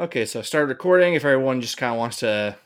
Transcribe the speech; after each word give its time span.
Okay, 0.00 0.24
so 0.24 0.40
start 0.40 0.66
recording. 0.68 1.12
If 1.12 1.26
everyone 1.26 1.60
just 1.60 1.76
kind 1.76 1.92
of 1.92 1.98
wants 1.98 2.20
to 2.20 2.56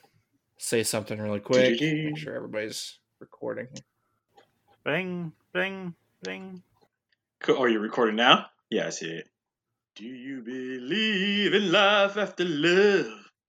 say 0.56 0.84
something 0.84 1.20
really 1.20 1.40
quick, 1.40 1.80
make 1.80 2.16
sure 2.16 2.32
everybody's 2.32 3.00
recording. 3.18 3.66
Bing, 4.84 5.32
bing, 5.52 5.96
bing. 6.22 6.62
Cool. 7.40 7.56
Oh, 7.58 7.64
you're 7.64 7.80
recording 7.80 8.14
now? 8.14 8.46
Yeah, 8.70 8.86
I 8.86 8.90
see 8.90 9.10
it. 9.10 9.28
Do 9.96 10.04
you 10.04 10.42
believe 10.42 11.54
in 11.54 11.72
life 11.72 12.16
after 12.16 12.44
love? 12.44 13.06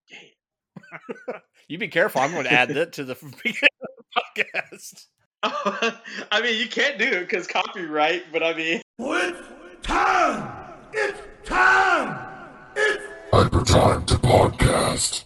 Yeah. 0.10 1.40
You 1.68 1.78
be 1.78 1.88
careful. 1.88 2.22
I'm 2.22 2.32
going 2.32 2.46
to 2.46 2.54
add 2.54 2.70
that 2.70 2.94
to 2.94 3.04
the 3.04 3.14
beginning 3.44 3.70
of 3.82 4.06
the 4.36 4.44
podcast. 4.44 5.06
I 6.32 6.42
mean, 6.42 6.60
you 6.60 6.68
can't 6.68 6.98
do 6.98 7.06
it 7.06 7.20
because 7.20 7.46
copyright, 7.46 8.32
but 8.34 8.42
I 8.42 8.54
mean. 8.56 8.82
It's 8.98 9.48
time! 9.84 10.74
It's 10.92 11.22
time! 11.44 12.28
It's 12.76 13.06
Hypertime 13.36 14.06
to 14.06 14.16
podcast. 14.16 15.26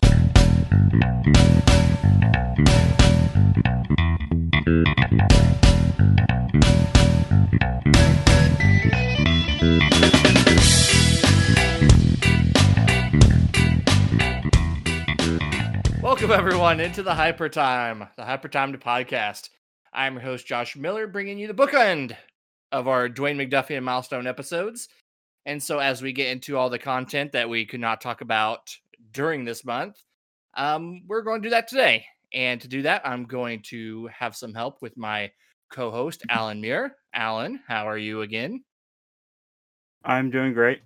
Welcome, 16.01 16.31
everyone, 16.31 16.79
into 16.79 17.03
the 17.03 17.13
Hyper 17.13 17.47
Time, 17.47 18.07
the 18.17 18.25
Hyper 18.25 18.47
Time 18.47 18.71
to 18.71 18.79
podcast. 18.79 19.49
I'm 19.93 20.13
your 20.13 20.23
host, 20.23 20.47
Josh 20.47 20.75
Miller, 20.75 21.05
bringing 21.05 21.37
you 21.37 21.45
the 21.45 21.53
bookend 21.53 22.15
of 22.71 22.87
our 22.87 23.07
Dwayne 23.07 23.35
McDuffie 23.35 23.77
and 23.77 23.85
Milestone 23.85 24.25
episodes. 24.25 24.89
And 25.45 25.61
so, 25.61 25.79
as 25.79 26.01
we 26.01 26.13
get 26.13 26.29
into 26.29 26.57
all 26.57 26.69
the 26.69 26.79
content 26.79 27.31
that 27.31 27.49
we 27.49 27.65
could 27.65 27.79
not 27.79 28.01
talk 28.01 28.21
about 28.21 28.75
during 29.11 29.45
this 29.45 29.65
month, 29.65 29.97
um, 30.55 31.01
we're 31.07 31.21
going 31.21 31.41
to 31.41 31.47
do 31.47 31.51
that 31.51 31.67
today. 31.67 32.05
And 32.33 32.61
to 32.61 32.67
do 32.67 32.81
that, 32.83 33.01
I'm 33.05 33.25
going 33.25 33.61
to 33.63 34.07
have 34.07 34.35
some 34.35 34.53
help 34.53 34.81
with 34.81 34.97
my 34.97 35.31
co 35.71 35.91
host, 35.91 36.23
Allan 36.29 36.61
Muir. 36.61 36.95
Allan, 37.13 37.61
how 37.67 37.87
are 37.87 37.97
you 37.97 38.21
again? 38.21 38.63
I'm 40.03 40.29
doing 40.29 40.53
great. 40.53 40.81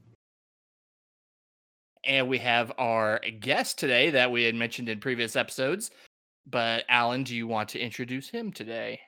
And 2.05 2.27
we 2.27 2.37
have 2.39 2.71
our 2.77 3.19
guest 3.39 3.79
today 3.79 4.09
that 4.09 4.31
we 4.31 4.43
had 4.43 4.55
mentioned 4.55 4.89
in 4.89 4.99
previous 4.99 5.35
episodes. 5.35 5.91
But, 6.45 6.83
Allan, 6.89 7.23
do 7.23 7.35
you 7.35 7.47
want 7.47 7.69
to 7.69 7.79
introduce 7.79 8.29
him 8.29 8.51
today? 8.51 8.99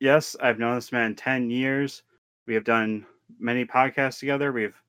Yes, 0.00 0.36
I've 0.40 0.58
known 0.58 0.74
this 0.74 0.92
man 0.92 1.14
10 1.14 1.50
years. 1.50 2.02
We 2.46 2.54
have 2.54 2.64
done 2.64 3.06
many 3.38 3.64
podcasts 3.64 4.20
together. 4.20 4.52
We've 4.52 4.80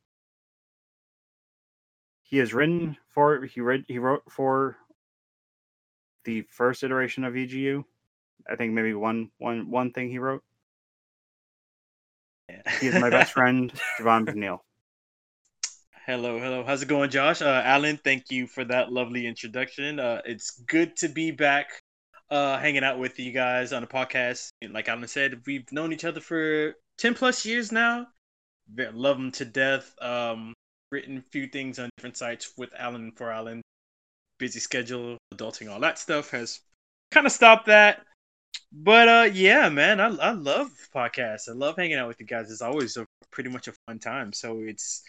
he 2.23 2.37
has 2.37 2.53
written 2.53 2.97
for 3.09 3.45
he 3.45 3.61
read 3.61 3.85
he 3.87 3.99
wrote 3.99 4.23
for 4.29 4.77
the 6.25 6.43
first 6.49 6.83
iteration 6.83 7.23
of 7.23 7.33
EGU. 7.33 7.83
I 8.49 8.55
think 8.55 8.73
maybe 8.73 8.93
one 8.93 9.31
one 9.37 9.69
one 9.69 9.91
thing 9.91 10.09
he 10.09 10.19
wrote. 10.19 10.43
He 12.79 12.87
is 12.87 12.99
my 12.99 13.09
best 13.09 13.33
friend, 13.37 13.71
Javon 13.99 14.25
McNeil. 14.25 14.59
Hello, 16.05 16.39
hello. 16.39 16.63
How's 16.63 16.81
it 16.81 16.87
going, 16.87 17.11
Josh? 17.11 17.41
Uh, 17.41 17.61
Allan, 17.63 17.97
thank 18.03 18.31
you 18.31 18.47
for 18.47 18.63
that 18.65 18.91
lovely 18.91 19.27
introduction. 19.27 19.99
Uh, 19.99 20.21
it's 20.25 20.51
good 20.61 20.95
to 20.97 21.07
be 21.07 21.29
back 21.29 21.67
uh, 22.31 22.57
hanging 22.57 22.83
out 22.83 22.97
with 22.97 23.19
you 23.19 23.31
guys 23.31 23.73
on 23.73 23.83
a 23.83 23.87
podcast. 23.87 24.49
And 24.61 24.73
like 24.73 24.89
Allan 24.89 25.07
said, 25.07 25.41
we've 25.45 25.71
known 25.71 25.93
each 25.93 26.05
other 26.05 26.19
for 26.19 26.73
10 26.97 27.13
plus 27.13 27.45
years 27.45 27.71
now. 27.71 28.07
Ve- 28.73 28.89
Love 28.93 29.17
him 29.17 29.31
to 29.33 29.45
death. 29.45 29.93
Um, 30.01 30.53
written 30.91 31.17
a 31.17 31.21
few 31.21 31.47
things 31.47 31.79
on 31.79 31.89
different 31.97 32.17
sites 32.17 32.53
with 32.57 32.69
Allan 32.77 33.11
for 33.15 33.31
Allan. 33.31 33.61
Busy 34.37 34.59
schedule, 34.59 35.17
adulting, 35.33 35.71
all 35.71 35.79
that 35.81 35.99
stuff 35.99 36.31
has 36.31 36.61
kind 37.11 37.25
of 37.25 37.31
stopped 37.31 37.67
that. 37.67 38.05
But 38.71 39.07
uh, 39.07 39.29
yeah, 39.33 39.69
man, 39.69 39.99
I, 39.99 40.07
I 40.07 40.31
love 40.31 40.71
podcasts. 40.93 41.49
I 41.49 41.53
love 41.53 41.75
hanging 41.77 41.97
out 41.97 42.07
with 42.07 42.19
you 42.19 42.25
guys. 42.25 42.51
It's 42.51 42.61
always 42.61 42.97
a 42.97 43.05
pretty 43.31 43.49
much 43.49 43.67
a 43.67 43.73
fun 43.87 43.99
time. 43.99 44.31
So 44.33 44.59
it's 44.59 45.03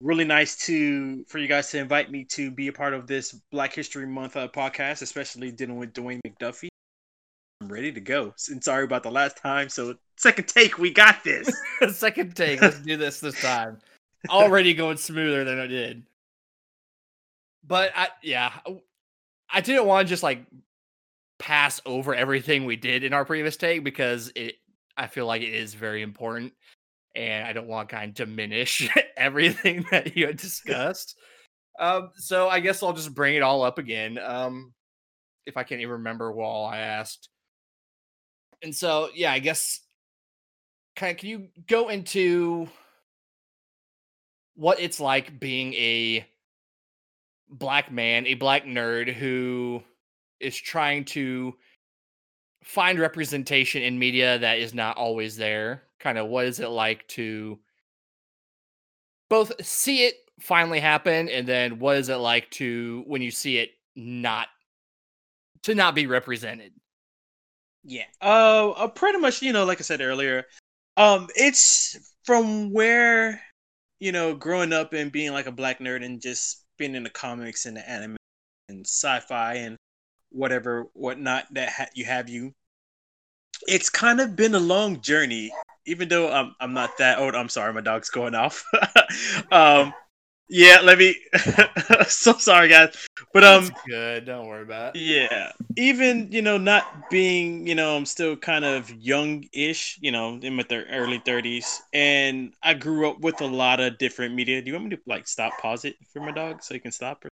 really 0.00 0.24
nice 0.24 0.56
to 0.66 1.24
for 1.24 1.38
you 1.38 1.48
guys 1.48 1.70
to 1.70 1.78
invite 1.78 2.10
me 2.10 2.24
to 2.24 2.50
be 2.50 2.68
a 2.68 2.72
part 2.72 2.94
of 2.94 3.06
this 3.06 3.32
Black 3.50 3.74
History 3.74 4.06
Month 4.06 4.36
uh, 4.36 4.48
podcast, 4.48 5.02
especially 5.02 5.50
dealing 5.50 5.76
with 5.78 5.94
Dwayne 5.94 6.20
McDuffie. 6.26 6.68
I'm 7.60 7.68
ready 7.68 7.90
to 7.92 8.00
go. 8.00 8.34
And 8.50 8.62
sorry 8.62 8.84
about 8.84 9.02
the 9.02 9.10
last 9.10 9.38
time. 9.38 9.68
So 9.68 9.94
second 10.16 10.48
take, 10.48 10.78
we 10.78 10.90
got 10.90 11.24
this. 11.24 11.50
Second 11.90 12.36
take. 12.36 12.60
Let's 12.60 12.80
do 12.80 12.96
this 12.96 13.20
this 13.20 13.40
time. 13.40 13.78
Already 14.28 14.74
going 14.74 14.98
smoother 14.98 15.44
than 15.44 15.58
I 15.58 15.66
did. 15.66 16.04
But 17.66 17.92
I, 17.96 18.08
yeah, 18.22 18.52
I 19.50 19.60
didn't 19.60 19.86
want 19.86 20.06
to 20.06 20.10
just 20.10 20.22
like 20.22 20.44
pass 21.38 21.80
over 21.86 22.14
everything 22.14 22.64
we 22.64 22.76
did 22.76 23.04
in 23.04 23.12
our 23.12 23.24
previous 23.24 23.56
take 23.56 23.84
because 23.84 24.30
it, 24.36 24.56
I 24.96 25.06
feel 25.06 25.26
like 25.26 25.42
it 25.42 25.52
is 25.52 25.74
very 25.74 26.02
important, 26.02 26.52
and 27.14 27.46
I 27.46 27.52
don't 27.52 27.66
want 27.66 27.88
to 27.88 27.94
kind 27.96 28.08
of 28.10 28.14
diminish 28.14 28.88
everything 29.16 29.84
that 29.90 30.16
you 30.16 30.26
had 30.26 30.36
discussed. 30.36 31.18
Um, 31.78 32.10
so 32.14 32.48
I 32.48 32.60
guess 32.60 32.82
I'll 32.82 32.92
just 32.92 33.14
bring 33.14 33.34
it 33.34 33.42
all 33.42 33.62
up 33.62 33.78
again. 33.78 34.18
Um, 34.18 34.72
if 35.44 35.56
I 35.56 35.64
can't 35.64 35.80
even 35.80 35.92
remember 35.92 36.32
all 36.32 36.66
I 36.66 36.78
asked. 36.78 37.28
And 38.62 38.74
so, 38.74 39.10
yeah, 39.14 39.32
I 39.32 39.38
guess 39.38 39.80
kind 40.96 41.12
of 41.12 41.18
can 41.18 41.28
you 41.28 41.48
go 41.66 41.88
into 41.88 42.68
what 44.54 44.80
it's 44.80 44.98
like 44.98 45.38
being 45.38 45.74
a 45.74 46.26
black 47.48 47.92
man, 47.92 48.26
a 48.26 48.34
black 48.34 48.64
nerd 48.64 49.12
who 49.12 49.82
is 50.40 50.56
trying 50.56 51.04
to 51.04 51.54
find 52.64 52.98
representation 52.98 53.82
in 53.82 53.98
media 53.98 54.38
that 54.38 54.58
is 54.58 54.74
not 54.74 54.96
always 54.96 55.36
there. 55.36 55.82
Kind 56.00 56.18
of 56.18 56.28
what 56.28 56.46
is 56.46 56.58
it 56.58 56.68
like 56.68 57.06
to 57.08 57.58
both 59.28 59.52
see 59.64 60.04
it 60.04 60.16
finally 60.40 60.80
happen 60.80 61.28
and 61.28 61.46
then 61.46 61.78
what 61.78 61.96
is 61.96 62.08
it 62.08 62.16
like 62.16 62.50
to 62.50 63.04
when 63.06 63.22
you 63.22 63.30
see 63.30 63.58
it 63.58 63.70
not 63.94 64.48
to 65.62 65.74
not 65.74 65.94
be 65.94 66.06
represented? 66.06 66.72
Yeah. 67.86 68.06
Uh, 68.20 68.70
uh, 68.70 68.88
pretty 68.88 69.18
much, 69.18 69.42
you 69.42 69.52
know, 69.52 69.64
like 69.64 69.78
I 69.78 69.82
said 69.82 70.00
earlier, 70.00 70.44
um, 70.96 71.28
it's 71.36 71.96
from 72.24 72.72
where, 72.72 73.40
you 74.00 74.10
know, 74.10 74.34
growing 74.34 74.72
up 74.72 74.92
and 74.92 75.12
being 75.12 75.32
like 75.32 75.46
a 75.46 75.52
black 75.52 75.78
nerd 75.78 76.04
and 76.04 76.20
just 76.20 76.64
being 76.78 76.96
in 76.96 77.04
the 77.04 77.10
comics 77.10 77.64
and 77.64 77.76
the 77.76 77.88
anime 77.88 78.16
and 78.68 78.84
sci-fi 78.84 79.54
and 79.54 79.76
whatever 80.30 80.88
whatnot 80.94 81.46
that 81.54 81.68
ha- 81.68 81.86
you 81.94 82.04
have 82.04 82.28
you. 82.28 82.52
It's 83.68 83.88
kind 83.88 84.20
of 84.20 84.34
been 84.34 84.56
a 84.56 84.60
long 84.60 85.00
journey, 85.00 85.52
even 85.86 86.08
though 86.08 86.30
I'm 86.30 86.54
I'm 86.60 86.74
not 86.74 86.98
that 86.98 87.20
old. 87.20 87.36
I'm 87.36 87.48
sorry, 87.48 87.72
my 87.72 87.80
dog's 87.80 88.10
going 88.10 88.34
off. 88.34 88.64
um, 89.52 89.94
yeah, 90.48 90.78
let 90.82 90.98
me. 90.98 91.16
so 92.08 92.34
sorry, 92.34 92.68
guys, 92.68 92.94
but 93.32 93.42
um, 93.42 93.66
That's 93.66 93.82
good. 93.86 94.26
Don't 94.26 94.46
worry 94.46 94.62
about 94.62 94.94
it. 94.94 95.00
yeah, 95.00 95.52
even 95.76 96.30
you 96.30 96.42
know, 96.42 96.56
not 96.56 97.10
being 97.10 97.66
you 97.66 97.74
know, 97.74 97.96
I'm 97.96 98.06
still 98.06 98.36
kind 98.36 98.64
of 98.64 98.90
young-ish. 98.94 99.98
You 100.00 100.12
know, 100.12 100.38
in 100.40 100.54
my 100.54 100.62
thir- 100.62 100.86
early 100.90 101.18
30s, 101.18 101.80
and 101.92 102.54
I 102.62 102.74
grew 102.74 103.10
up 103.10 103.20
with 103.20 103.40
a 103.40 103.46
lot 103.46 103.80
of 103.80 103.98
different 103.98 104.34
media. 104.34 104.62
Do 104.62 104.68
you 104.68 104.74
want 104.74 104.84
me 104.84 104.96
to 104.96 105.02
like 105.06 105.26
stop, 105.26 105.58
pause 105.60 105.84
it 105.84 105.96
for 106.12 106.20
my 106.20 106.30
dog 106.30 106.62
so 106.62 106.74
you 106.74 106.80
can 106.80 106.92
stop? 106.92 107.24
Or... 107.24 107.28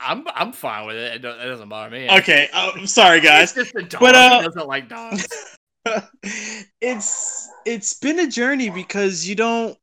I'm 0.00 0.24
I'm 0.34 0.52
fine 0.52 0.86
with 0.86 0.96
it. 0.96 1.16
It, 1.16 1.22
doesn't 1.22 1.68
bother 1.68 1.90
me. 1.90 2.08
Okay, 2.10 2.48
I'm 2.54 2.86
sorry, 2.86 3.20
guys. 3.20 3.56
It's 3.56 3.72
just 3.72 3.76
a 3.76 3.82
dog 3.82 4.00
But, 4.00 4.14
uh, 4.14 4.42
doesn't 4.42 4.66
like 4.66 4.88
dogs. 4.88 5.28
it's 6.80 7.48
it's 7.66 7.94
been 7.94 8.20
a 8.20 8.26
journey 8.26 8.70
because 8.70 9.28
you 9.28 9.34
don't 9.34 9.76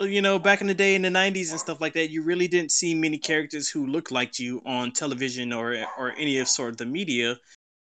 you 0.00 0.22
know 0.22 0.38
back 0.38 0.60
in 0.60 0.66
the 0.66 0.74
day 0.74 0.94
in 0.94 1.02
the 1.02 1.08
90s 1.08 1.50
and 1.50 1.60
stuff 1.60 1.80
like 1.80 1.92
that 1.92 2.10
you 2.10 2.22
really 2.22 2.48
didn't 2.48 2.72
see 2.72 2.94
many 2.94 3.18
characters 3.18 3.68
who 3.68 3.86
looked 3.86 4.10
like 4.10 4.38
you 4.38 4.60
on 4.66 4.92
television 4.92 5.52
or 5.52 5.76
or 5.98 6.12
any 6.16 6.38
of 6.38 6.48
sort 6.48 6.70
of 6.70 6.76
the 6.76 6.86
media 6.86 7.36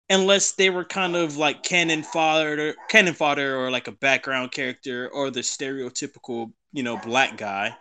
unless 0.09 0.51
they 0.53 0.69
were 0.69 0.85
kind 0.85 1.15
of 1.15 1.37
like 1.37 1.63
cannon 1.63 2.03
fodder 2.03 2.75
cannon 2.89 3.13
fodder 3.13 3.57
or 3.57 3.71
like 3.71 3.87
a 3.87 3.91
background 3.93 4.51
character 4.51 5.09
or 5.09 5.31
the 5.31 5.41
stereotypical 5.41 6.51
you 6.73 6.83
know 6.83 6.97
black 6.97 7.37
guy 7.37 7.75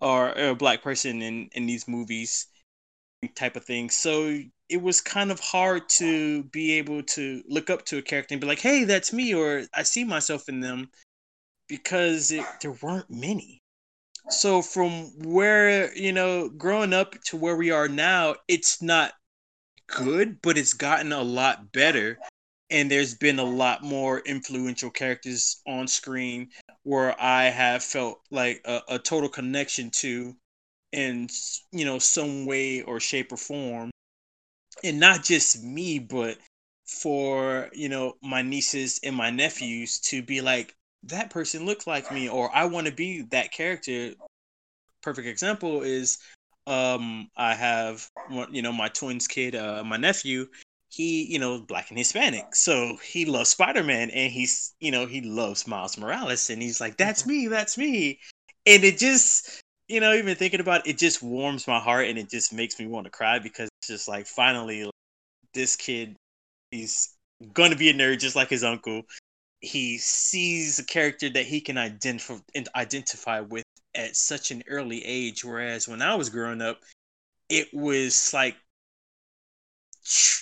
or, 0.00 0.36
or 0.38 0.50
a 0.50 0.54
black 0.54 0.82
person 0.82 1.22
in 1.22 1.48
in 1.52 1.66
these 1.66 1.88
movies 1.88 2.46
type 3.34 3.56
of 3.56 3.64
thing 3.64 3.90
so 3.90 4.38
it 4.68 4.82
was 4.82 5.00
kind 5.00 5.30
of 5.30 5.40
hard 5.40 5.88
to 5.88 6.42
be 6.44 6.72
able 6.72 7.02
to 7.02 7.42
look 7.48 7.70
up 7.70 7.84
to 7.86 7.98
a 7.98 8.02
character 8.02 8.34
and 8.34 8.40
be 8.40 8.46
like, 8.46 8.58
"Hey, 8.58 8.84
that's 8.84 9.12
me," 9.12 9.34
or 9.34 9.64
"I 9.74 9.82
see 9.82 10.04
myself 10.04 10.48
in 10.48 10.60
them," 10.60 10.90
because 11.68 12.32
it, 12.32 12.44
there 12.60 12.72
weren't 12.72 13.10
many. 13.10 13.62
So 14.28 14.62
from 14.62 15.10
where 15.22 15.96
you 15.96 16.12
know, 16.12 16.48
growing 16.48 16.92
up 16.92 17.14
to 17.24 17.36
where 17.36 17.56
we 17.56 17.70
are 17.70 17.88
now, 17.88 18.36
it's 18.48 18.82
not 18.82 19.14
good, 19.86 20.40
but 20.42 20.58
it's 20.58 20.72
gotten 20.74 21.12
a 21.12 21.22
lot 21.22 21.72
better. 21.72 22.18
And 22.70 22.90
there's 22.90 23.14
been 23.14 23.38
a 23.38 23.44
lot 23.44 23.82
more 23.82 24.20
influential 24.20 24.90
characters 24.90 25.60
on 25.66 25.86
screen 25.86 26.50
where 26.82 27.20
I 27.20 27.44
have 27.44 27.84
felt 27.84 28.20
like 28.30 28.60
a, 28.64 28.80
a 28.88 28.98
total 28.98 29.28
connection 29.28 29.90
to 30.02 30.36
in 30.92 31.28
you 31.72 31.84
know 31.84 31.98
some 31.98 32.46
way 32.46 32.82
or 32.82 33.00
shape 33.00 33.32
or 33.32 33.36
form. 33.36 33.90
And 34.82 34.98
not 35.00 35.24
just 35.24 35.62
me 35.62 35.98
but 35.98 36.38
for 36.86 37.68
you 37.72 37.88
know 37.88 38.14
my 38.22 38.42
nieces 38.42 39.00
and 39.04 39.14
my 39.14 39.30
nephews 39.30 40.00
to 40.00 40.22
be 40.22 40.40
like 40.40 40.74
that 41.08 41.30
person 41.30 41.64
looks 41.66 41.86
like 41.86 42.10
me 42.12 42.28
or 42.28 42.54
i 42.54 42.64
want 42.64 42.86
to 42.86 42.92
be 42.92 43.22
that 43.30 43.52
character. 43.52 44.12
Perfect 45.02 45.28
example 45.28 45.82
is 45.82 46.18
um 46.66 47.30
i 47.36 47.54
have 47.54 48.08
one- 48.28 48.52
you 48.52 48.62
know 48.62 48.72
my 48.72 48.88
twins 48.88 49.28
kid 49.28 49.54
uh 49.54 49.84
my 49.84 49.96
nephew 49.96 50.46
he 50.88 51.24
you 51.32 51.38
know 51.38 51.60
black 51.60 51.90
and 51.90 51.98
hispanic. 51.98 52.54
So 52.54 52.96
he 53.04 53.24
loves 53.24 53.50
spider-man 53.50 54.10
and 54.10 54.32
he's 54.32 54.74
you 54.80 54.90
know 54.90 55.06
he 55.06 55.20
loves 55.20 55.66
miles 55.66 55.98
morales 55.98 56.50
and 56.50 56.62
he's 56.62 56.80
like 56.80 56.96
that's 56.96 57.26
me 57.26 57.48
that's 57.48 57.76
me. 57.76 58.18
And 58.66 58.82
it 58.84 58.98
just 58.98 59.60
you 59.88 60.00
know 60.00 60.12
even 60.14 60.34
thinking 60.36 60.60
about 60.60 60.86
it, 60.86 60.90
it 60.90 60.98
just 60.98 61.22
warms 61.22 61.68
my 61.68 61.78
heart 61.78 62.08
and 62.08 62.18
it 62.18 62.30
just 62.30 62.52
makes 62.52 62.78
me 62.78 62.86
want 62.86 63.04
to 63.04 63.10
cry 63.10 63.38
because 63.38 63.68
it's 63.80 63.88
just 63.88 64.08
like 64.08 64.26
finally 64.26 64.84
like, 64.84 64.92
this 65.54 65.76
kid 65.76 66.16
he's 66.70 67.14
gonna 67.52 67.76
be 67.76 67.90
a 67.90 67.94
nerd 67.94 68.18
just 68.18 68.36
like 68.36 68.48
his 68.48 68.64
uncle 68.64 69.02
he 69.60 69.98
sees 69.98 70.78
a 70.78 70.84
character 70.84 71.28
that 71.28 71.46
he 71.46 71.60
can 71.60 71.78
identify 71.78 72.38
identify 72.74 73.40
with 73.40 73.64
at 73.94 74.16
such 74.16 74.50
an 74.50 74.62
early 74.68 75.04
age 75.04 75.44
whereas 75.44 75.88
when 75.88 76.02
i 76.02 76.14
was 76.14 76.28
growing 76.28 76.60
up 76.60 76.80
it 77.48 77.68
was 77.72 78.32
like 78.34 78.56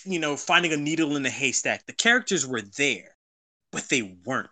you 0.04 0.18
know 0.18 0.36
finding 0.36 0.72
a 0.72 0.76
needle 0.76 1.16
in 1.16 1.24
a 1.24 1.30
haystack. 1.30 1.86
The 1.86 1.92
characters 1.92 2.46
were 2.46 2.62
there 2.62 3.16
but 3.72 3.88
they 3.88 4.16
weren't 4.24 4.50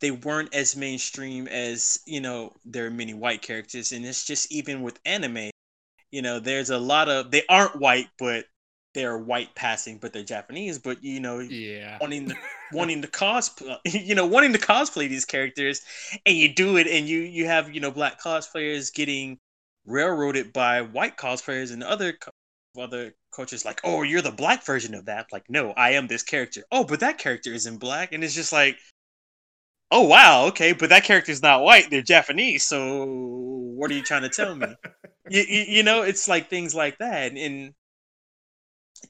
they 0.00 0.10
weren't 0.10 0.54
as 0.54 0.76
mainstream 0.76 1.46
as 1.48 2.00
you 2.06 2.20
know 2.20 2.52
there 2.64 2.86
are 2.86 2.90
many 2.90 3.14
white 3.14 3.42
characters 3.42 3.92
and 3.92 4.04
it's 4.04 4.24
just 4.24 4.52
even 4.52 4.82
with 4.82 4.98
anime 5.04 5.50
you 6.10 6.22
know 6.22 6.40
there's 6.40 6.70
a 6.70 6.78
lot 6.78 7.08
of 7.08 7.30
they 7.30 7.42
aren't 7.48 7.80
white 7.80 8.08
but 8.18 8.44
they're 8.94 9.18
white 9.18 9.54
passing 9.54 9.98
but 9.98 10.12
they're 10.12 10.22
japanese 10.22 10.78
but 10.78 11.02
you 11.02 11.20
know 11.20 11.40
Yeah. 11.40 11.98
wanting 12.00 12.28
to 12.28 12.36
wanting 12.72 13.02
to 13.02 13.08
cosplay 13.08 13.76
you 13.84 14.14
know 14.14 14.26
wanting 14.26 14.52
to 14.52 14.58
cosplay 14.58 15.08
these 15.08 15.24
characters 15.24 15.82
and 16.26 16.36
you 16.36 16.52
do 16.54 16.76
it 16.76 16.86
and 16.86 17.08
you 17.08 17.20
you 17.20 17.46
have 17.46 17.72
you 17.74 17.80
know 17.80 17.90
black 17.90 18.20
cosplayers 18.20 18.92
getting 18.92 19.38
railroaded 19.86 20.52
by 20.52 20.80
white 20.82 21.16
cosplayers 21.16 21.72
and 21.72 21.82
other 21.82 22.12
co- 22.14 22.30
other 22.80 23.14
cultures 23.34 23.64
like 23.64 23.80
oh 23.84 24.02
you're 24.02 24.22
the 24.22 24.30
black 24.30 24.64
version 24.64 24.94
of 24.94 25.04
that. 25.06 25.26
Like 25.32 25.44
no 25.48 25.72
i 25.72 25.90
am 25.90 26.06
this 26.06 26.22
character. 26.22 26.62
Oh 26.72 26.84
but 26.84 27.00
that 27.00 27.18
character 27.18 27.52
isn't 27.52 27.78
black. 27.78 28.12
And 28.12 28.24
it's 28.24 28.34
just 28.34 28.52
like 28.52 28.76
oh 29.90 30.02
wow 30.02 30.46
okay 30.46 30.72
but 30.72 30.88
that 30.88 31.04
character's 31.04 31.42
not 31.42 31.62
white 31.62 31.90
they're 31.90 32.02
japanese 32.02 32.64
so 32.64 33.04
what 33.76 33.90
are 33.90 33.94
you 33.94 34.02
trying 34.02 34.22
to 34.22 34.28
tell 34.28 34.54
me? 34.54 34.66
You, 35.30 35.42
you, 35.48 35.64
you 35.68 35.82
know 35.82 36.02
it's 36.02 36.28
like 36.28 36.50
things 36.50 36.74
like 36.74 36.98
that 36.98 37.32
and 37.32 37.72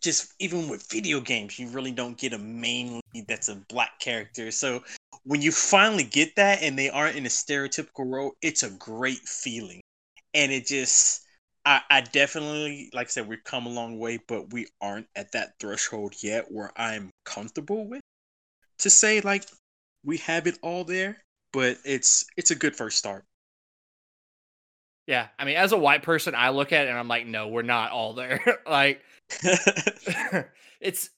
just 0.01 0.35
even 0.39 0.69
with 0.69 0.89
video 0.91 1.21
games 1.21 1.59
you 1.59 1.69
really 1.69 1.93
don't 1.93 2.19
get 2.19 2.33
a 2.33 2.39
main 2.39 3.01
lead 3.15 3.27
that's 3.29 3.49
a 3.49 3.57
black 3.69 3.99
character 3.99 4.51
so 4.51 4.83
when 5.25 5.41
you 5.43 5.53
finally 5.53 6.05
get 6.05 6.35
that 6.37 6.63
and 6.63 6.79
they 6.79 6.91
aren't 6.91 7.17
in 7.17 7.27
a 7.27 7.29
stereotypical 7.29 8.11
role 8.11 8.33
it's 8.43 8.63
a 8.63 8.71
great 8.71 9.19
feeling 9.19 9.81
and 10.35 10.53
it 10.53 10.67
just 10.67 11.23
I, 11.65 11.81
I 11.91 12.01
definitely 12.03 12.91
like 12.93 13.09
i 13.09 13.11
said 13.11 13.29
we've 13.29 13.45
come 13.45 13.67
a 13.67 13.71
long 13.71 13.99
way 13.99 14.19
but 14.29 14.53
we 14.53 14.67
aren't 14.81 15.07
at 15.17 15.33
that 15.33 15.55
threshold 15.61 16.15
yet 16.23 16.51
where 16.51 16.73
i'm 16.77 17.11
comfortable 17.25 17.89
with 17.89 18.01
to 18.79 18.91
say 18.91 19.21
like 19.21 19.45
we 20.05 20.19
have 20.19 20.47
it 20.47 20.59
all 20.63 20.85
there 20.85 21.23
but 21.53 21.79
it's 21.85 22.27
it's 22.37 22.51
a 22.51 22.55
good 22.57 22.77
first 22.77 22.99
start 22.99 23.25
Yeah. 25.07 25.29
I 25.39 25.45
mean, 25.45 25.57
as 25.57 25.73
a 25.73 25.77
white 25.79 26.03
person, 26.03 26.35
I 26.35 26.51
look 26.51 26.73
at 26.73 26.87
it 26.87 26.91
and 26.91 26.99
I'm 26.99 27.09
like, 27.09 27.27
no, 27.27 27.49
we're 27.49 27.63
not 27.63 27.93
all 27.93 28.15
there. 28.15 28.41
like, 28.67 29.03
it's 30.81 31.11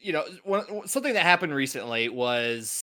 you 0.00 0.12
know 0.12 0.24
one, 0.44 0.86
something 0.86 1.14
that 1.14 1.22
happened 1.22 1.54
recently 1.54 2.08
was 2.08 2.80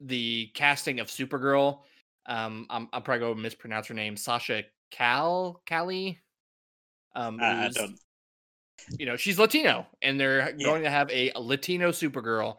the 0.00 0.50
casting 0.54 1.00
of 1.00 1.08
Supergirl. 1.08 1.80
Um, 2.26 2.66
I'm, 2.70 2.88
I'm 2.92 3.02
probably 3.02 3.20
going 3.20 3.36
to 3.36 3.42
mispronounce 3.42 3.86
her 3.86 3.94
name, 3.94 4.16
Sasha 4.16 4.64
Cal 4.90 5.62
Cali. 5.66 6.20
Um, 7.14 7.40
I, 7.40 7.66
I 7.66 7.68
don't 7.68 7.96
you 8.98 9.06
know 9.06 9.16
she's 9.16 9.38
Latino, 9.38 9.86
and 10.02 10.18
they're 10.20 10.50
Yeah. 10.50 10.64
going 10.64 10.82
to 10.82 10.90
have 10.90 11.10
a 11.10 11.32
Latino 11.36 11.90
Supergirl. 11.90 12.56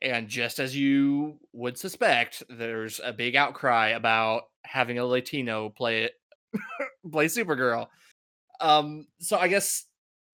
And 0.00 0.28
just 0.28 0.60
as 0.60 0.76
you 0.76 1.40
would 1.52 1.76
suspect, 1.76 2.44
there's 2.48 3.00
a 3.02 3.12
big 3.12 3.34
outcry 3.34 3.88
about 3.88 4.44
having 4.64 5.00
a 5.00 5.04
Latino 5.04 5.70
play 5.70 6.04
it, 6.04 6.12
play 7.10 7.26
Supergirl. 7.26 7.88
Um, 8.60 9.08
so 9.18 9.38
I 9.38 9.48
guess 9.48 9.86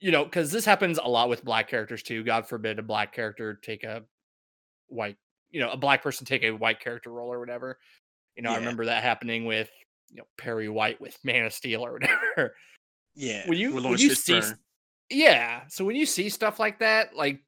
you 0.05 0.11
know 0.11 0.23
because 0.23 0.53
this 0.53 0.67
happens 0.67 0.99
a 1.03 1.09
lot 1.09 1.31
with 1.31 1.43
black 1.43 1.67
characters 1.67 2.03
too. 2.03 2.23
God 2.23 2.47
forbid 2.47 2.79
a 2.79 2.83
black 2.83 3.15
character 3.15 3.55
take 3.55 3.85
a 3.85 4.03
white, 4.89 5.17
you 5.51 5.61
know, 5.61 5.71
a 5.71 5.79
black 5.79 6.03
person 6.03 6.27
take 6.27 6.43
a 6.43 6.51
white 6.51 6.79
character 6.79 7.11
role 7.11 7.33
or 7.33 7.41
whatever. 7.41 7.79
You 8.37 8.43
know, 8.43 8.51
I 8.51 8.57
remember 8.57 8.85
that 8.85 9.03
happening 9.03 9.47
with 9.47 9.71
you 10.11 10.19
know 10.19 10.25
Perry 10.37 10.69
White 10.69 11.01
with 11.01 11.17
Man 11.25 11.47
of 11.47 11.55
Steel 11.55 11.87
or 11.87 11.95
whatever. 11.95 12.55
yeah 13.15 13.49
when 13.49 13.57
you 13.57 13.73
when 13.73 13.97
you 13.97 14.15
see 14.15 14.43
yeah 15.09 15.63
so 15.69 15.87
when 15.87 15.97
you 15.97 16.05
see 16.05 16.29
stuff 16.29 16.61
like 16.61 16.81
that 16.81 17.17
like 17.17 17.41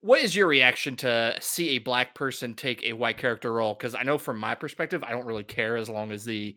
what 0.00 0.20
is 0.20 0.34
your 0.36 0.46
reaction 0.46 0.96
to 0.96 1.36
see 1.40 1.70
a 1.70 1.78
black 1.80 2.14
person 2.14 2.54
take 2.54 2.82
a 2.84 2.92
white 2.92 3.18
character 3.18 3.52
role 3.52 3.74
because 3.74 3.96
i 3.96 4.04
know 4.04 4.18
from 4.18 4.38
my 4.38 4.54
perspective 4.54 5.02
i 5.02 5.10
don't 5.10 5.26
really 5.26 5.42
care 5.42 5.76
as 5.76 5.88
long 5.90 6.12
as 6.12 6.24
the 6.24 6.54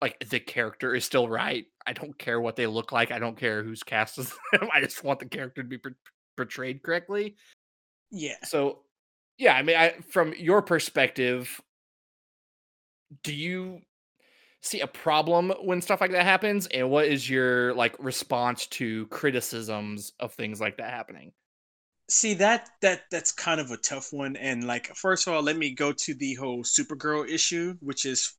like 0.00 0.28
the 0.28 0.40
character 0.40 0.94
is 0.94 1.04
still 1.04 1.28
right. 1.28 1.66
I 1.86 1.92
don't 1.92 2.16
care 2.18 2.40
what 2.40 2.56
they 2.56 2.66
look 2.66 2.92
like. 2.92 3.10
I 3.10 3.18
don't 3.18 3.36
care 3.36 3.62
who's 3.62 3.82
cast 3.82 4.18
as 4.18 4.30
them. 4.52 4.68
I 4.72 4.80
just 4.80 5.04
want 5.04 5.20
the 5.20 5.26
character 5.26 5.62
to 5.62 5.68
be 5.68 5.78
por- 5.78 5.96
portrayed 6.36 6.82
correctly. 6.82 7.36
Yeah. 8.10 8.36
So 8.44 8.80
yeah 9.40 9.54
i 9.54 9.62
mean 9.62 9.76
i 9.76 9.94
from 10.10 10.34
your 10.36 10.60
perspective 10.60 11.60
do 13.22 13.32
you 13.32 13.80
see 14.60 14.80
a 14.80 14.86
problem 14.86 15.52
when 15.62 15.80
stuff 15.80 16.00
like 16.00 16.10
that 16.12 16.24
happens? 16.24 16.66
And 16.66 16.90
what 16.90 17.06
is 17.06 17.28
your 17.28 17.74
like 17.74 17.94
response 17.98 18.66
to 18.66 19.06
criticisms 19.06 20.12
of 20.20 20.32
things 20.34 20.60
like 20.60 20.76
that 20.78 20.90
happening? 20.90 21.32
See 22.10 22.34
that 22.34 22.70
that 22.82 23.02
that's 23.10 23.32
kind 23.32 23.60
of 23.60 23.70
a 23.70 23.76
tough 23.76 24.12
one. 24.12 24.36
And 24.36 24.64
like 24.64 24.86
first 24.96 25.26
of 25.26 25.34
all 25.34 25.42
let 25.42 25.56
me 25.56 25.74
go 25.74 25.92
to 25.92 26.14
the 26.14 26.34
whole 26.34 26.62
supergirl 26.62 27.28
issue 27.28 27.76
which 27.80 28.04
is 28.04 28.34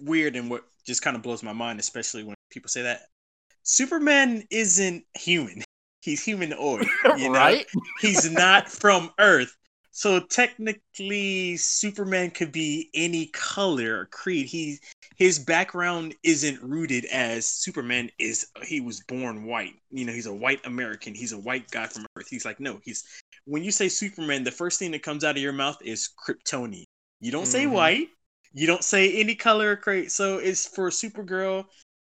weird 0.00 0.36
and 0.36 0.50
what 0.50 0.64
just 0.86 1.02
kind 1.02 1.16
of 1.16 1.22
blows 1.22 1.42
my 1.42 1.52
mind 1.52 1.80
especially 1.80 2.24
when 2.24 2.34
people 2.50 2.68
say 2.68 2.82
that. 2.82 3.08
Superman 3.62 4.44
isn't 4.50 5.04
human. 5.14 5.62
He's 6.02 6.22
humanoid 6.22 6.86
you 7.16 7.30
know? 7.30 7.38
right? 7.38 7.66
He's 8.00 8.30
not 8.30 8.68
from 8.68 9.10
earth. 9.18 9.56
So 9.96 10.20
technically 10.20 11.56
superman 11.56 12.30
could 12.32 12.50
be 12.52 12.90
any 12.94 13.26
color 13.26 14.00
or 14.00 14.04
creed. 14.06 14.46
He 14.46 14.78
his 15.16 15.38
background 15.38 16.14
isn't 16.24 16.60
rooted 16.60 17.04
as 17.06 17.46
superman 17.46 18.10
is 18.18 18.48
he 18.64 18.80
was 18.80 19.00
born 19.04 19.44
white. 19.44 19.74
You 19.90 20.04
know 20.04 20.12
he's 20.12 20.26
a 20.26 20.34
white 20.34 20.60
american. 20.66 21.14
He's 21.14 21.32
a 21.32 21.38
white 21.38 21.70
guy 21.70 21.86
from 21.86 22.06
earth. 22.16 22.26
He's 22.28 22.44
like 22.44 22.58
no 22.60 22.80
he's 22.84 23.04
when 23.46 23.62
you 23.62 23.70
say 23.70 23.88
superman 23.88 24.42
the 24.44 24.50
first 24.50 24.78
thing 24.78 24.90
that 24.90 25.02
comes 25.02 25.22
out 25.24 25.36
of 25.36 25.42
your 25.42 25.52
mouth 25.52 25.78
is 25.80 26.10
kryptonian. 26.26 26.84
You 27.20 27.30
don't 27.30 27.46
say 27.46 27.64
Mhm. 27.64 27.70
white 27.70 28.08
you 28.54 28.66
don't 28.66 28.84
say 28.84 29.12
any 29.20 29.34
color 29.34 29.72
or 29.72 29.76
creed 29.76 30.10
so 30.10 30.38
it's 30.38 30.66
for 30.66 30.90
supergirl 30.90 31.64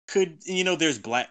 could 0.08 0.38
you 0.44 0.64
know 0.64 0.76
there's 0.76 0.98
black 0.98 1.28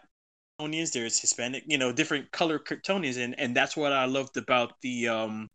Kryptonians, 0.62 0.92
there's 0.92 1.20
Hispanic, 1.20 1.64
you 1.68 1.78
know, 1.78 1.92
different 1.92 2.32
color 2.32 2.60
Kryptonians, 2.60 3.18
and 3.18 3.40
and 3.40 3.56
that's 3.56 3.76
what 3.76 3.94
I 3.94 4.06
loved 4.06 4.38
about 4.38 4.74
the 4.82 5.08
um, 5.08 5.50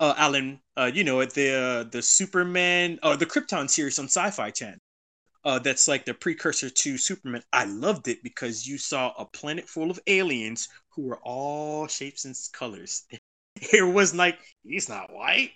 uh, 0.00 0.14
Allan, 0.16 0.60
uh, 0.76 0.90
you 0.92 1.04
know, 1.04 1.20
at 1.20 1.34
the 1.34 1.54
uh, 1.54 1.84
the 1.90 2.02
Superman, 2.02 2.98
uh, 3.02 3.16
the 3.16 3.26
Krypton 3.26 3.68
series 3.70 3.98
on 3.98 4.06
Sci-Fi 4.06 4.50
Channel. 4.50 4.78
Uh, 5.44 5.58
that's 5.58 5.88
like 5.88 6.06
the 6.06 6.14
precursor 6.14 6.70
to 6.70 6.96
Superman. 6.96 7.42
I 7.52 7.66
loved 7.66 8.08
it 8.08 8.22
because 8.22 8.66
you 8.66 8.78
saw 8.78 9.12
a 9.18 9.26
planet 9.26 9.68
full 9.68 9.90
of 9.90 10.00
aliens 10.06 10.68
who 10.88 11.02
were 11.02 11.20
all 11.22 11.86
shapes 11.86 12.24
and 12.24 12.36
colors. 12.52 13.04
It 13.72 13.82
was 13.82 14.12
like 14.12 14.36
he's 14.64 14.88
not 14.88 15.12
white, 15.12 15.52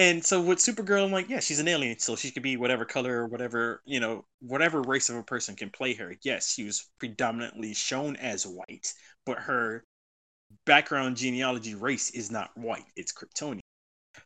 and 0.00 0.24
so 0.24 0.40
with 0.40 0.60
Supergirl, 0.60 1.04
I'm 1.04 1.12
like, 1.12 1.28
yeah, 1.28 1.40
she's 1.40 1.60
an 1.60 1.68
alien, 1.68 1.98
so 1.98 2.16
she 2.16 2.30
could 2.30 2.42
be 2.42 2.56
whatever 2.56 2.86
color 2.86 3.18
or 3.18 3.26
whatever, 3.26 3.82
you 3.84 4.00
know, 4.00 4.24
whatever 4.40 4.80
race 4.80 5.10
of 5.10 5.16
a 5.16 5.22
person 5.22 5.54
can 5.54 5.68
play 5.68 5.92
her. 5.92 6.14
Yes, 6.22 6.54
she 6.54 6.64
was 6.64 6.88
predominantly 6.98 7.74
shown 7.74 8.16
as 8.16 8.46
white, 8.46 8.94
but 9.26 9.36
her 9.40 9.84
background 10.64 11.18
genealogy 11.18 11.74
race 11.74 12.08
is 12.12 12.30
not 12.30 12.48
white, 12.56 12.86
it's 12.96 13.12
Kryptonian. 13.12 13.60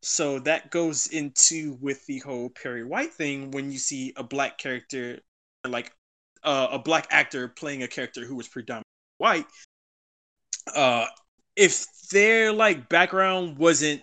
So 0.01 0.39
that 0.41 0.71
goes 0.71 1.09
into 1.09 1.77
with 1.81 2.07
the 2.07 2.21
whole 2.21 2.51
Perry 2.51 2.85
White 2.85 3.13
thing 3.13 3.51
when 3.51 3.73
you 3.73 3.79
see 3.79 4.13
a 4.17 4.23
black 4.23 4.59
character, 4.59 5.19
like 5.67 5.91
uh, 6.45 6.69
a 6.71 6.79
black 6.79 7.09
actor 7.11 7.49
playing 7.49 7.83
a 7.83 7.89
character 7.89 8.25
who 8.25 8.37
was 8.37 8.47
predominantly 8.47 8.85
white. 9.19 9.47
Uh, 10.73 11.07
if 11.57 11.85
their 12.13 12.53
like 12.53 12.89
background 12.89 13.59
wasn't 13.59 14.03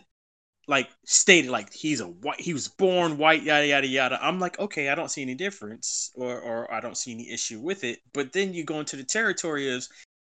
like 0.72 0.90
stated 1.06 1.52
like 1.52 1.72
he's 1.74 2.00
a 2.00 2.08
white 2.08 2.40
he 2.40 2.54
was 2.54 2.70
born 2.70 3.18
white 3.18 3.44
yada 3.44 3.68
yada 3.68 3.86
yada. 3.88 4.18
I'm 4.26 4.40
like 4.40 4.58
okay 4.58 4.88
i 4.88 4.96
don't 4.96 5.12
see 5.12 5.22
any 5.22 5.36
difference 5.36 6.12
or 6.16 6.40
or 6.40 6.74
i 6.74 6.80
don't 6.80 6.98
see 6.98 7.12
any 7.12 7.30
issue 7.30 7.60
with 7.60 7.84
it. 7.84 8.00
But 8.14 8.32
then 8.32 8.54
you 8.54 8.64
go 8.64 8.80
into 8.80 8.96
the 8.96 9.04
territory 9.04 9.76
of 9.76 9.86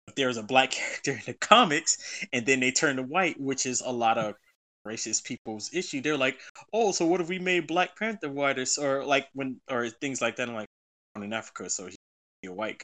if 0.08 0.16
there's 0.16 0.38
a 0.38 0.44
black 0.44 0.72
character 0.78 1.12
in 1.12 1.22
the 1.28 1.36
comics 1.36 2.26
and 2.34 2.44
then 2.46 2.60
they 2.60 2.72
turn 2.72 2.96
to 2.96 3.04
white 3.04 3.40
which 3.40 3.68
is 3.68 3.82
a 3.82 3.92
lot 3.92 4.18
of 4.18 4.34
racist 4.88 5.26
people's 5.26 5.70
issue. 5.74 6.02
They're 6.02 6.18
like 6.18 6.40
oh 6.74 6.92
so 6.92 7.06
what 7.06 7.22
if 7.22 7.30
we 7.30 7.38
made 7.38 7.68
black 7.68 7.96
panther 7.96 8.32
white 8.32 8.58
or, 8.80 9.06
like 9.06 9.28
when 9.34 9.62
or 9.70 9.90
things 9.90 10.22
like 10.22 10.38
that 10.38 10.50
i'm 10.50 10.56
like 10.56 10.68
"I'm 11.16 11.24
in 11.24 11.34
africa 11.34 11.70
so 11.70 11.86
he's 11.86 11.98
white 12.50 12.84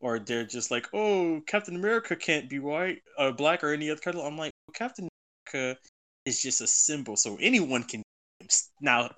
or 0.00 0.18
they're 0.18 0.44
just 0.44 0.72
like 0.72 0.88
oh 0.92 1.40
captain 1.46 1.76
america 1.76 2.16
can't 2.16 2.50
be 2.50 2.58
white 2.58 3.02
or 3.18 3.32
black 3.32 3.62
or 3.62 3.72
any 3.72 3.88
other 3.88 4.00
color. 4.00 4.26
I'm 4.26 4.36
like 4.36 4.52
well, 4.66 4.74
captain 4.74 5.08
america 5.54 5.78
is 6.28 6.40
just 6.40 6.60
a 6.60 6.66
symbol, 6.66 7.16
so 7.16 7.36
anyone 7.40 7.82
can. 7.82 8.02
Now, 8.80 9.10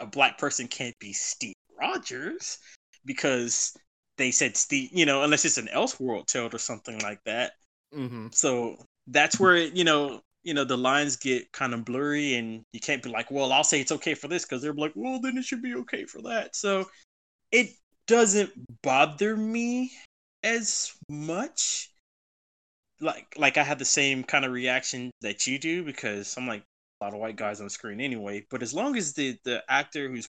a 0.00 0.06
black 0.06 0.38
person 0.38 0.68
can't 0.68 0.98
be 1.00 1.12
Steve 1.12 1.54
Rogers 1.78 2.58
because 3.04 3.76
they 4.18 4.30
said 4.30 4.56
Steve, 4.56 4.90
you 4.92 5.06
know, 5.06 5.22
unless 5.22 5.44
it's 5.44 5.58
an 5.58 5.68
Elseworld 5.74 6.26
tale 6.26 6.48
or 6.52 6.58
something 6.58 6.98
like 7.00 7.20
that. 7.24 7.52
Mm-hmm. 7.94 8.28
So 8.30 8.76
that's 9.08 9.40
where 9.40 9.56
you 9.56 9.84
know, 9.84 10.20
you 10.44 10.54
know, 10.54 10.64
the 10.64 10.76
lines 10.76 11.16
get 11.16 11.50
kind 11.52 11.74
of 11.74 11.84
blurry, 11.84 12.34
and 12.34 12.62
you 12.72 12.80
can't 12.80 13.02
be 13.02 13.10
like, 13.10 13.30
well, 13.30 13.52
I'll 13.52 13.64
say 13.64 13.80
it's 13.80 13.92
okay 13.92 14.14
for 14.14 14.28
this 14.28 14.44
because 14.44 14.62
they're 14.62 14.72
like, 14.72 14.92
well, 14.94 15.20
then 15.20 15.36
it 15.36 15.44
should 15.44 15.62
be 15.62 15.74
okay 15.76 16.04
for 16.04 16.22
that. 16.22 16.54
So 16.54 16.86
it 17.50 17.70
doesn't 18.06 18.52
bother 18.82 19.36
me 19.36 19.92
as 20.42 20.92
much 21.08 21.91
like 23.02 23.34
like 23.36 23.56
I 23.56 23.62
had 23.62 23.78
the 23.78 23.84
same 23.84 24.24
kind 24.24 24.44
of 24.44 24.52
reaction 24.52 25.10
that 25.20 25.46
you 25.46 25.58
do 25.58 25.84
because 25.84 26.34
I'm 26.36 26.46
like 26.46 26.62
a 27.00 27.04
lot 27.04 27.14
of 27.14 27.20
white 27.20 27.36
guys 27.36 27.60
on 27.60 27.68
screen 27.68 28.00
anyway. 28.00 28.46
But 28.50 28.62
as 28.62 28.72
long 28.72 28.96
as 28.96 29.12
the 29.12 29.36
the 29.44 29.62
actor 29.68 30.08
who's 30.08 30.26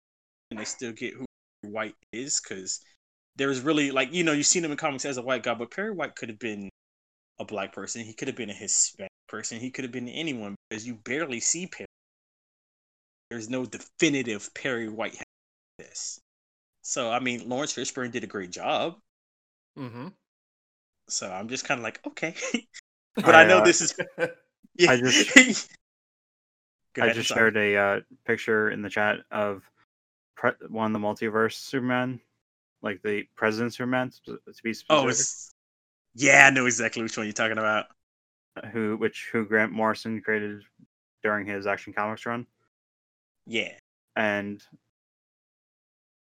and 0.50 0.60
they 0.60 0.64
still 0.64 0.92
get 0.92 1.14
who 1.14 1.24
white 1.62 1.94
is, 2.12 2.40
because 2.40 2.80
there 3.36 3.50
is 3.50 3.60
really 3.60 3.90
like 3.90 4.12
you 4.12 4.24
know 4.24 4.32
you've 4.32 4.46
seen 4.46 4.64
him 4.64 4.72
in 4.72 4.76
comics 4.76 5.04
as 5.04 5.16
a 5.16 5.22
white 5.22 5.42
guy, 5.42 5.54
but 5.54 5.70
Perry 5.70 5.92
White 5.92 6.16
could 6.16 6.28
have 6.28 6.38
been 6.38 6.68
a 7.38 7.44
black 7.44 7.72
person. 7.72 8.04
He 8.04 8.14
could 8.14 8.28
have 8.28 8.36
been 8.36 8.50
a 8.50 8.54
Hispanic 8.54 9.10
person. 9.28 9.58
He 9.58 9.70
could 9.70 9.84
have 9.84 9.92
been 9.92 10.08
anyone 10.08 10.54
because 10.68 10.86
you 10.86 10.94
barely 10.94 11.40
see 11.40 11.66
Perry. 11.66 11.86
There's 13.30 13.48
no 13.48 13.64
definitive 13.64 14.52
Perry 14.54 14.88
White 14.88 15.16
this. 15.78 16.20
So 16.82 17.10
I 17.10 17.20
mean, 17.20 17.48
Laurence 17.48 17.72
Fishburne 17.72 18.12
did 18.12 18.24
a 18.24 18.28
great 18.28 18.50
job. 18.50 18.98
Mm-hmm. 19.78 20.08
So 21.08 21.30
I'm 21.30 21.48
just 21.48 21.64
kind 21.66 21.78
of 21.78 21.84
like, 21.84 22.00
okay. 22.06 22.34
but 23.16 23.34
I, 23.34 23.42
I, 23.42 23.46
know 23.46 23.58
uh, 23.58 23.64
this 23.64 23.80
is. 23.80 23.94
Yeah. 24.76 24.90
I 24.90 24.96
just- 24.98 25.70
Go 26.94 27.02
I 27.02 27.06
ahead, 27.06 27.16
just 27.16 27.28
sorry. 27.28 27.38
shared 27.52 27.56
a 27.56 27.76
uh, 27.76 28.00
picture 28.24 28.70
in 28.70 28.80
the 28.80 28.88
chat 28.88 29.18
of 29.32 29.62
pre- 30.36 30.52
one 30.68 30.94
of 30.94 31.00
the 31.00 31.04
multiverse 31.04 31.54
Superman, 31.54 32.20
like 32.82 33.02
the 33.02 33.24
President 33.34 33.74
Superman, 33.74 34.12
to 34.26 34.38
be 34.62 34.72
specific, 34.72 34.86
Oh, 34.90 35.08
it's. 35.08 35.50
Yeah, 36.14 36.46
I 36.46 36.50
know 36.50 36.66
exactly 36.66 37.02
which 37.02 37.16
one 37.16 37.26
you're 37.26 37.32
talking 37.32 37.58
about. 37.58 37.86
who 38.72 38.96
which 38.96 39.28
who 39.32 39.44
Grant 39.44 39.72
Morrison 39.72 40.20
created 40.20 40.62
during 41.24 41.44
his 41.46 41.66
Action 41.66 41.92
Comics 41.92 42.24
run, 42.26 42.46
Yeah. 43.46 43.72
and 44.14 44.62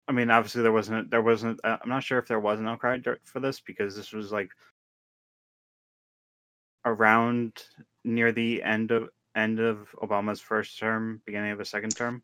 I 0.07 0.12
mean, 0.12 0.29
obviously 0.29 0.62
there 0.62 0.72
wasn't 0.72 1.10
there 1.12 1.22
wasn't 1.22 1.60
uh, 1.63 1.77
I'm 1.81 1.89
not 1.89 2.03
sure 2.03 2.19
if 2.19 2.27
there 2.27 2.39
was 2.39 2.60
an 2.60 2.67
outcry 2.67 3.00
for 3.25 3.39
this 3.39 3.60
because 3.62 3.95
this 3.95 4.12
was 4.12 4.31
like 4.31 4.50
around 6.86 7.63
near 8.05 8.31
the 8.31 8.63
end 8.63 8.91
of 8.91 9.10
end 9.36 9.60
of 9.60 9.89
Obama's 10.01 10.39
first 10.39 10.79
term, 10.79 11.22
beginning 11.25 11.51
of 11.51 11.60
his 11.60 11.69
second 11.69 11.95
term. 11.95 12.24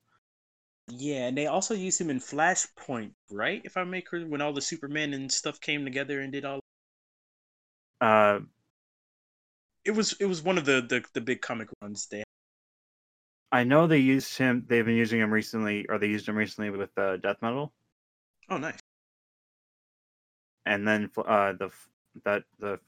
Yeah, 0.92 1.28
and 1.28 1.38
they 1.38 1.48
also 1.48 1.74
used 1.74 2.02
him 2.02 2.10
in 2.10 2.20
Flashpoint, 2.20 3.14
right? 3.30 3.62
If 3.64 3.78
I 3.78 3.86
make 3.86 4.10
her 4.10 4.26
when 4.26 4.42
all 4.42 4.52
the 4.52 4.62
Superman 4.62 5.14
and 5.14 5.32
stuff 5.32 5.62
came 5.62 5.86
together 5.86 6.20
and 6.20 6.34
did 6.34 6.44
all. 6.44 6.60
Uh, 8.02 8.40
It 9.84 9.92
was 9.92 10.14
it 10.22 10.26
was 10.26 10.42
one 10.42 10.58
of 10.58 10.64
the 10.64 10.80
the, 10.82 11.04
the 11.14 11.20
big 11.20 11.42
comic 11.42 11.68
runs 11.82 12.08
they. 12.08 12.24
I 13.52 13.64
know 13.64 13.86
they 13.88 14.00
used 14.00 14.38
him. 14.38 14.66
They've 14.68 14.86
been 14.86 14.96
using 14.96 15.20
him 15.20 15.32
recently, 15.32 15.88
or 15.88 15.98
they 16.00 16.08
used 16.08 16.28
him 16.28 16.36
recently 16.36 16.70
with 16.72 16.98
uh, 16.98 17.18
Death 17.18 17.42
Metal, 17.42 17.72
Oh, 18.50 18.58
nice. 18.58 18.80
and 20.66 20.88
then 20.88 21.10
uh, 21.18 21.54
the 21.54 21.70
that 22.24 22.44
the 22.60 22.80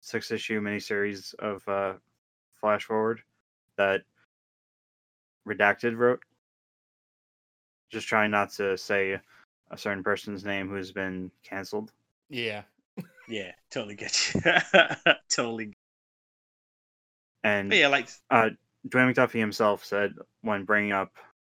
six 0.00 0.30
issue 0.30 0.60
miniseries 0.60 1.34
of 1.36 1.66
uh, 1.68 1.94
Flash 2.60 2.84
Forward 2.84 3.22
that 3.76 4.02
Redacted 5.46 5.96
wrote. 5.96 6.22
Just 7.90 8.06
trying 8.06 8.30
not 8.30 8.50
to 8.52 8.76
say 8.76 9.18
a 9.70 9.78
certain 9.78 10.02
person's 10.02 10.44
name 10.44 10.68
who's 10.68 10.92
been 10.92 11.30
canceled. 11.42 11.92
Yeah. 12.28 12.62
Yeah, 13.30 13.52
totally 13.70 13.94
get 13.94 14.34
you. 14.34 14.40
totally. 15.28 15.74
And 17.44 17.68
But 17.68 17.76
yeah, 17.76 17.88
like 17.88 18.08
uh, 18.30 18.50
Dwayne 18.88 19.12
McDuffie 19.14 19.38
himself 19.40 19.84
said 19.84 20.14
when 20.42 20.64
bringing 20.64 20.92
up 20.92 21.12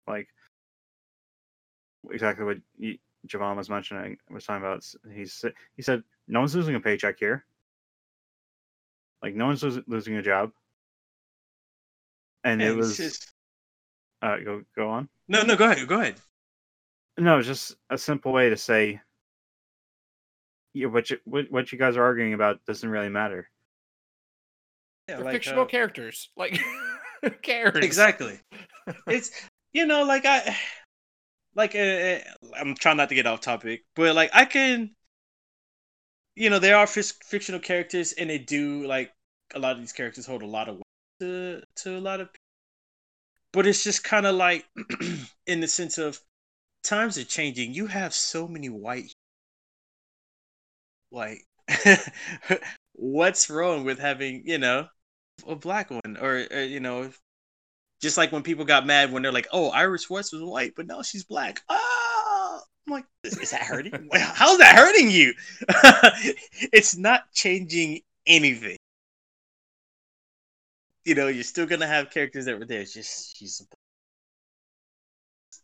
like 0.06 0.28
exactly 2.10 2.44
what 2.44 2.58
y- 2.78 2.98
Javon 3.26 3.56
was 3.56 3.68
mentioning 3.70 4.16
was 4.30 4.44
talking 4.44 4.62
about. 4.64 4.78
s- 4.78 4.96
He 5.12 5.26
said 5.26 5.52
he 5.76 5.82
said 5.82 6.02
no 6.26 6.40
one's 6.40 6.54
losing 6.54 6.74
a 6.74 6.80
paycheck 6.80 7.18
here. 7.18 7.44
Like 9.22 9.34
no 9.34 9.46
one's 9.46 9.62
losing, 9.62 9.84
losing 9.86 10.16
a 10.16 10.22
job. 10.22 10.52
And 12.44 12.58
man, 12.58 12.70
it 12.72 12.76
was 12.76 12.96
just- 12.96 13.32
uh, 14.22 14.38
go 14.38 14.62
go 14.76 14.88
on. 14.88 15.08
no, 15.28 15.42
no. 15.42 15.56
Go 15.56 15.70
ahead. 15.70 15.86
Go 15.86 16.00
ahead. 16.00 16.16
No, 17.18 17.38
it's 17.38 17.48
just 17.48 17.76
a 17.90 17.98
simple 17.98 18.32
way 18.32 18.48
to 18.50 18.56
say. 18.56 19.00
Yeah, 20.74 20.86
what 20.86 21.10
you 21.10 21.18
what, 21.24 21.50
what 21.50 21.72
you 21.72 21.78
guys 21.78 21.96
are 21.96 22.04
arguing 22.04 22.34
about 22.34 22.64
doesn't 22.64 22.88
really 22.88 23.08
matter. 23.08 23.48
Yeah, 25.08 25.16
They're 25.16 25.24
like, 25.24 25.32
fictional 25.34 25.62
uh, 25.64 25.66
characters. 25.66 26.30
Like, 26.36 26.52
who 27.22 27.30
cares? 27.30 27.84
Exactly. 27.84 28.40
it's 29.06 29.30
you 29.72 29.86
know 29.86 30.04
like 30.04 30.24
I 30.26 30.56
like 31.54 31.74
uh, 31.74 31.78
uh, 31.78 32.18
I'm 32.56 32.74
trying 32.74 32.96
not 32.96 33.08
to 33.10 33.14
get 33.14 33.26
off 33.26 33.40
topic, 33.40 33.84
but 33.94 34.14
like 34.14 34.30
I 34.32 34.44
can 34.44 34.94
you 36.36 36.48
know 36.50 36.58
there 36.58 36.76
are 36.76 36.86
fic- 36.86 37.22
fictional 37.24 37.60
characters 37.60 38.12
and 38.12 38.30
they 38.30 38.38
do 38.38 38.86
like 38.86 39.12
a 39.54 39.58
lot 39.58 39.72
of 39.72 39.78
these 39.80 39.92
characters 39.92 40.26
hold 40.26 40.42
a 40.42 40.46
lot 40.46 40.68
of 40.68 40.76
weight 40.76 40.84
to 41.20 41.62
to 41.76 41.98
a 41.98 42.00
lot 42.00 42.20
of 42.20 42.28
people. 42.32 42.40
But 43.52 43.66
it's 43.66 43.84
just 43.84 44.04
kind 44.04 44.24
of 44.24 44.36
like 44.36 44.66
in 45.46 45.60
the 45.60 45.68
sense 45.68 45.98
of 45.98 46.18
times 46.82 47.18
are 47.18 47.24
changing. 47.24 47.74
You 47.74 47.86
have 47.88 48.14
so 48.14 48.48
many 48.48 48.68
white 48.68 49.12
like 51.10 51.46
what's 52.94 53.50
wrong 53.50 53.84
with 53.84 53.98
having, 53.98 54.42
you 54.46 54.58
know, 54.58 54.88
a 55.46 55.54
black 55.54 55.90
one 55.90 56.16
or, 56.20 56.46
or 56.50 56.62
you 56.62 56.80
know 56.80 57.10
just 58.00 58.16
like 58.16 58.32
when 58.32 58.42
people 58.42 58.64
got 58.64 58.86
mad 58.86 59.12
when 59.12 59.22
they're 59.22 59.32
like, 59.32 59.48
"Oh, 59.52 59.70
Iris 59.70 60.08
West 60.08 60.32
was 60.32 60.42
white, 60.42 60.74
but 60.76 60.86
now 60.86 61.02
she's 61.02 61.24
black." 61.24 61.62
Ah, 61.68 62.60
I'm 62.86 62.92
like, 62.92 63.04
is, 63.24 63.50
that 63.50 63.62
hurting? 63.62 64.08
How's 64.14 64.58
that 64.58 64.76
hurting 64.76 65.10
you? 65.10 65.34
it's 66.72 66.96
not 66.96 67.32
changing 67.32 68.00
anything. 68.26 68.76
You 71.04 71.14
know, 71.14 71.28
you're 71.28 71.42
still 71.44 71.66
gonna 71.66 71.86
have 71.86 72.10
characters 72.10 72.44
that 72.44 72.58
were 72.58 72.66
there. 72.66 72.82
It's 72.82 72.94
just 72.94 73.36
she's 73.36 73.66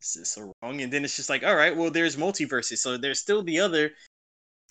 this 0.01 0.17
is 0.17 0.29
so 0.29 0.53
wrong, 0.63 0.81
and 0.83 0.93
then 0.93 1.05
it's 1.05 1.17
just 1.17 1.31
like, 1.31 1.45
all 1.45 1.55
right, 1.55 1.75
well, 1.77 1.91
there's 1.91 2.17
multiverses, 2.17 2.79
so 2.79 2.97
there's 2.97 3.21
still 3.21 3.43
the 3.43 3.61
other 3.61 3.93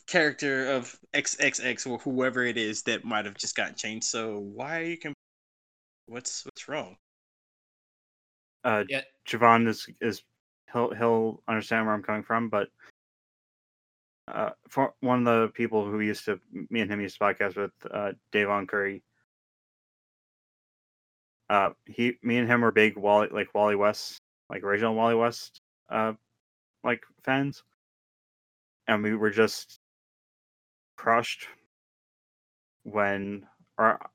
character 0.08 0.72
of 0.72 0.96
XXX 1.14 1.88
or 1.90 1.98
whoever 2.00 2.44
it 2.44 2.58
is 2.58 2.84
that 2.84 3.04
might 3.06 3.26
have 3.26 3.36
just 3.36 3.56
gotten 3.56 3.76
changed. 3.76 4.06
So 4.06 4.40
why 4.40 4.80
are 4.80 4.84
you? 4.84 4.98
Comp- 4.98 5.16
what's 6.08 6.46
what's 6.46 6.68
wrong? 6.68 6.98
Uh, 8.64 8.84
Yeah. 8.88 9.02
Javon 9.28 9.68
is 9.68 9.88
is 10.02 10.24
he'll 10.72 10.94
he'll 10.94 11.42
understand 11.48 11.86
where 11.86 11.96
I'm 11.96 12.04
coming 12.04 12.24
from, 12.24 12.50
but 12.50 12.70
uh, 14.28 14.52
for 14.70 14.94
one 15.02 15.28
of 15.28 15.42
the 15.42 15.48
people 15.54 15.90
who 15.90 16.00
used 16.00 16.26
to 16.26 16.40
me 16.70 16.80
and 16.82 16.90
him 16.90 17.02
used 17.02 17.18
to 17.18 17.24
podcast 17.24 17.56
with, 17.56 17.72
uh, 17.92 18.14
Davon 18.32 18.68
Curry. 18.68 19.04
Uh, 21.50 21.72
he, 21.86 22.18
me 22.24 22.38
and 22.38 22.48
him 22.48 22.62
were 22.62 22.72
big 22.72 22.98
Wally 22.98 23.28
like 23.32 23.54
Wally 23.54 23.76
West, 23.76 24.18
like 24.50 24.64
original 24.64 24.96
Wally 24.96 25.16
West, 25.16 25.62
uh, 25.90 26.14
like 26.84 27.04
fans, 27.24 27.64
and 28.88 29.04
we 29.04 29.14
were 29.16 29.30
just 29.30 29.80
crushed 30.96 31.48
when 32.84 33.48
or 33.78 34.04
uh, 34.04 34.08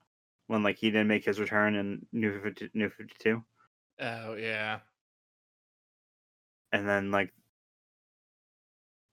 when 0.46 0.62
like 0.62 0.78
he 0.78 0.90
didn't 0.90 1.08
make 1.08 1.24
his 1.24 1.40
return 1.40 1.74
in 1.74 2.06
New 2.12 2.40
50, 2.40 2.70
New 2.74 2.90
Fifty 2.90 3.14
Two. 3.18 3.44
Oh 4.00 4.34
yeah. 4.34 4.80
and 6.72 6.88
then 6.88 7.10
like 7.10 7.32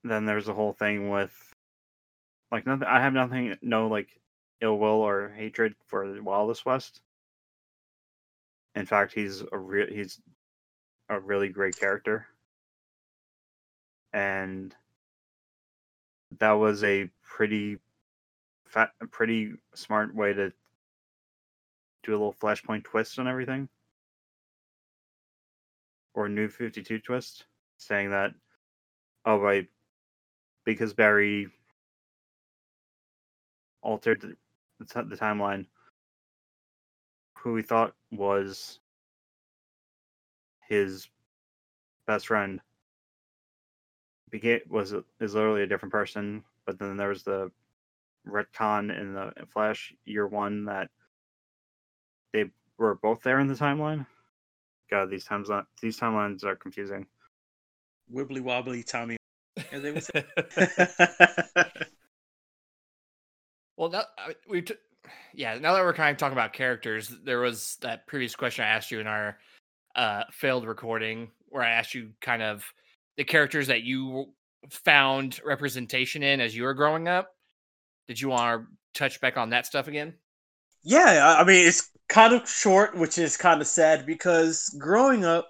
then 0.04 0.24
there's 0.24 0.46
the 0.46 0.54
whole 0.54 0.72
thing 0.72 1.10
with 1.10 1.32
like 2.52 2.66
nothing 2.66 2.86
i 2.86 3.00
have 3.00 3.12
nothing 3.12 3.56
no 3.62 3.88
like 3.88 4.08
ill 4.60 4.78
will 4.78 5.02
or 5.02 5.28
hatred 5.30 5.74
for 5.86 6.20
Wallace 6.22 6.64
West. 6.64 7.00
In 8.74 8.86
fact, 8.86 9.12
he's 9.12 9.42
a 9.52 9.58
real 9.58 9.86
he's 9.88 10.20
a 11.08 11.18
really 11.20 11.48
great 11.48 11.78
character, 11.78 12.26
and 14.12 14.74
that 16.38 16.52
was 16.52 16.82
a 16.84 17.10
pretty 17.22 17.78
fat, 18.66 18.90
a 19.00 19.06
pretty 19.06 19.54
smart 19.74 20.14
way 20.14 20.32
to 20.32 20.52
do 22.02 22.12
a 22.12 22.12
little 22.12 22.34
flashpoint 22.34 22.84
twist 22.84 23.18
on 23.18 23.28
everything, 23.28 23.68
or 26.14 26.28
new 26.28 26.48
Fifty 26.48 26.82
Two 26.82 26.98
twist, 26.98 27.46
saying 27.78 28.10
that 28.10 28.34
oh 29.24 29.38
right, 29.38 29.66
because 30.64 30.94
Barry 30.94 31.48
altered 33.82 34.20
the, 34.20 34.36
the, 34.84 35.02
the 35.04 35.16
timeline, 35.16 35.66
who 37.38 37.52
we 37.52 37.62
thought 37.62 37.94
was 38.10 38.80
his 40.68 41.08
best 42.06 42.26
friend 42.26 42.60
became 44.30 44.60
was 44.68 44.92
is 45.20 45.34
literally 45.34 45.62
a 45.62 45.66
different 45.66 45.92
person. 45.92 46.44
But 46.66 46.78
then 46.78 46.96
there 46.96 47.08
was 47.08 47.22
the 47.22 47.50
retcon 48.26 48.96
in 48.98 49.14
the 49.14 49.32
Flash 49.52 49.94
year 50.04 50.26
one 50.26 50.64
that 50.64 50.90
they 52.32 52.46
were 52.78 52.96
both 52.96 53.22
there 53.22 53.40
in 53.40 53.46
the 53.46 53.54
timeline. 53.54 54.06
God, 54.90 55.10
these 55.10 55.24
times 55.24 55.48
these 55.80 55.98
timelines 55.98 56.44
are 56.44 56.56
confusing. 56.56 57.06
Wibbly 58.12 58.40
wobbly 58.40 58.82
Tommy. 58.82 59.16
As 59.72 59.82
they 59.82 59.92
would 59.92 60.04
say. 60.04 60.24
Well, 63.76 63.90
now 63.90 64.04
we, 64.48 64.62
t- 64.62 64.74
yeah. 65.34 65.58
Now 65.58 65.74
that 65.74 65.82
we're 65.82 65.92
kind 65.92 66.12
of 66.12 66.18
talking 66.18 66.32
about 66.32 66.52
characters, 66.52 67.12
there 67.24 67.40
was 67.40 67.76
that 67.82 68.06
previous 68.06 68.34
question 68.34 68.64
I 68.64 68.68
asked 68.68 68.90
you 68.90 69.00
in 69.00 69.06
our 69.06 69.38
uh, 69.94 70.24
failed 70.30 70.66
recording, 70.66 71.30
where 71.48 71.62
I 71.62 71.70
asked 71.70 71.94
you 71.94 72.10
kind 72.20 72.42
of 72.42 72.64
the 73.16 73.24
characters 73.24 73.66
that 73.68 73.82
you 73.82 74.32
found 74.70 75.40
representation 75.44 76.22
in 76.22 76.40
as 76.40 76.54
you 76.54 76.64
were 76.64 76.74
growing 76.74 77.08
up. 77.08 77.28
Did 78.08 78.20
you 78.20 78.28
want 78.28 78.62
to 78.62 78.98
touch 78.98 79.20
back 79.20 79.36
on 79.36 79.50
that 79.50 79.66
stuff 79.66 79.88
again? 79.88 80.14
Yeah, 80.82 81.36
I 81.38 81.44
mean 81.44 81.66
it's 81.66 81.90
kind 82.08 82.32
of 82.32 82.48
short, 82.48 82.96
which 82.96 83.18
is 83.18 83.36
kind 83.36 83.60
of 83.60 83.66
sad 83.66 84.06
because 84.06 84.68
growing 84.78 85.24
up, 85.24 85.48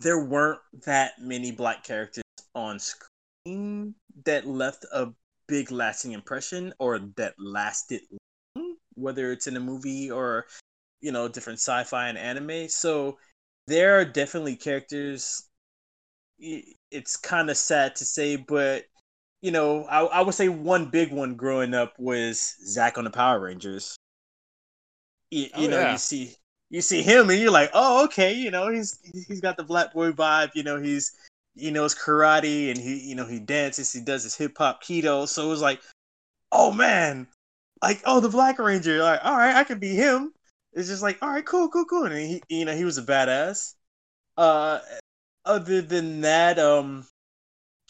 there 0.00 0.24
weren't 0.24 0.60
that 0.84 1.12
many 1.20 1.50
black 1.50 1.84
characters 1.84 2.24
on 2.54 2.78
screen 2.78 3.94
that 4.24 4.46
left 4.46 4.84
a 4.92 5.08
big 5.48 5.72
lasting 5.72 6.12
impression 6.12 6.72
or 6.78 7.00
that 7.16 7.34
lasted 7.38 8.00
long, 8.56 8.76
whether 8.94 9.32
it's 9.32 9.48
in 9.48 9.56
a 9.56 9.60
movie 9.60 10.10
or 10.10 10.46
you 11.00 11.10
know 11.10 11.28
different 11.28 11.58
sci-fi 11.58 12.08
and 12.08 12.18
anime. 12.18 12.68
So 12.68 13.18
there 13.66 13.98
are 13.98 14.04
definitely 14.04 14.56
characters. 14.56 15.49
It's 16.40 17.16
kind 17.16 17.50
of 17.50 17.56
sad 17.56 17.96
to 17.96 18.04
say, 18.04 18.36
but 18.36 18.84
you 19.42 19.50
know, 19.50 19.84
I, 19.84 20.00
I 20.04 20.22
would 20.22 20.34
say 20.34 20.48
one 20.48 20.86
big 20.86 21.12
one 21.12 21.34
growing 21.34 21.74
up 21.74 21.94
was 21.98 22.56
Zach 22.66 22.98
on 22.98 23.04
the 23.04 23.10
Power 23.10 23.40
Rangers. 23.40 23.96
You, 25.30 25.48
Oh, 25.54 25.60
you 25.60 25.68
know, 25.68 25.80
yeah. 25.80 25.92
you 25.92 25.98
see 25.98 26.34
you 26.70 26.80
see 26.80 27.02
him 27.02 27.30
and 27.30 27.40
you're 27.40 27.50
like, 27.50 27.70
oh, 27.74 28.04
okay, 28.04 28.32
you 28.32 28.50
know, 28.50 28.70
he's 28.70 28.98
he's 29.28 29.40
got 29.40 29.56
the 29.56 29.64
black 29.64 29.92
boy 29.92 30.12
vibe. 30.12 30.50
You 30.54 30.62
know, 30.62 30.80
he's 30.80 31.12
he 31.54 31.70
knows 31.70 31.94
karate 31.94 32.70
and 32.70 32.78
he 32.78 33.00
you 33.08 33.14
know 33.14 33.26
he 33.26 33.40
dances, 33.40 33.92
he 33.92 34.00
does 34.00 34.22
his 34.22 34.36
hip 34.36 34.56
hop 34.56 34.82
kido. 34.82 35.26
So 35.26 35.46
it 35.46 35.48
was 35.48 35.62
like, 35.62 35.80
oh 36.52 36.72
man, 36.72 37.26
like 37.82 38.00
oh 38.04 38.20
the 38.20 38.28
Black 38.28 38.58
Ranger, 38.58 39.02
like 39.02 39.20
all 39.24 39.36
right, 39.36 39.56
I 39.56 39.64
can 39.64 39.78
be 39.78 39.94
him. 39.94 40.32
It's 40.72 40.88
just 40.88 41.02
like 41.02 41.18
all 41.22 41.30
right, 41.30 41.44
cool, 41.44 41.68
cool, 41.68 41.84
cool, 41.84 42.04
and 42.04 42.14
he 42.14 42.42
you 42.48 42.64
know 42.64 42.74
he 42.74 42.84
was 42.84 42.98
a 42.98 43.02
badass. 43.02 43.74
Uh, 44.36 44.80
other 45.50 45.82
than 45.82 46.20
that, 46.20 46.58
um, 46.58 47.04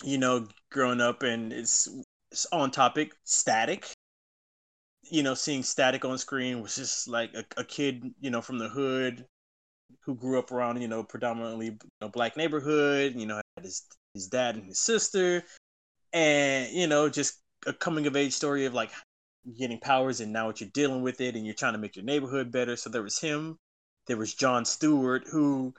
you 0.03 0.17
know, 0.17 0.49
growing 0.71 1.01
up 1.01 1.23
and 1.23 1.53
it's, 1.53 1.89
it's 2.33 2.47
on 2.53 2.71
topic, 2.71 3.13
Static. 3.25 3.91
You 5.11 5.23
know, 5.23 5.35
seeing 5.35 5.63
Static 5.63 6.05
on 6.05 6.17
screen 6.17 6.63
was 6.63 6.77
just 6.77 7.07
like 7.07 7.35
a, 7.35 7.45
a 7.59 7.65
kid, 7.65 8.15
you 8.21 8.31
know, 8.31 8.41
from 8.41 8.59
the 8.59 8.69
hood 8.69 9.27
who 10.01 10.15
grew 10.15 10.39
up 10.39 10.53
around, 10.53 10.81
you 10.81 10.89
know, 10.89 11.03
predominantly 11.03 11.67
you 11.67 11.79
know, 12.01 12.09
black 12.09 12.37
neighborhood. 12.37 13.15
You 13.17 13.27
know, 13.27 13.41
had 13.57 13.65
his 13.65 13.83
his 14.15 14.29
dad 14.29 14.57
and 14.57 14.67
his 14.67 14.79
sister, 14.79 15.43
and 16.13 16.73
you 16.73 16.87
know, 16.87 17.09
just 17.09 17.41
a 17.67 17.73
coming 17.73 18.07
of 18.07 18.17
age 18.17 18.33
story 18.33 18.67
of 18.67 18.75
like 18.75 18.93
getting 19.59 19.81
powers 19.81 20.21
and 20.21 20.33
now 20.33 20.47
what 20.47 20.61
you're 20.61 20.71
dealing 20.73 21.03
with 21.03 21.21
it, 21.21 21.35
and 21.35 21.45
you're 21.45 21.55
trying 21.55 21.75
to 21.75 21.79
make 21.79 21.97
your 21.97 22.05
neighborhood 22.05 22.53
better. 22.53 22.77
So 22.77 22.89
there 22.89 23.03
was 23.03 23.19
him. 23.19 23.59
There 24.07 24.17
was 24.17 24.35
John 24.35 24.65
Stewart, 24.65 25.25
who 25.31 25.75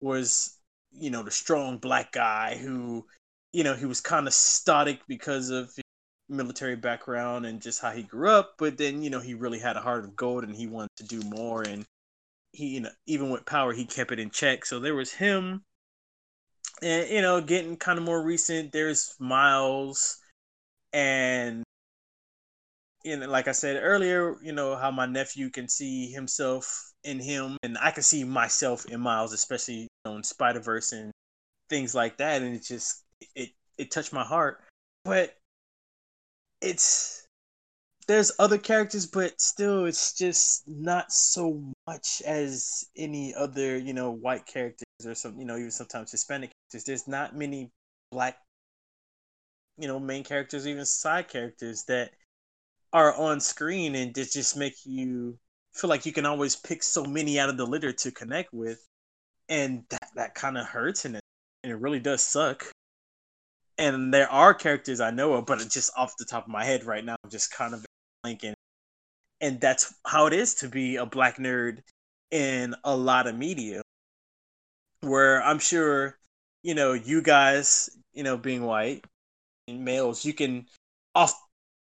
was 0.00 0.58
you 0.98 1.10
know 1.10 1.22
the 1.22 1.30
strong 1.30 1.78
black 1.78 2.12
guy 2.12 2.56
who 2.56 3.04
you 3.52 3.64
know 3.64 3.74
he 3.74 3.86
was 3.86 4.00
kind 4.00 4.26
of 4.26 4.34
static 4.34 5.00
because 5.08 5.50
of 5.50 5.66
his 5.74 5.84
military 6.28 6.76
background 6.76 7.44
and 7.46 7.60
just 7.60 7.80
how 7.80 7.90
he 7.90 8.02
grew 8.02 8.30
up 8.30 8.54
but 8.58 8.78
then 8.78 9.02
you 9.02 9.10
know 9.10 9.20
he 9.20 9.34
really 9.34 9.58
had 9.58 9.76
a 9.76 9.80
heart 9.80 10.04
of 10.04 10.16
gold 10.16 10.44
and 10.44 10.56
he 10.56 10.66
wanted 10.66 10.90
to 10.96 11.04
do 11.04 11.20
more 11.28 11.62
and 11.62 11.84
he 12.54 12.68
you 12.68 12.80
know 12.80 12.90
even 13.06 13.30
with 13.30 13.44
power 13.44 13.72
he 13.72 13.84
kept 13.84 14.12
it 14.12 14.18
in 14.18 14.30
check. 14.30 14.64
So 14.64 14.78
there 14.78 14.94
was 14.94 15.12
him 15.12 15.64
and 16.82 17.10
you 17.10 17.20
know 17.20 17.40
getting 17.40 17.76
kind 17.76 17.98
of 17.98 18.04
more 18.04 18.22
recent. 18.22 18.72
There's 18.72 19.14
miles 19.18 20.18
and 20.92 21.64
you 23.04 23.16
know 23.16 23.28
like 23.28 23.48
i 23.48 23.52
said 23.52 23.76
earlier 23.82 24.36
you 24.42 24.52
know 24.52 24.76
how 24.76 24.90
my 24.90 25.04
nephew 25.04 25.50
can 25.50 25.68
see 25.68 26.10
himself 26.10 26.92
in 27.02 27.18
him 27.18 27.58
and 27.62 27.76
i 27.78 27.90
can 27.90 28.02
see 28.02 28.24
myself 28.24 28.86
in 28.86 29.00
miles 29.00 29.32
especially 29.32 29.88
know 30.04 30.16
in 30.16 30.22
spider-verse 30.22 30.92
and 30.92 31.10
things 31.68 31.94
like 31.94 32.18
that 32.18 32.42
and 32.42 32.54
it 32.54 32.62
just 32.62 33.04
it 33.34 33.50
it 33.78 33.90
touched 33.90 34.12
my 34.12 34.24
heart. 34.24 34.62
But 35.04 35.34
it's 36.60 37.26
there's 38.06 38.32
other 38.38 38.58
characters 38.58 39.06
but 39.06 39.40
still 39.40 39.86
it's 39.86 40.12
just 40.12 40.62
not 40.68 41.10
so 41.10 41.72
much 41.86 42.22
as 42.26 42.84
any 42.96 43.34
other 43.34 43.78
you 43.78 43.94
know 43.94 44.10
white 44.10 44.46
characters 44.46 44.84
or 45.04 45.14
some 45.14 45.38
you 45.38 45.46
know 45.46 45.56
even 45.56 45.70
sometimes 45.70 46.10
hispanic 46.10 46.50
characters. 46.50 46.84
There's 46.84 47.08
not 47.08 47.36
many 47.36 47.70
black 48.10 48.38
you 49.78 49.88
know 49.88 49.98
main 49.98 50.24
characters 50.24 50.66
even 50.66 50.84
side 50.84 51.28
characters 51.28 51.84
that 51.88 52.12
are 52.92 53.14
on 53.14 53.40
screen 53.40 53.94
and 53.96 54.14
just 54.14 54.56
make 54.56 54.74
you 54.84 55.36
feel 55.72 55.90
like 55.90 56.06
you 56.06 56.12
can 56.12 56.26
always 56.26 56.54
pick 56.54 56.82
so 56.82 57.04
many 57.04 57.40
out 57.40 57.48
of 57.48 57.56
the 57.56 57.66
litter 57.66 57.92
to 57.92 58.12
connect 58.12 58.54
with 58.54 58.86
and 59.48 59.84
that, 59.90 60.08
that 60.16 60.34
kind 60.34 60.58
of 60.58 60.66
hurts 60.66 61.04
and 61.04 61.16
it, 61.16 61.22
and 61.62 61.72
it 61.72 61.76
really 61.76 62.00
does 62.00 62.22
suck 62.22 62.66
and 63.78 64.14
there 64.14 64.30
are 64.30 64.54
characters 64.54 65.00
I 65.00 65.10
know 65.10 65.34
of, 65.34 65.46
but 65.46 65.60
it's 65.60 65.74
just 65.74 65.90
off 65.96 66.16
the 66.18 66.24
top 66.24 66.44
of 66.44 66.50
my 66.50 66.64
head 66.64 66.84
right 66.84 67.04
now, 67.04 67.16
I'm 67.24 67.30
just 67.30 67.50
kind 67.50 67.74
of 67.74 67.84
blanking. 68.24 68.54
And 69.40 69.60
that's 69.60 69.94
how 70.06 70.26
it 70.26 70.32
is 70.32 70.54
to 70.56 70.68
be 70.68 70.96
a 70.96 71.06
black 71.06 71.38
nerd 71.38 71.80
in 72.30 72.74
a 72.84 72.96
lot 72.96 73.26
of 73.26 73.36
media, 73.36 73.82
where 75.00 75.42
I'm 75.42 75.58
sure, 75.58 76.16
you 76.62 76.74
know, 76.74 76.92
you 76.92 77.20
guys, 77.20 77.90
you 78.12 78.22
know, 78.22 78.36
being 78.36 78.62
white 78.62 79.04
and 79.68 79.84
males, 79.84 80.24
you 80.24 80.32
can, 80.32 80.66
off 81.14 81.34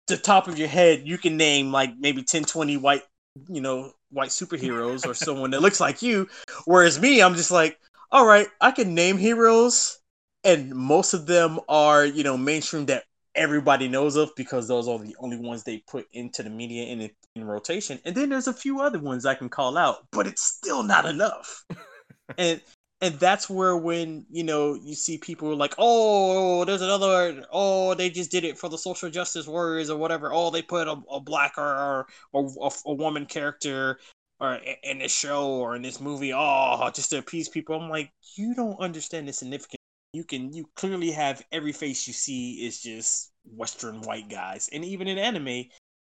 the 0.07 0.17
top 0.17 0.49
of 0.49 0.59
your 0.59 0.69
head, 0.69 1.03
you 1.05 1.19
can 1.19 1.37
name 1.37 1.73
like 1.73 1.93
maybe 1.99 2.23
10, 2.23 2.45
20 2.45 2.77
white, 2.77 3.03
you 3.49 3.61
know, 3.61 3.93
white 4.11 4.31
superheroes 4.31 5.07
or 5.07 5.15
someone 5.15 5.51
that 5.51 5.63
looks 5.63 5.81
like 5.81 6.03
you. 6.03 6.29
Whereas 6.65 7.01
me, 7.01 7.23
I'm 7.23 7.35
just 7.35 7.51
like, 7.51 7.79
all 8.11 8.27
right, 8.27 8.49
I 8.61 8.71
can 8.71 8.95
name 8.95 9.19
heroes 9.19 10.01
and 10.45 10.75
most 10.75 11.15
of 11.15 11.27
them 11.27 11.61
are 11.69 12.05
you 12.05 12.25
know 12.25 12.37
mainstream 12.37 12.87
that 12.87 13.05
everybody 13.35 13.89
knows 13.89 14.17
of 14.17 14.31
because 14.37 14.67
those 14.67 14.89
are 14.89 14.99
the 14.99 15.17
only 15.21 15.37
ones 15.37 15.63
they 15.63 15.79
put 15.89 16.07
into 16.13 16.43
the 16.43 16.51
media 16.51 16.85
in 16.85 17.11
in 17.37 17.45
rotation 17.45 17.99
and 18.05 18.15
then 18.15 18.29
there's 18.29 18.49
a 18.49 18.53
few 18.53 18.81
other 18.81 18.99
ones 18.99 19.25
i 19.25 19.35
can 19.35 19.49
call 19.49 19.77
out 19.77 20.07
but 20.11 20.27
it's 20.27 20.43
still 20.43 20.83
not 20.83 21.07
enough 21.07 21.65
and 22.39 22.61
and 23.01 23.15
that's 23.19 23.49
where 23.49 23.77
when 23.77 24.27
you 24.31 24.45
know 24.45 24.75
you 24.75 24.95
see 24.95 25.17
people 25.19 25.55
like 25.57 25.75
oh 25.79 26.65
there's 26.65 26.83
another 26.83 27.45
oh 27.51 27.95
they 27.95 28.11
just 28.11 28.31
did 28.31 28.45
it 28.45 28.59
for 28.59 28.69
the 28.69 28.77
social 28.79 29.11
justice 29.11 29.47
warriors 29.47 29.91
or 29.91 29.99
whatever. 29.99 30.33
Oh 30.33 30.51
they 30.51 30.63
put 30.63 30.89
a, 30.89 31.01
a 31.11 31.21
black 31.21 31.57
or 31.57 32.07
or 32.33 32.47
a, 32.63 32.71
a 32.87 32.95
woman 32.95 33.27
character 33.27 33.99
or 34.39 34.59
in 34.83 34.99
this 34.99 35.15
show 35.15 35.49
or 35.49 35.77
in 35.77 35.83
this 35.83 36.01
movie 36.01 36.33
oh 36.35 36.91
just 36.95 37.11
to 37.11 37.19
appease 37.19 37.49
people. 37.49 37.81
I'm 37.81 37.89
like 37.89 38.13
you 38.37 38.55
don't 38.55 38.79
understand 38.81 39.29
the 39.29 39.33
significance. 39.33 39.77
You 40.13 40.25
can 40.25 40.53
you 40.53 40.69
clearly 40.77 41.11
have 41.13 41.43
every 41.53 41.73
face 41.73 42.07
you 42.07 42.13
see 42.13 42.67
is 42.67 42.83
just 42.83 43.33
western 43.45 44.03
white 44.03 44.29
guys. 44.29 44.69
And 44.73 44.85
even 44.85 45.09
in 45.09 45.19
anime 45.19 45.65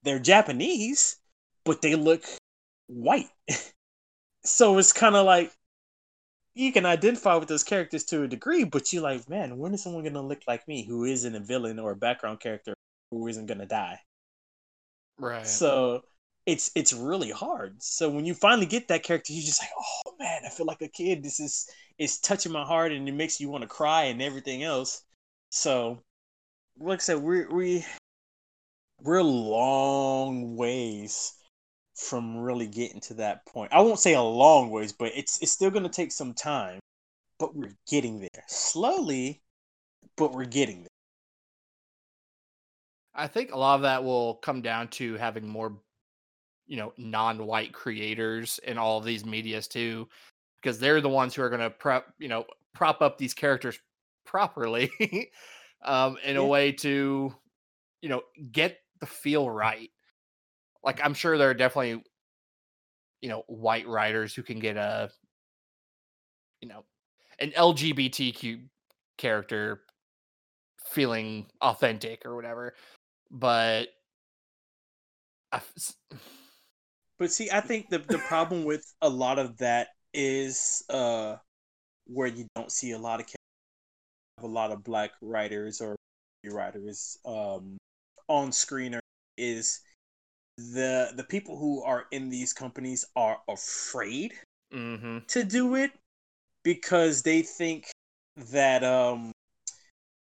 they're 0.02 0.18
japanese 0.18 1.16
but 1.64 1.80
they 1.80 1.94
look 1.94 2.24
white. 2.88 3.30
So 4.46 4.76
it's 4.76 4.92
kind 4.92 5.16
of 5.16 5.24
like 5.24 5.52
you 6.54 6.72
can 6.72 6.86
identify 6.86 7.34
with 7.36 7.48
those 7.48 7.64
characters 7.64 8.04
to 8.04 8.22
a 8.22 8.28
degree 8.28 8.64
but 8.64 8.92
you're 8.92 9.02
like 9.02 9.28
man 9.28 9.58
when 9.58 9.74
is 9.74 9.82
someone 9.82 10.02
going 10.02 10.14
to 10.14 10.20
look 10.20 10.42
like 10.46 10.66
me 10.68 10.84
who 10.86 11.04
isn't 11.04 11.34
a 11.34 11.40
villain 11.40 11.78
or 11.78 11.92
a 11.92 11.96
background 11.96 12.40
character 12.40 12.74
who 13.10 13.26
isn't 13.26 13.46
going 13.46 13.58
to 13.58 13.66
die 13.66 13.98
Right. 15.18 15.46
So 15.46 16.02
it's 16.46 16.70
it's 16.74 16.92
really 16.92 17.30
hard. 17.30 17.82
So 17.82 18.10
when 18.10 18.24
you 18.24 18.34
finally 18.34 18.66
get 18.66 18.88
that 18.88 19.02
character, 19.02 19.32
you're 19.32 19.42
just 19.44 19.62
like, 19.62 19.70
oh 19.78 20.14
man, 20.18 20.42
I 20.44 20.48
feel 20.50 20.66
like 20.66 20.82
a 20.82 20.88
kid. 20.88 21.22
This 21.22 21.40
is 21.40 21.68
it's 21.98 22.18
touching 22.18 22.52
my 22.52 22.64
heart 22.64 22.92
and 22.92 23.08
it 23.08 23.12
makes 23.12 23.40
you 23.40 23.48
want 23.48 23.62
to 23.62 23.68
cry 23.68 24.04
and 24.04 24.20
everything 24.22 24.62
else. 24.62 25.02
So 25.50 26.02
like 26.78 27.00
I 27.00 27.02
said, 27.02 27.22
we 27.22 27.46
we 27.46 27.86
we're 29.00 29.18
a 29.18 29.22
long 29.24 30.56
ways 30.56 31.34
from 32.04 32.38
really 32.38 32.66
getting 32.66 33.00
to 33.02 33.14
that 33.14 33.46
point. 33.46 33.72
I 33.72 33.80
won't 33.80 33.98
say 33.98 34.14
a 34.14 34.22
long 34.22 34.70
ways, 34.70 34.92
but 34.92 35.12
it's 35.14 35.40
it's 35.42 35.52
still 35.52 35.70
gonna 35.70 35.88
take 35.88 36.12
some 36.12 36.34
time. 36.34 36.80
But 37.38 37.54
we're 37.56 37.76
getting 37.88 38.20
there. 38.20 38.44
Slowly, 38.46 39.42
but 40.16 40.32
we're 40.32 40.44
getting 40.46 40.82
there. 40.82 40.88
I 43.14 43.26
think 43.28 43.52
a 43.52 43.58
lot 43.58 43.76
of 43.76 43.82
that 43.82 44.02
will 44.04 44.34
come 44.36 44.60
down 44.62 44.88
to 44.88 45.14
having 45.14 45.46
more, 45.46 45.78
you 46.66 46.76
know, 46.76 46.92
non-white 46.96 47.72
creators 47.72 48.58
in 48.64 48.78
all 48.78 48.98
of 48.98 49.04
these 49.04 49.24
medias 49.24 49.68
too, 49.68 50.08
because 50.56 50.78
they're 50.78 51.00
the 51.00 51.08
ones 51.08 51.34
who 51.34 51.42
are 51.42 51.48
going 51.48 51.60
to 51.60 51.70
prep, 51.70 52.12
you 52.18 52.28
know, 52.28 52.44
prop 52.74 53.02
up 53.02 53.18
these 53.18 53.34
characters 53.34 53.78
properly, 54.24 54.90
um, 55.84 56.16
in 56.24 56.36
Yeah. 56.36 56.42
a 56.42 56.46
way 56.46 56.72
to, 56.72 57.34
you 58.02 58.08
know, 58.08 58.22
get 58.52 58.78
the 59.00 59.06
feel 59.06 59.48
right. 59.50 59.90
Like 60.84 61.00
I'm 61.02 61.14
sure 61.14 61.38
there 61.38 61.50
are 61.50 61.54
definitely, 61.54 62.02
you 63.22 63.28
know, 63.28 63.42
white 63.46 63.88
writers 63.88 64.34
who 64.34 64.42
can 64.42 64.58
get 64.58 64.76
a, 64.76 65.10
you 66.60 66.68
know, 66.68 66.84
an 67.38 67.50
LGBTQ 67.52 68.60
character 69.16 69.80
feeling 70.90 71.46
authentic 71.60 72.24
or 72.24 72.36
whatever 72.36 72.74
but 73.30 73.88
I 75.52 75.60
But 77.18 77.32
see, 77.32 77.50
I 77.50 77.60
think 77.60 77.90
the 77.90 77.98
the 77.98 78.18
problem 78.28 78.64
with 78.64 78.84
a 79.02 79.08
lot 79.08 79.38
of 79.38 79.58
that 79.58 79.88
is 80.12 80.84
uh 80.88 81.36
where 82.06 82.28
you 82.28 82.46
don't 82.54 82.70
see 82.70 82.92
a 82.92 82.98
lot 82.98 83.20
of 83.20 83.26
a 84.38 84.46
lot 84.46 84.70
of 84.70 84.84
black 84.84 85.12
writers 85.20 85.80
or 85.80 85.96
writers 86.44 87.18
um 87.24 87.76
on 88.28 88.52
screen 88.52 88.94
or 88.94 89.00
is 89.36 89.80
the 90.56 91.12
the 91.16 91.24
people 91.24 91.58
who 91.58 91.82
are 91.82 92.04
in 92.12 92.30
these 92.30 92.52
companies 92.52 93.04
are 93.16 93.38
afraid 93.48 94.32
mhm. 94.72 95.26
to 95.26 95.42
do 95.42 95.74
it 95.74 95.90
because 96.62 97.22
they 97.22 97.42
think 97.42 97.90
that 98.36 98.84
um 98.84 99.32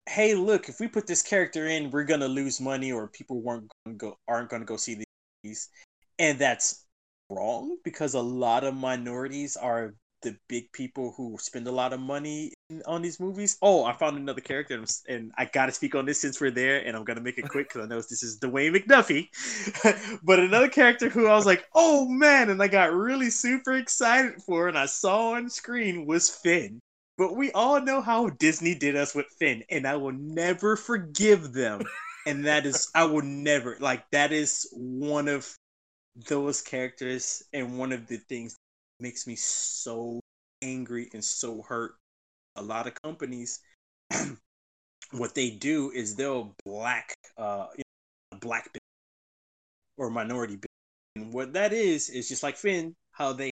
hey 0.08 0.34
look 0.34 0.70
if 0.70 0.80
we 0.80 0.88
put 0.88 1.06
this 1.06 1.22
character 1.22 1.68
in 1.68 1.92
we're 1.92 2.04
gonna 2.04 2.28
lose 2.28 2.60
money 2.60 2.92
or 2.92 3.08
people 3.08 3.42
weren't 3.42 3.72
gonna 3.86 3.98
go 3.98 4.18
aren't 4.28 4.50
gonna 4.50 4.66
go 4.66 4.78
see 4.78 5.04
these 5.44 5.70
and 6.18 6.40
that's 6.40 6.86
wrong 7.30 7.78
because 7.84 8.14
a 8.14 8.22
lot 8.22 8.64
of 8.64 8.74
minorities 8.74 9.56
are 9.56 9.94
the 10.24 10.36
big 10.48 10.72
people 10.72 11.14
who 11.16 11.38
spend 11.40 11.68
a 11.68 11.72
lot 11.72 11.94
of 11.94 12.00
money 12.00 12.52
on 12.86 13.02
these 13.02 13.20
movies 13.20 13.58
oh 13.62 13.86
i 13.86 13.94
found 13.94 14.18
another 14.18 14.42
character 14.42 14.84
and 15.08 15.32
i 15.38 15.46
gotta 15.46 15.72
speak 15.72 15.96
on 15.96 16.06
this 16.06 16.20
since 16.20 16.42
we're 16.42 16.52
there 16.52 16.86
and 16.86 16.98
i'm 16.98 17.06
gonna 17.06 17.22
make 17.22 17.38
it 17.38 17.48
quick 17.48 17.70
because 17.70 17.86
i 17.86 17.88
know 17.88 17.96
this 17.96 18.24
is 18.24 18.40
dwayne 18.40 18.76
mcduffie 18.76 19.30
but 20.24 20.40
another 20.40 20.68
character 20.68 21.08
who 21.08 21.28
i 21.28 21.34
was 21.34 21.46
like 21.46 21.66
oh 21.76 22.06
man 22.10 22.50
and 22.50 22.62
i 22.62 22.68
got 22.68 22.94
really 22.94 23.30
super 23.30 23.74
excited 23.74 24.42
for 24.42 24.68
and 24.68 24.78
i 24.78 24.86
saw 24.86 25.32
on 25.32 25.50
screen 25.50 26.06
was 26.06 26.30
finn 26.30 26.82
but 27.18 27.36
we 27.36 27.52
all 27.54 27.82
know 27.82 28.02
how 28.02 28.30
Disney 28.30 28.76
did 28.76 28.96
us 28.96 29.16
with 29.16 29.26
Finn, 29.40 29.64
and 29.72 29.88
I 29.88 29.96
will 29.96 30.14
never 30.14 30.76
forgive 30.76 31.52
them. 31.52 31.82
and 32.28 32.46
that 32.46 32.66
is, 32.66 32.90
I 32.94 33.06
will 33.06 33.24
never 33.24 33.76
like 33.80 34.10
that 34.12 34.32
is 34.32 34.70
one 34.72 35.28
of 35.28 35.52
those 36.28 36.62
characters, 36.62 37.44
and 37.54 37.78
one 37.78 37.92
of 37.92 38.08
the 38.08 38.18
things 38.18 38.56
makes 39.00 39.26
me 39.26 39.36
so 39.36 40.20
angry 40.62 41.10
and 41.14 41.24
so 41.24 41.64
hurt. 41.64 41.96
A 42.58 42.62
lot 42.62 42.88
of 42.88 42.94
companies, 43.02 43.60
what 45.12 45.36
they 45.36 45.52
do 45.52 45.92
is 45.92 46.16
they'll 46.16 46.56
black, 46.66 47.14
uh, 47.38 47.68
you 47.78 47.84
know, 48.32 48.40
black 48.40 48.70
or 49.98 50.10
minority. 50.10 50.60
And 51.16 51.34
what 51.34 51.54
that 51.54 51.74
is 51.74 52.10
is 52.10 52.28
just 52.28 52.44
like 52.44 52.58
Finn, 52.58 52.96
how 53.12 53.34
they 53.34 53.52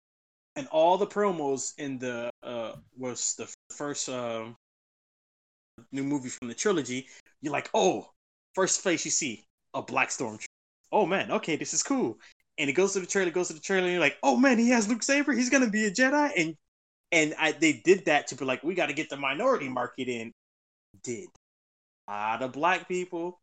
and 0.55 0.67
all 0.67 0.97
the 0.97 1.07
promos 1.07 1.73
in 1.77 1.97
the 1.99 2.29
uh 2.43 2.73
was 2.97 3.35
the 3.35 3.51
first 3.73 4.09
um 4.09 4.55
new 5.91 6.03
movie 6.03 6.29
from 6.29 6.47
the 6.47 6.53
trilogy 6.53 7.07
you're 7.41 7.51
like 7.51 7.69
oh 7.73 8.09
first 8.53 8.81
face 8.81 9.03
you 9.03 9.11
see 9.11 9.43
a 9.73 9.81
black 9.81 10.09
storm 10.11 10.39
oh 10.91 11.05
man 11.05 11.31
okay 11.31 11.55
this 11.55 11.73
is 11.73 11.83
cool 11.83 12.17
and 12.57 12.69
it 12.69 12.73
goes 12.73 12.93
to 12.93 12.99
the 12.99 13.05
trailer 13.05 13.31
goes 13.31 13.47
to 13.49 13.53
the 13.53 13.59
trailer 13.59 13.83
and 13.83 13.91
you're 13.91 14.01
like 14.01 14.17
oh 14.23 14.37
man 14.37 14.57
he 14.57 14.69
has 14.69 14.87
luke 14.87 15.03
saber 15.03 15.33
he's 15.33 15.49
gonna 15.49 15.69
be 15.69 15.85
a 15.85 15.91
jedi 15.91 16.31
and 16.37 16.55
and 17.11 17.33
I, 17.39 17.51
they 17.51 17.73
did 17.73 18.05
that 18.05 18.27
to 18.27 18.35
be 18.35 18.45
like 18.45 18.63
we 18.63 18.75
got 18.75 18.87
to 18.87 18.93
get 18.93 19.09
the 19.09 19.17
minority 19.17 19.69
market 19.69 20.07
in 20.07 20.31
did 21.03 21.27
a 22.07 22.11
lot 22.11 22.41
of 22.41 22.53
black 22.53 22.87
people 22.87 23.39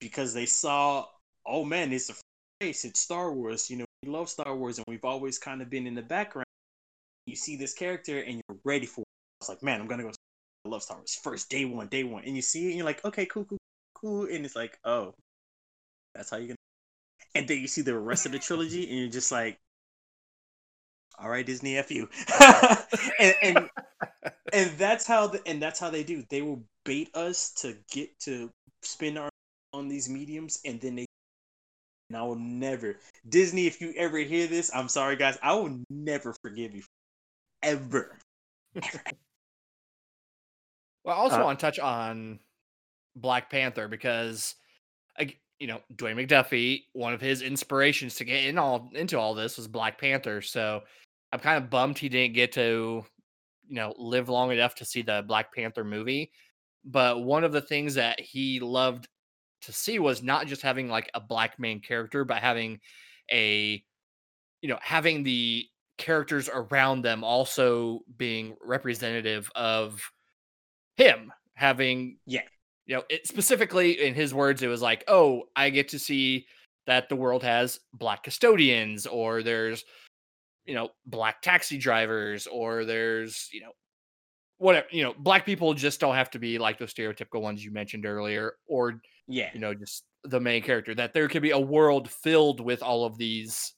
because 0.00 0.34
they 0.34 0.46
saw 0.46 1.06
oh 1.46 1.64
man 1.64 1.92
it's 1.92 2.10
a 2.10 2.14
face 2.60 2.84
it's 2.84 3.00
star 3.00 3.32
wars 3.32 3.70
you 3.70 3.76
know 3.76 3.84
we 4.02 4.10
love 4.10 4.28
star 4.28 4.54
wars 4.54 4.78
and 4.78 4.84
we've 4.88 5.04
always 5.04 5.38
kind 5.38 5.62
of 5.62 5.70
been 5.70 5.86
in 5.86 5.94
the 5.94 6.02
background 6.02 6.44
you 7.26 7.36
see 7.36 7.56
this 7.56 7.74
character 7.74 8.20
and 8.20 8.34
you're 8.48 8.58
ready 8.64 8.86
for 8.86 9.02
it. 9.02 9.06
It's 9.40 9.48
like, 9.48 9.62
man, 9.62 9.80
I'm 9.80 9.86
gonna 9.86 10.02
go. 10.02 10.10
I 10.64 10.68
love 10.68 10.82
Star 10.82 10.96
Wars 10.96 11.18
first 11.22 11.50
day 11.50 11.64
one, 11.64 11.88
day 11.88 12.04
one, 12.04 12.24
and 12.24 12.36
you 12.36 12.42
see 12.42 12.66
it 12.66 12.68
and 12.68 12.76
you're 12.76 12.86
like, 12.86 13.04
okay, 13.04 13.26
cool, 13.26 13.44
cool, 13.44 13.58
cool, 13.94 14.22
and 14.24 14.44
it's 14.44 14.56
like, 14.56 14.78
oh, 14.84 15.14
that's 16.14 16.30
how 16.30 16.38
you're 16.38 16.48
gonna. 16.48 16.56
And 17.34 17.48
then 17.48 17.58
you 17.60 17.66
see 17.68 17.82
the 17.82 17.98
rest 17.98 18.26
of 18.26 18.32
the 18.32 18.38
trilogy, 18.38 18.88
and 18.88 18.98
you're 18.98 19.08
just 19.08 19.32
like, 19.32 19.58
all 21.18 21.28
right, 21.28 21.46
Disney, 21.46 21.76
f 21.76 21.90
you, 21.90 22.08
and 23.20 23.34
and 23.42 23.70
and 24.52 24.70
that's 24.78 25.06
how 25.06 25.26
the, 25.28 25.40
and 25.46 25.60
that's 25.62 25.78
how 25.78 25.90
they 25.90 26.02
do. 26.04 26.24
They 26.28 26.42
will 26.42 26.62
bait 26.84 27.10
us 27.14 27.50
to 27.62 27.76
get 27.90 28.18
to 28.20 28.50
spend 28.82 29.18
our 29.18 29.30
on 29.72 29.88
these 29.88 30.08
mediums, 30.08 30.60
and 30.64 30.80
then 30.80 30.96
they. 30.96 31.06
And 32.10 32.18
I 32.18 32.22
will 32.22 32.36
never 32.36 32.96
Disney. 33.28 33.66
If 33.66 33.80
you 33.80 33.94
ever 33.96 34.18
hear 34.18 34.46
this, 34.46 34.70
I'm 34.74 34.88
sorry, 34.88 35.16
guys. 35.16 35.38
I 35.42 35.54
will 35.54 35.80
never 35.88 36.34
forgive 36.42 36.74
you 36.74 36.82
ever. 37.62 38.18
well 41.04 41.14
i 41.16 41.18
also 41.18 41.40
Uh, 41.40 41.44
want 41.44 41.58
to 41.58 41.66
touch 41.66 41.78
on 41.78 42.40
black 43.16 43.50
panther 43.50 43.86
because 43.88 44.56
I, 45.18 45.34
you 45.58 45.68
know 45.68 45.80
dwayne 45.94 46.16
mcduffie 46.16 46.84
one 46.92 47.14
of 47.14 47.20
his 47.20 47.42
inspirations 47.42 48.16
to 48.16 48.24
get 48.24 48.44
in 48.44 48.58
all 48.58 48.90
into 48.94 49.18
all 49.18 49.34
this 49.34 49.56
was 49.56 49.68
black 49.68 50.00
panther 50.00 50.42
so 50.42 50.82
i'm 51.34 51.40
kind 51.40 51.62
of 51.62 51.68
bummed 51.68 51.98
he 51.98 52.08
didn't 52.08 52.34
get 52.34 52.52
to 52.52 53.04
you 53.68 53.74
know 53.74 53.92
live 53.98 54.28
long 54.28 54.52
enough 54.52 54.74
to 54.76 54.84
see 54.84 55.02
the 55.02 55.24
black 55.26 55.52
panther 55.52 55.84
movie 55.84 56.30
but 56.84 57.22
one 57.24 57.44
of 57.44 57.52
the 57.52 57.60
things 57.60 57.94
that 57.94 58.20
he 58.20 58.60
loved 58.60 59.08
to 59.62 59.72
see 59.72 59.98
was 59.98 60.22
not 60.22 60.46
just 60.46 60.62
having 60.62 60.88
like 60.88 61.10
a 61.14 61.20
black 61.20 61.58
main 61.58 61.80
character 61.80 62.24
but 62.24 62.38
having 62.38 62.78
a 63.32 63.82
you 64.60 64.68
know 64.68 64.78
having 64.80 65.24
the 65.24 65.66
characters 65.98 66.48
around 66.52 67.02
them 67.02 67.24
also 67.24 68.00
being 68.16 68.54
representative 68.62 69.50
of 69.54 70.02
him 70.96 71.32
having 71.54 72.18
Yeah. 72.26 72.42
you 72.86 72.96
know 72.96 73.02
it 73.10 73.26
specifically 73.26 74.04
in 74.06 74.14
his 74.14 74.32
words 74.32 74.62
it 74.62 74.68
was 74.68 74.82
like 74.82 75.02
oh 75.08 75.44
i 75.56 75.70
get 75.70 75.88
to 75.88 75.98
see 75.98 76.46
that 76.86 77.08
the 77.08 77.16
world 77.16 77.42
has 77.42 77.80
black 77.94 78.22
custodians 78.22 79.06
or 79.06 79.42
there's 79.42 79.84
you 80.66 80.74
know 80.74 80.88
black 81.06 81.42
taxi 81.42 81.76
drivers 81.78 82.46
or 82.46 82.84
there's 82.84 83.48
you 83.52 83.60
know 83.60 83.72
whatever 84.58 84.86
you 84.90 85.02
know 85.02 85.14
black 85.18 85.44
people 85.44 85.74
just 85.74 86.00
don't 86.00 86.14
have 86.14 86.30
to 86.30 86.38
be 86.38 86.58
like 86.58 86.78
those 86.78 86.94
stereotypical 86.94 87.42
ones 87.42 87.64
you 87.64 87.70
mentioned 87.70 88.06
earlier 88.06 88.54
or 88.66 89.00
Yeah. 89.26 89.50
you 89.52 89.60
know 89.60 89.74
just 89.74 90.04
the 90.22 90.40
main 90.40 90.62
character 90.62 90.94
that 90.94 91.12
there 91.12 91.28
could 91.28 91.42
be 91.42 91.50
a 91.50 91.60
world 91.60 92.08
filled 92.10 92.60
with 92.60 92.82
all 92.82 93.04
of 93.04 93.18
these 93.18 93.74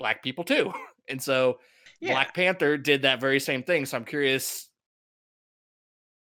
black 0.00 0.22
people 0.22 0.42
too 0.42 0.72
and 1.08 1.22
so 1.22 1.58
Yeah. 2.00 2.12
black 2.12 2.34
panther 2.34 2.76
did 2.76 3.02
that 3.02 3.20
very 3.20 3.38
same 3.38 3.62
thing 3.62 3.86
so 3.86 3.96
i'm 3.96 4.04
curious 4.04 4.68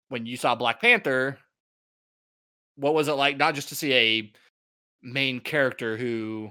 when 0.08 0.26
you 0.26 0.36
saw 0.36 0.54
black 0.54 0.80
panther 0.80 1.38
what 2.76 2.94
was 2.94 3.06
it 3.08 3.12
like 3.12 3.36
not 3.36 3.54
just 3.54 3.68
to 3.68 3.74
see 3.74 3.92
a 3.94 4.32
main 5.02 5.40
character 5.40 5.96
who 5.96 6.50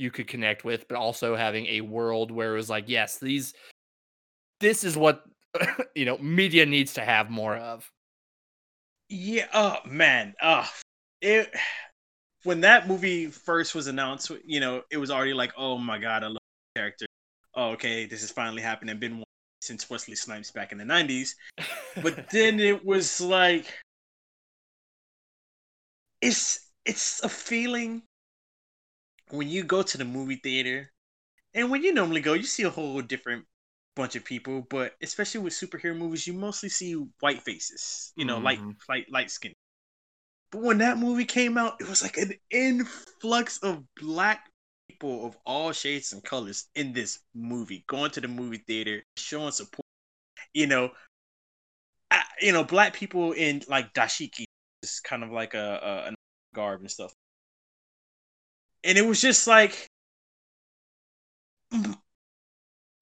you 0.00 0.10
could 0.10 0.26
connect 0.26 0.64
with 0.64 0.88
but 0.88 0.96
also 0.96 1.36
having 1.36 1.66
a 1.66 1.82
world 1.82 2.30
where 2.30 2.54
it 2.54 2.56
was 2.56 2.70
like 2.70 2.88
yes 2.88 3.18
these 3.18 3.52
this 4.60 4.82
is 4.84 4.96
what 4.96 5.24
you 5.94 6.04
know 6.04 6.16
media 6.18 6.64
needs 6.64 6.94
to 6.94 7.02
have 7.02 7.30
more 7.30 7.56
of 7.56 7.90
Yeah. 9.08 9.46
Oh 9.52 9.78
man. 9.86 10.34
Oh, 10.42 10.68
it. 11.20 11.52
When 12.44 12.62
that 12.62 12.88
movie 12.88 13.26
first 13.26 13.74
was 13.74 13.86
announced, 13.86 14.30
you 14.46 14.60
know, 14.60 14.82
it 14.90 14.96
was 14.96 15.10
already 15.10 15.34
like, 15.34 15.52
oh 15.58 15.76
my 15.76 15.98
god, 15.98 16.24
I 16.24 16.28
love 16.28 16.38
the 16.74 16.80
character. 16.80 17.04
Oh, 17.54 17.72
okay, 17.72 18.06
this 18.06 18.22
is 18.22 18.30
finally 18.30 18.62
happening. 18.62 18.98
Been 18.98 19.22
since 19.60 19.90
Wesley 19.90 20.14
Snipes 20.14 20.50
back 20.50 20.72
in 20.72 20.78
the 20.78 20.84
'90s, 20.84 21.34
but 22.02 22.30
then 22.32 22.60
it 22.60 22.82
was 22.82 23.20
like, 23.20 23.66
it's 26.22 26.70
it's 26.86 27.22
a 27.22 27.28
feeling 27.28 28.02
when 29.32 29.48
you 29.48 29.62
go 29.64 29.82
to 29.82 29.98
the 29.98 30.04
movie 30.04 30.36
theater, 30.36 30.90
and 31.54 31.70
when 31.70 31.82
you 31.82 31.92
normally 31.92 32.20
go, 32.20 32.34
you 32.34 32.44
see 32.44 32.64
a 32.64 32.70
whole 32.70 33.00
different 33.02 33.46
bunch 33.96 34.16
of 34.16 34.24
people. 34.24 34.62
But 34.70 34.96
especially 35.02 35.40
with 35.42 35.52
superhero 35.54 35.96
movies, 35.96 36.26
you 36.26 36.32
mostly 36.34 36.68
see 36.68 36.94
white 37.20 37.42
faces. 37.42 38.12
You 38.16 38.24
know, 38.24 38.38
light, 38.38 38.60
Mhm. 38.60 38.76
light, 38.88 39.10
light 39.10 39.30
skin. 39.30 39.52
But 40.52 40.62
when 40.62 40.78
that 40.78 40.98
movie 40.98 41.24
came 41.24 41.56
out, 41.58 41.80
it 41.80 41.88
was 41.88 42.02
like 42.02 42.16
an 42.18 42.34
influx 42.50 43.58
of 43.58 43.84
black 43.96 44.50
people 44.88 45.26
of 45.26 45.36
all 45.46 45.72
shades 45.72 46.12
and 46.12 46.22
colors 46.24 46.68
in 46.74 46.92
this 46.92 47.20
movie, 47.34 47.84
going 47.86 48.10
to 48.12 48.20
the 48.20 48.28
movie 48.28 48.58
theater, 48.58 49.04
showing 49.16 49.52
support. 49.52 49.86
You 50.54 50.66
know, 50.66 50.92
I, 52.10 52.24
you 52.40 52.52
know, 52.52 52.64
black 52.64 52.94
people 52.94 53.32
in 53.32 53.62
like 53.68 53.92
dashiki 53.94 54.44
is 54.82 55.00
kind 55.00 55.22
of 55.22 55.30
like 55.30 55.54
a, 55.54 55.80
a 55.82 56.08
an 56.08 56.14
garb 56.54 56.80
and 56.80 56.90
stuff. 56.90 57.14
And 58.84 58.96
it 58.96 59.06
was 59.06 59.20
just 59.20 59.46
like 59.46 59.86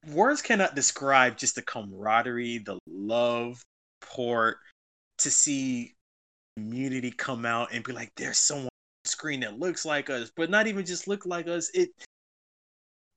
words 0.06 0.42
cannot 0.42 0.74
describe 0.74 1.36
just 1.36 1.54
the 1.54 1.62
camaraderie, 1.62 2.58
the 2.58 2.78
love, 2.86 3.62
port 4.00 4.58
to 5.18 5.30
see 5.30 5.94
community 6.56 7.10
come 7.10 7.44
out 7.44 7.72
and 7.72 7.84
be 7.84 7.92
like, 7.92 8.10
there's 8.16 8.38
someone 8.38 8.68
screen 9.04 9.40
that 9.40 9.58
looks 9.58 9.84
like 9.84 10.10
us, 10.10 10.30
but 10.36 10.50
not 10.50 10.66
even 10.66 10.84
just 10.84 11.08
look 11.08 11.26
like 11.26 11.48
us. 11.48 11.70
It 11.74 11.90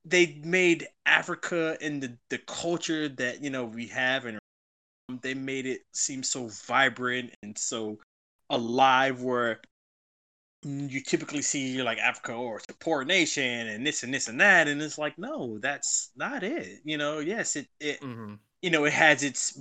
they 0.04 0.40
made 0.44 0.88
Africa 1.06 1.76
and 1.80 2.02
the, 2.02 2.18
the 2.30 2.38
culture 2.38 3.08
that 3.08 3.42
you 3.42 3.50
know 3.50 3.64
we 3.64 3.86
have 3.86 4.26
and 4.26 4.38
they 5.20 5.34
made 5.34 5.66
it 5.66 5.82
seem 5.92 6.22
so 6.22 6.48
vibrant 6.48 7.32
and 7.42 7.56
so 7.56 7.98
alive 8.50 9.22
where 9.22 9.60
you 10.64 11.00
typically 11.00 11.42
see 11.42 11.82
like 11.82 11.98
Africa 11.98 12.32
or 12.34 12.56
it's 12.58 12.66
a 12.70 12.74
poor 12.74 13.04
nation 13.04 13.66
and 13.68 13.86
this 13.86 14.02
and 14.02 14.14
this 14.14 14.28
and 14.28 14.40
that 14.40 14.68
and 14.68 14.80
it's 14.80 14.98
like 14.98 15.18
no 15.18 15.58
that's 15.58 16.10
not 16.16 16.42
it 16.44 16.80
you 16.84 16.96
know 16.96 17.18
yes 17.18 17.56
it 17.56 17.66
it 17.80 18.00
Mhm. 18.00 18.38
you 18.62 18.70
know 18.70 18.84
it 18.84 18.92
has 18.92 19.22
its 19.24 19.58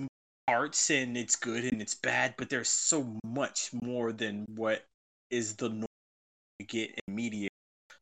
parts 0.47 0.89
and 0.91 1.17
it's 1.17 1.35
good 1.35 1.65
and 1.65 1.81
it's 1.81 1.95
bad 1.95 2.35
but 2.37 2.49
there's 2.49 2.69
so 2.69 3.17
much 3.23 3.71
more 3.81 4.11
than 4.11 4.45
what 4.55 4.85
is 5.31 5.55
the 5.55 5.69
norm 5.69 5.85
you 6.59 6.65
get 6.65 6.91
in 7.07 7.15
media 7.15 7.49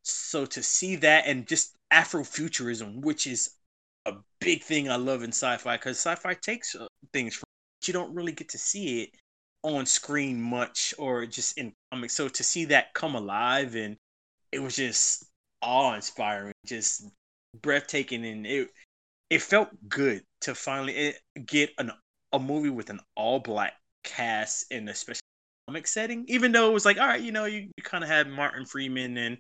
so 0.04 0.46
to 0.46 0.64
see 0.64 0.96
that 0.98 1.26
and 1.28 1.48
just 1.48 1.76
afrofuturism 1.94 3.02
which 3.02 3.28
is 3.28 3.52
a 4.06 4.14
big 4.42 4.64
thing 4.64 4.90
i 4.90 4.96
love 4.96 5.24
in 5.24 5.30
sci-fi 5.32 5.78
because 5.78 5.98
sci-fi 5.98 6.34
takes 6.36 6.76
uh, 6.76 6.88
things 7.14 7.36
from 7.36 7.46
but 7.82 7.88
you 7.88 7.94
don't 7.94 8.14
really 8.16 8.32
get 8.32 8.50
to 8.50 8.58
see 8.58 9.04
it 9.04 9.10
on 9.64 9.86
screen 9.86 10.42
much 10.42 10.94
or 10.98 11.26
just 11.26 11.58
in 11.58 11.74
comics 11.92 12.14
so 12.14 12.28
to 12.30 12.44
see 12.44 12.66
that 12.66 12.94
come 12.94 13.16
alive 13.16 13.76
and 13.76 13.98
it 14.52 14.60
was 14.60 14.76
just 14.76 15.26
awe-inspiring 15.62 16.54
just 16.66 17.06
breathtaking 17.62 18.26
and 18.26 18.48
it 18.48 18.70
it 19.30 19.42
felt 19.42 19.70
good 19.88 20.24
to 20.42 20.56
finally 20.56 20.96
eh, 20.96 21.12
get 21.46 21.72
an 21.78 21.92
a 22.34 22.40
movie 22.40 22.70
with 22.70 22.90
an 22.90 23.00
all 23.16 23.40
black 23.40 23.74
cast 24.04 24.72
in 24.72 24.88
a 24.88 24.96
special 24.96 25.22
comic 25.68 25.88
setting. 25.88 26.26
Even 26.28 26.52
though 26.52 26.70
it 26.70 26.74
was 26.74 26.86
like, 26.86 27.00
all 27.00 27.08
right, 27.08 27.22
you 27.22 27.32
know, 27.32 27.46
you, 27.46 27.62
you 27.62 27.84
kind 27.84 28.04
of 28.04 28.10
had 28.10 28.30
Martin 28.30 28.66
Freeman 28.66 29.18
and 29.18 29.38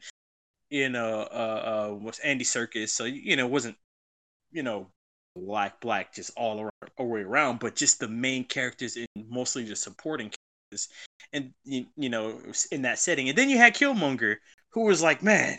you 0.69 0.89
know, 0.89 1.27
uh, 1.31 1.89
uh, 1.91 1.93
what's 1.95 2.19
Andy 2.19 2.45
Serkis, 2.45 2.89
so 2.89 3.05
you 3.05 3.35
know, 3.35 3.45
it 3.45 3.51
wasn't 3.51 3.75
you 4.51 4.63
know 4.63 4.87
black 5.39 5.79
black 5.81 6.13
just 6.13 6.31
all 6.37 6.59
around 6.59 6.71
all 6.97 7.05
the 7.07 7.11
way 7.13 7.21
around, 7.21 7.59
but 7.59 7.75
just 7.75 7.99
the 7.99 8.07
main 8.07 8.43
characters 8.43 8.95
and 8.95 9.07
mostly 9.29 9.63
the 9.63 9.75
supporting 9.75 10.31
characters, 10.71 10.89
and 11.33 11.53
you, 11.63 11.85
you 11.95 12.09
know, 12.09 12.39
in 12.71 12.81
that 12.83 12.99
setting. 12.99 13.29
And 13.29 13.37
then 13.37 13.49
you 13.49 13.57
had 13.57 13.73
Killmonger, 13.75 14.35
who 14.69 14.85
was 14.85 15.01
like, 15.01 15.23
man, 15.23 15.57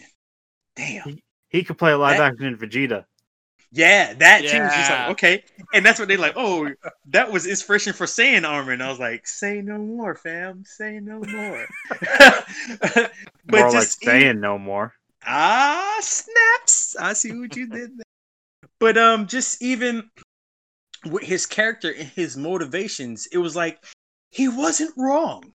damn. 0.77 1.19
He 1.49 1.65
could 1.65 1.79
play 1.79 1.93
a 1.93 1.99
live 1.99 2.19
That- 2.19 2.33
action 2.35 2.57
Vegeta. 2.57 3.05
Yeah, 3.73 4.15
that 4.15 4.41
too 4.41 4.61
was 4.61 4.73
just 4.75 4.91
like 4.91 5.11
okay, 5.11 5.45
and 5.73 5.87
that's 5.87 6.01
what 6.01 6.09
they 6.09 6.17
like. 6.17 6.33
Oh, 6.35 6.69
that 7.11 7.31
was 7.31 7.47
inspiration 7.47 7.93
for 7.93 8.05
Saiyan 8.05 8.45
armor, 8.45 8.73
and 8.73 8.83
I 8.83 8.89
was 8.89 8.99
like, 8.99 9.29
say 9.29 9.63
no 9.63 9.79
more, 9.79 10.17
fam, 10.17 10.65
say 10.67 10.99
no 10.99 11.21
more. 11.21 11.67
but 12.01 13.13
More 13.49 13.61
like 13.71 13.73
just 13.73 14.03
saying 14.03 14.41
no 14.41 14.59
more. 14.59 14.93
ah 15.25 15.99
snaps, 16.01 16.97
I 17.01 17.13
see 17.13 17.31
what 17.39 17.55
you 17.55 17.69
did 17.69 17.97
there. 17.97 18.05
But 18.79 18.99
um, 18.99 19.27
just 19.27 19.63
even 19.63 20.11
with 21.07 21.25
his 21.25 21.47
character 21.47 21.91
and 21.93 22.09
his 22.09 22.37
motivations, 22.37 23.27
it 23.33 23.39
was 23.39 23.57
like 23.57 23.83
he 24.31 24.49
wasn't 24.49 24.95
wrong. 24.97 25.53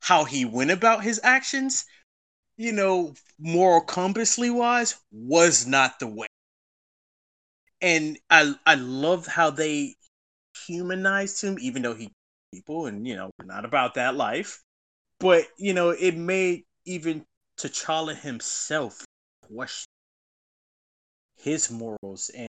How 0.00 0.24
he 0.24 0.44
went 0.44 0.70
about 0.70 1.02
his 1.02 1.20
actions, 1.22 1.84
you 2.56 2.72
know, 2.72 3.14
moral 3.38 3.80
compassly 3.80 4.50
wise, 4.50 4.96
was 5.10 5.66
not 5.66 5.98
the 5.98 6.06
way 6.06 6.28
and 7.80 8.18
I 8.30 8.54
I 8.64 8.74
loved 8.74 9.26
how 9.26 9.50
they 9.50 9.96
humanized 10.66 11.42
him, 11.42 11.58
even 11.60 11.82
though 11.82 11.94
he 11.94 12.10
people 12.52 12.86
and 12.86 13.06
you 13.06 13.16
know 13.16 13.30
not 13.44 13.64
about 13.64 13.94
that 13.94 14.14
life. 14.16 14.62
But 15.20 15.46
you 15.58 15.74
know, 15.74 15.90
it 15.90 16.16
made 16.16 16.64
even 16.84 17.24
T'Challa 17.58 18.16
himself 18.16 19.04
question 19.42 19.86
his 21.46 21.70
morals 21.70 22.30
and 22.36 22.48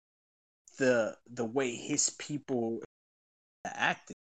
the 0.79 1.17
the 1.33 1.45
way 1.45 1.77
his 1.77 2.11
people 2.19 2.83
acted 3.65 4.17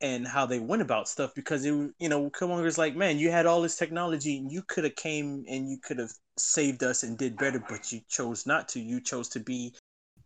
and 0.00 0.28
how 0.28 0.46
they 0.46 0.60
went 0.60 0.80
about 0.80 1.08
stuff 1.08 1.34
because 1.34 1.64
it 1.64 1.72
you 1.98 2.08
know 2.08 2.30
Killmonger's 2.30 2.78
like 2.78 2.94
man 2.94 3.18
you 3.18 3.30
had 3.30 3.46
all 3.46 3.60
this 3.60 3.76
technology 3.76 4.38
and 4.38 4.52
you 4.52 4.62
could 4.62 4.84
have 4.84 4.94
came 4.94 5.44
and 5.48 5.68
you 5.68 5.78
could 5.82 5.98
have 5.98 6.12
saved 6.36 6.84
us 6.84 7.02
and 7.02 7.18
did 7.18 7.36
better 7.36 7.62
but 7.68 7.90
you 7.90 8.00
chose 8.08 8.46
not 8.46 8.68
to 8.68 8.80
you 8.80 9.00
chose 9.00 9.28
to 9.30 9.40
be 9.40 9.74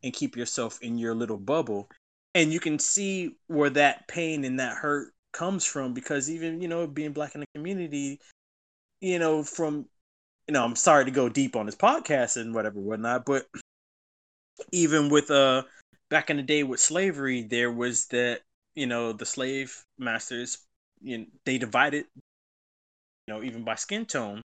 and 0.02 0.12
keep 0.12 0.36
yourself 0.36 0.80
in 0.82 0.98
your 0.98 1.14
little 1.14 1.36
bubble. 1.36 1.88
And 2.34 2.52
you 2.52 2.60
can 2.60 2.78
see 2.78 3.36
where 3.46 3.70
that 3.70 4.08
pain 4.08 4.44
and 4.44 4.58
that 4.58 4.76
hurt 4.76 5.12
comes 5.32 5.64
from 5.64 5.94
because 5.94 6.30
even, 6.30 6.60
you 6.60 6.68
know, 6.68 6.86
being 6.86 7.12
black 7.12 7.34
in 7.34 7.42
the 7.42 7.46
community, 7.54 8.20
you 9.00 9.18
know, 9.18 9.42
from, 9.42 9.86
you 10.48 10.54
know, 10.54 10.64
I'm 10.64 10.76
sorry 10.76 11.04
to 11.04 11.10
go 11.10 11.28
deep 11.28 11.56
on 11.56 11.66
this 11.66 11.76
podcast 11.76 12.36
and 12.36 12.54
whatever, 12.54 12.80
whatnot, 12.80 13.24
but 13.24 13.46
even 14.72 15.08
with, 15.08 15.30
uh, 15.30 15.62
back 16.10 16.30
in 16.30 16.36
the 16.36 16.42
day 16.42 16.62
with 16.62 16.80
slavery, 16.80 17.42
there 17.42 17.70
was 17.72 18.06
that, 18.06 18.42
you 18.74 18.86
know, 18.86 19.12
the 19.12 19.26
slave 19.26 19.84
masters, 19.98 20.58
you 21.00 21.18
know, 21.18 21.26
they 21.44 21.58
divided, 21.58 22.04
you 23.26 23.34
know, 23.34 23.42
even 23.42 23.64
by 23.64 23.74
skin 23.74 24.04
tone. 24.06 24.42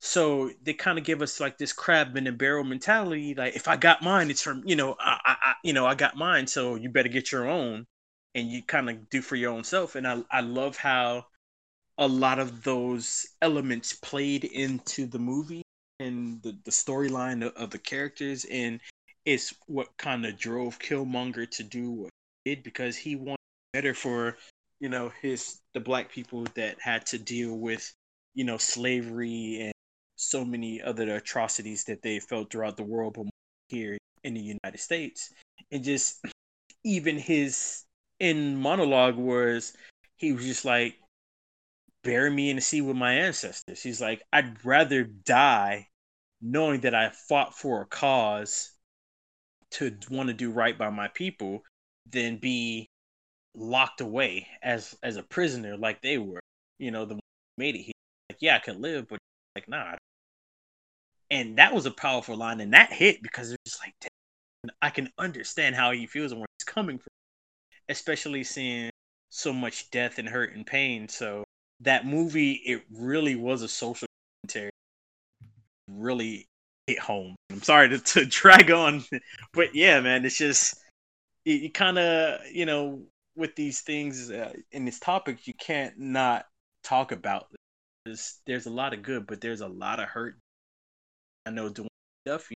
So 0.00 0.50
they 0.62 0.74
kind 0.74 0.98
of 0.98 1.04
give 1.04 1.22
us 1.22 1.40
like 1.40 1.58
this 1.58 1.72
crab 1.72 2.16
in 2.16 2.24
the 2.24 2.32
barrel 2.32 2.64
mentality. 2.64 3.34
Like 3.34 3.56
if 3.56 3.66
I 3.66 3.76
got 3.76 4.02
mine, 4.02 4.30
it's 4.30 4.42
from 4.42 4.62
you 4.66 4.76
know 4.76 4.94
I, 5.00 5.18
I, 5.24 5.36
I 5.42 5.54
you 5.64 5.72
know 5.72 5.86
I 5.86 5.94
got 5.94 6.16
mine, 6.16 6.46
so 6.46 6.74
you 6.74 6.90
better 6.90 7.08
get 7.08 7.32
your 7.32 7.48
own, 7.48 7.86
and 8.34 8.48
you 8.48 8.62
kind 8.62 8.90
of 8.90 9.08
do 9.08 9.22
for 9.22 9.36
your 9.36 9.52
own 9.52 9.64
self. 9.64 9.94
And 9.96 10.06
I 10.06 10.22
I 10.30 10.42
love 10.42 10.76
how 10.76 11.26
a 11.98 12.06
lot 12.06 12.38
of 12.38 12.62
those 12.62 13.26
elements 13.42 13.94
played 13.94 14.44
into 14.44 15.06
the 15.06 15.18
movie 15.18 15.62
and 16.00 16.42
the 16.42 16.56
the 16.64 16.70
storyline 16.70 17.44
of, 17.44 17.54
of 17.54 17.70
the 17.70 17.78
characters, 17.78 18.44
and 18.50 18.80
it's 19.24 19.54
what 19.66 19.96
kind 19.96 20.26
of 20.26 20.38
drove 20.38 20.78
Killmonger 20.78 21.50
to 21.52 21.62
do 21.62 21.90
what 21.90 22.10
he 22.44 22.54
did 22.54 22.62
because 22.62 22.96
he 22.96 23.16
wanted 23.16 23.36
better 23.72 23.94
for 23.94 24.36
you 24.80 24.88
know 24.88 25.12
his 25.22 25.60
the 25.74 25.80
black 25.80 26.10
people 26.10 26.46
that 26.54 26.80
had 26.80 27.06
to 27.06 27.18
deal 27.18 27.56
with 27.56 27.92
you 28.34 28.44
know 28.44 28.58
slavery 28.58 29.60
and 29.62 29.72
so 30.16 30.44
many 30.44 30.82
other 30.82 31.14
atrocities 31.16 31.84
that 31.84 32.02
they 32.02 32.18
felt 32.18 32.50
throughout 32.50 32.76
the 32.76 32.82
world, 32.82 33.14
but 33.14 33.26
here 33.68 33.98
in 34.24 34.34
the 34.34 34.40
United 34.40 34.78
States. 34.78 35.32
And 35.70 35.84
just 35.84 36.24
even 36.84 37.18
his 37.18 37.84
in 38.18 38.56
monologue 38.56 39.16
was 39.16 39.74
he 40.16 40.32
was 40.32 40.44
just 40.44 40.64
like, 40.64 40.96
bury 42.06 42.30
me 42.30 42.50
in 42.50 42.56
the 42.56 42.62
sea 42.62 42.80
with 42.80 42.96
my 42.96 43.12
ancestors. 43.14 43.82
He's 43.82 44.00
like, 44.00 44.22
I'd 44.32 44.64
rather 44.64 45.04
die 45.04 45.88
knowing 46.40 46.80
that 46.82 46.94
I 46.94 47.10
fought 47.10 47.54
for 47.54 47.82
a 47.82 47.86
cause 47.86 48.72
to 49.72 49.96
want 50.10 50.28
to 50.28 50.34
do 50.34 50.50
right 50.50 50.78
by 50.78 50.90
my 50.90 51.08
people 51.08 51.62
than 52.10 52.38
be 52.38 52.88
locked 53.54 54.00
away 54.00 54.46
as 54.62 54.96
as 55.02 55.16
a 55.16 55.22
prisoner 55.22 55.76
like 55.76 56.02
they 56.02 56.18
were. 56.18 56.40
You 56.78 56.90
know, 56.90 57.04
the 57.04 57.18
made 57.58 57.74
it 57.74 57.82
here. 57.82 57.92
Like, 58.30 58.38
yeah, 58.40 58.56
I 58.56 58.58
can 58.60 58.80
live, 58.80 59.08
but 59.08 59.18
like, 59.56 59.68
nah, 59.68 59.96
and 61.30 61.56
that 61.58 61.74
was 61.74 61.86
a 61.86 61.90
powerful 61.90 62.36
line 62.36 62.60
and 62.60 62.72
that 62.72 62.92
hit 62.92 63.22
because 63.22 63.52
it's 63.52 63.78
like 63.80 63.94
i 64.82 64.90
can 64.90 65.08
understand 65.18 65.74
how 65.74 65.90
he 65.90 66.06
feels 66.06 66.32
and 66.32 66.40
where 66.40 66.48
he's 66.58 66.64
coming 66.64 66.98
from 66.98 67.10
especially 67.88 68.44
seeing 68.44 68.90
so 69.30 69.52
much 69.52 69.90
death 69.90 70.18
and 70.18 70.28
hurt 70.28 70.54
and 70.54 70.66
pain 70.66 71.08
so 71.08 71.44
that 71.80 72.06
movie 72.06 72.52
it 72.52 72.82
really 72.92 73.36
was 73.36 73.62
a 73.62 73.68
social 73.68 74.08
commentary. 74.42 74.70
Really 75.90 76.46
hit 76.86 76.98
home. 76.98 77.36
I'm 77.50 77.62
sorry 77.62 77.88
to, 77.90 77.98
to 77.98 78.24
drag 78.26 78.70
on 78.70 79.04
but 79.52 79.74
yeah 79.74 80.00
man 80.00 80.24
it's 80.24 80.38
just 80.38 80.76
you, 81.44 81.54
you 81.54 81.70
kind 81.70 81.98
of 81.98 82.40
you 82.52 82.66
know 82.66 83.02
with 83.36 83.54
these 83.54 83.80
things 83.80 84.30
uh, 84.30 84.52
in 84.72 84.84
this 84.84 84.98
topic 84.98 85.46
you 85.46 85.54
can't 85.54 85.98
not 85.98 86.46
talk 86.82 87.12
about 87.12 87.48
there's, 88.04 88.38
there's 88.46 88.66
a 88.66 88.70
lot 88.70 88.94
of 88.94 89.02
good 89.02 89.26
but 89.26 89.40
there's 89.40 89.60
a 89.60 89.68
lot 89.68 90.00
of 90.00 90.08
hurt. 90.08 90.36
I 91.44 91.50
know 91.50 91.68
Dwayne 91.70 91.86
Duffy, 92.24 92.54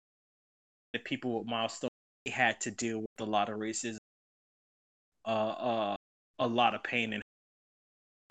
the 0.93 0.99
people 1.01 1.39
with 1.39 1.49
milestone 1.49 1.91
they 2.25 2.31
had 2.31 2.61
to 2.63 2.71
deal 2.71 3.01
with 3.01 3.09
a 3.21 3.25
lot 3.25 3.49
of 3.49 3.59
racism, 3.59 3.99
uh, 5.27 5.29
uh, 5.29 5.97
a 6.39 6.47
lot 6.47 6.75
of 6.75 6.83
pain, 6.83 7.13
and 7.13 7.23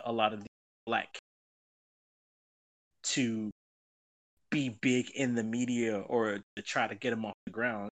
a 0.04 0.12
lot 0.12 0.34
of 0.34 0.46
black 0.90 1.20
to 3.04 3.52
be 4.50 4.70
big 4.82 5.12
in 5.12 5.36
the 5.36 5.44
media 5.44 6.00
or 6.00 6.40
to 6.56 6.62
try 6.64 6.88
to 6.88 6.96
get 6.96 7.12
them 7.12 7.26
off 7.26 7.34
the 7.46 7.52
ground, 7.52 7.90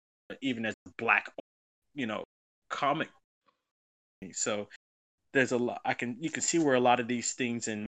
even 0.43 0.67
as 0.67 0.75
black, 0.99 1.33
you 1.95 2.07
know, 2.07 2.23
comic. 2.69 3.09
So 4.33 4.69
there's 5.33 5.53
a 5.53 5.57
lot 5.57 5.81
I 5.85 5.95
can 5.95 6.17
you 6.21 6.31
can 6.31 6.43
see 6.43 6.59
where 6.59 6.75
a 6.75 6.81
lot 6.81 7.01
of 7.01 7.09
these 7.09 7.33
things 7.33 7.67
and 7.69 7.87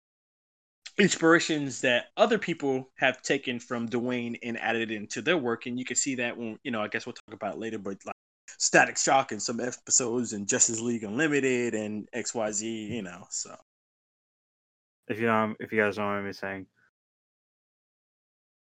inspirations 0.98 1.80
that 1.80 2.06
other 2.18 2.38
people 2.38 2.90
have 2.96 3.22
taken 3.22 3.58
from 3.58 3.88
Dwayne 3.88 4.38
and 4.42 4.60
added 4.60 4.90
into 4.90 5.22
their 5.22 5.38
work, 5.38 5.64
and 5.64 5.78
you 5.78 5.84
can 5.86 5.96
see 5.96 6.16
that 6.16 6.36
when 6.36 6.58
you 6.62 6.70
know 6.70 6.82
I 6.82 6.88
guess 6.88 7.06
we'll 7.06 7.14
talk 7.14 7.34
about 7.34 7.58
later, 7.58 7.78
but 7.78 7.96
like 8.04 8.14
Static 8.58 8.98
Shock 8.98 9.32
and 9.32 9.42
some 9.42 9.60
episodes 9.60 10.34
and 10.34 10.46
Justice 10.46 10.80
League 10.80 11.04
Unlimited 11.04 11.74
and 11.74 12.06
X 12.12 12.34
Y 12.34 12.52
Z, 12.52 12.68
you 12.68 13.02
know. 13.02 13.26
So 13.30 13.56
if 15.10 15.18
you 15.18 15.26
know, 15.26 15.54
if 15.58 15.72
you 15.72 15.82
guys 15.82 15.98
know 15.98 16.06
what 16.06 16.12
I'm 16.12 16.32
saying, 16.32 16.66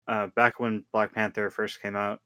uh, 0.08 0.28
back 0.28 0.60
when 0.60 0.86
Black 0.94 1.14
Panther 1.14 1.50
first 1.50 1.82
came 1.82 1.96
out, 1.96 2.22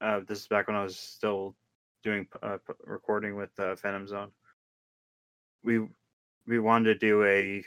uh, 0.00 0.20
this 0.26 0.38
is 0.38 0.46
back 0.46 0.68
when 0.68 0.76
I 0.76 0.84
was 0.84 0.96
still 0.96 1.56
doing 2.04 2.28
uh, 2.40 2.58
recording 2.84 3.36
with 3.36 3.50
uh, 3.58 3.74
Phantom 3.74 4.06
Zone. 4.06 4.30
We 5.64 5.88
we 6.46 6.60
wanted 6.60 7.00
to 7.00 7.06
do 7.06 7.24
a, 7.24 7.64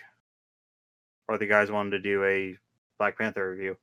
or 1.27 1.37
the 1.37 1.45
guys 1.45 1.69
wanted 1.69 1.91
to 1.91 1.99
do 1.99 2.23
a 2.23 2.57
Black 2.97 3.17
Panther 3.17 3.51
review, 3.51 3.75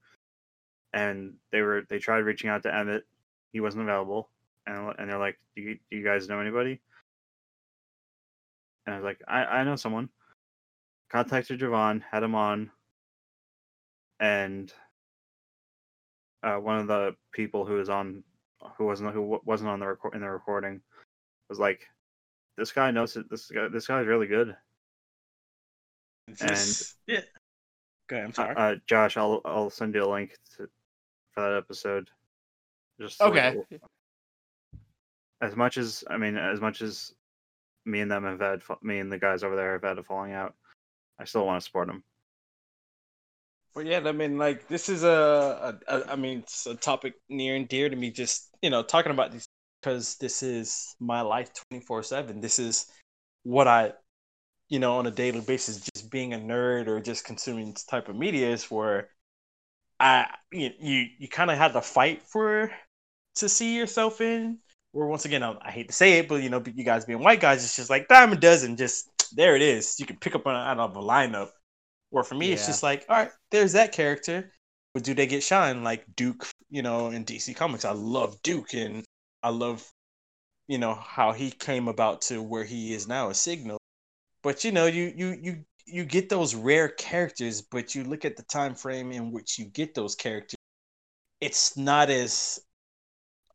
and 0.95 1.35
they 1.53 1.61
were 1.61 1.85
they 1.91 1.99
tried 1.99 2.21
reaching 2.21 2.49
out 2.49 2.63
to 2.63 2.75
Emmett, 2.75 3.05
he 3.53 3.61
wasn't 3.61 3.83
available, 3.83 4.31
and 4.67 4.95
and 4.99 5.11
they're 5.11 5.19
like, 5.19 5.39
do 5.55 5.61
you, 5.63 5.79
do 5.91 5.99
you 5.99 6.05
guys 6.05 6.27
know 6.27 6.41
anybody? 6.41 6.81
And 8.87 8.95
I 8.95 8.99
was 8.99 9.05
like, 9.05 9.21
I 9.29 9.45
I 9.45 9.65
know 9.65 9.77
someone. 9.77 10.09
Contacted 11.11 11.61
Javon, 11.61 12.03
had 12.11 12.23
him 12.23 12.35
on, 12.35 12.71
and 14.21 14.73
uh, 16.43 16.57
one 16.57 16.79
of 16.79 16.87
the 16.87 17.17
people 17.33 17.65
who 17.65 17.75
was 17.75 17.89
on 17.89 18.23
who 18.77 18.85
wasn't 18.87 19.13
who 19.13 19.41
wasn't 19.45 19.69
on 19.69 19.81
the 19.81 19.87
record 19.87 20.15
in 20.15 20.21
the 20.21 20.29
recording 20.31 20.81
was 21.49 21.59
like 21.59 21.87
this 22.57 22.73
guy 22.73 22.91
knows 22.91 23.17
it 23.17 23.29
this 23.31 23.51
guy 23.51 23.69
this 23.69 23.87
guy's 23.87 24.07
really 24.07 24.27
good 24.27 24.55
And 26.41 26.83
yeah. 27.07 27.21
Go 28.09 28.17
ahead, 28.17 28.25
I'm 28.27 28.31
uh, 28.31 28.33
sorry. 28.33 28.55
uh, 28.57 28.75
josh 28.87 29.17
i'll 29.17 29.41
i'll 29.45 29.71
send 29.71 29.95
you 29.95 30.05
a 30.05 30.11
link 30.11 30.37
to, 30.57 30.69
for 31.33 31.41
that 31.43 31.57
episode 31.57 32.09
just 33.01 33.19
so 33.19 33.27
Okay. 33.27 33.57
it- 33.71 33.83
as 35.43 35.57
much 35.57 35.79
as 35.79 36.05
i 36.11 36.19
mean 36.19 36.37
as 36.37 36.61
much 36.61 36.83
as 36.83 37.15
me 37.87 38.01
and 38.01 38.11
them 38.11 38.25
have 38.25 38.41
had 38.41 38.61
me 38.83 38.99
and 38.99 39.11
the 39.11 39.19
guys 39.19 39.43
over 39.43 39.57
there 39.57 39.73
have 39.73 39.83
had 39.83 39.99
a 39.99 40.03
falling 40.03 40.33
out 40.33 40.55
i 41.21 41.25
still 41.25 41.47
want 41.47 41.61
to 41.61 41.65
support 41.65 41.89
them 41.89 42.03
But 43.75 43.87
yeah, 43.87 44.01
I 44.05 44.13
mean, 44.13 44.37
like 44.39 44.67
this 44.69 44.89
is 44.89 45.05
a, 45.05 45.79
a, 45.89 45.97
a, 45.97 46.13
I 46.13 46.17
mean, 46.17 46.41
it's 46.41 46.67
a 46.67 46.75
topic 46.75 47.15
near 47.29 47.55
and 47.57 47.69
dear 47.69 47.89
to 47.89 47.97
me. 47.97 48.11
Just 48.11 48.51
you 48.63 48.71
know, 48.71 48.83
talking 48.83 49.13
about 49.13 49.33
these 49.33 49.47
because 49.81 50.17
this 50.17 50.43
is 50.43 50.97
my 51.01 51.21
life 51.23 51.51
twenty 51.55 51.85
four 51.85 52.03
seven. 52.03 52.41
This 52.41 52.59
is 52.59 52.87
what 53.45 53.69
I, 53.69 53.93
you 54.69 54.79
know, 54.81 54.99
on 54.99 55.07
a 55.07 55.11
daily 55.13 55.41
basis, 55.41 55.81
just 55.95 56.11
being 56.11 56.35
a 56.35 56.39
nerd 56.39 56.89
or 56.89 57.01
just 57.01 57.25
consuming 57.25 57.73
this 57.73 57.85
type 57.85 58.09
of 58.09 58.17
media 58.17 58.51
is 58.51 58.71
where 58.71 59.11
I 60.01 60.29
you 60.53 60.71
you, 60.81 61.07
you 61.19 61.29
kind 61.29 61.51
of 61.51 61.59
had 61.59 61.73
to 61.75 61.83
fight 61.83 62.23
for 62.25 62.73
to 63.37 63.49
see 63.49 63.77
yourself 63.77 64.21
in. 64.21 64.59
Where 64.93 65.07
once 65.07 65.25
again, 65.27 65.43
I, 65.45 65.57
I 65.63 65.71
hate 65.73 65.89
to 65.89 65.95
say 65.95 66.19
it, 66.19 66.29
but 66.29 66.43
you 66.43 66.51
know, 66.51 66.63
you 66.75 66.85
guys 66.85 67.05
being 67.07 67.21
white 67.23 67.41
guys, 67.41 67.65
it's 67.65 67.77
just 67.77 67.91
like 67.91 68.09
dime 68.09 68.33
a 68.33 68.37
dozen. 68.37 68.77
Just 68.77 69.11
there 69.31 69.57
it 69.57 69.63
is. 69.63 69.99
You 69.99 70.07
can 70.07 70.17
pick 70.17 70.35
up 70.35 70.47
on 70.47 70.55
out 70.55 70.79
of 70.79 70.97
a 70.97 71.01
lineup. 71.01 71.51
Or 72.11 72.25
for 72.25 72.35
me, 72.35 72.53
it's 72.53 72.67
just 72.67 72.83
like, 72.83 73.07
all 73.09 73.17
right, 73.17 73.31
there's 73.51 73.73
that 73.73 73.93
character. 73.93 74.53
But 74.95 75.05
do 75.05 75.15
they 75.15 75.27
get 75.27 75.45
shine 75.45 75.85
like 75.85 76.05
Duke, 76.17 76.49
you 76.69 76.83
know, 76.83 77.11
in 77.11 77.25
DC 77.25 77.55
Comics? 77.55 77.85
I 77.85 77.93
love 77.93 78.43
Duke 78.43 78.75
and 78.75 79.05
I 79.43 79.51
love, 79.51 79.89
you 80.67 80.79
know, 80.79 80.95
how 80.95 81.33
he 81.33 81.53
came 81.53 81.87
about 81.87 82.23
to 82.23 82.43
where 82.43 82.65
he 82.65 82.93
is 82.93 83.07
now, 83.07 83.31
a 83.31 83.35
signal. 83.35 83.79
But 84.43 84.65
you 84.65 84.73
know, 84.73 84.87
you 84.87 85.13
you 85.15 85.39
you 85.41 85.65
you 85.87 86.05
get 86.05 86.29
those 86.29 86.55
rare 86.55 86.89
characters, 86.89 87.63
but 87.63 87.95
you 87.95 88.03
look 88.03 88.25
at 88.25 88.37
the 88.37 88.43
time 88.45 88.75
frame 88.75 89.13
in 89.13 89.31
which 89.31 89.59
you 89.59 89.67
get 89.67 89.95
those 89.95 90.17
characters, 90.17 90.59
it's 91.41 91.77
not 91.77 92.11
as 92.11 92.61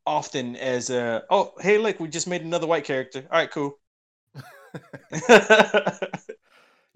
often 0.06 0.54
as 0.56 0.88
uh 0.88 1.20
oh 1.30 1.52
hey 1.60 1.78
look 1.78 1.98
we 1.98 2.08
just 2.08 2.28
made 2.28 2.42
another 2.42 2.66
white 2.66 2.84
character 2.84 3.26
all 3.30 3.38
right 3.40 3.50
cool 3.50 3.76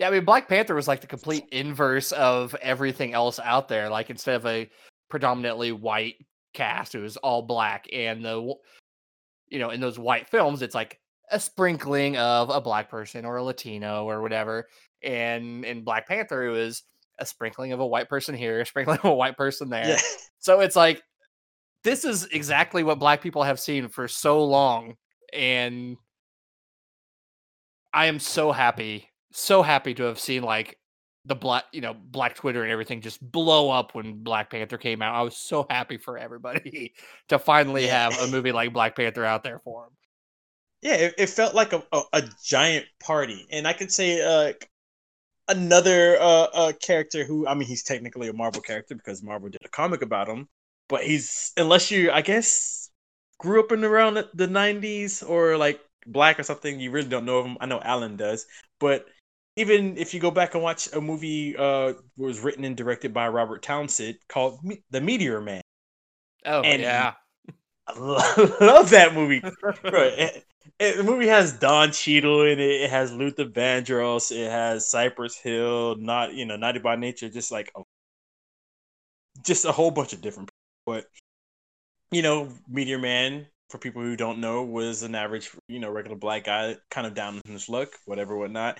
Yeah, 0.00 0.08
I 0.08 0.12
mean, 0.12 0.24
Black 0.24 0.48
Panther 0.48 0.74
was 0.74 0.88
like 0.88 1.02
the 1.02 1.06
complete 1.06 1.44
inverse 1.52 2.12
of 2.12 2.54
everything 2.62 3.12
else 3.12 3.38
out 3.38 3.68
there. 3.68 3.90
Like 3.90 4.08
instead 4.08 4.36
of 4.36 4.46
a 4.46 4.70
predominantly 5.10 5.72
white 5.72 6.14
cast, 6.54 6.94
it 6.94 7.00
was 7.00 7.18
all 7.18 7.42
black, 7.42 7.86
and 7.92 8.24
the 8.24 8.54
you 9.50 9.58
know 9.58 9.68
in 9.68 9.82
those 9.82 9.98
white 9.98 10.26
films, 10.30 10.62
it's 10.62 10.74
like 10.74 10.98
a 11.30 11.38
sprinkling 11.38 12.16
of 12.16 12.48
a 12.48 12.62
black 12.62 12.88
person 12.88 13.26
or 13.26 13.36
a 13.36 13.42
Latino 13.42 14.08
or 14.08 14.22
whatever. 14.22 14.68
And 15.02 15.66
in 15.66 15.84
Black 15.84 16.08
Panther, 16.08 16.46
it 16.46 16.50
was 16.50 16.82
a 17.18 17.26
sprinkling 17.26 17.72
of 17.72 17.80
a 17.80 17.86
white 17.86 18.08
person 18.08 18.34
here, 18.34 18.62
a 18.62 18.66
sprinkling 18.66 18.98
of 19.04 19.10
a 19.10 19.14
white 19.14 19.36
person 19.36 19.68
there. 19.68 19.86
yeah 19.86 19.98
So 20.38 20.60
it's 20.60 20.76
like 20.76 21.02
this 21.84 22.06
is 22.06 22.24
exactly 22.32 22.82
what 22.82 22.98
black 22.98 23.20
people 23.20 23.42
have 23.42 23.60
seen 23.60 23.88
for 23.88 24.08
so 24.08 24.42
long 24.42 24.94
and 25.34 25.98
I 27.92 28.06
am 28.06 28.18
so 28.18 28.52
happy, 28.52 29.10
so 29.32 29.62
happy 29.62 29.94
to 29.94 30.04
have 30.04 30.18
seen 30.18 30.42
like 30.42 30.78
the 31.24 31.34
black, 31.34 31.64
you 31.72 31.80
know, 31.80 31.94
black 31.94 32.34
Twitter 32.36 32.62
and 32.62 32.72
everything 32.72 33.00
just 33.00 33.20
blow 33.20 33.70
up 33.70 33.94
when 33.94 34.22
Black 34.22 34.50
Panther 34.50 34.78
came 34.78 35.02
out. 35.02 35.14
I 35.14 35.22
was 35.22 35.36
so 35.36 35.66
happy 35.68 35.98
for 35.98 36.16
everybody 36.18 36.94
to 37.28 37.38
finally 37.38 37.86
have 37.88 38.16
a 38.18 38.26
movie 38.28 38.52
like 38.52 38.72
Black 38.72 38.96
Panther 38.96 39.24
out 39.24 39.44
there 39.44 39.58
for 39.60 39.84
them. 39.84 39.92
yeah 40.82 40.94
it, 40.94 41.14
it 41.18 41.26
felt 41.28 41.54
like 41.54 41.72
a, 41.72 41.82
a, 41.92 42.02
a 42.14 42.22
giant 42.44 42.86
party 43.02 43.46
and 43.50 43.66
i 43.66 43.72
could 43.72 43.90
say 43.92 44.20
uh 44.22 44.52
another 45.48 46.18
uh, 46.20 46.46
uh 46.54 46.72
character 46.82 47.24
who 47.24 47.46
i 47.48 47.54
mean 47.54 47.68
he's 47.68 47.82
technically 47.82 48.28
a 48.28 48.32
marvel 48.32 48.62
character 48.62 48.94
because 48.94 49.22
marvel 49.22 49.48
did 49.48 49.62
a 49.64 49.68
comic 49.68 50.02
about 50.02 50.28
him 50.28 50.48
but 50.88 51.02
he's 51.04 51.52
unless 51.56 51.90
you 51.90 52.10
i 52.12 52.22
guess 52.22 52.90
grew 53.38 53.60
up 53.60 53.72
in 53.72 53.84
around 53.84 54.14
the- 54.14 54.30
the 54.34 54.48
90s 54.48 55.22
or 55.22 55.56
like 55.58 55.80
black 56.06 56.38
or 56.38 56.42
something 56.42 56.80
you 56.80 56.90
really 56.90 57.08
don't 57.08 57.24
know 57.24 57.38
of 57.38 57.46
him 57.46 57.56
i 57.60 57.66
know 57.66 57.80
alan 57.82 58.16
does 58.16 58.46
but 58.78 59.06
even 59.56 59.96
if 59.98 60.14
you 60.14 60.20
go 60.20 60.30
back 60.30 60.54
and 60.54 60.62
watch 60.62 60.90
a 60.92 61.00
movie 61.00 61.56
uh 61.56 61.92
was 62.16 62.40
written 62.40 62.64
and 62.64 62.76
directed 62.76 63.12
by 63.12 63.28
robert 63.28 63.62
townsend 63.62 64.16
called 64.28 64.62
Me- 64.64 64.82
the 64.90 65.00
meteor 65.00 65.40
man 65.40 65.60
Oh 66.46 66.62
And- 66.62 66.80
yeah. 66.80 67.14
I 67.86 67.92
love 68.60 68.88
that 68.90 69.12
movie. 69.14 69.40
Bro, 69.40 69.72
it, 69.82 70.44
it- 70.78 70.96
the 70.96 71.02
movie 71.02 71.26
has 71.26 71.52
Don 71.52 71.92
Cheadle 71.92 72.42
in 72.44 72.58
it. 72.58 72.80
It 72.82 72.88
has 72.90 73.12
Luther 73.12 73.44
Vandross. 73.44 74.30
It 74.32 74.50
has 74.50 74.88
Cypress 74.88 75.36
Hill. 75.36 75.96
Not 75.96 76.32
you 76.32 76.46
know, 76.46 76.56
Naughty 76.56 76.78
by 76.78 76.96
Nature. 76.96 77.28
Just 77.28 77.52
like 77.52 77.70
a, 77.76 77.82
just 79.44 79.64
a 79.64 79.72
whole 79.72 79.90
bunch 79.90 80.12
of 80.12 80.20
different. 80.20 80.48
people. 80.48 81.00
But 81.02 81.06
you 82.10 82.22
know, 82.22 82.48
Meteor 82.68 82.98
Man. 82.98 83.46
For 83.70 83.78
people 83.78 84.02
who 84.02 84.16
don't 84.16 84.40
know, 84.40 84.62
was 84.62 85.02
an 85.02 85.14
average, 85.14 85.50
you 85.68 85.78
know, 85.80 85.90
regular 85.90 86.16
black 86.16 86.44
guy, 86.44 86.76
kind 86.90 87.06
of 87.06 87.14
down 87.14 87.40
in 87.44 87.52
his 87.52 87.68
luck, 87.68 87.90
whatever, 88.04 88.36
whatnot. 88.36 88.78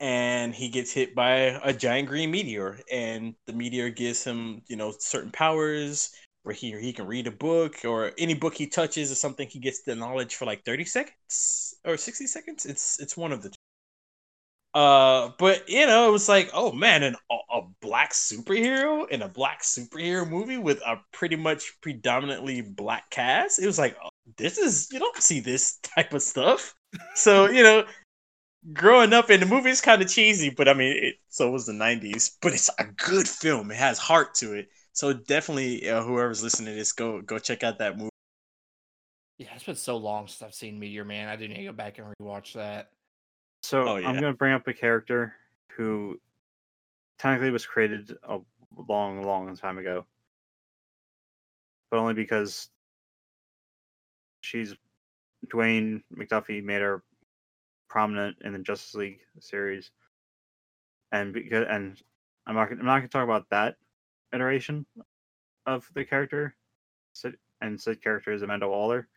And 0.00 0.54
he 0.54 0.68
gets 0.70 0.92
hit 0.92 1.14
by 1.14 1.60
a 1.62 1.74
giant 1.74 2.08
green 2.08 2.30
meteor, 2.30 2.80
and 2.90 3.34
the 3.46 3.52
meteor 3.52 3.90
gives 3.90 4.24
him, 4.24 4.62
you 4.66 4.76
know, 4.76 4.94
certain 4.98 5.30
powers, 5.30 6.10
where 6.42 6.54
he 6.54 6.78
he 6.80 6.92
can 6.92 7.06
read 7.06 7.26
a 7.26 7.30
book 7.30 7.76
or 7.84 8.12
any 8.18 8.34
book 8.34 8.54
he 8.54 8.66
touches 8.66 9.12
or 9.12 9.14
something 9.14 9.46
he 9.48 9.58
gets 9.58 9.82
the 9.82 9.94
knowledge 9.94 10.34
for 10.34 10.46
like 10.46 10.64
30 10.64 10.84
seconds 10.84 11.74
or 11.84 11.96
60 11.96 12.26
seconds 12.26 12.66
it's 12.66 12.98
it's 13.00 13.16
one 13.16 13.32
of 13.32 13.42
the 13.42 13.52
uh 14.74 15.30
but 15.38 15.68
you 15.68 15.84
know 15.86 16.08
it 16.08 16.12
was 16.12 16.28
like 16.28 16.48
oh 16.54 16.70
man 16.70 17.02
an, 17.02 17.16
a, 17.30 17.60
black 17.80 18.12
superhero 18.12 19.08
in 19.08 19.22
a 19.22 19.28
black 19.28 19.62
superhero 19.62 20.28
movie 20.28 20.58
with 20.58 20.80
a 20.86 20.96
pretty 21.12 21.34
much 21.34 21.72
predominantly 21.80 22.62
black 22.62 23.10
cast 23.10 23.60
it 23.60 23.66
was 23.66 23.78
like 23.78 23.96
oh, 24.04 24.08
this 24.36 24.58
is 24.58 24.88
you 24.92 24.98
don't 24.98 25.16
see 25.16 25.40
this 25.40 25.78
type 25.82 26.12
of 26.12 26.22
stuff 26.22 26.74
so 27.14 27.48
you 27.48 27.62
know 27.62 27.84
growing 28.72 29.12
up 29.12 29.30
in 29.30 29.40
the 29.40 29.46
movie 29.46 29.70
is 29.70 29.80
kind 29.80 30.02
of 30.02 30.08
cheesy 30.08 30.50
but 30.50 30.68
i 30.68 30.74
mean 30.74 30.96
it, 30.96 31.14
so 31.28 31.50
was 31.50 31.66
the 31.66 31.72
90s 31.72 32.36
but 32.40 32.52
it's 32.52 32.70
a 32.78 32.84
good 32.84 33.26
film 33.26 33.70
it 33.70 33.76
has 33.76 33.98
heart 33.98 34.34
to 34.34 34.52
it 34.52 34.68
so 34.92 35.12
definitely, 35.12 35.88
uh, 35.88 36.02
whoever's 36.02 36.42
listening 36.42 36.74
to 36.74 36.78
this, 36.78 36.92
go 36.92 37.20
go 37.22 37.38
check 37.38 37.62
out 37.62 37.78
that 37.78 37.96
movie. 37.96 38.10
Yeah, 39.38 39.48
it's 39.54 39.64
been 39.64 39.76
so 39.76 39.96
long 39.96 40.26
since 40.26 40.42
I've 40.42 40.54
seen 40.54 40.78
Meteor 40.78 41.04
Man. 41.04 41.28
I 41.28 41.36
didn't 41.36 41.64
go 41.64 41.72
back 41.72 41.98
and 41.98 42.12
rewatch 42.20 42.52
that. 42.54 42.90
So 43.62 43.86
Oh, 43.88 43.96
I'm 43.96 44.18
going 44.18 44.32
to 44.32 44.36
bring 44.36 44.52
up 44.52 44.66
a 44.66 44.72
character 44.72 45.34
who 45.76 46.20
technically 47.18 47.50
was 47.50 47.66
created 47.66 48.16
a 48.22 48.38
long, 48.88 49.22
long 49.22 49.54
time 49.56 49.78
ago. 49.78 50.06
but 51.90 51.98
only 51.98 52.14
because 52.14 52.70
she's 54.40 54.74
Dwayne 55.48 56.02
McDuffie 56.14 56.62
made 56.62 56.80
her 56.82 57.02
prominent 57.88 58.36
in 58.42 58.52
the 58.52 58.58
Justice 58.60 58.94
League 58.94 59.20
series, 59.40 59.90
and 61.12 61.32
because 61.32 61.66
and 61.68 62.00
I'm 62.46 62.54
not 62.54 62.70
I'm 62.70 62.84
not 62.84 62.98
going 62.98 63.08
to 63.08 63.08
talk 63.08 63.24
about 63.24 63.48
that 63.50 63.76
iteration 64.32 64.86
of 65.66 65.88
the 65.94 66.04
character, 66.04 66.54
and 67.60 67.80
said 67.80 68.02
character 68.02 68.32
is 68.32 68.42
Amanda 68.42 68.68
Waller, 68.68 69.08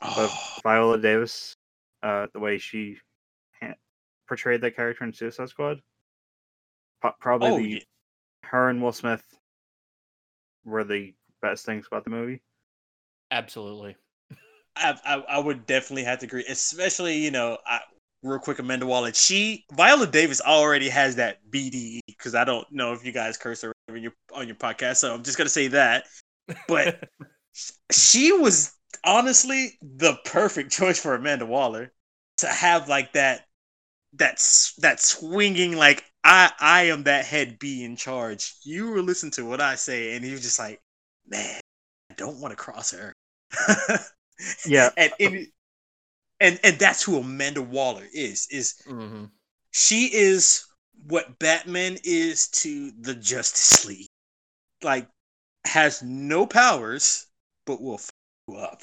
but 0.00 0.30
Oh, 0.30 0.58
Viola 0.62 0.98
Davis, 0.98 1.54
uh, 2.02 2.26
the 2.32 2.40
way 2.40 2.58
she 2.58 2.96
portrayed 4.28 4.60
that 4.60 4.76
character 4.76 5.04
in 5.04 5.12
Suicide 5.12 5.48
Squad, 5.48 5.80
pro- 7.00 7.12
probably 7.20 7.48
oh 7.48 7.56
the 7.56 7.68
yeah. 7.68 7.80
her 8.44 8.68
and 8.68 8.82
Will 8.82 8.92
Smith 8.92 9.24
were 10.64 10.84
the 10.84 11.14
best 11.42 11.64
things 11.66 11.86
about 11.86 12.04
the 12.04 12.10
movie. 12.10 12.42
Absolutely. 13.30 13.96
I, 14.76 14.96
I 15.04 15.14
I 15.14 15.38
would 15.38 15.66
definitely 15.66 16.04
have 16.04 16.20
to 16.20 16.26
agree, 16.26 16.44
especially 16.48 17.18
you 17.18 17.30
know, 17.30 17.58
I, 17.66 17.80
real 18.22 18.38
quick, 18.38 18.58
Amanda 18.58 18.86
Waller. 18.86 19.12
She 19.12 19.64
Viola 19.72 20.06
Davis 20.06 20.40
already 20.40 20.88
has 20.88 21.16
that 21.16 21.38
BDE 21.50 22.00
because 22.06 22.34
I 22.34 22.44
don't 22.44 22.70
know 22.70 22.92
if 22.92 23.04
you 23.04 23.12
guys 23.12 23.36
curse 23.36 23.64
or 23.64 23.72
whatever 23.86 24.02
your 24.02 24.12
on 24.34 24.46
your 24.46 24.56
podcast, 24.56 24.96
so 24.96 25.12
I'm 25.12 25.22
just 25.22 25.36
gonna 25.36 25.50
say 25.50 25.68
that. 25.68 26.06
But 26.66 27.08
she 27.92 28.32
was 28.32 28.72
honestly 29.04 29.78
the 29.82 30.16
perfect 30.24 30.70
choice 30.70 31.00
for 31.00 31.14
Amanda 31.14 31.46
Waller 31.46 31.92
to 32.38 32.46
have 32.46 32.88
like 32.88 33.12
that 33.14 33.47
that 34.14 34.34
s- 34.34 34.74
that 34.78 35.00
swinging 35.00 35.76
like 35.76 36.04
I 36.24 36.52
I 36.60 36.82
am 36.84 37.04
that 37.04 37.24
head 37.26 37.58
B 37.58 37.84
in 37.84 37.96
charge. 37.96 38.54
You 38.64 38.90
were 38.90 39.02
listening 39.02 39.32
to 39.32 39.44
what 39.46 39.60
I 39.60 39.74
say, 39.76 40.16
and 40.16 40.24
you're 40.24 40.38
just 40.38 40.58
like, 40.58 40.80
man, 41.26 41.60
I 42.10 42.14
don't 42.14 42.40
want 42.40 42.52
to 42.52 42.56
cross 42.56 42.92
her. 42.92 43.12
Yeah, 44.64 44.90
and 44.96 45.12
and, 45.20 45.46
and 46.40 46.60
and 46.64 46.78
that's 46.78 47.02
who 47.02 47.18
Amanda 47.18 47.62
Waller 47.62 48.06
is. 48.12 48.46
Is 48.50 48.74
hmm 48.86 49.30
she 49.72 50.06
is 50.14 50.64
what 51.06 51.38
Batman 51.38 51.98
is 52.04 52.48
to 52.48 52.90
the 53.00 53.14
Justice 53.14 53.84
League. 53.86 54.08
Like 54.82 55.08
has 55.66 56.02
no 56.02 56.46
powers, 56.46 57.26
but 57.66 57.82
will 57.82 57.96
f 57.96 58.10
you 58.48 58.56
up. 58.56 58.82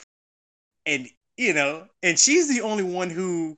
And 0.85 1.07
you 1.37 1.53
know, 1.53 1.87
and 2.03 2.19
she's 2.19 2.49
the 2.49 2.61
only 2.61 2.83
one 2.83 3.09
who 3.09 3.57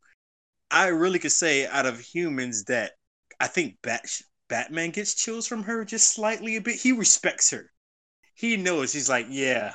I 0.71 0.87
really 0.87 1.19
could 1.19 1.31
say 1.31 1.65
out 1.67 1.85
of 1.85 1.99
humans 1.99 2.65
that 2.65 2.93
I 3.39 3.47
think 3.47 3.77
Bat 3.81 4.05
Batman 4.49 4.91
gets 4.91 5.13
chills 5.15 5.47
from 5.47 5.63
her 5.63 5.85
just 5.85 6.13
slightly 6.13 6.55
a 6.57 6.61
bit. 6.61 6.75
He 6.79 6.91
respects 6.91 7.51
her. 7.51 7.71
He 8.35 8.57
knows 8.57 8.93
he's 8.93 9.09
like, 9.09 9.27
yeah. 9.29 9.73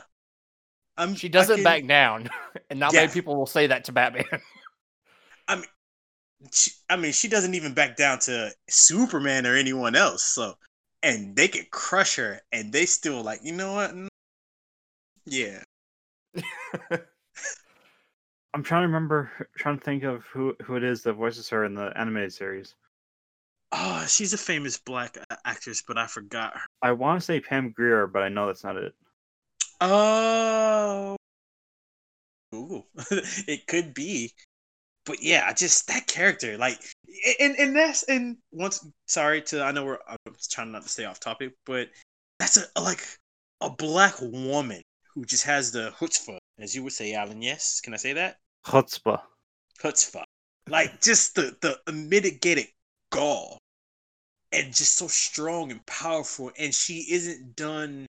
I'm 0.96 1.14
She 1.14 1.28
doesn't 1.28 1.56
can- 1.56 1.64
back 1.64 1.86
down, 1.86 2.28
and 2.70 2.78
not 2.80 2.92
Yeah. 2.92 3.00
many 3.02 3.12
people 3.12 3.36
will 3.36 3.46
say 3.46 3.66
that 3.68 3.84
to 3.84 3.92
Batman. 3.92 4.24
I 5.48 5.62
she, 6.52 6.72
I 6.90 6.96
mean, 6.96 7.12
she 7.12 7.28
doesn't 7.28 7.54
even 7.54 7.74
back 7.74 7.96
down 7.96 8.18
to 8.20 8.52
Superman 8.68 9.46
or 9.46 9.54
anyone 9.54 9.94
else. 9.96 10.24
So, 10.24 10.54
and 11.02 11.36
they 11.36 11.48
can 11.48 11.66
crush 11.70 12.16
her, 12.16 12.40
and 12.52 12.72
they 12.72 12.86
still 12.86 13.22
like, 13.22 13.40
you 13.44 13.52
know 13.52 13.74
what? 13.74 13.92
Mm, 13.92 14.08
Yeah, 15.26 15.62
I'm 18.54 18.62
trying 18.62 18.82
to 18.82 18.88
remember, 18.88 19.30
trying 19.56 19.78
to 19.78 19.84
think 19.84 20.02
of 20.04 20.24
who 20.26 20.54
who 20.62 20.76
it 20.76 20.84
is 20.84 21.02
that 21.02 21.14
voices 21.14 21.48
her 21.50 21.64
in 21.64 21.74
the 21.74 21.92
animated 21.96 22.32
series. 22.32 22.74
oh, 23.72 24.04
she's 24.06 24.34
a 24.34 24.38
famous 24.38 24.76
black 24.78 25.16
uh, 25.30 25.36
actress, 25.44 25.82
but 25.86 25.96
I 25.98 26.06
forgot 26.06 26.54
her. 26.54 26.60
I 26.82 26.92
want 26.92 27.20
to 27.20 27.24
say 27.24 27.40
Pam 27.40 27.70
Grier, 27.70 28.06
but 28.06 28.22
I 28.22 28.28
know 28.28 28.46
that's 28.46 28.64
not 28.64 28.76
it. 28.76 28.94
Oh, 29.80 31.16
ooh, 32.54 32.84
it 33.48 33.66
could 33.66 33.94
be, 33.94 34.32
but 35.06 35.22
yeah, 35.22 35.46
I 35.48 35.54
just 35.54 35.88
that 35.88 36.06
character, 36.06 36.58
like, 36.58 36.78
and 37.40 37.56
and 37.58 37.74
that's 37.74 38.02
and 38.04 38.36
once. 38.52 38.86
Sorry 39.06 39.42
to, 39.42 39.62
I 39.62 39.72
know 39.72 39.84
we're 39.84 39.98
I'm 40.06 40.34
trying 40.50 40.72
not 40.72 40.82
to 40.82 40.88
stay 40.88 41.04
off 41.06 41.20
topic, 41.20 41.54
but 41.64 41.88
that's 42.38 42.58
a 42.58 42.80
like 42.80 43.02
a 43.62 43.70
black 43.70 44.14
woman 44.20 44.81
who 45.14 45.24
just 45.24 45.44
has 45.44 45.72
the 45.72 45.92
chutzpah, 45.98 46.38
as 46.58 46.74
you 46.74 46.82
would 46.84 46.92
say, 46.92 47.14
Alan. 47.14 47.42
Yes, 47.42 47.80
can 47.80 47.94
I 47.94 47.96
say 47.96 48.12
that? 48.14 48.38
Chutzpah. 48.66 49.20
chutzpah. 49.80 50.24
Like 50.68 51.00
just 51.00 51.34
the 51.34 51.56
the 51.60 51.78
unmitigated 51.86 52.68
gall, 53.10 53.58
and 54.52 54.74
just 54.74 54.96
so 54.96 55.08
strong 55.08 55.70
and 55.70 55.84
powerful. 55.86 56.52
And 56.58 56.74
she 56.74 57.06
isn't 57.10 57.56
done 57.56 58.06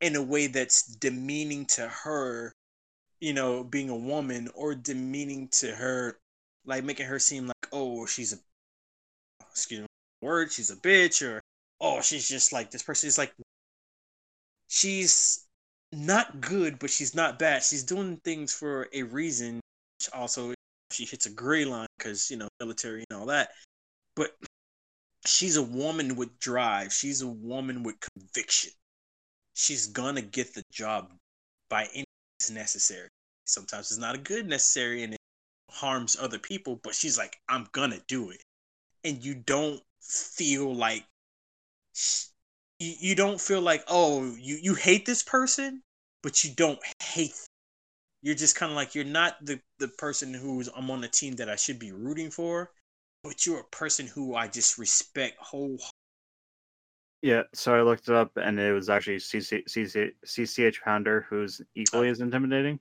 in 0.00 0.16
a 0.16 0.22
way 0.22 0.46
that's 0.46 0.82
demeaning 0.82 1.66
to 1.66 1.88
her, 1.88 2.52
you 3.20 3.32
know, 3.32 3.64
being 3.64 3.88
a 3.88 3.96
woman, 3.96 4.48
or 4.54 4.74
demeaning 4.74 5.48
to 5.48 5.74
her, 5.74 6.18
like 6.68 6.84
making 6.84 7.06
her 7.06 7.18
seem 7.18 7.46
like 7.46 7.68
oh 7.72 8.06
she's 8.06 8.32
a 8.32 8.38
excuse 9.50 9.80
me 9.80 9.86
word 10.20 10.52
she's 10.52 10.70
a 10.70 10.76
bitch 10.76 11.26
or 11.26 11.42
oh 11.80 12.00
she's 12.00 12.28
just 12.28 12.52
like 12.52 12.70
this 12.70 12.82
person 12.82 13.08
is 13.08 13.18
like 13.18 13.32
she's 14.68 15.47
not 15.92 16.40
good 16.40 16.78
but 16.78 16.90
she's 16.90 17.14
not 17.14 17.38
bad. 17.38 17.62
She's 17.62 17.82
doing 17.82 18.18
things 18.18 18.52
for 18.52 18.88
a 18.92 19.02
reason 19.02 19.60
also 20.12 20.54
she 20.90 21.04
hits 21.04 21.26
a 21.26 21.30
gray 21.30 21.64
line 21.64 21.86
because 21.98 22.30
you 22.30 22.36
know 22.36 22.48
military 22.60 23.04
and 23.10 23.18
all 23.18 23.26
that. 23.26 23.50
But 24.16 24.36
she's 25.26 25.56
a 25.56 25.62
woman 25.62 26.16
with 26.16 26.38
drive. 26.38 26.92
She's 26.92 27.22
a 27.22 27.28
woman 27.28 27.82
with 27.82 27.96
conviction. 28.00 28.72
She's 29.54 29.86
gonna 29.86 30.22
get 30.22 30.54
the 30.54 30.62
job 30.72 31.12
by 31.68 31.84
any 31.92 32.04
means 32.40 32.50
necessary. 32.50 33.08
Sometimes 33.44 33.90
it's 33.90 34.00
not 34.00 34.14
a 34.14 34.18
good 34.18 34.48
necessary 34.48 35.02
and 35.02 35.14
it 35.14 35.20
harms 35.70 36.16
other 36.18 36.38
people 36.38 36.80
but 36.82 36.94
she's 36.94 37.18
like 37.18 37.38
i'm 37.48 37.66
gonna 37.72 38.00
do 38.08 38.30
it. 38.30 38.42
And 39.04 39.24
you 39.24 39.34
don't 39.34 39.80
feel 40.00 40.74
like 40.74 41.04
you, 42.78 42.94
you 43.00 43.14
don't 43.14 43.40
feel 43.40 43.60
like 43.60 43.82
oh 43.88 44.24
you 44.38 44.58
you 44.62 44.74
hate 44.74 45.06
this 45.06 45.22
person 45.22 45.82
but 46.22 46.44
you 46.44 46.50
don't 46.54 46.78
hate 47.02 47.30
them. 47.30 47.46
you're 48.22 48.34
just 48.34 48.56
kind 48.56 48.70
of 48.72 48.76
like 48.76 48.94
you're 48.94 49.04
not 49.04 49.36
the 49.44 49.60
the 49.78 49.88
person 49.88 50.34
who's 50.34 50.68
i'm 50.76 50.90
on 50.90 51.00
the 51.00 51.08
team 51.08 51.34
that 51.36 51.48
i 51.48 51.56
should 51.56 51.78
be 51.78 51.92
rooting 51.92 52.30
for 52.30 52.70
but 53.24 53.46
you're 53.46 53.60
a 53.60 53.64
person 53.64 54.06
who 54.06 54.34
i 54.34 54.46
just 54.48 54.78
respect 54.78 55.36
whole 55.40 55.78
Yeah, 57.22 57.42
so 57.52 57.74
I 57.74 57.82
looked 57.82 58.08
it 58.08 58.14
up, 58.14 58.36
and 58.36 58.58
it 58.60 58.72
was 58.72 58.88
actually 58.88 59.16
CC, 59.18 59.64
CC, 59.68 60.12
CCH 60.24 60.80
Pounder, 60.82 61.26
who's 61.28 61.60
equally 61.74 62.08
uh, 62.08 62.12
as 62.12 62.20
intimidating. 62.20 62.78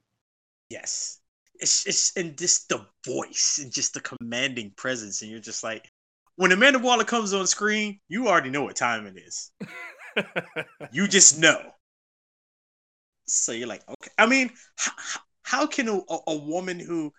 yes 0.70 1.20
it's, 1.60 1.88
it's 1.88 2.16
and 2.16 2.38
just 2.38 2.70
the 2.70 2.86
voice 3.06 3.60
and 3.62 3.72
just 3.72 3.93
the 3.93 4.00
commanding 4.02 4.72
presence 4.78 5.22
and 5.22 5.32
you're 5.32 5.39
just 5.39 5.64
like 5.64 5.89
when 6.38 6.52
amanda 6.52 6.80
waller 6.80 7.04
comes 7.04 7.34
on 7.34 7.46
screen 7.46 8.00
you 8.08 8.28
already 8.28 8.50
know 8.50 8.64
what 8.64 8.76
time 8.76 9.06
it 9.06 9.18
is 9.18 9.52
you 10.92 11.08
just 11.08 11.40
know. 11.40 11.60
So 13.26 13.52
you're 13.52 13.68
like, 13.68 13.84
okay. 13.88 14.12
I 14.18 14.26
mean, 14.26 14.52
how, 14.78 14.92
how 15.44 15.68
can 15.68 15.88
a, 15.90 16.00
a 16.28 16.36
woman 16.36 16.80
who 16.80 17.14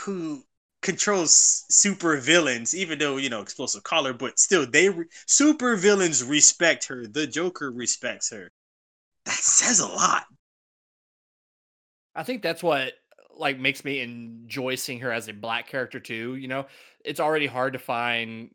who 0.00 0.42
controls 0.82 1.64
super 1.70 2.16
villains, 2.18 2.74
even 2.74 2.98
though 2.98 3.16
you 3.16 3.30
know 3.30 3.40
explosive 3.40 3.82
collar, 3.82 4.12
but 4.12 4.38
still 4.38 4.66
they 4.66 4.88
re- 4.88 5.06
super 5.26 5.76
villains 5.76 6.24
respect 6.24 6.86
her. 6.86 7.06
The 7.06 7.26
Joker 7.26 7.70
respects 7.70 8.30
her. 8.30 8.48
That 9.24 9.34
says 9.34 9.80
a 9.80 9.86
lot. 9.86 10.24
I 12.14 12.22
think 12.24 12.42
that's 12.42 12.62
what 12.62 12.92
like 13.38 13.58
makes 13.58 13.84
me 13.84 14.00
enjoy 14.00 14.74
seeing 14.74 15.00
her 15.00 15.12
as 15.12 15.28
a 15.28 15.32
black 15.32 15.68
character 15.68 16.00
too. 16.00 16.34
You 16.36 16.48
know, 16.48 16.66
it's 17.04 17.20
already 17.20 17.46
hard 17.46 17.72
to 17.72 17.78
find 17.78 18.50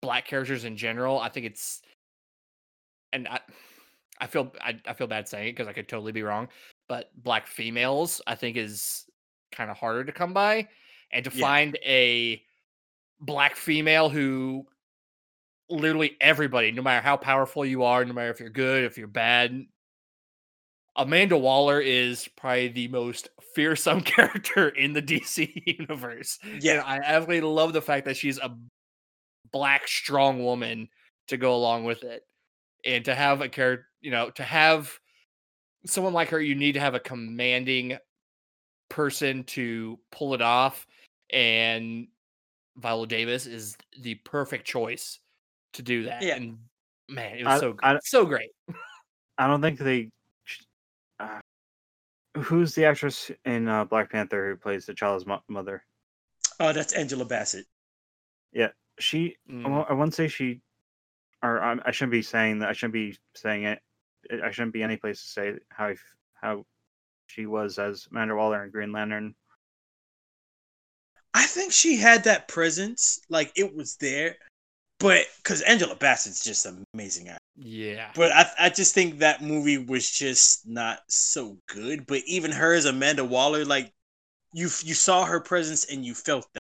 black 0.00 0.26
characters 0.26 0.64
in 0.64 0.76
general. 0.76 1.18
I 1.20 1.28
think 1.28 1.46
it's, 1.46 1.82
and 3.12 3.28
I, 3.28 3.40
I 4.20 4.26
feel 4.26 4.52
I, 4.60 4.80
I 4.86 4.92
feel 4.94 5.06
bad 5.06 5.28
saying 5.28 5.48
it 5.48 5.52
because 5.52 5.68
I 5.68 5.72
could 5.72 5.88
totally 5.88 6.12
be 6.12 6.22
wrong, 6.22 6.48
but 6.88 7.10
black 7.22 7.46
females 7.46 8.20
I 8.26 8.34
think 8.34 8.56
is 8.56 9.04
kind 9.50 9.70
of 9.70 9.76
harder 9.76 10.04
to 10.04 10.12
come 10.12 10.32
by, 10.32 10.68
and 11.12 11.24
to 11.24 11.30
Yeah. 11.30 11.40
find 11.40 11.78
a 11.84 12.42
black 13.20 13.56
female 13.56 14.08
who 14.08 14.66
literally 15.68 16.16
everybody, 16.20 16.72
no 16.72 16.82
matter 16.82 17.02
how 17.02 17.16
powerful 17.16 17.64
you 17.64 17.82
are, 17.82 18.04
no 18.04 18.12
matter 18.12 18.30
if 18.30 18.40
you're 18.40 18.50
good, 18.50 18.84
if 18.84 18.98
you're 18.98 19.06
bad, 19.06 19.66
Amanda 20.96 21.36
Waller 21.36 21.80
is 21.80 22.28
probably 22.36 22.68
the 22.68 22.88
most 22.88 23.28
fearsome 23.54 24.00
character 24.02 24.68
in 24.70 24.92
the 24.92 25.02
DC 25.02 25.62
universe. 25.78 26.38
And 26.42 26.62
Yeah, 26.62 26.82
I 26.84 26.96
absolutely 26.96 27.48
love 27.48 27.72
the 27.72 27.82
fact 27.82 28.04
that 28.06 28.16
she's 28.16 28.38
a 28.38 28.56
black, 29.52 29.86
strong 29.88 30.44
woman 30.44 30.88
to 31.28 31.36
go 31.36 31.54
along 31.54 31.84
with 31.84 32.02
it. 32.04 32.22
And 32.84 33.04
to 33.04 33.14
have 33.14 33.40
a 33.40 33.48
character, 33.48 33.86
you 34.00 34.10
know, 34.10 34.30
to 34.30 34.42
have 34.42 34.98
someone 35.86 36.12
like 36.14 36.28
her, 36.30 36.40
you 36.40 36.54
need 36.54 36.72
to 36.72 36.80
have 36.80 36.94
a 36.94 37.00
commanding 37.00 37.96
person 38.88 39.44
to 39.44 39.98
pull 40.10 40.34
it 40.34 40.42
off. 40.42 40.86
And 41.32 42.08
Viola 42.76 43.06
Davis 43.06 43.46
is 43.46 43.76
the 44.00 44.14
perfect 44.16 44.66
choice 44.66 45.18
to 45.74 45.82
do 45.82 46.04
that. 46.04 46.22
Yeah. 46.22 46.36
And 46.36 46.58
man, 47.08 47.36
it 47.38 47.44
was 47.44 47.54
I- 47.54 47.60
so 47.60 47.76
I- 47.82 47.98
so 48.02 48.24
great. 48.24 48.50
I 49.38 49.46
don't 49.46 49.62
think 49.62 49.78
they 49.78 50.08
uh, 51.20 51.40
who's 52.40 52.74
the 52.74 52.84
actress 52.84 53.30
in 53.44 53.68
uh, 53.68 53.84
Black 53.84 54.10
Panther 54.10 54.50
who 54.50 54.56
plays 54.56 54.86
the 54.86 54.94
child's 54.94 55.26
mo- 55.26 55.42
mother? 55.48 55.84
Oh, 56.58 56.72
that's 56.72 56.92
Angela 56.92 57.24
Bassett. 57.24 57.66
Yeah, 58.52 58.68
she, 58.98 59.36
I 59.48 59.52
Mm. 59.52 59.70
won't- 59.70 59.90
I 59.90 59.92
won't 59.94 60.14
say 60.14 60.28
she, 60.28 60.60
or 61.42 61.60
I, 61.62 61.76
I 61.84 61.90
shouldn't 61.90 62.12
be 62.12 62.22
saying 62.22 62.58
that. 62.60 62.68
I 62.68 62.72
shouldn't 62.72 62.92
be 62.94 63.18
saying 63.34 63.64
it. 63.64 63.80
I 64.44 64.50
shouldn't 64.50 64.72
be 64.74 64.82
any 64.82 64.96
place 64.96 65.22
to 65.22 65.28
say 65.28 65.54
how 65.70 65.94
how 66.34 66.66
she 67.26 67.46
was 67.46 67.78
as 67.78 68.06
Amanda 68.10 68.34
Waller 68.34 68.64
in 68.64 68.70
Green 68.70 68.92
Lantern. 68.92 69.34
I 71.32 71.46
think 71.46 71.72
she 71.72 71.96
had 71.96 72.24
that 72.24 72.48
presence, 72.48 73.20
like 73.28 73.52
it 73.56 73.74
was 73.74 73.96
there, 73.96 74.36
but 75.00 75.26
because 75.42 75.62
Angela 75.62 75.96
Bassett's 75.96 76.44
just 76.44 76.66
an 76.66 76.84
amazing 76.94 77.28
actor. 77.28 77.38
Yeah. 77.56 78.10
But 78.14 78.32
I, 78.32 78.46
I 78.58 78.68
just 78.68 78.94
think 78.94 79.18
that 79.18 79.42
movie 79.42 79.78
was 79.78 80.08
just 80.10 80.68
not 80.68 81.00
so 81.08 81.56
good. 81.68 82.06
But 82.06 82.20
even 82.26 82.52
her 82.52 82.74
as 82.74 82.84
Amanda 82.84 83.24
Waller, 83.24 83.64
like 83.64 83.92
you, 84.52 84.64
you 84.64 84.94
saw 84.94 85.24
her 85.24 85.40
presence 85.40 85.86
and 85.86 86.04
you 86.04 86.14
felt 86.14 86.46
that 86.52 86.60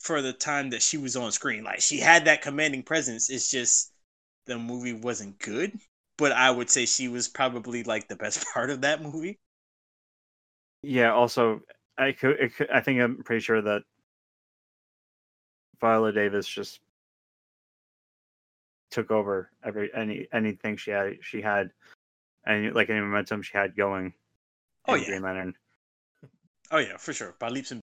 for 0.00 0.20
the 0.20 0.32
time 0.32 0.70
that 0.70 0.82
she 0.82 0.98
was 0.98 1.16
on 1.16 1.30
screen. 1.30 1.62
Like 1.62 1.80
she 1.80 1.98
had 1.98 2.24
that 2.24 2.42
commanding 2.42 2.82
presence. 2.82 3.30
It's 3.30 3.50
just 3.50 3.92
the 4.46 4.58
movie 4.58 4.92
wasn't 4.92 5.38
good. 5.38 5.78
But 6.18 6.32
I 6.32 6.50
would 6.50 6.70
say 6.70 6.86
she 6.86 7.06
was 7.06 7.28
probably 7.28 7.84
like 7.84 8.08
the 8.08 8.16
best 8.16 8.44
part 8.52 8.70
of 8.70 8.80
that 8.80 9.00
movie. 9.00 9.38
Yeah. 10.82 11.12
Also, 11.12 11.60
I 11.96 12.10
could, 12.12 12.40
it 12.40 12.56
could. 12.56 12.70
I 12.70 12.80
think 12.80 13.00
I'm 13.00 13.22
pretty 13.22 13.42
sure 13.42 13.62
that 13.62 13.82
Viola 15.80 16.12
Davis 16.12 16.48
just 16.48 16.80
took 18.92 19.10
over 19.10 19.50
every 19.64 19.90
any 19.94 20.28
anything 20.32 20.76
she 20.76 20.92
had. 20.92 21.14
She 21.22 21.40
had 21.40 21.70
any 22.46 22.70
like 22.70 22.90
any 22.90 23.00
momentum 23.00 23.42
she 23.42 23.56
had 23.56 23.74
going. 23.76 24.12
Oh, 24.86 24.94
yeah. 24.94 25.06
Green 25.06 25.22
Lantern. 25.22 25.54
Oh 26.70 26.78
yeah, 26.78 26.96
for 26.96 27.12
sure. 27.12 27.34
By 27.38 27.48
leaps 27.48 27.70
and 27.70 27.80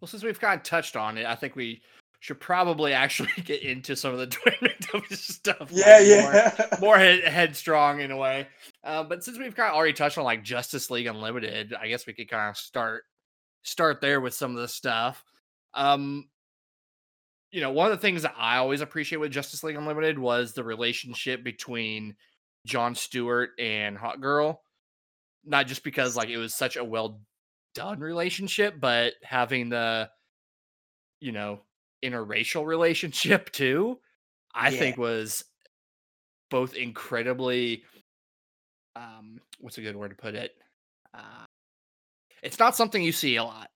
Well, 0.00 0.08
since 0.08 0.22
we've 0.22 0.40
kind 0.40 0.58
of 0.58 0.64
touched 0.64 0.96
on 0.96 1.18
it, 1.18 1.26
I 1.26 1.34
think 1.34 1.56
we 1.56 1.82
should 2.20 2.40
probably 2.40 2.92
actually 2.92 3.30
get 3.44 3.62
into 3.62 3.96
some 3.96 4.12
of 4.12 4.18
the 4.18 4.26
Dwayne 4.36 4.58
McDuffie 4.60 5.16
stuff. 5.16 5.72
like, 5.72 6.70
More, 6.70 6.78
more 6.80 6.98
head, 6.98 7.24
headstrong 7.24 8.00
in 8.00 8.10
a 8.10 8.16
way. 8.16 8.46
Uh, 8.84 9.02
but 9.02 9.24
since 9.24 9.38
we've 9.38 9.56
kind 9.56 9.70
of 9.70 9.74
already 9.74 9.92
touched 9.92 10.18
on 10.18 10.24
like 10.24 10.44
Justice 10.44 10.90
League 10.90 11.06
Unlimited, 11.06 11.74
I 11.74 11.88
guess 11.88 12.06
we 12.06 12.12
could 12.12 12.30
kind 12.30 12.50
of 12.50 12.56
start 12.56 13.04
start 13.64 14.00
there 14.00 14.20
with 14.20 14.34
some 14.34 14.54
of 14.54 14.60
the 14.60 14.68
stuff. 14.68 15.24
Um, 15.74 16.28
you 17.52 17.60
know, 17.60 17.70
one 17.70 17.90
of 17.90 17.96
the 17.96 18.00
things 18.02 18.22
that 18.22 18.34
I 18.36 18.56
always 18.56 18.80
appreciate 18.80 19.18
with 19.18 19.30
Justice 19.30 19.62
League 19.62 19.76
Unlimited 19.76 20.18
was 20.18 20.54
the 20.54 20.64
relationship 20.64 21.44
between 21.44 22.16
John 22.66 22.94
Stewart 22.94 23.50
and 23.58 23.96
Hawkgirl. 23.96 24.58
Not 25.44 25.66
just 25.66 25.84
because 25.84 26.16
like 26.16 26.28
it 26.30 26.38
was 26.38 26.54
such 26.54 26.76
a 26.76 26.84
well 26.84 27.20
done 27.74 28.00
relationship, 28.00 28.80
but 28.80 29.14
having 29.22 29.68
the 29.68 30.10
you 31.20 31.32
know 31.32 31.60
interracial 32.02 32.66
relationship 32.66 33.50
too, 33.52 34.00
I 34.54 34.70
Yeah. 34.70 34.78
think 34.78 34.96
was 34.96 35.44
both 36.50 36.74
incredibly 36.74 37.84
um 38.96 39.40
what's 39.60 39.78
a 39.78 39.82
good 39.82 39.96
word 39.96 40.10
to 40.10 40.14
put 40.16 40.34
it? 40.34 40.52
Uh, 41.14 41.44
it's 42.42 42.58
not 42.58 42.76
something 42.76 43.02
you 43.02 43.12
see 43.12 43.36
a 43.36 43.44
lot. 43.44 43.70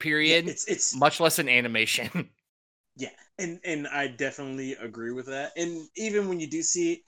Period. 0.00 0.48
it's 0.48 0.66
it's 0.68 0.94
much 0.94 1.20
less 1.20 1.38
in 1.38 1.48
animation. 1.48 2.30
Yeah, 2.96 3.10
and 3.38 3.60
and 3.64 3.88
I 3.88 4.06
definitely 4.08 4.72
agree 4.74 5.10
with 5.12 5.26
that. 5.26 5.52
And 5.56 5.88
even 5.96 6.28
when 6.28 6.40
you 6.40 6.46
do 6.48 6.62
see 6.62 6.94
it, 6.94 7.00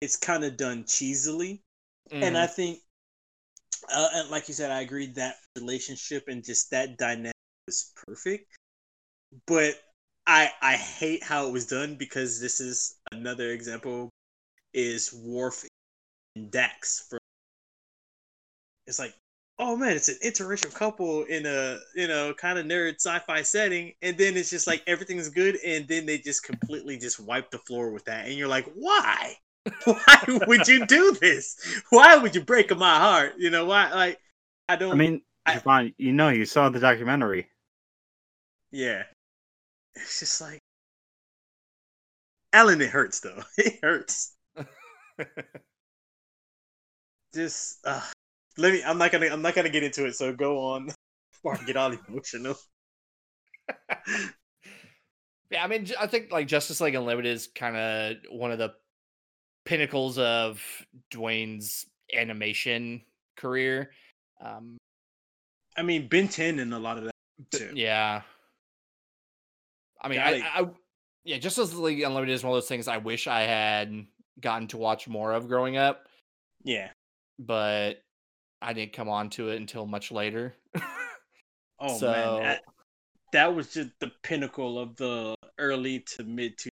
it's 0.00 0.16
kind 0.16 0.44
of 0.44 0.56
done 0.56 0.84
cheesily. 0.84 1.60
And 2.22 2.36
I 2.36 2.46
think, 2.46 2.80
uh, 3.92 4.08
and 4.14 4.30
like 4.30 4.48
you 4.48 4.54
said, 4.54 4.70
I 4.70 4.80
agree 4.80 5.06
that 5.08 5.36
relationship 5.56 6.24
and 6.28 6.44
just 6.44 6.70
that 6.70 6.96
dynamic 6.98 7.34
was 7.66 7.92
perfect. 8.06 8.56
But 9.46 9.74
I 10.26 10.50
I 10.62 10.76
hate 10.76 11.22
how 11.22 11.46
it 11.48 11.52
was 11.52 11.66
done 11.66 11.96
because 11.96 12.40
this 12.40 12.60
is 12.60 12.96
another 13.12 13.50
example 13.50 14.10
is 14.74 15.12
Worf 15.12 15.64
and 16.36 16.50
Dax 16.50 17.06
from. 17.08 17.18
It's 18.86 18.98
like, 18.98 19.14
oh 19.58 19.76
man, 19.76 19.92
it's 19.96 20.08
an 20.08 20.16
interracial 20.24 20.72
couple 20.74 21.24
in 21.24 21.46
a 21.46 21.78
you 21.94 22.08
know 22.08 22.34
kind 22.34 22.58
of 22.58 22.66
nerd 22.66 22.94
sci-fi 22.96 23.42
setting, 23.42 23.92
and 24.02 24.16
then 24.18 24.36
it's 24.36 24.50
just 24.50 24.66
like 24.66 24.82
everything's 24.86 25.28
good, 25.28 25.56
and 25.64 25.86
then 25.88 26.06
they 26.06 26.18
just 26.18 26.42
completely 26.44 26.98
just 26.98 27.20
wipe 27.20 27.50
the 27.50 27.58
floor 27.58 27.90
with 27.90 28.04
that, 28.06 28.26
and 28.26 28.34
you're 28.34 28.48
like, 28.48 28.66
why? 28.74 29.34
Why 29.84 30.22
would 30.46 30.68
you 30.68 30.84
do 30.84 31.16
this? 31.22 31.80
Why 31.88 32.16
would 32.18 32.34
you 32.34 32.42
break 32.44 32.76
my 32.76 32.98
heart? 32.98 33.32
You 33.38 33.48
know 33.48 33.64
why? 33.64 33.90
Like, 33.94 34.20
I 34.68 34.76
don't. 34.76 34.92
I 34.92 34.94
mean, 34.94 35.22
I- 35.46 35.56
Javon, 35.56 35.94
you 35.96 36.12
know, 36.12 36.28
you 36.28 36.44
saw 36.44 36.68
the 36.68 36.78
documentary. 36.80 37.48
yeah, 38.70 39.04
it's 39.94 40.20
just 40.20 40.42
like, 40.42 40.58
Alan. 42.52 42.80
It 42.82 42.90
hurts 42.90 43.20
though. 43.20 43.42
It 43.58 43.78
hurts. 43.82 44.34
Just 47.34 47.78
uh, 47.84 48.00
let 48.58 48.72
me. 48.72 48.82
I'm 48.84 48.98
not 48.98 49.12
gonna. 49.12 49.26
I'm 49.26 49.42
not 49.42 49.54
gonna 49.54 49.68
get 49.70 49.82
into 49.82 50.06
it. 50.06 50.14
So 50.16 50.32
go 50.32 50.58
on. 50.60 50.90
I 51.46 51.56
get 51.64 51.76
all 51.76 51.94
emotional. 52.08 52.54
yeah, 55.50 55.62
I 55.62 55.66
mean, 55.66 55.86
I 56.00 56.06
think 56.06 56.32
like 56.32 56.46
Justice 56.48 56.80
League 56.80 56.94
Unlimited 56.94 57.32
is 57.32 57.48
kind 57.54 57.76
of 57.76 58.16
one 58.30 58.50
of 58.50 58.58
the 58.58 58.72
pinnacles 59.64 60.18
of 60.18 60.62
Dwayne's 61.12 61.86
animation 62.14 63.02
career. 63.36 63.90
Um, 64.44 64.76
I 65.76 65.82
mean, 65.82 66.08
Ben 66.08 66.28
10 66.28 66.58
and 66.60 66.72
a 66.74 66.78
lot 66.78 66.98
of 66.98 67.04
that 67.04 67.12
too. 67.50 67.72
yeah. 67.74 68.22
I 70.00 70.08
mean, 70.08 70.18
Yeah, 70.18 70.26
I, 70.26 70.30
like- 70.32 70.42
I, 70.44 70.66
yeah, 71.24 71.38
Justice 71.38 71.74
League 71.74 72.02
Unlimited 72.02 72.34
is 72.34 72.44
one 72.44 72.52
of 72.52 72.56
those 72.56 72.68
things 72.68 72.88
I 72.88 72.98
wish 72.98 73.26
I 73.26 73.42
had 73.42 74.06
gotten 74.40 74.68
to 74.68 74.76
watch 74.76 75.08
more 75.08 75.32
of 75.32 75.48
growing 75.48 75.76
up, 75.76 76.06
Yeah. 76.62 76.90
but 77.38 78.02
I 78.64 78.72
didn't 78.72 78.94
come 78.94 79.08
on 79.08 79.30
to 79.30 79.50
it 79.50 79.56
until 79.60 79.86
much 79.86 80.10
later. 80.10 80.56
Oh 81.80 81.98
So- 81.98 82.12
man, 82.12 82.42
that, 82.42 82.62
that 83.32 83.54
was 83.54 83.72
just 83.74 83.90
the 84.00 84.10
pinnacle 84.22 84.78
of 84.78 84.96
the 84.96 85.34
early 85.58 86.00
to 86.00 86.22
mid 86.24 86.56
two. 86.56 86.70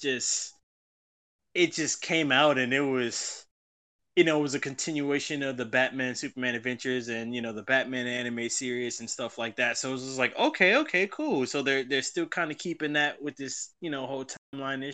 Just 0.00 0.54
it 1.54 1.72
just 1.72 2.00
came 2.02 2.32
out 2.32 2.56
and 2.58 2.72
it 2.72 2.80
was, 2.80 3.44
you 4.16 4.24
know, 4.24 4.38
it 4.38 4.42
was 4.42 4.54
a 4.54 4.60
continuation 4.60 5.42
of 5.42 5.56
the 5.58 5.64
Batman 5.66 6.14
Superman 6.14 6.54
adventures 6.54 7.08
and 7.08 7.34
you 7.34 7.42
know 7.42 7.52
the 7.52 7.62
Batman 7.62 8.06
anime 8.06 8.48
series 8.48 9.00
and 9.00 9.08
stuff 9.08 9.36
like 9.36 9.56
that. 9.56 9.76
So 9.76 9.90
it 9.90 9.92
was 9.92 10.04
just 10.04 10.18
like, 10.18 10.36
okay, 10.38 10.76
okay, 10.76 11.06
cool. 11.06 11.46
So 11.46 11.60
they're 11.62 11.84
they're 11.84 12.02
still 12.02 12.26
kind 12.26 12.50
of 12.50 12.56
keeping 12.58 12.94
that 12.94 13.20
with 13.22 13.36
this 13.36 13.74
you 13.82 13.90
know 13.90 14.06
whole 14.06 14.24
timeline 14.54 14.84
issue. 14.84 14.92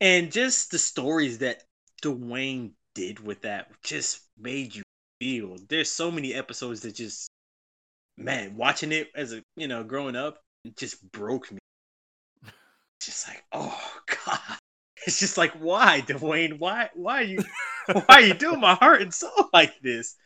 and 0.00 0.32
just 0.32 0.70
the 0.70 0.78
stories 0.78 1.38
that 1.38 1.64
Dwayne 2.02 2.72
did 2.94 3.20
with 3.20 3.42
that 3.42 3.70
just 3.84 4.20
made 4.38 4.74
you 4.74 4.82
feel. 5.20 5.56
There's 5.68 5.90
so 5.90 6.10
many 6.10 6.34
episodes 6.34 6.80
that 6.80 6.94
just 6.94 7.30
man, 8.18 8.56
watching 8.56 8.92
it 8.92 9.08
as 9.14 9.32
a 9.32 9.42
you 9.56 9.68
know 9.68 9.84
growing 9.84 10.16
up, 10.16 10.40
it 10.64 10.76
just 10.76 11.10
broke 11.12 11.50
me. 11.52 11.58
Just 13.00 13.28
like, 13.28 13.44
oh 13.52 13.80
god, 14.26 14.40
it's 15.06 15.20
just 15.20 15.38
like, 15.38 15.52
why, 15.52 16.02
Dwayne? 16.06 16.58
Why, 16.58 16.90
why 16.94 17.20
are 17.20 17.24
you, 17.24 17.38
why 17.86 18.04
are 18.08 18.20
you 18.20 18.34
doing 18.34 18.60
my 18.60 18.74
heart 18.80 19.02
and 19.02 19.14
soul 19.14 19.48
like 19.52 19.80
this? 19.80 20.16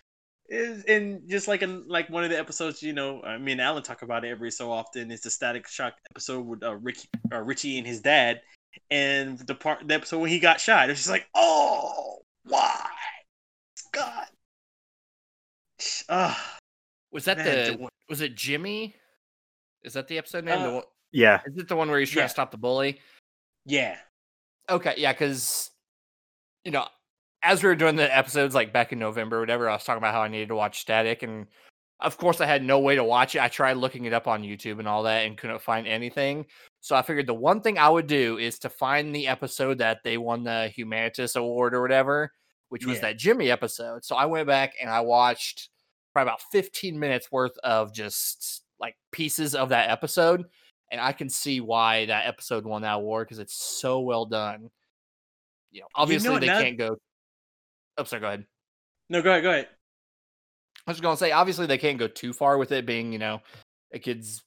Is 0.49 0.85
and 0.85 1.29
just 1.29 1.49
like 1.49 1.63
in 1.63 1.87
like 1.87 2.11
one 2.11 2.25
of 2.25 2.31
the 2.31 2.39
episodes, 2.39 2.83
you 2.83 2.93
know, 2.93 3.23
I 3.23 3.39
mean, 3.39 3.61
Alan 3.61 3.83
talk 3.83 4.03
about 4.03 4.25
it 4.25 4.31
every 4.31 4.51
so 4.51 4.71
often. 4.73 5.11
Is 5.11 5.21
the 5.21 5.31
Static 5.31 5.69
Shock 5.69 5.95
episode 6.11 6.45
with 6.45 6.63
uh, 6.63 6.75
Ricky, 6.77 7.09
uh, 7.33 7.39
Richie 7.39 7.79
and 7.79 7.87
his 7.87 8.01
dad, 8.01 8.43
and 8.91 9.39
the 9.39 9.55
part 9.55 9.87
the 9.87 9.95
episode 9.95 10.19
when 10.19 10.31
he 10.31 10.41
got 10.41 10.61
shot. 10.61 10.91
It's 10.91 11.01
just 11.01 11.11
like, 11.11 11.27
oh, 11.35 12.19
why, 12.45 12.87
God, 13.93 14.27
ah. 16.09 16.59
Was 17.11 17.25
that 17.27 17.39
Man, 17.39 17.47
the? 17.47 17.77
Dwayne- 17.79 17.89
Was 18.09 18.21
it 18.21 18.35
Jimmy? 18.35 18.95
Is 19.83 19.93
that 19.95 20.09
the 20.09 20.19
episode 20.19 20.45
name? 20.45 20.61
The 20.61 20.69
Uh, 20.69 20.73
one- 20.75 20.85
Yeah, 21.13 21.41
is 21.47 21.57
it 21.59 21.69
the 21.69 21.77
one 21.77 21.91
where 21.91 22.01
he's 22.01 22.11
trying 22.11 22.23
yeah. 22.23 22.27
to 22.29 22.33
stop 22.33 22.51
the 22.51 22.57
bully? 22.57 23.01
Yeah. 23.67 23.99
Okay, 24.71 24.95
yeah, 24.97 25.13
because 25.13 25.71
you 26.65 26.71
know, 26.71 26.87
as 27.43 27.63
we 27.63 27.69
were 27.69 27.75
doing 27.75 27.97
the 27.97 28.17
episodes 28.17 28.55
like 28.55 28.73
back 28.73 28.93
in 28.93 28.99
November 28.99 29.39
or 29.39 29.41
whatever, 29.41 29.69
I 29.69 29.75
was 29.75 29.85
talking 29.85 29.99
about 29.99 30.15
how 30.15 30.23
I 30.23 30.29
needed 30.29 30.49
to 30.49 30.55
watch 30.55 30.81
Static, 30.81 31.23
and 31.23 31.47
of 32.01 32.17
course, 32.17 32.41
I 32.41 32.47
had 32.47 32.63
no 32.65 32.79
way 32.79 32.95
to 32.97 33.05
watch 33.05 33.35
it. 33.35 33.43
I 33.43 33.49
tried 33.49 33.77
looking 33.77 34.05
it 34.07 34.13
up 34.13 34.27
on 34.27 34.43
YouTube 34.43 34.79
and 34.79 34.89
all 34.89 35.03
that, 35.05 35.27
and 35.27 35.37
couldn't 35.37 35.61
find 35.63 35.87
anything. 35.87 36.47
So 36.81 36.97
I 36.97 37.03
figured 37.03 37.27
the 37.27 37.35
one 37.35 37.61
thing 37.61 37.79
I 37.79 37.89
would 37.89 38.07
do 38.07 38.39
is 38.39 38.59
to 38.61 38.69
find 38.71 39.15
the 39.15 39.27
episode 39.29 39.79
that 39.79 40.03
they 40.03 40.19
won 40.19 40.43
the 40.45 40.73
Humanitas 40.77 41.37
Award 41.37 41.75
or 41.75 41.83
whatever, 41.83 42.33
which 42.71 42.87
was 42.87 42.97
Yeah. 42.97 43.03
that 43.03 43.19
Jimmy 43.19 43.51
episode. 43.51 44.05
So 44.05 44.17
I 44.17 44.25
went 44.27 44.47
back 44.49 44.75
and 44.81 44.89
I 44.91 45.01
watched 45.01 45.69
probably 46.13 46.31
about 46.31 46.43
15 46.53 46.99
minutes 46.99 47.33
worth 47.33 47.57
of 47.65 47.93
just 47.93 48.65
like 48.81 48.97
pieces 49.13 49.55
of 49.55 49.69
that 49.71 49.91
episode 49.91 50.45
and 50.93 51.01
I 51.01 51.13
can 51.13 51.31
see 51.31 51.61
why 51.61 52.05
that 52.07 52.27
episode 52.27 52.67
won 52.67 52.83
that 52.83 52.97
award 52.97 53.27
because 53.27 53.39
it's 53.39 53.55
so 53.55 54.01
well 54.01 54.27
done. 54.27 54.71
You 55.73 55.81
know, 55.81 55.87
obviously 55.95 56.29
what, 56.31 56.43
they 56.43 56.47
now- 56.47 56.61
can't 56.61 56.79
go. 56.79 56.99
Oh, 57.97 58.05
sorry. 58.05 58.21
Go 58.21 58.27
ahead. 58.29 58.47
No, 59.09 59.23
go 59.23 59.31
ahead. 59.31 59.43
Go 59.43 59.51
ahead. 59.51 59.69
I 60.87 60.91
was 60.91 61.01
gonna 61.01 61.17
say, 61.17 61.33
obviously 61.33 61.67
they 61.67 61.79
can't 61.79 61.99
go 61.99 62.09
too 62.09 62.33
far 62.33 62.59
with 62.59 62.73
it 62.73 62.85
being, 62.85 63.13
you 63.13 63.19
know, 63.19 63.41
a 63.93 63.99
kid's 63.99 64.43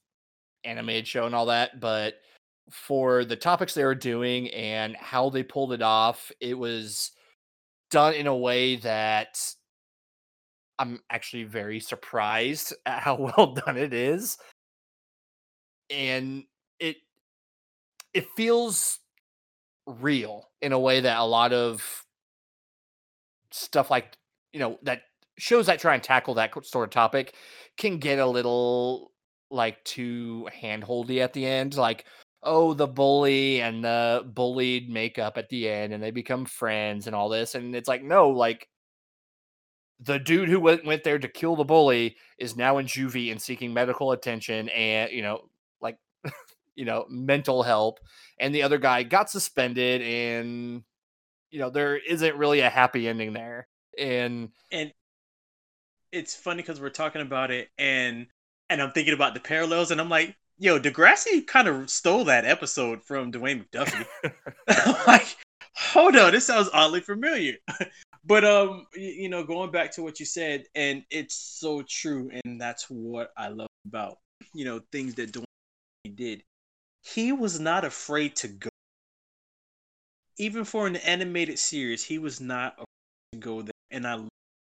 animated 0.64 1.06
show 1.06 1.26
and 1.26 1.34
all 1.34 1.46
that, 1.46 1.80
but 1.80 2.14
for 2.70 3.24
the 3.24 3.36
topics 3.36 3.74
they 3.74 3.84
were 3.84 3.94
doing 3.94 4.48
and 4.50 4.94
how 4.96 5.30
they 5.30 5.42
pulled 5.42 5.72
it 5.72 5.82
off, 5.82 6.30
it 6.40 6.54
was 6.54 7.12
done 7.90 8.14
in 8.14 8.26
a 8.26 8.36
way 8.36 8.76
that 8.76 9.38
I'm 10.78 11.00
actually 11.10 11.44
very 11.44 11.80
surprised 11.80 12.74
at 12.86 13.02
how 13.02 13.16
well 13.16 13.54
done 13.54 13.76
it 13.76 13.92
is. 13.92 14.38
And 15.90 16.44
it 16.80 16.96
it 18.12 18.26
feels 18.36 18.98
real 19.86 20.48
in 20.60 20.72
a 20.72 20.78
way 20.78 21.00
that 21.00 21.18
a 21.18 21.24
lot 21.24 21.52
of 21.52 22.04
stuff 23.52 23.90
like 23.90 24.16
you 24.52 24.58
know 24.60 24.78
that 24.82 25.02
shows 25.38 25.66
that 25.66 25.78
try 25.78 25.94
and 25.94 26.02
tackle 26.02 26.34
that 26.34 26.52
sort 26.64 26.88
of 26.88 26.90
topic 26.90 27.34
can 27.76 27.98
get 27.98 28.18
a 28.18 28.26
little 28.26 29.12
like 29.50 29.82
too 29.84 30.48
handholdy 30.60 31.20
at 31.20 31.32
the 31.32 31.46
end 31.46 31.76
like 31.76 32.04
oh 32.42 32.74
the 32.74 32.86
bully 32.86 33.60
and 33.60 33.84
the 33.84 34.24
bullied 34.34 34.90
make 34.90 35.18
up 35.18 35.38
at 35.38 35.48
the 35.48 35.68
end 35.68 35.92
and 35.92 36.02
they 36.02 36.10
become 36.10 36.44
friends 36.44 37.06
and 37.06 37.14
all 37.14 37.28
this 37.28 37.54
and 37.54 37.74
it's 37.76 37.88
like 37.88 38.02
no 38.02 38.30
like 38.30 38.68
the 40.00 40.18
dude 40.18 40.48
who 40.48 40.60
went, 40.60 40.84
went 40.84 41.04
there 41.04 41.18
to 41.18 41.28
kill 41.28 41.56
the 41.56 41.64
bully 41.64 42.16
is 42.38 42.56
now 42.56 42.78
in 42.78 42.86
juvie 42.86 43.30
and 43.30 43.40
seeking 43.40 43.72
medical 43.72 44.12
attention 44.12 44.68
and 44.68 45.10
you 45.10 45.22
know 45.22 45.48
like 45.80 45.96
you 46.74 46.84
know 46.84 47.06
mental 47.08 47.62
help 47.62 47.98
and 48.38 48.54
the 48.54 48.62
other 48.62 48.78
guy 48.78 49.02
got 49.02 49.30
suspended 49.30 50.02
and 50.02 50.82
you 51.50 51.58
know 51.58 51.70
there 51.70 51.96
isn't 51.96 52.36
really 52.36 52.60
a 52.60 52.68
happy 52.68 53.08
ending 53.08 53.32
there 53.32 53.68
and 53.98 54.50
and 54.70 54.92
it's 56.12 56.34
funny 56.34 56.62
because 56.62 56.80
we're 56.80 56.90
talking 56.90 57.22
about 57.22 57.50
it 57.50 57.68
and 57.78 58.26
and 58.70 58.82
I'm 58.82 58.92
thinking 58.92 59.14
about 59.14 59.34
the 59.34 59.40
parallels 59.40 59.90
and 59.90 60.00
I'm 60.00 60.08
like, 60.08 60.36
yo, 60.58 60.78
Degrassi 60.78 61.46
kind 61.46 61.68
of 61.68 61.88
stole 61.90 62.24
that 62.24 62.44
episode 62.44 63.02
from 63.02 63.32
Dwayne 63.32 63.64
McDuffie. 63.64 64.06
like, 65.06 65.36
hold 65.74 66.16
on, 66.16 66.32
this 66.32 66.46
sounds 66.46 66.68
oddly 66.72 67.00
familiar. 67.00 67.56
But 68.26 68.44
um, 68.44 68.86
you 68.94 69.28
know, 69.28 69.44
going 69.44 69.70
back 69.70 69.92
to 69.92 70.02
what 70.02 70.18
you 70.18 70.26
said, 70.26 70.64
and 70.74 71.04
it's 71.10 71.34
so 71.34 71.82
true, 71.88 72.30
and 72.44 72.60
that's 72.60 72.86
what 72.90 73.30
I 73.36 73.48
love 73.48 73.68
about 73.86 74.18
you 74.52 74.64
know 74.64 74.80
things 74.90 75.14
that 75.14 75.32
Dwayne 75.32 76.16
did. 76.16 76.42
He 77.02 77.32
was 77.32 77.60
not 77.60 77.84
afraid 77.84 78.34
to 78.36 78.48
go, 78.48 78.68
even 80.38 80.64
for 80.64 80.86
an 80.86 80.96
animated 80.96 81.58
series. 81.58 82.04
He 82.04 82.18
was 82.18 82.40
not 82.40 82.74
afraid 82.74 83.32
to 83.32 83.38
go 83.38 83.62
there, 83.62 83.72
and 83.90 84.06
I 84.06 84.20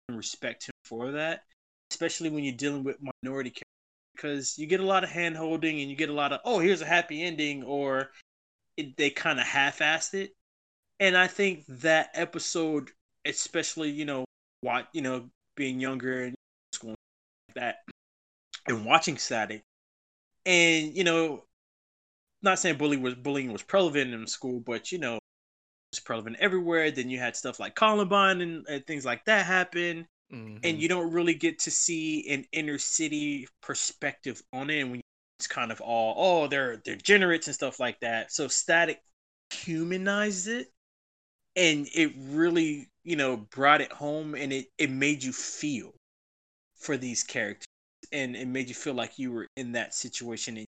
respect 0.08 0.66
him 0.66 0.74
for 0.84 1.12
that. 1.12 1.44
Especially 1.90 2.30
when 2.30 2.42
you're 2.42 2.56
dealing 2.56 2.84
with 2.84 2.96
minority 3.22 3.50
characters, 3.50 3.72
because 4.16 4.58
you 4.58 4.66
get 4.66 4.80
a 4.80 4.86
lot 4.86 5.04
of 5.04 5.10
hand 5.10 5.36
holding 5.36 5.80
and 5.80 5.90
you 5.90 5.96
get 5.96 6.08
a 6.08 6.14
lot 6.14 6.32
of 6.32 6.40
oh 6.44 6.58
here's 6.58 6.80
a 6.80 6.86
happy 6.86 7.22
ending 7.22 7.62
or 7.62 8.10
it, 8.76 8.96
they 8.96 9.10
kind 9.10 9.38
of 9.38 9.46
half-assed 9.46 10.14
it 10.14 10.32
and 11.00 11.16
i 11.16 11.26
think 11.26 11.64
that 11.68 12.10
episode 12.14 12.90
especially 13.26 13.90
you 13.90 14.04
know 14.04 14.24
what 14.62 14.88
you 14.92 15.02
know 15.02 15.28
being 15.56 15.80
younger 15.80 16.24
and 16.24 16.34
school 16.72 16.90
like 16.90 17.54
that 17.56 17.76
and 18.68 18.84
watching 18.86 19.18
static 19.18 19.62
and 20.46 20.96
you 20.96 21.04
know 21.04 21.44
not 22.42 22.58
saying 22.58 22.76
bullying 22.76 23.02
was 23.02 23.14
bullying 23.14 23.52
was 23.52 23.62
prevalent 23.62 24.12
in 24.14 24.26
school 24.26 24.60
but 24.60 24.92
you 24.92 24.98
know 24.98 25.16
it 25.16 25.20
was 25.92 26.00
prevalent 26.00 26.36
everywhere 26.40 26.90
then 26.90 27.10
you 27.10 27.18
had 27.18 27.36
stuff 27.36 27.60
like 27.60 27.74
columbine 27.74 28.40
and, 28.40 28.66
and 28.68 28.86
things 28.86 29.04
like 29.04 29.24
that 29.26 29.46
happen 29.46 30.06
and 30.64 30.78
Mhm. 30.78 30.82
you 30.82 30.88
don't 30.88 31.12
really 31.12 31.34
get 31.34 31.60
to 31.60 31.70
see 31.72 32.28
an 32.30 32.44
inner 32.52 32.78
city 32.78 33.48
perspective 33.62 34.42
on 34.52 34.70
it. 34.70 34.80
And 34.80 34.90
when 34.92 35.02
it's 35.38 35.46
kind 35.46 35.72
of 35.72 35.80
all, 35.80 36.14
oh, 36.18 36.48
they're 36.48 36.82
they're 36.84 36.96
degenerates 36.96 37.46
and 37.48 37.54
stuff 37.54 37.80
like 37.80 38.00
that. 38.00 38.32
So 38.32 38.48
Static 38.48 39.00
humanized 39.52 40.48
it, 40.48 40.68
and 41.56 41.88
it 41.94 42.12
really, 42.18 42.90
you 43.04 43.16
know, 43.16 43.36
brought 43.36 43.80
it 43.80 43.92
home, 43.92 44.34
and 44.34 44.52
it 44.52 44.68
it 44.78 44.90
made 44.90 45.22
you 45.22 45.32
feel 45.32 45.92
for 46.76 46.96
these 46.96 47.22
characters, 47.24 47.66
and 48.12 48.36
it 48.36 48.46
made 48.48 48.68
you 48.68 48.74
feel 48.74 48.94
like 48.94 49.18
you 49.18 49.32
were 49.32 49.48
in 49.56 49.72
that 49.72 49.94
situation, 49.94 50.58
and, 50.58 50.66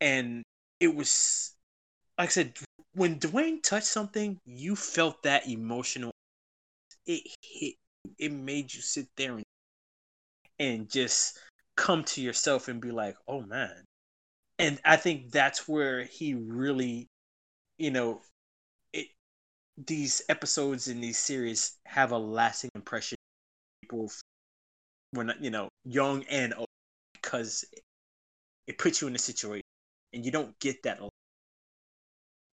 and 0.00 0.42
it 0.80 0.94
was, 0.94 1.54
like 2.18 2.28
I 2.28 2.32
said, 2.32 2.54
when 2.94 3.20
Dwayne 3.20 3.62
touched 3.62 3.86
something, 3.88 4.38
you 4.46 4.76
felt 4.76 5.22
that 5.24 5.48
emotional 5.48 6.12
it 7.06 7.22
hit 7.42 7.74
it 8.18 8.32
made 8.32 8.72
you 8.74 8.82
sit 8.82 9.08
there 9.16 9.36
and 9.36 9.44
and 10.58 10.90
just 10.90 11.38
come 11.76 12.04
to 12.04 12.20
yourself 12.22 12.68
and 12.68 12.80
be 12.80 12.90
like 12.90 13.16
oh 13.28 13.42
man. 13.42 13.84
And 14.58 14.80
i 14.84 14.96
think 14.96 15.32
that's 15.32 15.68
where 15.68 16.04
he 16.04 16.34
really 16.34 17.08
you 17.78 17.90
know 17.92 18.22
these 19.76 20.22
episodes 20.28 20.88
in 20.88 21.00
these 21.00 21.18
series 21.18 21.76
have 21.84 22.12
a 22.12 22.18
lasting 22.18 22.70
impression 22.74 23.16
people 23.82 24.10
when 25.12 25.32
you 25.40 25.50
know 25.50 25.68
young 25.84 26.24
and 26.24 26.54
old 26.54 26.66
because 27.12 27.64
it 28.66 28.78
puts 28.78 29.00
you 29.00 29.08
in 29.08 29.14
a 29.14 29.18
situation 29.18 29.62
and 30.12 30.24
you 30.24 30.30
don't 30.30 30.58
get 30.60 30.82
that 30.82 30.98
a 31.00 31.04
lot. 31.04 31.12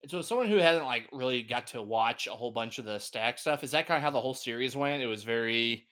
so 0.08 0.22
someone 0.22 0.48
who 0.48 0.58
hasn't 0.58 0.86
like 0.86 1.08
really 1.12 1.44
got 1.44 1.68
to 1.68 1.82
watch 1.82 2.28
a 2.28 2.32
whole 2.32 2.52
bunch 2.52 2.80
of 2.80 2.86
the 2.86 2.98
Static 3.00 3.38
stuff 3.38 3.64
is 3.64 3.72
that 3.72 3.88
kind 3.88 3.98
of 3.98 4.04
how 4.04 4.10
the 4.10 4.22
whole 4.22 4.34
series 4.34 4.76
went? 4.76 5.04
It 5.04 5.08
was 5.08 5.24
very 5.24 5.88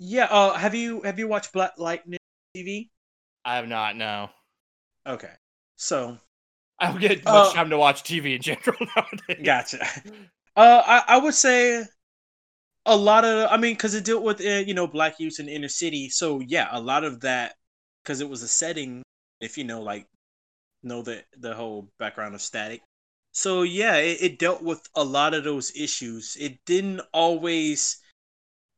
yeah 0.00 0.24
uh 0.24 0.54
have 0.54 0.74
you 0.74 1.00
have 1.02 1.20
you 1.20 1.28
watched 1.28 1.52
black 1.52 1.72
lightning 1.78 2.18
tv 2.56 2.90
i 3.44 3.54
have 3.56 3.68
not 3.68 3.96
no. 3.96 4.28
Okay. 5.06 5.32
So 5.76 6.18
i 6.84 6.92
don't 6.92 7.00
get 7.00 7.24
much 7.24 7.50
Uh, 7.50 7.52
time 7.52 7.70
to 7.70 7.78
watch 7.78 8.02
tv 8.02 8.36
in 8.36 8.42
general 8.42 8.76
nowadays 8.96 9.44
Gotcha. 9.44 9.86
Uh, 10.56 10.82
I, 10.86 11.02
I 11.08 11.18
would 11.18 11.34
say 11.34 11.84
a 12.86 12.96
lot 12.96 13.24
of, 13.24 13.50
I 13.50 13.56
mean, 13.56 13.74
because 13.74 13.94
it 13.94 14.04
dealt 14.04 14.22
with, 14.22 14.40
uh, 14.40 14.62
you 14.66 14.74
know, 14.74 14.86
black 14.86 15.18
youth 15.18 15.40
in 15.40 15.48
inner 15.48 15.68
city. 15.68 16.08
So, 16.10 16.40
yeah, 16.40 16.68
a 16.70 16.80
lot 16.80 17.02
of 17.02 17.20
that, 17.22 17.54
because 18.02 18.20
it 18.20 18.28
was 18.28 18.42
a 18.42 18.48
setting, 18.48 19.02
if 19.40 19.58
you 19.58 19.64
know, 19.64 19.82
like, 19.82 20.06
know 20.82 21.02
the, 21.02 21.24
the 21.38 21.54
whole 21.54 21.88
background 21.98 22.34
of 22.34 22.40
static. 22.42 22.82
So, 23.32 23.62
yeah, 23.62 23.96
it, 23.96 24.18
it 24.20 24.38
dealt 24.38 24.62
with 24.62 24.86
a 24.94 25.02
lot 25.02 25.34
of 25.34 25.42
those 25.42 25.74
issues. 25.74 26.36
It 26.38 26.58
didn't 26.66 27.00
always, 27.12 27.98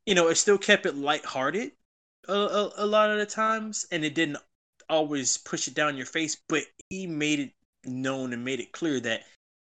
you 0.07 0.15
know, 0.15 0.29
it 0.29 0.37
still 0.37 0.57
kept 0.59 0.87
it 0.87 0.95
lighthearted 0.97 1.73
a, 2.29 2.33
a, 2.33 2.73
a 2.79 2.87
lot 2.87 3.11
of 3.11 3.19
the 3.19 3.27
times, 3.27 3.85
and 3.91 4.05
it 4.05 4.15
didn't 4.15 4.39
always 4.89 5.37
push 5.37 5.69
it 5.69 5.75
down 5.75 5.97
your 5.97 6.07
face, 6.07 6.37
but 6.49 6.63
he 6.89 7.07
made 7.07 7.41
it 7.41 7.51
known 7.89 8.33
and 8.33 8.45
made 8.45 8.61
it 8.61 8.73
clear 8.73 9.01
that 9.01 9.23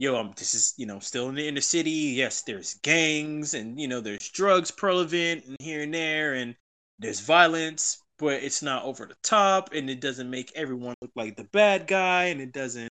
yo, 0.03 0.17
um, 0.17 0.33
this 0.35 0.53
is 0.53 0.73
you 0.77 0.85
know 0.85 0.99
still 0.99 1.29
in 1.29 1.35
the 1.35 1.47
inner 1.47 1.61
city. 1.61 1.89
Yes, 1.89 2.41
there's 2.43 2.75
gangs 2.75 3.53
and 3.53 3.79
you 3.79 3.87
know 3.87 4.01
there's 4.01 4.29
drugs 4.29 4.71
prevalent 4.71 5.45
and 5.45 5.55
here 5.59 5.81
and 5.81 5.93
there, 5.93 6.33
and 6.33 6.55
there's 6.99 7.21
violence, 7.21 8.03
but 8.19 8.43
it's 8.43 8.61
not 8.61 8.83
over 8.83 9.05
the 9.05 9.15
top, 9.23 9.73
and 9.73 9.89
it 9.89 10.01
doesn't 10.01 10.29
make 10.29 10.51
everyone 10.55 10.95
look 11.01 11.11
like 11.15 11.37
the 11.37 11.45
bad 11.45 11.87
guy, 11.87 12.25
and 12.25 12.41
it 12.41 12.51
doesn't 12.51 12.89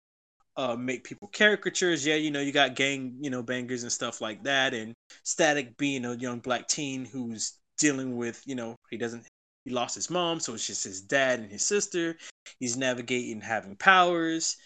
uh, 0.58 0.76
make 0.76 1.04
people 1.04 1.30
caricatures. 1.34 2.06
Yeah, 2.06 2.16
you 2.16 2.32
know 2.32 2.42
you 2.42 2.52
got 2.52 2.76
gang, 2.76 3.18
you 3.22 3.30
know 3.30 3.44
bangers 3.44 3.84
and 3.84 3.92
stuff 3.92 4.22
like 4.22 4.44
that, 4.44 4.74
and 4.74 4.94
Static 5.24 5.78
being 5.78 6.06
a 6.06 6.16
young 6.16 6.40
black 6.40 6.68
teen 6.68 7.06
who's 7.06 7.54
dealing 7.78 8.18
with 8.18 8.42
you 8.46 8.56
know 8.56 8.76
he 8.92 8.98
doesn't 8.98 9.26
he 9.66 9.72
lost 9.72 9.96
his 9.96 10.10
mom, 10.10 10.40
so 10.40 10.54
it's 10.54 10.68
just 10.68 10.84
his 10.84 11.02
dad 11.02 11.40
and 11.40 11.52
his 11.52 11.66
sister. 11.66 12.18
He's 12.60 12.78
navigating 12.78 13.42
having 13.42 13.76
powers 13.76 14.58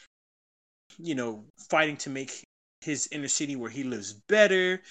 you 0.97 1.15
know, 1.15 1.45
fighting 1.69 1.97
to 1.97 2.09
make 2.09 2.43
his 2.81 3.07
inner 3.11 3.27
city 3.27 3.55
where 3.55 3.69
he 3.69 3.83
lives 3.83 4.13
better. 4.13 4.81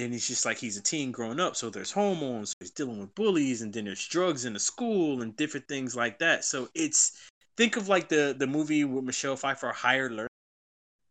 And 0.00 0.12
he's 0.12 0.28
just 0.28 0.44
like 0.44 0.58
he's 0.58 0.76
a 0.76 0.82
teen 0.82 1.10
growing 1.10 1.40
up, 1.40 1.56
so 1.56 1.70
there's 1.70 1.90
hormones, 1.90 2.54
he's 2.60 2.70
dealing 2.70 3.00
with 3.00 3.12
bullies, 3.16 3.62
and 3.62 3.72
then 3.72 3.84
there's 3.84 4.06
drugs 4.06 4.44
in 4.44 4.52
the 4.52 4.60
school 4.60 5.22
and 5.22 5.34
different 5.34 5.66
things 5.66 5.96
like 5.96 6.20
that. 6.20 6.44
So 6.44 6.68
it's 6.72 7.28
think 7.56 7.76
of 7.76 7.88
like 7.88 8.08
the 8.08 8.36
the 8.38 8.46
movie 8.46 8.84
with 8.84 9.02
Michelle 9.02 9.34
Pfeiffer, 9.34 9.72
Higher 9.72 10.08
Learning, 10.08 10.28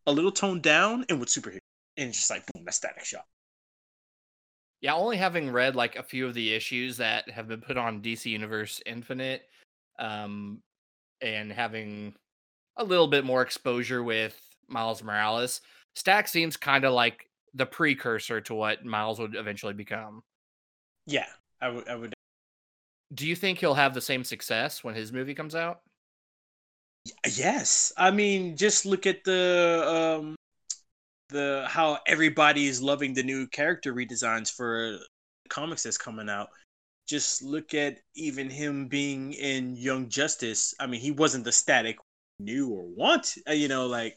a 0.06 0.12
little 0.12 0.32
toned 0.32 0.62
down 0.62 1.04
and 1.10 1.20
with 1.20 1.28
superhero, 1.28 1.58
and 1.98 2.14
just 2.14 2.30
like 2.30 2.44
boom, 2.50 2.64
that's 2.64 2.78
Static 2.78 3.04
Shock. 3.04 3.26
Yeah, 4.80 4.94
only 4.94 5.18
having 5.18 5.52
read 5.52 5.76
like 5.76 5.96
a 5.96 6.02
few 6.02 6.26
of 6.26 6.32
the 6.32 6.54
issues 6.54 6.96
that 6.96 7.30
have 7.30 7.46
been 7.46 7.60
put 7.60 7.76
on 7.76 8.00
DC 8.00 8.24
Universe 8.24 8.80
Infinite, 8.86 9.42
um, 9.98 10.60
and 11.20 11.52
having 11.52 12.14
a 12.78 12.84
little 12.84 13.08
bit 13.08 13.24
more 13.24 13.42
exposure 13.42 14.02
with 14.02 14.40
Miles 14.68 15.02
Morales, 15.02 15.60
Static 15.96 16.28
seems 16.28 16.56
kind 16.56 16.84
of 16.84 16.92
like 16.92 17.28
the 17.54 17.66
precursor 17.66 18.40
to 18.42 18.54
what 18.54 18.84
Miles 18.84 19.18
would 19.18 19.34
eventually 19.34 19.74
become. 19.74 20.22
Yeah, 21.06 21.26
I 21.60 21.70
would 21.70 21.88
I 21.88 21.96
would 21.96 22.14
Do 23.12 23.26
you 23.26 23.34
think 23.34 23.58
he'll 23.58 23.74
have 23.74 23.94
the 23.94 24.00
same 24.00 24.24
success 24.24 24.84
when 24.84 24.94
his 24.94 25.12
movie 25.12 25.34
comes 25.34 25.54
out? 25.54 25.80
Yes, 27.34 27.92
I 27.96 28.10
mean, 28.10 28.56
just 28.56 28.84
look 28.86 29.06
at 29.06 29.24
the 29.24 30.18
um, 30.20 30.36
the 31.30 31.64
how 31.68 31.98
everybody 32.06 32.66
is 32.66 32.82
loving 32.82 33.14
the 33.14 33.22
new 33.22 33.46
character 33.46 33.94
redesigns 33.94 34.52
for 34.52 34.98
comics 35.48 35.82
that's 35.82 35.98
coming 35.98 36.28
out. 36.28 36.48
Just 37.06 37.42
look 37.42 37.72
at 37.72 37.98
even 38.14 38.50
him 38.50 38.86
being 38.86 39.32
in 39.32 39.74
Young 39.76 40.08
Justice. 40.10 40.74
I 40.78 40.86
mean, 40.86 41.00
he 41.00 41.10
wasn't 41.10 41.44
the 41.44 41.52
static 41.52 41.96
knew 42.38 42.70
or 42.70 42.84
want, 42.84 43.34
uh, 43.48 43.52
you 43.52 43.68
know, 43.68 43.86
like 43.86 44.16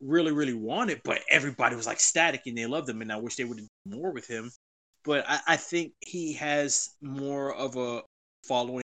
really, 0.00 0.32
really 0.32 0.54
wanted, 0.54 1.00
but 1.04 1.20
everybody 1.30 1.76
was 1.76 1.86
like 1.86 2.00
static 2.00 2.42
and 2.46 2.56
they 2.56 2.66
loved 2.66 2.88
him. 2.88 3.02
And 3.02 3.12
I 3.12 3.16
wish 3.16 3.36
they 3.36 3.44
would 3.44 3.58
have 3.58 3.68
done 3.86 4.00
more 4.00 4.12
with 4.12 4.26
him. 4.26 4.50
But 5.04 5.24
I, 5.28 5.40
I 5.48 5.56
think 5.56 5.92
he 6.00 6.34
has 6.34 6.90
more 7.00 7.54
of 7.54 7.76
a 7.76 8.02
following 8.46 8.82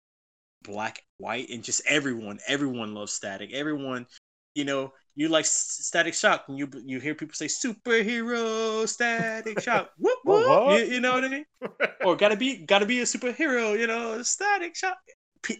black, 0.62 1.02
white, 1.18 1.50
and 1.50 1.62
just 1.62 1.82
everyone. 1.86 2.38
Everyone 2.46 2.94
loves 2.94 3.12
static. 3.12 3.52
Everyone, 3.52 4.06
you 4.54 4.64
know, 4.64 4.92
you 5.16 5.28
like 5.28 5.44
Static 5.44 6.14
Shock, 6.14 6.44
and 6.48 6.58
you 6.58 6.68
you 6.84 7.00
hear 7.00 7.14
people 7.14 7.34
say 7.34 7.46
superhero 7.46 8.88
Static 8.88 9.60
Shock. 9.62 9.90
Whoop 9.98 10.18
whoop. 10.24 10.48
what? 10.48 10.80
You, 10.80 10.94
you 10.94 11.00
know 11.00 11.12
what 11.12 11.24
I 11.24 11.28
mean? 11.28 11.44
or 12.04 12.16
gotta 12.16 12.36
be 12.36 12.64
gotta 12.64 12.86
be 12.86 13.00
a 13.00 13.04
superhero. 13.04 13.78
You 13.78 13.86
know, 13.86 14.22
Static 14.22 14.76
Shock. 14.76 14.98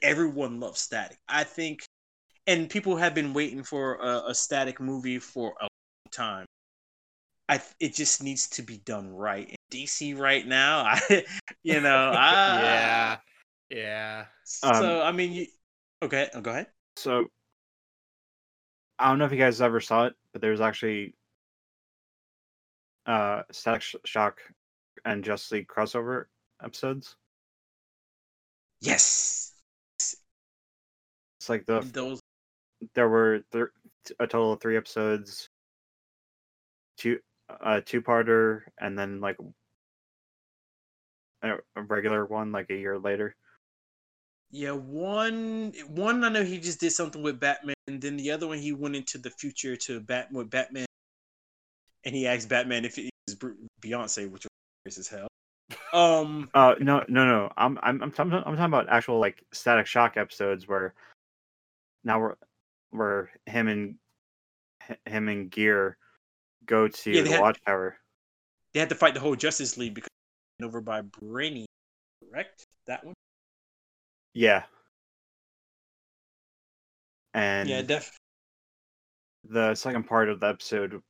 Everyone 0.02 0.60
loves 0.60 0.80
Static. 0.80 1.18
I 1.28 1.44
think, 1.44 1.80
and 2.46 2.68
people 2.68 2.96
have 2.96 3.14
been 3.14 3.32
waiting 3.32 3.62
for 3.62 3.96
a, 3.96 4.28
a 4.28 4.34
Static 4.34 4.80
movie 4.80 5.18
for 5.18 5.54
a 5.60 5.64
long 5.64 6.10
time. 6.10 6.46
I 7.48 7.60
it 7.80 7.94
just 7.94 8.22
needs 8.22 8.48
to 8.50 8.62
be 8.62 8.78
done 8.78 9.12
right. 9.12 9.48
In 9.48 9.56
DC 9.70 10.14
right 10.14 10.46
now, 10.46 10.84
I 10.86 11.24
you 11.62 11.80
know, 11.80 12.12
I, 12.14 12.32
yeah, 12.62 13.16
yeah. 13.70 14.24
So 14.44 15.02
I 15.02 15.12
mean, 15.12 15.32
you 15.32 15.46
okay? 16.02 16.28
oh, 16.34 16.40
go 16.40 16.50
ahead. 16.50 16.68
So 16.96 17.26
I 18.98 19.08
don't 19.08 19.18
know 19.18 19.24
if 19.24 19.32
you 19.32 19.38
guys 19.38 19.60
ever 19.60 19.80
saw 19.80 20.06
it, 20.06 20.14
but 20.32 20.42
there's 20.42 20.60
actually 20.60 21.14
uh 23.06 23.42
Static 23.50 23.82
Shock 24.04 24.40
and 25.04 25.24
Justice 25.24 25.52
League 25.52 25.68
crossover 25.68 26.26
episodes. 26.62 27.16
Yes, 28.80 29.52
It's 29.98 31.48
like 31.48 31.66
the 31.66 31.80
those 31.92 32.20
there 32.94 33.08
were 33.08 33.42
thir- 33.52 33.72
a 34.18 34.26
total 34.26 34.52
of 34.52 34.60
three 34.60 34.76
episodes, 34.76 35.48
two 36.96 37.18
a 37.60 37.80
two 37.80 38.02
parter, 38.02 38.62
and 38.78 38.98
then 38.98 39.20
like 39.20 39.36
a, 41.42 41.54
a 41.76 41.82
regular 41.82 42.24
one 42.24 42.52
like 42.52 42.70
a 42.70 42.76
year 42.76 42.98
later. 42.98 43.34
Yeah, 44.50 44.72
one 44.72 45.72
one 45.88 46.24
I 46.24 46.28
know 46.28 46.42
he 46.42 46.58
just 46.58 46.80
did 46.80 46.92
something 46.92 47.22
with 47.22 47.38
Batman, 47.38 47.74
and 47.86 48.00
then 48.00 48.16
the 48.16 48.32
other 48.32 48.48
one 48.48 48.58
he 48.58 48.72
went 48.72 48.96
into 48.96 49.18
the 49.18 49.30
future 49.30 49.76
to 49.76 50.00
Bat 50.00 50.32
with 50.32 50.50
Batman, 50.50 50.86
and 52.04 52.14
he 52.14 52.26
asked 52.26 52.48
Batman 52.48 52.84
if 52.84 52.98
it 52.98 53.10
was 53.28 53.36
Beyonce, 53.80 54.30
which 54.30 54.46
was 54.84 54.98
as 54.98 55.08
hell. 55.08 55.28
Um, 55.92 56.50
Uh 56.52 56.74
no 56.80 57.04
no 57.08 57.24
no 57.26 57.52
I'm 57.56 57.78
I'm 57.82 58.02
I'm 58.02 58.12
I'm 58.12 58.12
talking 58.12 58.60
about 58.60 58.88
actual 58.88 59.20
like 59.20 59.44
Static 59.52 59.86
Shock 59.86 60.16
episodes 60.16 60.66
where 60.66 60.94
now 62.02 62.18
we're 62.18 62.34
where 62.90 63.30
him 63.46 63.68
and 63.68 63.94
him 65.06 65.28
and 65.28 65.50
Gear 65.50 65.96
go 66.66 66.88
to 66.88 67.10
Yeah, 67.10 67.22
the 67.22 67.30
had- 67.30 67.40
Watchtower. 67.40 67.96
they 68.74 68.80
had 68.80 68.88
to 68.88 68.94
fight 68.94 69.14
the 69.14 69.20
whole 69.20 69.36
Justice 69.36 69.76
League 69.76 69.94
because 69.94 70.08
over 70.62 70.80
by 70.80 71.00
Brainy, 71.02 71.66
correct? 72.30 72.66
That 72.86 73.04
one. 73.04 73.14
Yeah. 74.34 74.64
And 77.34 77.68
yeah, 77.68 77.82
def. 77.82 78.10
the 79.44 79.74
second 79.74 80.04
part 80.04 80.28
of 80.28 80.40
the 80.40 80.46
episode 80.48 81.00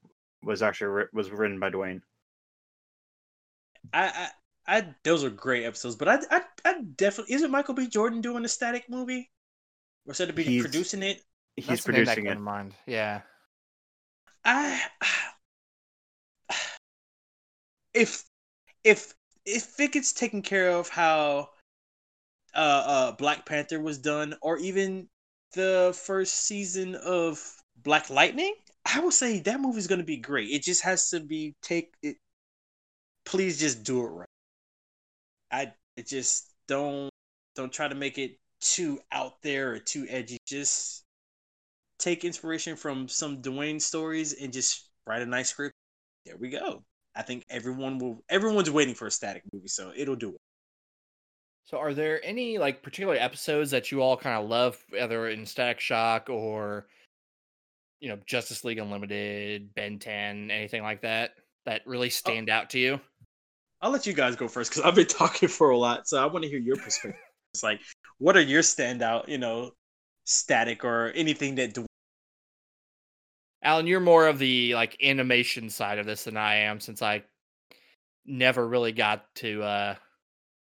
was 0.42 0.62
actually 0.62 1.06
was 1.12 1.30
written 1.30 1.58
by 1.58 1.70
Dwayne. 1.70 2.02
I, 3.94 4.28
I, 4.66 4.76
I, 4.78 4.94
those 5.04 5.24
are 5.24 5.30
great 5.30 5.64
episodes, 5.64 5.96
but 5.96 6.08
I, 6.08 6.18
I, 6.30 6.42
I 6.64 6.82
definitely 6.96 7.34
isn't 7.34 7.50
Michael 7.50 7.74
B. 7.74 7.88
Jordan 7.88 8.20
doing 8.20 8.44
a 8.44 8.48
static 8.48 8.84
movie, 8.90 9.30
or 10.06 10.12
said 10.14 10.28
to 10.28 10.34
be 10.34 10.42
He's- 10.44 10.62
producing 10.62 11.02
it. 11.02 11.22
He's 11.56 11.66
That's 11.66 11.84
the 11.84 11.92
name 11.92 12.04
that 12.04 12.14
producing 12.14 12.24
came 12.24 12.32
it. 12.32 12.34
to 12.34 12.40
mind. 12.40 12.74
Yeah. 12.86 13.20
I 14.44 14.80
if 17.94 18.24
if 18.84 19.14
if 19.44 19.78
it 19.78 19.92
gets 19.92 20.12
taken 20.12 20.42
care 20.42 20.70
of 20.70 20.88
how 20.88 21.50
uh, 22.54 22.58
uh 22.58 23.12
Black 23.12 23.46
Panther 23.46 23.80
was 23.80 23.98
done, 23.98 24.34
or 24.42 24.58
even 24.58 25.08
the 25.52 25.96
first 26.04 26.44
season 26.46 26.94
of 26.94 27.40
Black 27.82 28.10
Lightning, 28.10 28.54
I 28.86 29.00
would 29.00 29.12
say 29.12 29.40
that 29.40 29.60
movie's 29.60 29.86
gonna 29.86 30.02
be 30.04 30.16
great. 30.16 30.50
It 30.50 30.62
just 30.62 30.82
has 30.82 31.10
to 31.10 31.20
be 31.20 31.54
take 31.62 31.92
it. 32.02 32.16
Please 33.24 33.60
just 33.60 33.84
do 33.84 34.04
it 34.04 34.08
right. 34.08 34.26
I 35.52 35.72
it 35.96 36.06
just 36.06 36.52
don't 36.68 37.10
don't 37.54 37.72
try 37.72 37.88
to 37.88 37.94
make 37.94 38.18
it 38.18 38.38
too 38.60 39.00
out 39.12 39.42
there 39.42 39.72
or 39.72 39.78
too 39.78 40.06
edgy. 40.08 40.38
Just 40.46 41.04
take 42.00 42.24
inspiration 42.24 42.76
from 42.76 43.08
some 43.08 43.42
Dwayne 43.42 43.80
stories 43.80 44.32
and 44.32 44.52
just 44.52 44.88
write 45.06 45.22
a 45.22 45.26
nice 45.26 45.50
script. 45.50 45.74
There 46.26 46.36
we 46.36 46.50
go. 46.50 46.82
I 47.14 47.22
think 47.22 47.44
everyone 47.50 47.98
will. 47.98 48.22
Everyone's 48.28 48.70
waiting 48.70 48.94
for 48.94 49.06
a 49.06 49.10
static 49.10 49.42
movie, 49.52 49.68
so 49.68 49.92
it'll 49.96 50.16
do 50.16 50.30
it. 50.30 50.40
So, 51.64 51.78
are 51.78 51.94
there 51.94 52.24
any 52.24 52.58
like 52.58 52.82
particular 52.82 53.14
episodes 53.14 53.70
that 53.72 53.90
you 53.90 54.02
all 54.02 54.16
kind 54.16 54.42
of 54.42 54.48
love, 54.48 54.78
whether 54.90 55.28
in 55.28 55.46
Static 55.46 55.80
Shock 55.80 56.28
or 56.30 56.86
you 58.00 58.08
know 58.08 58.18
Justice 58.26 58.64
League 58.64 58.78
Unlimited, 58.78 59.74
Ben 59.74 59.98
10, 59.98 60.50
anything 60.50 60.82
like 60.82 61.02
that 61.02 61.32
that 61.66 61.82
really 61.86 62.08
oh. 62.08 62.10
stand 62.10 62.48
out 62.48 62.70
to 62.70 62.78
you? 62.78 63.00
I'll 63.82 63.90
let 63.90 64.06
you 64.06 64.12
guys 64.12 64.36
go 64.36 64.48
first 64.48 64.70
because 64.70 64.84
I've 64.84 64.94
been 64.94 65.06
talking 65.06 65.48
for 65.48 65.70
a 65.70 65.78
lot, 65.78 66.08
so 66.08 66.22
I 66.22 66.26
want 66.26 66.44
to 66.44 66.50
hear 66.50 66.58
your 66.58 66.76
perspective. 66.76 67.20
it's 67.54 67.62
like, 67.62 67.80
what 68.18 68.36
are 68.36 68.42
your 68.42 68.62
standout, 68.62 69.28
you 69.28 69.38
know, 69.38 69.72
static 70.24 70.84
or 70.84 71.08
anything 71.14 71.56
that 71.56 71.74
Dwayne 71.74 71.86
Alan, 73.62 73.86
you're 73.86 74.00
more 74.00 74.26
of 74.26 74.38
the 74.38 74.74
like 74.74 74.96
animation 75.02 75.68
side 75.68 75.98
of 75.98 76.06
this 76.06 76.24
than 76.24 76.36
I 76.36 76.56
am, 76.56 76.80
since 76.80 77.02
I 77.02 77.22
never 78.26 78.66
really 78.68 78.92
got 78.92 79.34
to 79.36 79.62
uh 79.62 79.94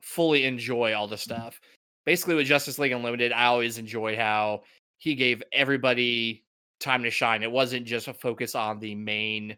fully 0.02 0.46
enjoy 0.46 0.94
all 0.94 1.08
the 1.08 1.18
stuff. 1.18 1.60
Basically, 2.06 2.36
with 2.36 2.48
Justice 2.48 2.80
League 2.80 2.92
Unlimited, 2.92 3.32
I 3.32 3.46
always 3.46 3.78
enjoyed 3.78 4.18
how 4.18 4.64
he 4.98 5.16
gave 5.16 5.44
everybody 5.54 6.44
time 6.80 7.04
to 7.04 7.12
shine. 7.12 7.44
It 7.44 7.52
wasn't 7.52 7.86
just 7.86 8.08
a 8.08 8.14
focus 8.14 8.56
on 8.56 8.80
the 8.80 8.96
main, 8.96 9.56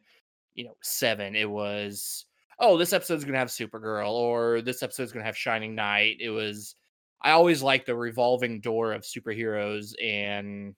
you 0.56 0.66
know, 0.66 0.76
seven. 0.84 1.36
It 1.36 1.50
was, 1.50 2.26
oh, 2.60 2.78
this 2.78 2.94
episode's 2.94 3.24
gonna 3.24 3.38
have 3.38 3.48
Supergirl, 3.50 4.12
or 4.12 4.62
this 4.62 4.84
episode's 4.84 5.14
gonna 5.14 5.26
have 5.26 5.38
Shining 5.38 5.76
Knight. 5.76 6.18
It 6.20 6.30
was 6.30 6.76
I 7.22 7.32
always 7.32 7.64
liked 7.64 7.86
the 7.86 7.96
revolving 7.96 8.60
door 8.60 8.92
of 8.94 9.04
superheroes 9.04 9.94
and 10.04 10.76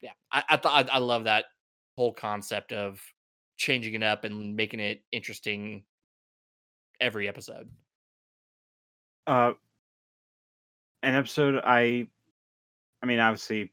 yeah, 0.00 0.12
I, 0.32 0.42
I 0.50 0.56
thought 0.56 0.90
I, 0.90 0.94
I 0.96 0.98
love 0.98 1.24
that 1.24 1.44
whole 1.98 2.12
concept 2.12 2.72
of 2.72 3.02
changing 3.56 3.92
it 3.92 4.04
up 4.04 4.22
and 4.22 4.54
making 4.54 4.78
it 4.78 5.02
interesting 5.10 5.82
every 7.00 7.26
episode. 7.26 7.68
Uh, 9.26 9.54
an 11.02 11.16
episode 11.16 11.60
I, 11.64 12.06
I 13.02 13.06
mean, 13.06 13.18
obviously, 13.18 13.72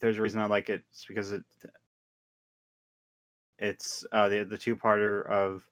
there's 0.00 0.18
a 0.18 0.22
reason 0.22 0.40
I 0.40 0.46
like 0.46 0.68
it. 0.68 0.82
It's 0.90 1.04
because 1.06 1.30
it, 1.30 1.44
it's 3.60 4.04
uh 4.10 4.28
the 4.28 4.42
the 4.42 4.58
two 4.58 4.74
parter 4.74 5.30
of 5.30 5.62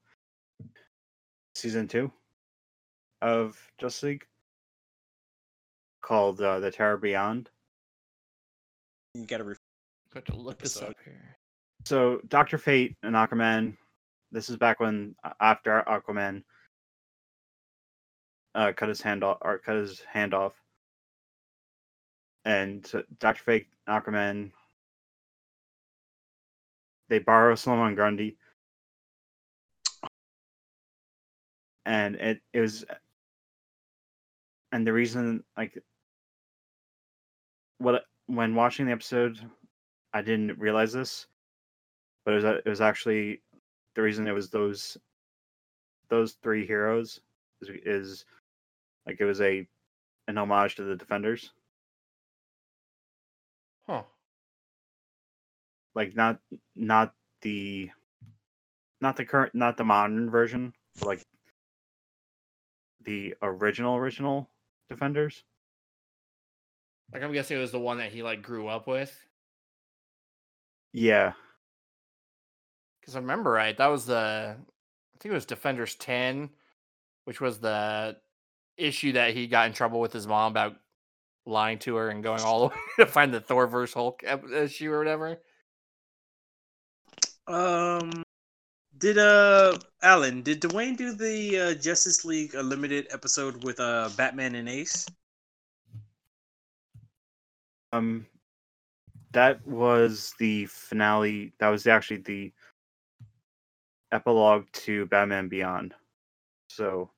season 1.53 1.85
two 1.85 2.09
of 3.21 3.59
Justice 3.77 4.03
League 4.03 4.25
called 6.01 6.39
uh, 6.39 6.59
the 6.61 6.71
Terror 6.71 6.97
Beyond. 6.97 7.49
you 9.13 9.25
got 9.25 9.39
to 9.39 9.55
to 10.21 10.35
look 10.35 10.59
this 10.59 10.81
up 10.81 10.95
here. 11.03 11.37
So 11.85 12.21
Doctor 12.27 12.57
Fate 12.57 12.95
and 13.03 13.15
Aquaman. 13.15 13.75
This 14.31 14.49
is 14.49 14.57
back 14.57 14.79
when 14.79 15.15
after 15.39 15.83
Aquaman 15.87 16.43
uh, 18.55 18.71
cut 18.75 18.89
his 18.89 19.01
hand 19.01 19.23
off 19.23 19.37
or 19.41 19.59
cut 19.59 19.75
his 19.75 20.01
hand 20.01 20.33
off, 20.33 20.53
and 22.43 22.85
so 22.85 23.03
Doctor 23.19 23.43
Fate 23.43 23.67
and 23.87 24.03
Aquaman 24.03 24.51
they 27.07 27.19
borrow 27.19 27.55
Solomon 27.55 27.95
Grundy, 27.95 28.37
and 31.85 32.15
it, 32.15 32.41
it 32.51 32.59
was, 32.61 32.83
and 34.71 34.87
the 34.87 34.93
reason 34.93 35.43
like 35.55 35.77
what 37.77 38.05
when 38.27 38.55
watching 38.55 38.87
the 38.87 38.91
episode, 38.91 39.39
I 40.15 40.21
didn't 40.21 40.57
realize 40.57 40.93
this, 40.93 41.27
but 42.23 42.31
it 42.33 42.35
was 42.37 42.45
it 42.45 42.69
was 42.69 42.79
actually 42.79 43.41
the 43.95 44.01
reason 44.01 44.27
it 44.27 44.31
was 44.31 44.49
those 44.49 44.97
those 46.07 46.33
three 46.41 46.65
heroes 46.65 47.19
is, 47.61 47.69
is 47.85 48.25
like 49.05 49.19
it 49.19 49.25
was 49.25 49.41
a 49.41 49.67
an 50.29 50.37
homage 50.37 50.75
to 50.75 50.83
the 50.83 50.95
defenders 50.95 51.51
Huh. 53.87 54.03
like 55.95 56.15
not 56.15 56.39
not 56.77 57.13
the 57.41 57.91
not 59.01 59.17
the 59.17 59.25
current, 59.25 59.53
not 59.53 59.75
the 59.75 59.83
modern 59.83 60.29
version, 60.29 60.73
like 61.03 61.25
the 63.03 63.35
original 63.41 63.97
original 63.97 64.49
Defenders. 64.87 65.43
Like 67.11 67.23
I'm 67.23 67.33
guessing 67.33 67.57
it 67.57 67.61
was 67.61 67.71
the 67.71 67.79
one 67.79 67.97
that 67.97 68.11
he 68.11 68.23
like 68.23 68.41
grew 68.41 68.67
up 68.67 68.87
with. 68.87 69.25
Yeah, 70.97 71.33
Because 73.01 73.17
I 73.17 73.19
remember 73.19 73.51
right, 73.51 73.77
that 73.77 73.87
was 73.87 74.05
the 74.05 74.55
I 74.57 75.17
think 75.19 75.31
it 75.31 75.35
was 75.35 75.45
Defenders 75.45 75.95
10, 75.95 76.49
which 77.25 77.41
was 77.41 77.59
the 77.59 78.15
issue 78.77 79.11
that 79.11 79.33
he 79.33 79.47
got 79.47 79.67
in 79.67 79.73
trouble 79.73 79.99
with 79.99 80.13
his 80.13 80.25
mom 80.25 80.53
about 80.53 80.77
lying 81.45 81.79
to 81.79 81.95
her 81.97 82.09
and 82.09 82.23
going 82.23 82.41
all 82.41 82.59
the 82.61 82.67
way 82.67 82.81
to 82.99 83.05
find 83.07 83.33
the 83.33 83.41
Thor 83.41 83.67
vs 83.67 83.93
Hulk 83.93 84.23
issue 84.23 84.89
or 84.89 84.99
whatever. 84.99 85.41
Um, 87.47 88.23
did 88.97 89.17
uh 89.17 89.77
Alan 90.01 90.43
did 90.43 90.61
Dwayne 90.61 90.95
do 90.95 91.13
the 91.13 91.59
uh, 91.59 91.73
Justice 91.75 92.23
League 92.23 92.55
Unlimited 92.55 93.07
episode 93.11 93.65
with 93.65 93.81
uh 93.81 94.09
Batman 94.15 94.55
and 94.55 94.69
Ace? 94.69 95.05
um, 97.91 98.25
that 99.35 99.65
was 99.67 100.33
the 100.39 100.65
finale. 100.67 101.53
That 101.59 101.69
was 101.69 101.85
actually 101.87 102.17
the 102.21 102.53
epilogue 104.11 104.65
to 104.73 105.05
Batman 105.07 105.47
Beyond. 105.47 105.93
So, 106.69 107.11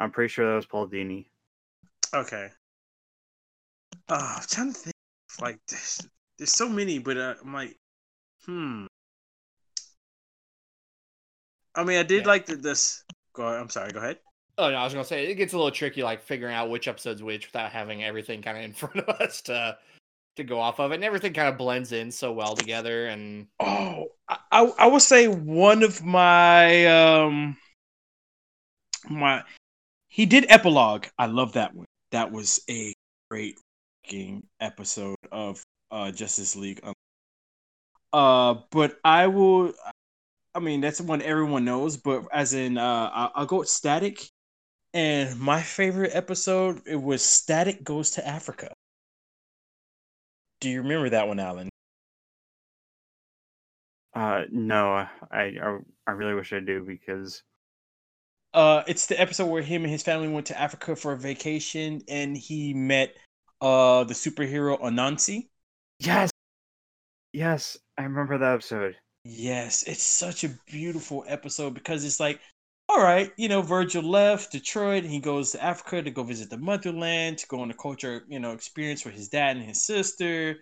I'm 0.00 0.10
pretty 0.10 0.28
sure 0.28 0.48
that 0.48 0.56
was 0.56 0.66
Paul 0.66 0.88
Dini. 0.88 1.26
Okay. 2.14 2.50
Uh, 4.08 4.36
I'm 4.38 4.42
trying 4.48 4.72
to 4.72 4.78
think. 4.78 4.94
Like, 5.40 5.58
there's, 5.68 6.00
there's 6.38 6.52
so 6.52 6.68
many, 6.68 6.98
but 6.98 7.16
uh, 7.16 7.34
I'm 7.42 7.52
like, 7.54 7.76
hmm. 8.46 8.86
I 11.74 11.84
mean, 11.84 11.98
I 11.98 12.02
did 12.02 12.24
Yeah. 12.24 12.26
like 12.26 12.46
the, 12.46 12.56
this. 12.56 13.04
Go. 13.34 13.46
I'm 13.46 13.70
sorry. 13.70 13.92
Go 13.92 13.98
ahead. 14.00 14.18
Oh 14.58 14.70
no, 14.70 14.76
I 14.76 14.84
was 14.84 14.92
gonna 14.92 15.04
say 15.04 15.26
it 15.30 15.34
gets 15.36 15.52
a 15.54 15.56
little 15.56 15.70
tricky, 15.70 16.02
like 16.02 16.22
figuring 16.22 16.54
out 16.54 16.68
which 16.70 16.86
episode's 16.88 17.22
which 17.22 17.46
without 17.46 17.72
having 17.72 18.04
everything 18.04 18.42
kind 18.42 18.58
of 18.58 18.64
in 18.64 18.72
front 18.74 18.96
of 18.98 19.08
us 19.20 19.40
to 19.42 19.78
to 20.36 20.44
go 20.44 20.60
off 20.60 20.80
of, 20.80 20.92
it 20.92 20.96
and 20.96 21.04
everything 21.04 21.32
kind 21.32 21.48
of 21.48 21.58
blends 21.58 21.92
in 21.92 22.10
so 22.10 22.32
well 22.32 22.54
together. 22.54 23.06
And 23.06 23.46
Oh, 23.60 24.06
I, 24.28 24.72
I 24.78 24.86
would 24.86 25.02
say 25.02 25.28
one 25.28 25.82
of 25.82 26.04
my 26.04 26.86
um 26.86 27.56
my 29.08 29.42
he 30.08 30.26
did 30.26 30.46
epilogue. 30.48 31.06
I 31.18 31.26
love 31.26 31.52
that 31.54 31.74
one. 31.74 31.86
That 32.10 32.30
was 32.32 32.60
a 32.68 32.92
great 33.30 33.58
episode 34.60 35.16
of 35.30 35.62
uh 35.90 36.10
Justice 36.10 36.56
League. 36.56 36.80
Uh, 38.12 38.54
but 38.70 38.98
I 39.04 39.26
will. 39.26 39.72
I 40.54 40.60
mean, 40.60 40.80
that's 40.82 41.00
one 41.00 41.22
everyone 41.22 41.64
knows. 41.64 41.96
But 41.96 42.26
as 42.32 42.52
in, 42.52 42.76
uh, 42.76 43.10
I'll, 43.12 43.32
I'll 43.34 43.46
go 43.46 43.58
with 43.60 43.68
Static. 43.68 44.28
And 44.94 45.40
my 45.40 45.62
favorite 45.62 46.10
episode 46.12 46.82
it 46.86 47.00
was 47.00 47.24
Static 47.24 47.82
goes 47.82 48.10
to 48.12 48.26
Africa. 48.26 48.72
Do 50.62 50.70
you 50.70 50.80
remember 50.80 51.10
that 51.10 51.28
one, 51.28 51.38
Alan? 51.40 51.68
Uh, 54.14 54.42
no, 54.50 54.92
I, 54.92 55.08
I 55.30 55.78
I 56.06 56.10
really 56.12 56.34
wish 56.34 56.52
I 56.52 56.60
do 56.60 56.82
because 56.84 57.42
Uh, 58.54 58.82
it's 58.86 59.06
the 59.06 59.18
episode 59.20 59.46
where 59.46 59.62
him 59.62 59.82
and 59.82 59.90
his 59.90 60.02
family 60.02 60.28
went 60.28 60.46
to 60.46 60.58
Africa 60.58 60.94
for 60.94 61.12
a 61.12 61.18
vacation, 61.18 62.02
and 62.08 62.36
he 62.36 62.74
met 62.74 63.16
uh 63.60 64.04
the 64.04 64.14
superhero 64.14 64.80
Anansi. 64.80 65.48
yes, 65.98 66.30
yes, 67.32 67.78
I 67.98 68.04
remember 68.04 68.38
that 68.38 68.54
episode. 68.54 68.96
Yes, 69.24 69.84
it's 69.84 70.02
such 70.02 70.42
a 70.44 70.48
beautiful 70.66 71.24
episode 71.28 71.74
because 71.74 72.04
it's 72.04 72.18
like, 72.20 72.40
all 72.92 73.02
right, 73.02 73.32
you 73.38 73.48
know, 73.48 73.62
Virgil 73.62 74.02
left 74.02 74.52
Detroit, 74.52 75.02
and 75.02 75.12
he 75.12 75.18
goes 75.18 75.52
to 75.52 75.64
Africa 75.64 76.02
to 76.02 76.10
go 76.10 76.22
visit 76.22 76.50
the 76.50 76.58
motherland, 76.58 77.38
to 77.38 77.46
go 77.46 77.60
on 77.60 77.70
a 77.70 77.74
culture, 77.74 78.24
you 78.28 78.38
know, 78.38 78.52
experience 78.52 79.02
with 79.04 79.14
his 79.14 79.30
dad 79.30 79.56
and 79.56 79.64
his 79.64 79.82
sister, 79.82 80.58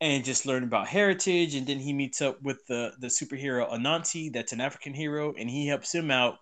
and 0.00 0.24
just 0.24 0.44
learn 0.44 0.64
about 0.64 0.88
heritage. 0.88 1.54
And 1.54 1.68
then 1.68 1.78
he 1.78 1.92
meets 1.92 2.20
up 2.20 2.42
with 2.42 2.66
the 2.66 2.94
the 2.98 3.06
superhero 3.06 3.70
Anansi, 3.72 4.32
that's 4.32 4.52
an 4.52 4.60
African 4.60 4.92
hero, 4.92 5.34
and 5.38 5.48
he 5.48 5.68
helps 5.68 5.94
him 5.94 6.10
out. 6.10 6.38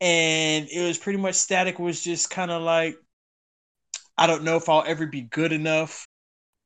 And 0.00 0.68
it 0.70 0.86
was 0.86 0.98
pretty 0.98 1.18
much 1.18 1.34
static. 1.34 1.80
Was 1.80 2.00
just 2.00 2.30
kind 2.30 2.52
of 2.52 2.62
like, 2.62 2.96
I 4.16 4.28
don't 4.28 4.44
know 4.44 4.56
if 4.56 4.68
I'll 4.68 4.84
ever 4.86 5.06
be 5.06 5.22
good 5.22 5.52
enough 5.52 6.06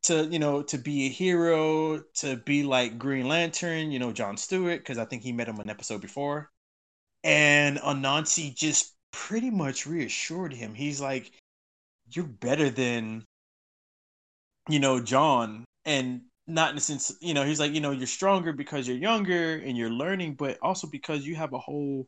to 0.03 0.27
you 0.27 0.39
know 0.39 0.63
to 0.63 0.77
be 0.77 1.07
a 1.07 1.09
hero 1.09 2.03
to 2.17 2.37
be 2.37 2.63
like 2.65 2.99
green 2.99 3.27
lantern 3.27 3.91
you 3.91 3.99
know 3.99 4.13
john 4.13 4.37
stewart 4.37 4.81
because 4.81 4.99
i 4.99 5.05
think 5.07 5.23
he 5.23 5.33
met 5.33 5.49
him 5.49 5.59
an 5.61 5.71
episode 5.71 6.03
before 6.03 6.51
and 7.25 7.79
anansi 7.79 8.55
just 8.55 8.95
pretty 9.13 9.51
much 9.51 9.87
reassured 9.87 10.53
him. 10.53 10.75
He's 10.75 11.01
like 11.01 11.33
you're 12.13 12.27
better 12.27 12.71
than 12.71 13.25
you 14.69 14.79
know 14.79 15.01
john. 15.01 15.65
And 15.87 16.23
not 16.47 16.71
in 16.71 16.77
the 16.77 16.81
sense 16.81 17.17
you 17.21 17.35
know 17.35 17.45
he's 17.45 17.59
like 17.61 17.73
you 17.73 17.81
know 17.81 17.91
you're 17.91 18.07
stronger 18.07 18.53
because 18.53 18.87
you're 18.87 18.97
younger 18.99 19.55
and 19.55 19.77
you're 19.77 19.91
learning 19.91 20.35
but 20.35 20.59
also 20.63 20.87
because 20.87 21.27
you 21.27 21.35
have 21.37 21.55
a 21.55 21.59
whole 21.59 22.07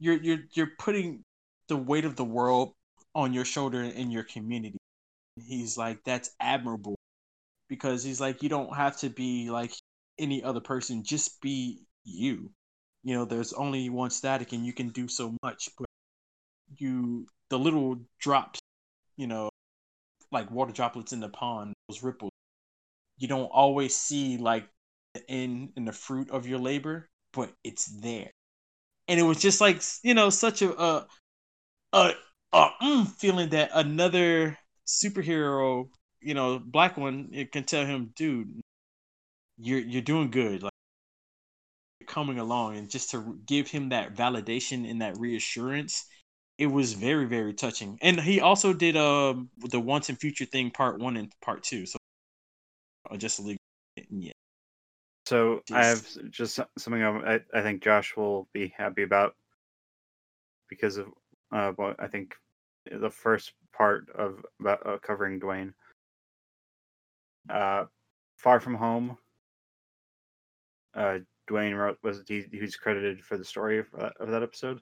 you're 0.00 0.20
you're 0.20 0.40
you're 0.52 0.70
putting 0.78 1.22
the 1.68 1.76
weight 1.76 2.04
of 2.04 2.16
the 2.16 2.24
world 2.24 2.72
on 3.14 3.32
your 3.32 3.44
shoulder 3.44 3.82
in 3.82 4.10
your 4.10 4.24
community. 4.24 4.78
He's 5.36 5.78
like 5.78 6.04
that's 6.04 6.30
admirable. 6.40 6.96
Because 7.68 8.04
he's 8.04 8.20
like 8.20 8.42
you 8.42 8.48
don't 8.48 8.74
have 8.74 8.96
to 8.98 9.10
be 9.10 9.50
like 9.50 9.72
any 10.18 10.42
other 10.42 10.60
person 10.60 11.02
just 11.04 11.40
be 11.40 11.82
you 12.04 12.50
you 13.06 13.14
know 13.14 13.24
there's 13.24 13.54
only 13.54 13.88
one 13.88 14.10
static 14.10 14.52
and 14.52 14.66
you 14.66 14.74
can 14.74 14.90
do 14.90 15.08
so 15.08 15.34
much 15.42 15.70
but 15.78 15.86
you 16.78 17.26
the 17.48 17.58
little 17.58 17.96
drops 18.18 18.60
you 19.16 19.26
know 19.26 19.48
like 20.32 20.50
water 20.50 20.72
droplets 20.72 21.14
in 21.14 21.20
the 21.20 21.28
pond 21.30 21.72
those 21.88 22.02
ripples 22.02 22.32
you 23.18 23.28
don't 23.28 23.50
always 23.52 23.94
see 23.94 24.36
like 24.36 24.68
the 25.14 25.30
end 25.30 25.72
and 25.76 25.88
the 25.88 25.92
fruit 25.92 26.30
of 26.30 26.46
your 26.46 26.58
labor 26.58 27.08
but 27.36 27.52
it's 27.62 27.86
there. 28.00 28.30
And 29.08 29.20
it 29.20 29.22
was 29.22 29.40
just 29.40 29.60
like 29.60 29.82
you 30.02 30.14
know 30.14 30.30
such 30.30 30.62
a 30.62 30.72
a 30.82 31.06
a, 31.92 32.14
a 32.52 32.68
mm, 32.82 33.08
feeling 33.08 33.50
that 33.50 33.70
another 33.74 34.58
superhero, 34.86 35.88
you 36.20 36.34
know, 36.34 36.58
black 36.58 36.96
one, 36.96 37.30
it 37.32 37.52
can 37.52 37.64
tell 37.64 37.86
him, 37.86 38.12
dude, 38.16 38.60
you're 39.58 39.80
you're 39.80 40.02
doing 40.02 40.30
good, 40.30 40.62
like 40.62 40.72
coming 42.06 42.38
along, 42.38 42.76
and 42.76 42.88
just 42.88 43.10
to 43.10 43.38
give 43.46 43.68
him 43.68 43.90
that 43.90 44.14
validation 44.14 44.88
and 44.88 45.02
that 45.02 45.18
reassurance, 45.18 46.04
it 46.58 46.66
was 46.66 46.92
very 46.94 47.26
very 47.26 47.54
touching. 47.54 47.98
And 48.02 48.20
he 48.20 48.40
also 48.40 48.72
did 48.72 48.96
um 48.96 49.50
the 49.58 49.80
once 49.80 50.08
and 50.08 50.18
future 50.18 50.46
thing 50.46 50.70
part 50.70 50.98
one 50.98 51.16
and 51.16 51.32
part 51.42 51.62
two, 51.62 51.86
so 51.86 51.98
uh, 53.10 53.16
Justice 53.16 53.44
League, 53.44 53.58
yeah. 54.10 54.32
So 55.26 55.62
I 55.72 55.86
have 55.86 56.06
just 56.30 56.60
something 56.78 57.02
I, 57.02 57.40
I 57.52 57.62
think 57.62 57.82
Josh 57.82 58.16
will 58.16 58.48
be 58.52 58.72
happy 58.76 59.02
about 59.02 59.34
because 60.68 60.96
of 60.98 61.06
uh, 61.52 61.72
what 61.72 61.96
I 61.98 62.06
think 62.06 62.36
the 62.90 63.10
first 63.10 63.52
part 63.72 64.08
of 64.14 64.44
about 64.60 64.86
uh, 64.86 64.98
covering 64.98 65.40
Dwayne. 65.40 65.72
Uh, 67.50 67.84
Far 68.36 68.60
from 68.60 68.74
Home. 68.74 69.18
Uh, 70.94 71.18
Dwayne 71.48 71.76
wrote 71.76 71.98
was 72.02 72.22
he, 72.26 72.46
was 72.60 72.76
credited 72.76 73.24
for 73.24 73.36
the 73.36 73.44
story 73.44 73.78
of, 73.78 73.86
that 73.92 74.12
of 74.18 74.30
that 74.30 74.42
episode, 74.42 74.80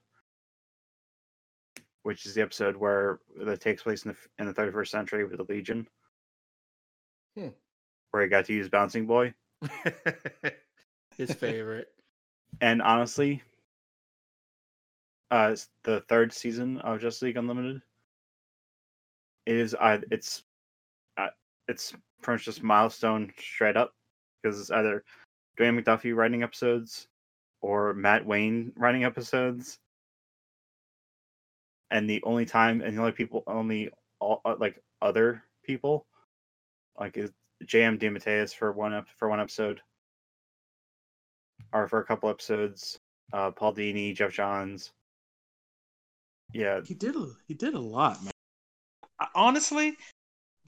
which 2.02 2.26
is 2.26 2.34
the 2.34 2.42
episode 2.42 2.76
where 2.76 3.20
that 3.44 3.60
takes 3.60 3.82
place 3.82 4.04
in 4.04 4.12
the 4.12 4.16
in 4.42 4.46
the 4.46 4.54
thirty 4.54 4.72
first 4.72 4.90
century 4.90 5.24
with 5.24 5.36
the 5.36 5.44
Legion, 5.52 5.86
Hmm. 7.36 7.48
where 8.10 8.22
he 8.22 8.28
got 8.28 8.44
to 8.46 8.52
use 8.54 8.68
Bouncing 8.68 9.06
Boy. 9.06 9.34
his 11.16 11.32
favorite. 11.32 11.88
and 12.60 12.82
honestly, 12.82 13.42
uh, 15.30 15.50
it's 15.52 15.68
the 15.84 16.00
third 16.08 16.32
season 16.32 16.78
of 16.78 17.00
Justice 17.00 17.22
League 17.22 17.36
Unlimited. 17.36 17.80
It 19.46 19.56
is, 19.56 19.74
uh, 19.78 19.98
it's, 20.10 20.44
uh, 21.18 21.28
it's 21.68 21.92
pretty 22.22 22.36
much 22.36 22.44
just 22.44 22.62
milestone 22.62 23.30
straight 23.38 23.76
up 23.76 23.92
because 24.42 24.58
it's 24.60 24.70
either 24.70 25.04
Dwayne 25.58 25.80
McDuffie 25.82 26.14
writing 26.14 26.42
episodes 26.42 27.06
or 27.60 27.94
Matt 27.94 28.26
Wayne 28.26 28.72
writing 28.76 29.04
episodes, 29.04 29.78
and 31.90 32.08
the 32.08 32.22
only 32.24 32.44
time 32.44 32.80
and 32.80 32.96
the 32.96 33.00
only 33.00 33.12
people, 33.12 33.42
only 33.46 33.90
all 34.20 34.40
uh, 34.44 34.56
like 34.58 34.82
other 35.00 35.42
people, 35.64 36.06
like 36.98 37.16
is 37.16 37.30
J.M. 37.64 37.98
DeMatteis 37.98 38.54
for 38.54 38.72
one 38.72 38.92
ep- 38.94 39.08
for 39.16 39.28
one 39.28 39.40
episode 39.40 39.80
or 41.72 41.88
for 41.88 42.00
a 42.00 42.04
couple 42.04 42.28
episodes. 42.28 42.98
Uh, 43.32 43.50
Paul 43.50 43.74
Dini, 43.74 44.14
Geoff 44.14 44.32
Johns. 44.32 44.92
Yeah, 46.52 46.80
He 46.84 46.94
did 46.94 47.16
a, 47.16 47.26
he 47.48 47.54
did 47.54 47.74
a 47.74 47.80
lot, 47.80 48.22
man. 48.22 48.30
I- 49.18 49.28
honestly, 49.34 49.96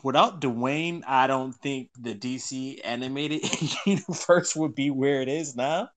without 0.03 0.41
Dwayne, 0.41 1.03
I 1.07 1.27
don't 1.27 1.53
think 1.55 1.91
the 1.99 2.15
DC 2.15 2.81
animated 2.85 3.43
universe 3.87 4.55
would 4.57 4.75
be 4.75 4.91
where 4.91 5.23
it 5.23 5.29
is 5.29 5.57
now. 5.57 5.91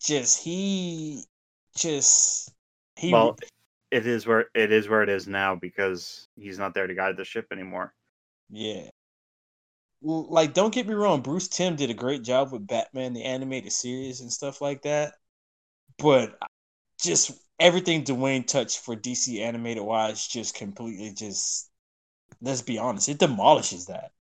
just 0.00 0.42
he 0.42 1.24
just 1.76 2.50
he 2.96 3.12
well, 3.12 3.36
it 3.90 4.06
is 4.06 4.26
where 4.26 4.46
it 4.54 4.72
is 4.72 4.88
where 4.88 5.02
it 5.02 5.08
is 5.08 5.26
now 5.26 5.54
because 5.54 6.28
he's 6.36 6.58
not 6.58 6.74
there 6.74 6.86
to 6.86 6.94
guide 6.94 7.16
the 7.16 7.24
ship 7.24 7.46
anymore. 7.52 7.94
yeah. 8.50 8.88
Like, 10.02 10.52
don't 10.52 10.74
get 10.74 10.86
me 10.86 10.94
wrong, 10.94 11.22
Bruce 11.22 11.48
Timm 11.48 11.76
did 11.76 11.90
a 11.90 11.94
great 11.94 12.22
job 12.22 12.52
with 12.52 12.66
Batman 12.66 13.14
the 13.14 13.24
animated 13.24 13.72
series 13.72 14.20
and 14.20 14.30
stuff 14.32 14.60
like 14.60 14.82
that. 14.82 15.14
But 15.98 16.38
just 17.00 17.32
everything 17.58 18.04
Dwayne 18.04 18.46
touched 18.46 18.80
for 18.80 18.96
DC 18.96 19.40
animated 19.40 19.82
wise 19.82 20.26
just 20.26 20.54
completely 20.54 21.12
just 21.14 21.70
let's 22.44 22.62
be 22.62 22.78
honest, 22.78 23.08
it 23.08 23.18
demolishes 23.18 23.86
that. 23.86 24.12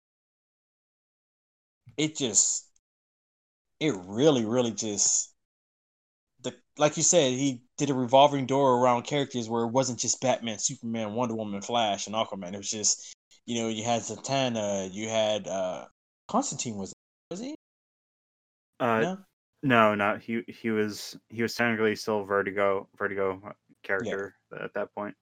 It 1.97 2.17
just 2.17 2.67
it 3.81 3.95
really, 4.07 4.45
really 4.45 4.71
just 4.73 5.33
the 6.43 6.55
like 6.79 6.97
you 6.97 7.03
said, 7.03 7.33
he 7.33 7.63
did 7.79 7.91
a 7.91 7.95
revolving 7.95 8.47
door 8.47 8.79
around 8.79 9.03
characters 9.05 9.49
where 9.49 9.65
it 9.65 9.73
wasn't 9.73 9.99
just 9.99 10.21
Batman, 10.21 10.59
Superman, 10.59 11.15
Wonder 11.15 11.35
Woman, 11.35 11.63
Flash, 11.63 12.07
and 12.07 12.17
Aquaman. 12.17 12.55
It 12.55 12.59
was 12.59 12.71
just 12.71 13.15
you 13.47 13.61
know, 13.61 13.69
you 13.69 13.85
had 13.85 14.03
Zatanna, 14.03 14.93
you 14.93 15.09
had 15.09 15.47
uh 15.49 15.87
Constantine 16.29 16.77
was 16.77 16.93
was 17.31 17.41
he? 17.41 17.55
Uh, 18.81 19.01
No? 19.01 19.19
no, 19.63 19.95
not 19.95 20.21
he. 20.23 20.43
He 20.49 20.71
was 20.71 21.17
he 21.29 21.43
was 21.43 21.55
technically 21.55 21.97
still 21.97 22.25
Vertigo 22.25 22.89
Vertigo 22.97 23.41
character 23.83 24.35
at 24.61 24.75
that 24.75 24.95
point. 24.95 25.15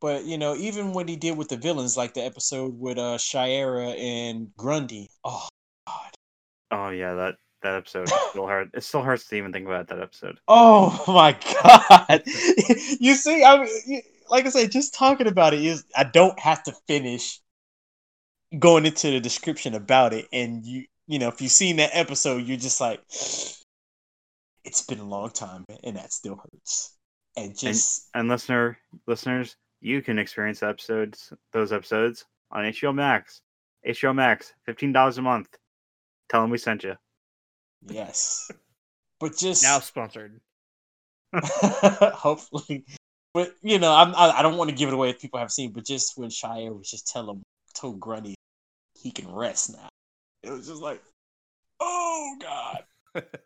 But 0.00 0.24
you 0.24 0.38
know, 0.38 0.54
even 0.56 0.92
what 0.92 1.08
he 1.08 1.16
did 1.16 1.36
with 1.36 1.48
the 1.48 1.56
villains, 1.56 1.96
like 1.96 2.14
the 2.14 2.24
episode 2.24 2.78
with 2.78 2.98
uh 2.98 3.16
Shayera 3.18 3.98
and 3.98 4.54
Grundy. 4.56 5.10
Oh 5.24 5.48
God. 5.86 6.10
Oh 6.70 6.88
yeah, 6.90 7.14
that 7.14 7.34
that 7.62 7.74
episode 7.74 8.08
still 8.30 8.46
hurt. 8.46 8.68
It 8.74 8.82
still 8.84 9.02
hurts 9.02 9.26
to 9.28 9.36
even 9.36 9.52
think 9.52 9.66
about 9.66 9.88
that 9.88 10.00
episode. 10.00 10.38
Oh 10.48 11.02
my 11.08 11.32
God. 11.62 12.22
you 13.00 13.14
see, 13.14 13.42
I 13.44 13.62
mean, 13.62 13.68
you- 13.86 14.02
like 14.28 14.44
I 14.44 14.48
said, 14.48 14.72
just 14.72 14.92
talking 14.92 15.28
about 15.28 15.54
it 15.54 15.64
is 15.64 15.84
I 15.96 16.02
don't 16.04 16.38
have 16.40 16.62
to 16.64 16.72
finish 16.88 17.40
going 18.58 18.84
into 18.84 19.10
the 19.10 19.20
description 19.20 19.74
about 19.74 20.12
it, 20.12 20.26
and 20.32 20.64
you 20.66 20.84
you 21.06 21.18
know, 21.20 21.28
if 21.28 21.40
you've 21.40 21.52
seen 21.52 21.76
that 21.76 21.90
episode, 21.92 22.42
you're 22.44 22.56
just 22.56 22.80
like, 22.80 23.00
it's 24.64 24.82
been 24.88 24.98
a 24.98 25.04
long 25.04 25.30
time, 25.30 25.64
and 25.84 25.96
that 25.96 26.12
still 26.12 26.36
hurts. 26.36 26.96
And 27.36 27.56
just 27.56 28.08
And 28.14 28.28
listener 28.28 28.78
listeners, 29.06 29.56
you 29.80 30.02
can 30.02 30.18
experience 30.18 30.62
episodes 30.62 31.32
those 31.52 31.72
episodes 31.72 32.24
on 32.50 32.64
HBO 32.64 32.94
Max. 32.94 33.40
HBO 33.86 34.14
Max, 34.14 34.52
fifteen 34.64 34.92
dollars 34.92 35.18
a 35.18 35.22
month. 35.22 35.48
Tell 36.28 36.40
them 36.40 36.50
we 36.50 36.58
sent 36.58 36.84
you. 36.84 36.94
yes, 37.86 38.50
but 39.20 39.36
just 39.36 39.62
Now 39.62 39.78
sponsored. 39.78 40.40
hopefully. 41.34 42.84
But 43.34 43.54
you 43.62 43.78
know, 43.78 43.92
I'm, 43.94 44.14
I 44.14 44.38
I 44.38 44.42
don't 44.42 44.56
want 44.56 44.70
to 44.70 44.76
give 44.76 44.88
it 44.88 44.94
away 44.94 45.10
if 45.10 45.20
people 45.20 45.38
have 45.38 45.52
seen. 45.52 45.72
But 45.72 45.84
just 45.84 46.16
when 46.16 46.30
Shayera 46.30 46.76
was 46.76 46.90
just 46.90 47.06
telling 47.08 47.42
told 47.74 48.00
Grundy 48.00 48.34
he 48.98 49.10
can 49.10 49.30
rest 49.30 49.72
now, 49.72 49.88
it 50.42 50.50
was 50.50 50.66
just 50.66 50.82
like, 50.82 51.02
oh 51.80 52.36
god. 52.40 53.24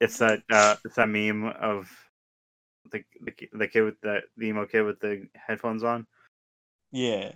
It's 0.00 0.18
that 0.18 0.42
uh, 0.48 0.76
it's 0.84 0.94
that 0.94 1.08
meme 1.08 1.44
of 1.44 1.90
the 2.90 3.04
the, 3.20 3.32
the 3.52 3.68
kid 3.68 3.82
with 3.82 4.00
the 4.00 4.20
the 4.36 4.46
emo 4.46 4.66
kid 4.66 4.82
with 4.82 5.00
the 5.00 5.28
headphones 5.34 5.84
on. 5.84 6.06
Yeah. 6.92 7.32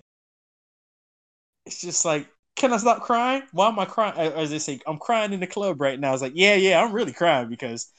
It's 1.66 1.80
just 1.80 2.05
like, 2.05 2.28
can 2.57 2.72
I 2.72 2.76
stop 2.78 3.03
crying? 3.03 3.42
Why 3.53 3.68
am 3.68 3.78
I 3.78 3.84
crying? 3.84 4.18
As 4.18 4.50
they 4.50 4.59
say, 4.59 4.80
I'm 4.86 4.98
crying 4.98 5.32
in 5.32 5.40
the 5.40 5.46
club 5.46 5.80
right 5.80 5.98
now. 5.98 6.12
It's 6.12 6.22
like, 6.22 6.32
yeah, 6.34 6.55
yeah, 6.57 6.82
I'm 6.82 6.92
really 6.92 7.12
crying 7.12 7.48
because 7.48 7.90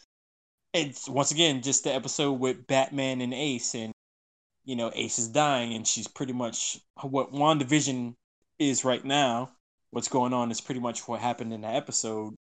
it's 0.74 1.08
once 1.08 1.32
again 1.32 1.62
just 1.62 1.84
the 1.84 1.94
episode 1.94 2.34
with 2.34 2.68
Batman 2.68 3.22
and 3.22 3.34
Ace, 3.34 3.76
and 3.76 3.94
you 4.66 4.76
know, 4.76 4.92
Ace 4.94 5.20
is 5.20 5.30
dying, 5.30 5.74
and 5.74 5.88
she's 5.88 6.08
pretty 6.08 6.34
much 6.34 6.80
what 7.02 7.32
WandaVision 7.32 8.16
is 8.60 8.84
right 8.84 9.04
now. 9.04 9.52
What's 9.92 10.08
going 10.08 10.34
on 10.34 10.52
is 10.52 10.62
pretty 10.62 10.82
much 10.82 11.08
what 11.08 11.20
happened 11.20 11.54
in 11.54 11.62
the 11.62 11.68
episode. 11.68 12.36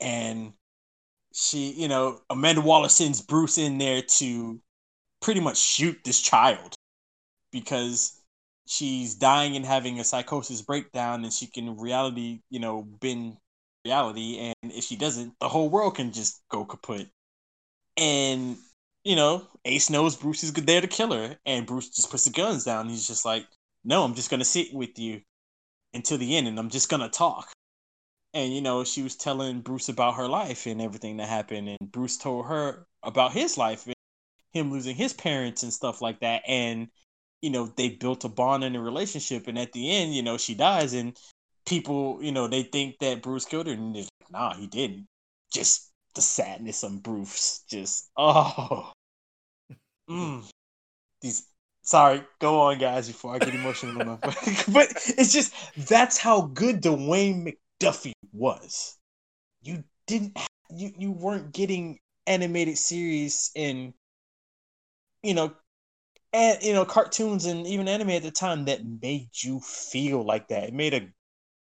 And 0.00 0.52
she, 1.32 1.72
you 1.72 1.88
know, 1.88 2.20
Amanda 2.30 2.60
Waller 2.60 2.88
sends 2.88 3.20
Bruce 3.20 3.58
in 3.58 3.78
there 3.78 4.02
to 4.02 4.60
pretty 5.20 5.40
much 5.40 5.58
shoot 5.58 5.98
this 6.04 6.20
child 6.20 6.74
because 7.52 8.20
she's 8.66 9.14
dying 9.14 9.56
and 9.56 9.64
having 9.64 9.98
a 9.98 10.04
psychosis 10.04 10.62
breakdown 10.62 11.24
and 11.24 11.32
she 11.32 11.46
can 11.46 11.78
reality 11.78 12.40
you 12.50 12.60
know 12.60 12.82
bend 13.00 13.36
reality. 13.84 14.52
And 14.62 14.72
if 14.72 14.84
she 14.84 14.96
doesn't 14.96 15.34
the 15.40 15.48
whole 15.48 15.68
world 15.68 15.96
can 15.96 16.12
just 16.12 16.42
go 16.50 16.64
kaput. 16.64 17.08
And 17.96 18.56
you 19.04 19.16
know 19.16 19.46
ace 19.64 19.90
knows 19.90 20.16
bruce 20.16 20.44
is 20.44 20.52
there 20.52 20.80
to 20.80 20.86
kill 20.86 21.12
her. 21.12 21.36
And 21.46 21.66
bruce 21.66 21.88
just 21.88 22.10
puts 22.10 22.24
the 22.24 22.30
guns 22.30 22.64
down. 22.64 22.88
He's 22.88 23.06
just 23.06 23.24
like 23.24 23.46
no 23.84 24.04
i'm 24.04 24.14
just 24.14 24.30
gonna 24.30 24.44
sit 24.44 24.72
with 24.74 24.98
you 24.98 25.20
until 25.94 26.18
the 26.18 26.36
end 26.36 26.46
and 26.46 26.58
i'm 26.58 26.68
just 26.68 26.88
gonna 26.88 27.08
talk 27.08 27.48
and 28.34 28.54
you 28.54 28.60
know 28.60 28.84
she 28.84 29.02
was 29.02 29.16
telling 29.16 29.60
bruce 29.60 29.88
about 29.88 30.14
her 30.14 30.28
life 30.28 30.66
and 30.66 30.80
everything 30.80 31.16
that 31.16 31.28
happened 31.28 31.68
and 31.68 31.92
bruce 31.92 32.16
told 32.16 32.46
her 32.46 32.86
about 33.02 33.32
his 33.32 33.56
life 33.56 33.86
and 33.86 33.94
him 34.52 34.70
losing 34.70 34.94
his 34.96 35.12
parents 35.12 35.62
and 35.62 35.72
stuff 35.72 36.00
like 36.00 36.20
that 36.20 36.42
and 36.46 36.88
you 37.42 37.50
know 37.50 37.66
they 37.76 37.90
built 37.90 38.24
a 38.24 38.28
bond 38.28 38.64
in 38.64 38.76
a 38.76 38.80
relationship 38.80 39.46
and 39.46 39.58
at 39.58 39.72
the 39.72 39.90
end 39.90 40.14
you 40.14 40.22
know 40.22 40.36
she 40.36 40.54
dies 40.54 40.94
and 40.94 41.16
people 41.66 42.18
you 42.22 42.32
know 42.32 42.48
they 42.48 42.62
think 42.62 42.96
that 42.98 43.22
bruce 43.22 43.44
killed 43.44 43.66
her 43.66 43.72
and 43.72 43.94
like 43.94 44.06
nah 44.30 44.54
he 44.54 44.66
didn't 44.66 45.06
just 45.52 45.90
the 46.14 46.20
sadness 46.20 46.82
on 46.82 46.98
bruce 46.98 47.62
just 47.68 48.10
oh 48.16 48.90
mm. 50.10 50.50
these 51.20 51.46
sorry 51.82 52.22
go 52.40 52.60
on 52.60 52.78
guys 52.78 53.06
before 53.06 53.34
i 53.34 53.38
get 53.38 53.54
emotional 53.54 54.18
but 54.22 54.88
it's 55.16 55.32
just 55.32 55.54
that's 55.88 56.18
how 56.18 56.42
good 56.42 56.82
dwayne 56.82 57.54
mcduffie 57.80 58.12
was 58.32 58.96
you 59.62 59.82
didn't 60.06 60.38
you 60.70 60.92
you 60.98 61.12
weren't 61.12 61.52
getting 61.52 61.98
animated 62.26 62.76
series 62.76 63.50
and 63.56 63.92
you 65.22 65.34
know 65.34 65.52
and 66.32 66.62
you 66.62 66.72
know 66.72 66.84
cartoons 66.84 67.46
and 67.46 67.66
even 67.66 67.88
anime 67.88 68.10
at 68.10 68.22
the 68.22 68.30
time 68.30 68.66
that 68.66 68.80
made 68.84 69.28
you 69.42 69.60
feel 69.60 70.22
like 70.22 70.48
that. 70.48 70.68
It 70.68 70.74
made 70.74 70.94
a 70.94 71.08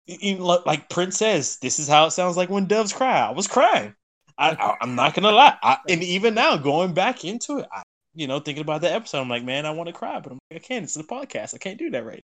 even 0.06 0.42
like 0.42 0.88
Prince 0.88 1.18
says, 1.18 1.58
this 1.58 1.78
is 1.78 1.88
how 1.88 2.06
it 2.06 2.10
sounds 2.10 2.36
like 2.36 2.50
when 2.50 2.66
doves 2.66 2.92
cry. 2.92 3.20
I 3.20 3.30
was 3.30 3.46
crying. 3.46 3.94
I, 4.36 4.76
I'm 4.80 4.94
not 4.94 5.14
gonna 5.14 5.30
lie. 5.30 5.56
I, 5.62 5.78
and 5.88 6.02
even 6.02 6.34
now, 6.34 6.56
going 6.56 6.94
back 6.94 7.24
into 7.24 7.58
it, 7.58 7.66
I, 7.72 7.82
you 8.14 8.26
know, 8.26 8.40
thinking 8.40 8.62
about 8.62 8.80
that 8.80 8.92
episode, 8.92 9.20
I'm 9.20 9.28
like, 9.28 9.44
man, 9.44 9.66
I 9.66 9.70
want 9.70 9.88
to 9.88 9.92
cry, 9.92 10.18
but 10.18 10.32
I'm 10.32 10.38
like, 10.50 10.62
I 10.62 10.66
can't. 10.66 10.84
It's 10.84 10.94
the 10.94 11.04
podcast. 11.04 11.54
I 11.54 11.58
can't 11.58 11.78
do 11.78 11.90
that 11.90 12.04
right. 12.04 12.22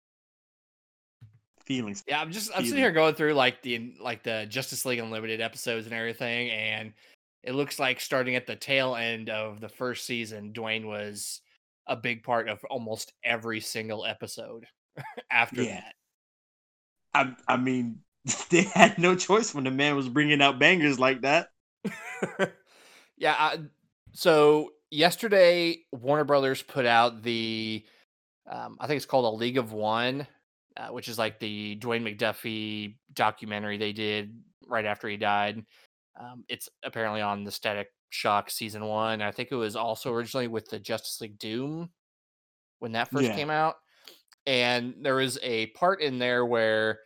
Feelings. 1.76 2.04
Yeah, 2.08 2.20
I'm 2.20 2.32
just 2.32 2.52
I'm 2.56 2.64
sitting 2.64 2.80
here 2.80 2.92
going 2.92 3.16
through 3.16 3.34
like 3.34 3.62
the 3.62 3.94
like 4.00 4.24
the 4.24 4.46
Justice 4.50 4.86
League 4.86 5.00
Unlimited 5.00 5.40
episodes 5.40 5.86
and 5.86 5.96
everything, 5.96 6.50
and 6.50 6.94
it 7.44 7.54
looks 7.54 7.80
like 7.80 8.00
starting 8.00 8.36
at 8.36 8.46
the 8.46 8.56
tail 8.56 8.96
end 8.96 9.30
of 9.30 9.62
the 9.62 9.70
first 9.70 10.06
season, 10.06 10.54
Dwayne 10.54 10.86
was 10.86 11.42
a 11.88 11.96
big 11.96 12.24
part 12.24 12.48
of 12.48 12.64
almost 12.70 13.14
every 13.24 13.60
single 13.60 14.06
episode 14.06 14.66
after 15.32 15.64
Yeah. 15.64 15.84
I 17.14 17.36
I 17.48 17.58
mean, 17.58 18.00
they 18.50 18.64
had 18.64 18.98
no 18.98 19.16
choice 19.16 19.54
when 19.54 19.64
the 19.64 19.72
man 19.72 19.96
was 19.96 20.10
bringing 20.10 20.42
out 20.42 20.60
bangers 20.60 21.00
like 21.00 21.22
that. 21.22 21.50
that. 21.84 22.54
yeah. 23.18 23.36
I, 23.38 23.60
so 24.14 24.72
yesterday, 24.90 25.80
Warner 25.92 26.26
Brothers 26.26 26.62
put 26.62 26.86
out 26.86 27.24
the 27.24 27.84
um, 28.50 28.78
I 28.80 28.88
think 28.88 28.98
it's 28.98 29.06
called 29.06 29.26
A 29.26 29.38
League 29.38 29.58
of 29.58 29.72
One, 29.72 30.28
uh, 30.78 30.88
which 30.90 31.08
is 31.08 31.18
like 31.18 31.40
the 31.40 31.78
Dwayne 31.78 32.04
McDuffie 32.04 32.96
documentary 33.14 33.78
they 33.78 33.94
did 33.94 34.42
right 34.68 34.86
after 34.86 35.08
he 35.08 35.18
died. 35.18 35.66
Um, 36.20 36.44
it's 36.48 36.70
apparently 36.84 37.22
on 37.22 37.44
the 37.44 37.52
Static 37.52 37.88
Shock 38.10 38.50
season 38.50 38.86
one. 38.86 39.22
I 39.22 39.32
think 39.32 39.52
it 39.52 39.56
was 39.56 39.76
also 39.76 40.14
originally 40.14 40.48
with 40.48 40.70
the 40.70 40.80
Justice 40.80 41.22
League 41.22 41.40
Doom 41.40 41.90
when 42.80 42.92
that 42.94 43.10
first 43.10 43.26
Yeah. 43.26 43.36
came 43.36 43.50
out. 43.50 43.78
And 44.46 44.96
there 45.02 45.16
was 45.16 45.38
a 45.44 45.68
part 45.68 46.02
in 46.02 46.18
there 46.20 46.46
where 46.46 47.00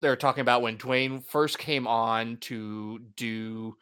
they 0.00 0.08
were 0.08 0.16
talking 0.16 0.40
about 0.40 0.62
when 0.62 0.78
Dwayne 0.78 1.24
first 1.24 1.58
came 1.58 1.86
on 1.86 2.38
to 2.38 2.98
do 3.16 3.76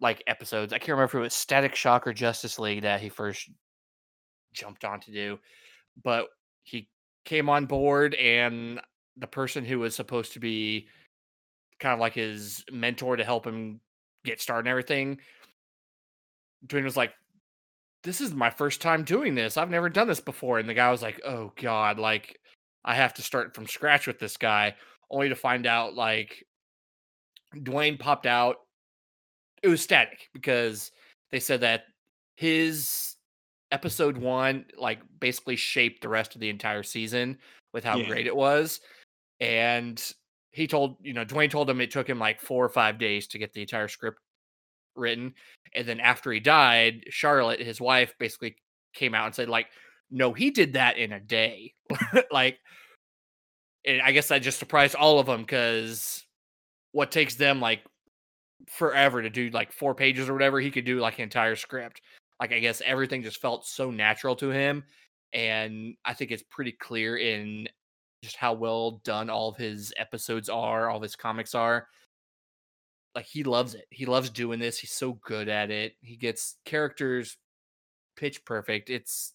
like 0.00 0.22
episodes. 0.26 0.72
I 0.72 0.78
can't 0.78 0.90
remember 0.90 1.04
if 1.04 1.14
it 1.14 1.20
was 1.20 1.34
Static 1.34 1.74
Shock 1.74 2.06
or 2.06 2.12
Justice 2.12 2.58
League 2.58 2.82
that 2.82 3.00
he 3.00 3.08
first 3.08 3.48
jumped 4.52 4.84
on 4.84 5.00
to 5.00 5.12
do, 5.12 5.38
but 6.02 6.28
he 6.64 6.88
came 7.28 7.50
on 7.50 7.66
board 7.66 8.14
and 8.14 8.80
the 9.18 9.26
person 9.26 9.62
who 9.62 9.80
was 9.80 9.94
supposed 9.94 10.32
to 10.32 10.40
be 10.40 10.88
kind 11.78 11.92
of 11.92 12.00
like 12.00 12.14
his 12.14 12.64
mentor 12.72 13.16
to 13.16 13.24
help 13.24 13.46
him 13.46 13.80
get 14.24 14.40
started 14.40 14.60
and 14.60 14.68
everything. 14.68 15.18
Dwayne 16.66 16.84
was 16.84 16.96
like, 16.96 17.12
This 18.02 18.22
is 18.22 18.32
my 18.32 18.48
first 18.48 18.80
time 18.80 19.04
doing 19.04 19.34
this. 19.34 19.58
I've 19.58 19.68
never 19.68 19.90
done 19.90 20.08
this 20.08 20.20
before. 20.20 20.58
And 20.58 20.66
the 20.66 20.74
guy 20.74 20.90
was 20.90 21.02
like, 21.02 21.20
Oh 21.22 21.52
God, 21.60 21.98
like 21.98 22.40
I 22.82 22.94
have 22.94 23.12
to 23.14 23.22
start 23.22 23.54
from 23.54 23.66
scratch 23.66 24.06
with 24.06 24.18
this 24.18 24.38
guy, 24.38 24.74
only 25.10 25.28
to 25.28 25.36
find 25.36 25.66
out 25.66 25.94
like 25.94 26.42
Dwayne 27.54 27.98
popped 27.98 28.26
out 28.26 28.56
it 29.62 29.68
was 29.68 29.82
static 29.82 30.28
because 30.32 30.90
they 31.30 31.40
said 31.40 31.60
that 31.60 31.82
his 32.36 33.16
episode 33.70 34.16
one 34.16 34.64
like 34.78 35.00
basically 35.20 35.56
shaped 35.56 36.02
the 36.02 36.08
rest 36.08 36.34
of 36.34 36.40
the 36.40 36.48
entire 36.48 36.82
season 36.82 37.38
with 37.72 37.84
how 37.84 37.98
Yeah. 37.98 38.08
great 38.08 38.26
it 38.26 38.34
was. 38.36 38.80
And 39.40 40.02
he 40.52 40.66
told 40.66 40.96
you 41.02 41.12
know 41.12 41.24
dwayne 41.24 41.50
told 41.50 41.68
him 41.68 41.80
it 41.80 41.90
took 41.90 42.08
him 42.08 42.18
like 42.18 42.40
four 42.40 42.64
or 42.64 42.70
five 42.70 42.98
days 42.98 43.26
to 43.28 43.38
get 43.38 43.52
the 43.52 43.60
entire 43.60 43.88
script 43.88 44.18
written. 44.96 45.34
And 45.74 45.86
then 45.86 46.00
after 46.00 46.32
he 46.32 46.40
died 46.40 47.04
charlotte 47.10 47.60
his 47.60 47.80
wife 47.80 48.14
basically 48.18 48.56
came 48.94 49.14
out 49.14 49.26
and 49.26 49.34
said 49.34 49.48
like 49.48 49.66
no 50.10 50.32
he 50.32 50.50
did 50.50 50.72
that 50.74 50.96
in 50.96 51.12
a 51.12 51.20
day. 51.20 51.74
Like 52.30 52.58
and 53.84 54.02
i 54.02 54.10
guess 54.12 54.28
that 54.28 54.42
just 54.42 54.58
surprised 54.58 54.94
all 54.94 55.18
of 55.18 55.26
them 55.26 55.42
because 55.42 56.24
what 56.92 57.10
takes 57.12 57.36
them 57.36 57.60
like 57.60 57.80
forever 58.68 59.22
to 59.22 59.30
do 59.30 59.50
like 59.50 59.72
four 59.72 59.94
pages 59.94 60.28
or 60.28 60.32
whatever 60.32 60.60
he 60.60 60.70
could 60.70 60.84
do 60.84 60.98
like 60.98 61.18
an 61.18 61.22
entire 61.24 61.54
script 61.54 62.00
like 62.40 62.52
i 62.52 62.58
guess 62.58 62.80
everything 62.84 63.22
just 63.22 63.40
felt 63.40 63.66
so 63.66 63.90
natural 63.90 64.36
to 64.36 64.50
him 64.50 64.84
and 65.32 65.94
i 66.04 66.14
think 66.14 66.30
it's 66.30 66.44
pretty 66.50 66.72
clear 66.72 67.16
in 67.16 67.68
just 68.22 68.36
how 68.36 68.52
well 68.52 69.00
done 69.04 69.30
all 69.30 69.50
of 69.50 69.56
his 69.56 69.92
episodes 69.96 70.48
are 70.48 70.88
all 70.90 70.96
of 70.96 71.02
his 71.02 71.14
comics 71.14 71.54
are. 71.54 71.86
Like 73.14 73.26
he 73.26 73.44
loves 73.44 73.74
it. 73.74 73.84
He 73.90 74.06
loves 74.06 74.28
doing 74.30 74.58
this. 74.58 74.76
He's 74.78 74.90
so 74.90 75.12
good 75.24 75.48
at 75.48 75.70
it. 75.70 75.94
He 76.00 76.16
gets 76.16 76.56
characters 76.64 77.36
pitch 78.16 78.44
perfect. 78.44 78.90
It's 78.90 79.32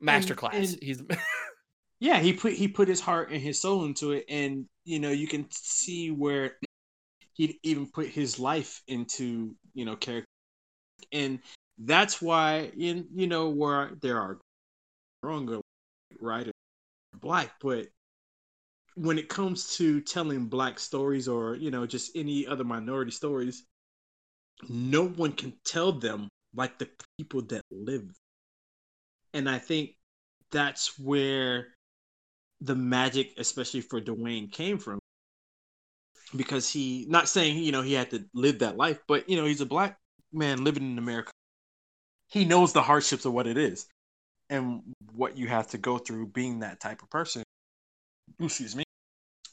And- 0.00 0.08
masterclass. 0.08 0.52
and- 0.54 0.78
he's 0.82 1.02
yeah 2.00 2.20
he 2.20 2.32
put 2.32 2.52
he 2.52 2.68
put 2.68 2.86
his 2.86 3.00
heart 3.00 3.30
and 3.32 3.40
his 3.42 3.60
soul 3.60 3.84
into 3.84 4.12
it 4.12 4.24
and 4.28 4.66
you 4.84 4.98
know 5.00 5.10
you 5.10 5.26
can 5.26 5.46
see 5.50 6.10
where 6.12 6.56
he 7.34 7.58
even 7.64 7.86
put 7.86 8.06
his 8.08 8.38
life 8.38 8.80
into 8.86 9.56
you 9.74 9.84
know 9.84 9.96
character. 9.96 10.26
And 11.12 11.40
that's 11.78 12.20
why 12.20 12.70
in 12.76 13.06
you 13.14 13.26
know 13.26 13.48
where 13.48 13.92
there 14.00 14.18
are 14.18 14.38
wrong 15.22 15.60
right 16.20 16.50
black 17.20 17.52
but 17.60 17.88
when 18.94 19.18
it 19.18 19.28
comes 19.28 19.76
to 19.76 20.00
telling 20.00 20.46
black 20.46 20.78
stories 20.78 21.28
or 21.28 21.54
you 21.56 21.70
know 21.70 21.86
just 21.86 22.14
any 22.14 22.46
other 22.46 22.64
minority 22.64 23.10
stories 23.10 23.64
no 24.68 25.08
one 25.08 25.32
can 25.32 25.52
tell 25.64 25.92
them 25.92 26.28
like 26.54 26.78
the 26.78 26.88
people 27.18 27.42
that 27.42 27.62
live 27.70 28.14
and 29.32 29.48
i 29.48 29.58
think 29.58 29.92
that's 30.50 30.98
where 30.98 31.68
the 32.62 32.76
magic, 32.76 33.34
especially 33.38 33.80
for 33.80 34.00
Dwayne, 34.00 34.50
came 34.50 34.78
from. 34.78 34.98
Because 36.34 36.68
he, 36.70 37.04
not 37.08 37.28
saying 37.28 37.58
you 37.58 37.72
know 37.72 37.82
he 37.82 37.92
had 37.92 38.10
to 38.10 38.24
live 38.32 38.60
that 38.60 38.76
life, 38.76 39.00
but 39.06 39.28
you 39.28 39.36
know 39.36 39.44
he's 39.44 39.60
a 39.60 39.66
black 39.66 39.98
man 40.32 40.64
living 40.64 40.90
in 40.90 40.96
America. 40.96 41.31
He 42.32 42.46
knows 42.46 42.72
the 42.72 42.82
hardships 42.82 43.26
of 43.26 43.34
what 43.34 43.46
it 43.46 43.58
is, 43.58 43.86
and 44.48 44.82
what 45.14 45.36
you 45.36 45.48
have 45.48 45.68
to 45.68 45.78
go 45.78 45.98
through 45.98 46.28
being 46.28 46.60
that 46.60 46.80
type 46.80 47.02
of 47.02 47.10
person. 47.10 47.42
Excuse 48.40 48.74
me, 48.74 48.84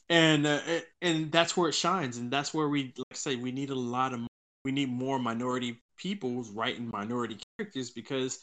and 0.08 0.46
uh, 0.46 0.60
and 1.02 1.30
that's 1.30 1.56
where 1.56 1.68
it 1.68 1.74
shines, 1.74 2.16
and 2.16 2.30
that's 2.30 2.54
where 2.54 2.68
we 2.68 2.92
like 2.96 3.06
I 3.12 3.14
say 3.14 3.36
we 3.36 3.52
need 3.52 3.68
a 3.68 3.74
lot 3.74 4.14
of 4.14 4.26
we 4.64 4.72
need 4.72 4.88
more 4.88 5.18
minority 5.18 5.82
peoples 5.98 6.48
writing 6.48 6.90
minority 6.90 7.38
characters 7.58 7.90
because 7.90 8.40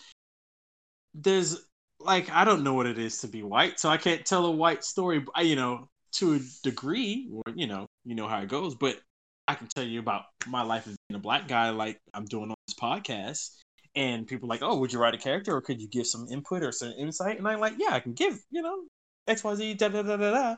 there's 1.16 1.66
like 2.00 2.30
I 2.32 2.46
don't 2.46 2.64
know 2.64 2.76
what 2.76 2.86
it 2.86 3.00
is 3.00 3.20
to 3.22 3.28
be 3.28 3.42
white, 3.42 3.80
so 3.80 3.90
I 3.90 3.98
can't 3.98 4.24
tell 4.26 4.46
a 4.46 4.52
white 4.52 4.84
story. 4.84 5.26
You 5.42 5.56
know, 5.56 5.90
to 6.14 6.36
a 6.36 6.40
degree, 6.64 7.28
or 7.32 7.54
you 7.56 7.66
know, 7.66 7.88
you 8.06 8.14
know 8.14 8.28
how 8.28 8.40
it 8.42 8.50
goes. 8.50 8.76
But 8.76 9.00
I 9.48 9.56
can 9.56 9.68
tell 9.68 9.84
you 9.84 10.00
about 10.00 10.26
my 10.46 10.62
life 10.62 10.88
as 10.88 10.96
being 11.08 11.18
a 11.18 11.22
black 11.22 11.48
guy, 11.48 11.72
like 11.72 12.00
I'm 12.14 12.26
doing 12.26 12.50
on 12.50 12.56
this 12.68 12.76
podcast, 12.76 13.50
and 13.98 14.28
people 14.28 14.48
like, 14.48 14.62
"Oh, 14.62 14.78
would 14.78 14.94
you 14.94 15.00
write 15.00 15.16
a 15.16 15.18
character, 15.18 15.56
or 15.56 15.62
could 15.62 15.82
you 15.82 15.88
give 15.90 16.08
some 16.08 16.28
input 16.30 16.64
or 16.64 16.72
some 16.72 16.94
insight?" 16.98 17.40
And 17.40 17.48
I'm 17.48 17.60
like, 17.60 17.74
"Yeah, 17.80 17.90
I 17.92 18.00
can 18.00 18.14
give, 18.14 18.40
you 18.52 18.62
know, 18.62 18.84
X, 19.28 19.44
Y, 19.44 19.56
Z, 19.56 19.74
da 19.76 19.90
da 19.90 20.04
da 20.04 20.18
da 20.18 20.32
da," 20.32 20.56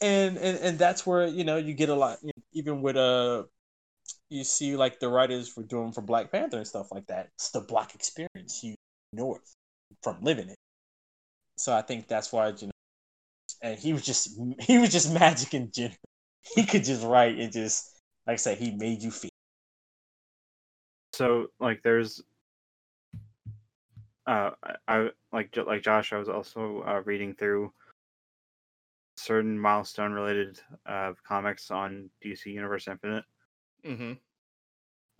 and 0.00 0.38
and 0.38 0.58
and 0.58 0.78
that's 0.78 1.06
where 1.06 1.26
you 1.26 1.44
know 1.44 1.58
you 1.58 1.74
get 1.74 1.90
a 1.90 1.94
lot, 1.94 2.18
you 2.22 2.28
know, 2.36 2.42
even 2.54 2.82
with 2.82 2.96
uh 2.96 3.44
you 4.30 4.44
see 4.44 4.76
like 4.76 5.00
the 5.00 5.08
writers 5.08 5.56
were 5.56 5.64
doing 5.64 5.92
for 5.92 6.02
Black 6.02 6.32
Panther 6.32 6.58
and 6.58 6.66
stuff 6.66 6.90
like 6.92 7.06
that. 7.08 7.28
It's 7.36 7.50
the 7.50 7.60
black 7.60 7.94
experience. 7.94 8.62
You 8.64 8.76
know 9.12 9.36
it 9.36 9.42
from 10.02 10.22
living 10.22 10.48
it. 10.48 10.56
So 11.56 11.76
I 11.76 11.82
think 11.82 12.08
that's 12.08 12.32
why 12.32 12.48
you 12.48 12.68
know, 12.68 12.72
and 13.62 13.78
he 13.78 13.92
was 13.92 14.04
just 14.04 14.38
he 14.60 14.78
was 14.78 14.90
just 14.90 15.12
magic 15.12 15.54
in 15.54 15.70
general. 15.72 15.96
He 16.54 16.64
could 16.64 16.84
just 16.84 17.04
write 17.04 17.38
and 17.38 17.52
just 17.52 17.96
like 18.26 18.34
I 18.34 18.36
said, 18.36 18.58
he 18.58 18.72
made 18.72 19.02
you 19.02 19.10
feel. 19.10 19.30
so 21.12 21.48
like 21.60 21.82
there's 21.82 22.22
uh 24.30 24.50
I, 24.88 25.10
like 25.32 25.56
like 25.56 25.82
Josh 25.82 26.12
I 26.12 26.18
was 26.18 26.28
also 26.28 26.82
uh, 26.86 27.02
reading 27.04 27.34
through 27.34 27.72
certain 29.16 29.58
milestone 29.58 30.12
related 30.12 30.60
uh 30.86 31.12
comics 31.24 31.70
on 31.70 32.10
DC 32.24 32.46
Universe 32.46 32.88
Infinite. 32.88 33.24
Hmm 33.84 34.12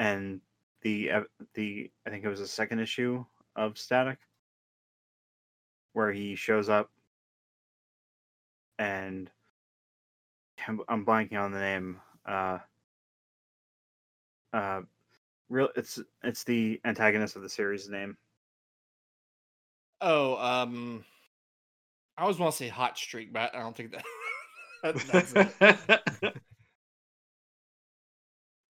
and 0.00 0.40
the 0.80 1.10
the 1.54 1.90
I 2.06 2.10
think 2.10 2.24
it 2.24 2.28
was 2.28 2.40
the 2.40 2.48
second 2.48 2.80
issue 2.80 3.24
of 3.54 3.78
Static 3.78 4.18
where 5.92 6.10
he 6.10 6.34
shows 6.34 6.68
up 6.68 6.90
and 8.78 9.30
I'm, 10.66 10.80
I'm 10.88 11.04
blanking 11.04 11.38
on 11.38 11.52
the 11.52 11.60
name 11.60 12.00
uh 12.26 12.58
uh 14.54 14.80
real 15.50 15.68
it's 15.76 16.00
it's 16.24 16.44
the 16.44 16.80
antagonist 16.84 17.36
of 17.36 17.42
the 17.42 17.48
series 17.48 17.88
name 17.88 18.16
Oh, 20.00 20.36
um, 20.36 21.04
I 22.16 22.22
always 22.22 22.38
want 22.38 22.52
to 22.52 22.56
say 22.56 22.68
hot 22.68 22.96
streak, 22.96 23.32
but 23.32 23.54
I 23.54 23.60
don't 23.60 23.76
think 23.76 23.92
that. 23.92 24.04
that- 24.82 24.96
that's 25.06 25.32
it. 25.34 26.34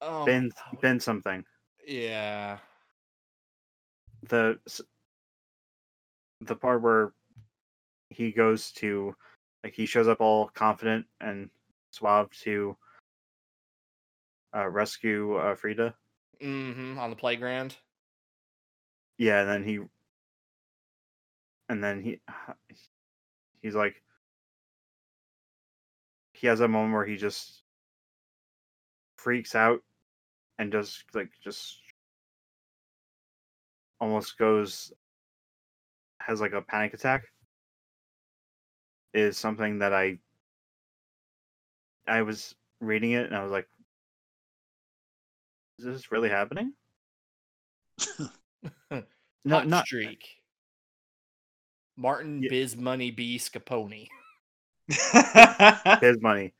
Oh, 0.03 0.24
been 0.24 0.51
Ben 0.81 0.99
something 0.99 1.45
yeah. 1.87 2.57
the 4.28 4.59
the 6.41 6.57
part 6.57 6.81
where 6.81 7.12
he 8.09 8.33
goes 8.33 8.72
to 8.72 9.14
like 9.62 9.74
he 9.74 9.85
shows 9.87 10.09
up 10.09 10.20
all 10.20 10.49
confident 10.55 11.05
and 11.20 11.51
suave 11.91 12.31
to 12.45 12.76
uh, 14.57 14.68
rescue 14.68 15.37
uh, 15.37 15.55
Frieda. 15.55 15.95
Mm-hmm, 16.42 16.99
On 16.99 17.11
the 17.11 17.17
playground. 17.17 17.76
Yeah, 19.18 19.41
and 19.41 19.49
then 19.50 19.64
he 19.64 19.80
and 21.71 21.83
then 21.83 22.03
he 22.03 22.21
he's 23.63 23.76
like 23.76 24.03
he 26.33 26.49
has 26.49 26.59
a 26.61 26.67
moment 26.68 26.92
where 26.92 27.07
he 27.07 27.17
just 27.17 27.63
freaks 29.17 29.55
out 29.55 29.80
and 30.59 30.72
just 30.72 31.05
like 31.14 31.30
just 31.45 31.79
almost 34.01 34.37
goes 34.37 34.92
has 36.18 36.41
like 36.41 36.53
a 36.53 36.61
panic 36.61 36.92
attack 36.92 37.22
is 39.14 39.38
something 39.38 39.79
that 39.79 39.95
I 39.95 40.18
I 42.09 42.22
was 42.22 42.57
reading 42.80 43.13
it 43.13 43.26
and 43.26 43.37
I 43.37 43.45
was 43.45 43.53
like 43.53 43.68
is 45.79 45.84
this 45.84 46.11
really 46.11 46.29
happening? 46.29 46.72
no, 48.91 49.03
hot 49.49 49.68
not 49.68 49.87
streak. 49.87 50.39
Martin 52.01 52.43
Yeah. 52.43 52.49
Biz 52.49 52.77
Money 52.77 53.11
B 53.11 53.39
Scapone. 53.39 54.09
his 54.89 56.21
money. 56.21 56.55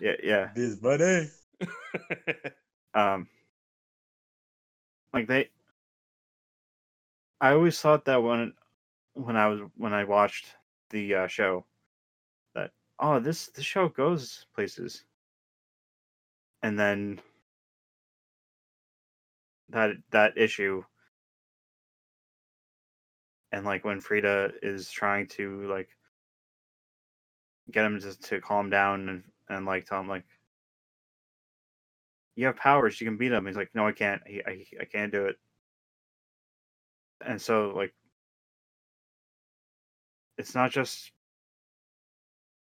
Yeah, 0.00 0.16
yeah. 0.22 0.48
Biz 0.54 0.82
Money. 0.82 1.28
um 2.94 3.28
like 5.12 5.28
they 5.28 5.48
i 7.40 7.52
always 7.52 7.78
thought 7.80 8.04
that 8.06 8.22
when 8.22 8.52
when 9.14 9.36
i 9.36 9.46
was 9.46 9.60
when 9.76 9.92
i 9.92 10.02
watched 10.04 10.46
the 10.88 11.14
uh, 11.14 11.26
show 11.26 11.64
that 12.54 12.70
oh 12.98 13.20
this 13.20 13.48
the 13.48 13.62
show 13.62 13.88
goes 13.88 14.46
places 14.54 15.04
and 16.62 16.78
then 16.78 17.20
that 19.68 19.90
that 20.10 20.36
issue 20.36 20.82
and 23.52 23.64
like 23.64 23.84
when 23.84 24.00
frieda 24.00 24.52
is 24.62 24.90
trying 24.90 25.26
to 25.26 25.68
like 25.68 25.88
get 27.70 27.84
him 27.84 28.00
to, 28.00 28.18
to 28.20 28.40
calm 28.40 28.70
down 28.70 29.08
and, 29.08 29.22
and 29.48 29.66
like 29.66 29.86
tell 29.86 30.00
him 30.00 30.08
like 30.08 30.24
you 32.36 32.46
have 32.46 32.56
powers 32.56 33.00
you 33.00 33.06
can 33.06 33.16
beat 33.16 33.32
him. 33.32 33.46
He's 33.46 33.56
like 33.56 33.70
no 33.74 33.86
i 33.86 33.92
can't. 33.92 34.22
He, 34.26 34.42
I, 34.46 34.64
I 34.80 34.84
can't 34.84 35.12
do 35.12 35.26
it. 35.26 35.36
And 37.26 37.40
so 37.40 37.72
like 37.76 37.92
it's 40.38 40.54
not 40.54 40.70
just 40.70 41.12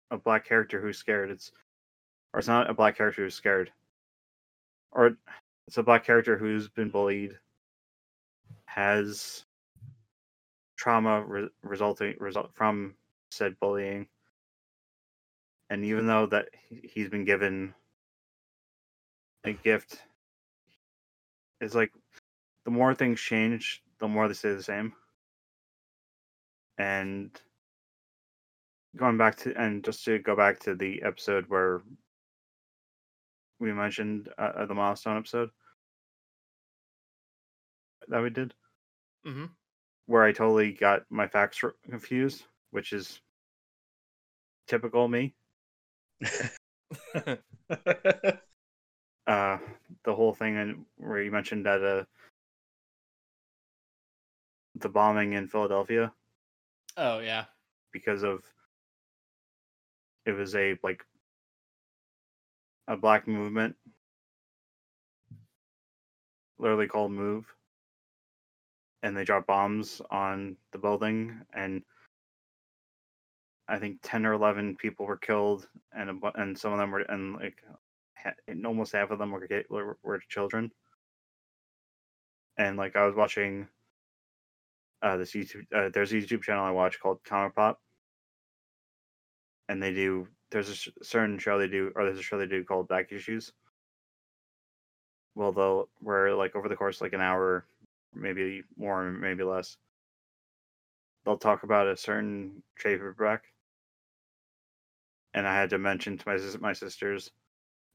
a 0.10 0.18
black 0.18 0.46
character 0.46 0.82
who's 0.82 0.98
scared 0.98 1.32
it's 1.32 1.52
or 2.34 2.40
it's 2.40 2.48
not 2.50 2.70
a 2.70 2.74
black 2.74 2.98
character 2.98 3.24
who's 3.24 3.36
scared 3.36 3.72
or 4.92 5.16
it's 5.68 5.78
a 5.78 5.84
black 5.84 6.04
character 6.06 6.38
who's 6.38 6.68
been 6.68 6.90
bullied, 6.90 7.38
has 8.66 9.46
trauma 10.82 11.24
re- 11.24 11.50
resulting 11.62 12.16
result 12.20 12.52
from 12.56 12.96
said 13.30 13.60
bullying, 13.60 14.08
and 15.70 15.86
even 15.86 16.08
though 16.08 16.26
that 16.26 16.50
he- 16.56 16.90
he's 16.92 17.08
been 17.08 17.24
given 17.24 17.76
a 19.44 19.54
gift, 19.54 20.02
it's 21.60 21.76
like 21.76 21.94
the 22.66 22.72
more 22.72 22.96
things 22.96 23.22
change, 23.22 23.84
the 24.00 24.08
more 24.08 24.28
they 24.28 24.34
stay 24.34 24.56
the 24.56 24.64
same. 24.64 24.96
And 26.80 27.40
going 28.96 29.18
back 29.18 29.36
to 29.38 29.56
and 29.56 29.84
just 29.84 30.04
to 30.06 30.18
go 30.18 30.36
back 30.36 30.60
to 30.62 30.74
the 30.74 31.04
episode 31.04 31.46
where 31.48 31.84
we 33.60 33.72
mentioned 33.72 34.30
uh, 34.40 34.54
uh, 34.56 34.66
the 34.66 34.74
milestone 34.74 35.18
episode 35.18 35.52
that 38.08 38.24
we 38.24 38.32
did. 38.32 38.56
Hmm 39.24 39.46
where 40.06 40.24
i 40.24 40.32
totally 40.32 40.72
got 40.72 41.04
my 41.10 41.28
facts 41.28 41.64
confused 41.90 42.44
which 42.72 42.94
is 42.94 43.22
typical 44.68 45.08
me. 45.08 45.34
Uh 49.28 49.60
the 50.04 50.16
whole 50.16 50.34
thing 50.34 50.58
and 50.58 50.84
where 50.98 51.22
you 51.22 51.32
mentioned 51.32 51.68
that 51.68 51.84
uh 51.84 52.04
the 54.76 54.90
bombing 54.90 55.34
in 55.34 55.48
philadelphia. 55.48 56.12
Oh 56.98 57.20
yeah. 57.20 57.46
because 57.94 58.24
of 58.24 58.42
it 60.26 60.32
was 60.32 60.56
a 60.56 60.76
like 60.84 61.06
a 62.88 62.98
black 62.98 63.28
movement. 63.28 63.76
Literally 66.58 66.88
called 66.88 67.12
move 67.12 67.46
and 69.04 69.16
they 69.16 69.24
dropped 69.24 69.48
bombs 69.48 70.02
on 70.12 70.56
the 70.72 70.78
building 70.78 71.40
and 71.54 71.82
i 73.68 73.78
think 73.78 73.98
10 74.04 74.26
or 74.26 74.34
11 74.34 74.76
people 74.78 75.06
were 75.06 75.18
killed 75.18 75.68
and 75.94 76.10
a, 76.10 76.32
and 76.36 76.58
some 76.58 76.74
of 76.74 76.80
them 76.80 76.92
were 76.92 77.02
and 77.02 77.36
like 77.36 77.64
and 78.48 78.66
almost 78.66 78.92
half 78.92 79.12
of 79.12 79.18
them 79.18 79.32
were 79.32 79.48
were, 79.70 79.98
were 80.04 80.22
children. 80.30 80.72
And 82.58 82.78
like 82.78 82.96
i 82.96 83.06
was 83.06 83.16
watching 83.16 83.68
uh 85.02 85.18
this 85.18 85.32
youtube 85.32 85.66
uh, 85.76 85.90
there's 85.90 86.12
a 86.12 86.16
youtube 86.16 86.44
channel 86.44 86.64
i 86.64 86.70
watch 86.70 87.00
called 87.00 87.24
comic 87.24 87.56
pop 87.56 87.80
and 89.72 89.82
they 89.82 89.94
do 89.94 90.28
there's 90.52 90.70
a 90.70 91.04
certain 91.04 91.40
show 91.40 91.58
they 91.58 91.68
do 91.68 91.92
or 91.96 92.04
there's 92.04 92.20
a 92.20 92.22
show 92.22 92.38
they 92.38 92.46
do 92.46 92.64
called 92.64 92.90
back 92.90 93.12
issues. 93.12 93.54
Well 95.34 95.54
they'll 95.54 95.88
where 96.02 96.36
like 96.36 96.56
over 96.58 96.68
the 96.68 96.76
course 96.76 97.00
like 97.00 97.14
an 97.14 97.22
hour 97.22 97.66
maybe 98.14 98.64
more 98.78 99.12
maybe 99.12 99.44
less. 99.44 99.78
They'll 101.24 101.38
talk 101.38 101.64
about 101.64 101.88
a 101.88 101.98
certain 101.98 102.64
paperback 102.82 103.44
and 105.34 105.48
i 105.48 105.56
had 105.56 105.70
to 105.70 105.78
mention 105.78 106.18
to 106.18 106.28
my 106.28 106.38
my 106.60 106.74
sisters 106.74 107.32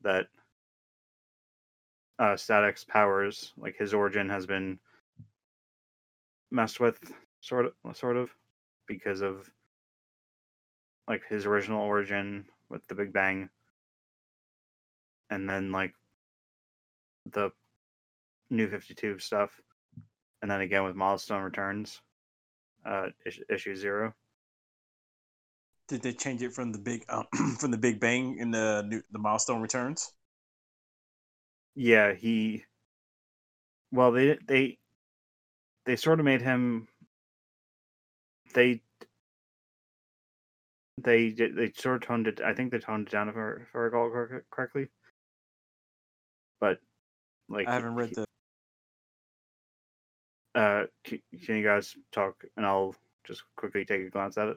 that 0.00 0.26
uh 2.18 2.34
static's 2.34 2.84
powers 2.84 3.52
like 3.58 3.76
his 3.76 3.92
origin 3.92 4.28
has 4.30 4.46
been 4.46 4.78
messed 6.50 6.80
with 6.80 6.98
sort 7.40 7.66
of 7.66 7.96
sort 7.96 8.16
of 8.16 8.30
because 8.86 9.20
of 9.20 9.50
like 11.08 11.22
his 11.28 11.46
original 11.46 11.82
origin 11.82 12.44
with 12.68 12.86
the 12.88 12.94
Big 12.94 13.12
Bang, 13.12 13.48
and 15.30 15.48
then 15.48 15.70
like 15.70 15.92
the 17.32 17.50
New 18.50 18.68
Fifty 18.68 18.94
Two 18.94 19.18
stuff, 19.18 19.50
and 20.46 20.50
then 20.52 20.60
again 20.60 20.84
with 20.84 20.94
Milestone 20.94 21.42
Returns, 21.42 22.00
uh, 22.84 23.08
issue, 23.26 23.42
issue 23.50 23.74
zero. 23.74 24.14
Did 25.88 26.02
they 26.02 26.12
change 26.12 26.40
it 26.40 26.52
from 26.52 26.70
the 26.70 26.78
big 26.78 27.04
um, 27.08 27.24
from 27.58 27.72
the 27.72 27.76
Big 27.76 27.98
Bang 27.98 28.38
in 28.38 28.52
the 28.52 28.84
new, 28.86 29.02
the 29.10 29.18
milestone 29.18 29.60
returns? 29.60 30.12
Yeah, 31.74 32.14
he. 32.14 32.62
Well, 33.90 34.12
they 34.12 34.38
they 34.46 34.78
they 35.84 35.96
sort 35.96 36.20
of 36.20 36.24
made 36.24 36.42
him. 36.42 36.86
They 38.54 38.82
they 41.02 41.30
did 41.30 41.56
they 41.56 41.72
sort 41.72 41.96
of 41.96 42.06
toned 42.06 42.28
it. 42.28 42.40
I 42.40 42.54
think 42.54 42.70
they 42.70 42.78
toned 42.78 43.08
it 43.08 43.10
down 43.10 43.28
if 43.28 43.36
I, 43.36 43.62
if 43.62 43.74
I 43.74 43.78
recall 43.78 44.28
correctly. 44.52 44.86
But 46.60 46.78
like 47.48 47.66
I 47.66 47.74
haven't 47.74 47.96
read 47.96 48.10
he- 48.10 48.14
the. 48.14 48.25
Uh, 50.56 50.84
can, 51.04 51.20
can 51.44 51.56
you 51.56 51.62
guys 51.62 51.94
talk, 52.12 52.42
and 52.56 52.64
I'll 52.64 52.96
just 53.26 53.42
quickly 53.56 53.84
take 53.84 54.00
a 54.02 54.10
glance 54.10 54.38
at 54.38 54.48
it. 54.48 54.56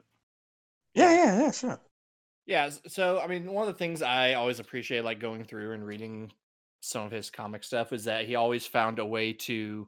Yeah, 0.94 1.12
yeah, 1.12 1.40
yeah, 1.40 1.50
sure. 1.50 1.80
Yeah, 2.46 2.70
so 2.88 3.20
I 3.20 3.26
mean, 3.26 3.52
one 3.52 3.68
of 3.68 3.72
the 3.72 3.78
things 3.78 4.00
I 4.02 4.34
always 4.34 4.60
appreciate, 4.60 5.04
like 5.04 5.20
going 5.20 5.44
through 5.44 5.72
and 5.72 5.86
reading 5.86 6.32
some 6.80 7.04
of 7.04 7.12
his 7.12 7.30
comic 7.30 7.62
stuff, 7.62 7.92
is 7.92 8.04
that 8.04 8.24
he 8.24 8.34
always 8.34 8.66
found 8.66 8.98
a 8.98 9.04
way 9.04 9.34
to 9.34 9.86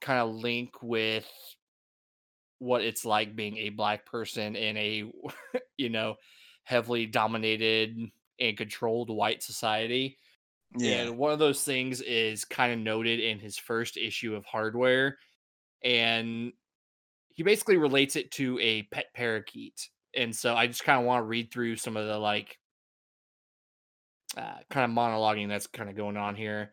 kind 0.00 0.20
of 0.20 0.34
link 0.34 0.82
with 0.82 1.28
what 2.58 2.82
it's 2.82 3.04
like 3.04 3.36
being 3.36 3.58
a 3.58 3.68
black 3.68 4.06
person 4.06 4.56
in 4.56 4.76
a, 4.76 5.12
you 5.76 5.90
know, 5.90 6.16
heavily 6.64 7.06
dominated 7.06 8.10
and 8.40 8.56
controlled 8.56 9.10
white 9.10 9.42
society. 9.42 10.16
Yeah, 10.76 11.02
And 11.02 11.18
one 11.18 11.32
of 11.32 11.38
those 11.38 11.64
things 11.64 12.00
is 12.00 12.44
kind 12.44 12.72
of 12.72 12.78
noted 12.78 13.20
in 13.20 13.38
his 13.38 13.58
first 13.58 13.96
issue 13.96 14.34
of 14.34 14.44
Hardware. 14.44 15.18
And 15.82 16.52
he 17.30 17.42
basically 17.42 17.76
relates 17.76 18.16
it 18.16 18.30
to 18.32 18.58
a 18.60 18.82
pet 18.84 19.06
parakeet. 19.14 19.88
And 20.14 20.34
so 20.34 20.54
I 20.54 20.66
just 20.66 20.84
kind 20.84 21.00
of 21.00 21.06
want 21.06 21.22
to 21.22 21.26
read 21.26 21.52
through 21.52 21.76
some 21.76 21.96
of 21.96 22.06
the 22.06 22.18
like 22.18 22.58
uh, 24.36 24.58
kind 24.68 24.90
of 24.90 24.96
monologuing 24.96 25.48
that's 25.48 25.66
kind 25.66 25.90
of 25.90 25.96
going 25.96 26.16
on 26.16 26.34
here. 26.34 26.72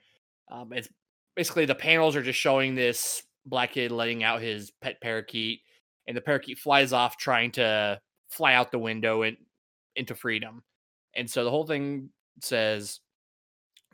Um, 0.51 0.73
it's 0.73 0.89
basically 1.35 1.65
the 1.65 1.75
panels 1.75 2.15
are 2.15 2.23
just 2.23 2.39
showing 2.39 2.75
this 2.75 3.23
black 3.45 3.73
kid 3.73 3.91
letting 3.91 4.23
out 4.23 4.41
his 4.41 4.71
pet 4.81 5.01
parakeet, 5.01 5.61
and 6.07 6.15
the 6.15 6.21
parakeet 6.21 6.59
flies 6.59 6.93
off 6.93 7.17
trying 7.17 7.51
to 7.51 7.99
fly 8.29 8.53
out 8.53 8.71
the 8.71 8.79
window 8.79 9.23
and 9.23 9.37
into 9.95 10.15
freedom. 10.15 10.63
And 11.15 11.29
so 11.29 11.43
the 11.43 11.49
whole 11.51 11.65
thing 11.65 12.09
says, 12.41 12.99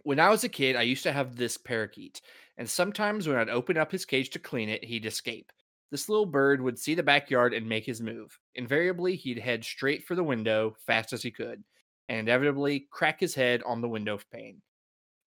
when 0.03 0.19
I 0.19 0.29
was 0.29 0.43
a 0.43 0.49
kid, 0.49 0.75
I 0.75 0.83
used 0.83 1.03
to 1.03 1.13
have 1.13 1.35
this 1.35 1.57
parakeet, 1.57 2.21
and 2.57 2.69
sometimes 2.69 3.27
when 3.27 3.37
I'd 3.37 3.49
open 3.49 3.77
up 3.77 3.91
his 3.91 4.05
cage 4.05 4.29
to 4.31 4.39
clean 4.39 4.69
it, 4.69 4.83
he'd 4.83 5.05
escape. 5.05 5.51
This 5.91 6.09
little 6.09 6.25
bird 6.25 6.61
would 6.61 6.79
see 6.79 6.95
the 6.95 7.03
backyard 7.03 7.53
and 7.53 7.67
make 7.67 7.85
his 7.85 8.01
move. 8.01 8.37
Invariably, 8.55 9.15
he'd 9.15 9.39
head 9.39 9.63
straight 9.63 10.03
for 10.05 10.15
the 10.15 10.23
window 10.23 10.75
fast 10.85 11.13
as 11.13 11.23
he 11.23 11.31
could, 11.31 11.63
and 12.09 12.19
inevitably 12.19 12.87
crack 12.89 13.19
his 13.19 13.35
head 13.35 13.61
on 13.63 13.79
the 13.79 13.87
window 13.87 14.19
pane. 14.31 14.61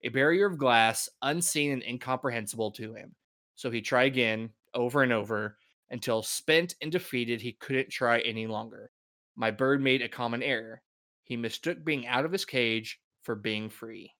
A 0.02 0.08
barrier 0.08 0.46
of 0.46 0.58
glass, 0.58 1.08
unseen 1.22 1.72
and 1.72 1.82
incomprehensible 1.82 2.70
to 2.72 2.94
him. 2.94 3.14
So 3.54 3.70
he'd 3.70 3.82
try 3.82 4.04
again, 4.04 4.50
over 4.74 5.02
and 5.02 5.12
over, 5.12 5.56
until 5.90 6.22
spent 6.22 6.74
and 6.82 6.90
defeated, 6.90 7.40
he 7.40 7.52
couldn't 7.52 7.90
try 7.90 8.18
any 8.20 8.46
longer. 8.46 8.90
My 9.36 9.50
bird 9.50 9.80
made 9.80 10.02
a 10.02 10.08
common 10.08 10.42
error. 10.42 10.82
He 11.22 11.36
mistook 11.36 11.84
being 11.84 12.06
out 12.06 12.24
of 12.24 12.32
his 12.32 12.44
cage 12.44 13.00
for 13.22 13.34
being 13.34 13.68
free. 13.68 14.15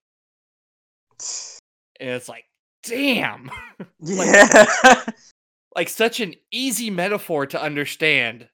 And 2.01 2.11
it's 2.11 2.29
like, 2.29 2.45
damn. 2.83 3.51
yeah. 4.01 5.05
like 5.77 5.89
such 5.89 6.21
an 6.21 6.35
easy 6.51 6.91
metaphor 6.91 7.47
to 7.47 7.61
understand 7.61 8.49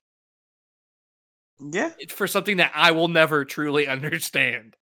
yeah. 1.70 1.90
For 2.09 2.26
something 2.26 2.56
that 2.56 2.72
I 2.74 2.90
will 2.90 3.09
never 3.09 3.44
truly 3.44 3.86
understand. 3.89 4.76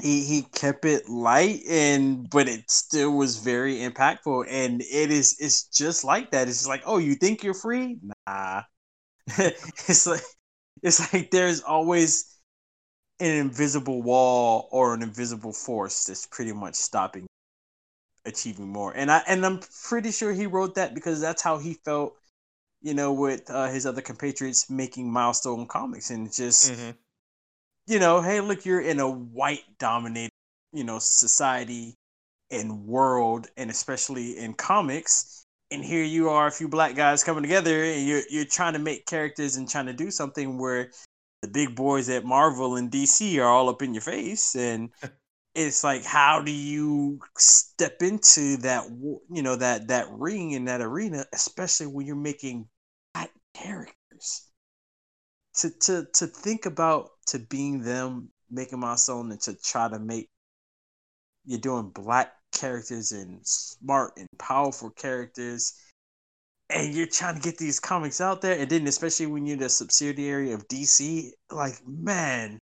He 0.00 0.24
he 0.24 0.42
kept 0.42 0.84
it 0.84 1.08
light 1.08 1.60
and 1.68 2.28
but 2.28 2.48
it 2.48 2.68
still 2.68 3.12
was 3.12 3.38
very 3.38 3.76
impactful 3.76 4.46
and 4.50 4.82
it 4.82 5.10
is 5.10 5.36
it's 5.38 5.64
just 5.68 6.04
like 6.04 6.32
that. 6.32 6.48
It's 6.48 6.66
like, 6.66 6.82
oh, 6.84 6.98
you 6.98 7.14
think 7.14 7.44
you're 7.44 7.54
free? 7.54 7.98
Nah. 8.26 8.62
it's 9.38 10.06
like 10.06 10.20
it's 10.82 11.12
like 11.12 11.30
there's 11.30 11.60
always 11.62 12.33
an 13.20 13.30
invisible 13.30 14.02
wall 14.02 14.68
or 14.72 14.94
an 14.94 15.02
invisible 15.02 15.52
force 15.52 16.04
that's 16.04 16.26
pretty 16.26 16.52
much 16.52 16.74
stopping 16.74 17.26
achieving 18.26 18.68
more. 18.68 18.92
And 18.96 19.10
I 19.10 19.22
and 19.28 19.44
I'm 19.44 19.60
pretty 19.88 20.10
sure 20.10 20.32
he 20.32 20.46
wrote 20.46 20.74
that 20.76 20.94
because 20.94 21.20
that's 21.20 21.42
how 21.42 21.58
he 21.58 21.74
felt, 21.74 22.16
you 22.82 22.94
know, 22.94 23.12
with 23.12 23.50
uh, 23.50 23.68
his 23.68 23.86
other 23.86 24.02
compatriots 24.02 24.70
making 24.70 25.10
milestone 25.10 25.66
comics 25.66 26.10
and 26.10 26.32
just 26.32 26.72
you 27.86 27.98
know, 27.98 28.20
hey, 28.20 28.40
look, 28.40 28.64
you're 28.64 28.80
in 28.80 29.00
a 29.00 29.10
white 29.10 29.64
dominated, 29.78 30.30
you 30.72 30.84
know, 30.84 30.98
society 30.98 31.94
and 32.50 32.86
world, 32.86 33.48
and 33.56 33.70
especially 33.70 34.38
in 34.38 34.54
comics. 34.54 35.44
And 35.70 35.84
here 35.84 36.04
you 36.04 36.28
are, 36.30 36.46
a 36.46 36.52
few 36.52 36.68
black 36.68 36.94
guys 36.94 37.24
coming 37.24 37.42
together, 37.42 37.84
and 37.84 38.06
you're 38.06 38.22
you're 38.30 38.44
trying 38.44 38.74
to 38.74 38.78
make 38.78 39.06
characters 39.06 39.56
and 39.56 39.68
trying 39.68 39.86
to 39.86 39.92
do 39.92 40.10
something 40.10 40.58
where 40.58 40.90
the 41.44 41.50
big 41.50 41.76
boys 41.76 42.08
at 42.08 42.24
Marvel 42.24 42.76
and 42.76 42.90
DC 42.90 43.38
are 43.38 43.46
all 43.46 43.68
up 43.68 43.82
in 43.82 43.92
your 43.92 44.00
face, 44.00 44.56
and 44.56 44.88
it's 45.54 45.84
like 45.84 46.02
how 46.04 46.40
do 46.40 46.50
you 46.50 47.20
step 47.36 48.00
into 48.00 48.56
that 48.58 48.88
you 49.30 49.42
know 49.42 49.54
that 49.54 49.88
that 49.88 50.10
ring 50.10 50.52
in 50.52 50.64
that 50.64 50.80
arena 50.80 51.24
especially 51.32 51.86
when 51.86 52.06
you're 52.06 52.16
making 52.16 52.66
black 53.12 53.30
characters? 53.52 54.48
To 55.56 55.70
to 55.80 56.06
to 56.14 56.26
think 56.26 56.64
about 56.64 57.10
to 57.26 57.38
being 57.38 57.82
them 57.82 58.30
making 58.50 58.80
my 58.80 58.96
own 59.10 59.30
and 59.30 59.40
to 59.42 59.54
try 59.54 59.88
to 59.88 59.98
make 59.98 60.30
you're 61.44 61.60
doing 61.60 61.90
black 61.90 62.32
characters 62.52 63.12
and 63.12 63.46
smart 63.46 64.14
and 64.16 64.28
powerful 64.38 64.88
characters 64.90 65.74
and 66.70 66.94
you're 66.94 67.06
trying 67.06 67.34
to 67.36 67.40
get 67.40 67.58
these 67.58 67.80
comics 67.80 68.20
out 68.20 68.40
there 68.42 68.58
and 68.58 68.70
then 68.70 68.86
especially 68.86 69.26
when 69.26 69.46
you're 69.46 69.56
the 69.56 69.68
subsidiary 69.68 70.52
of 70.52 70.66
dc 70.68 71.30
like 71.50 71.76
man 71.86 72.58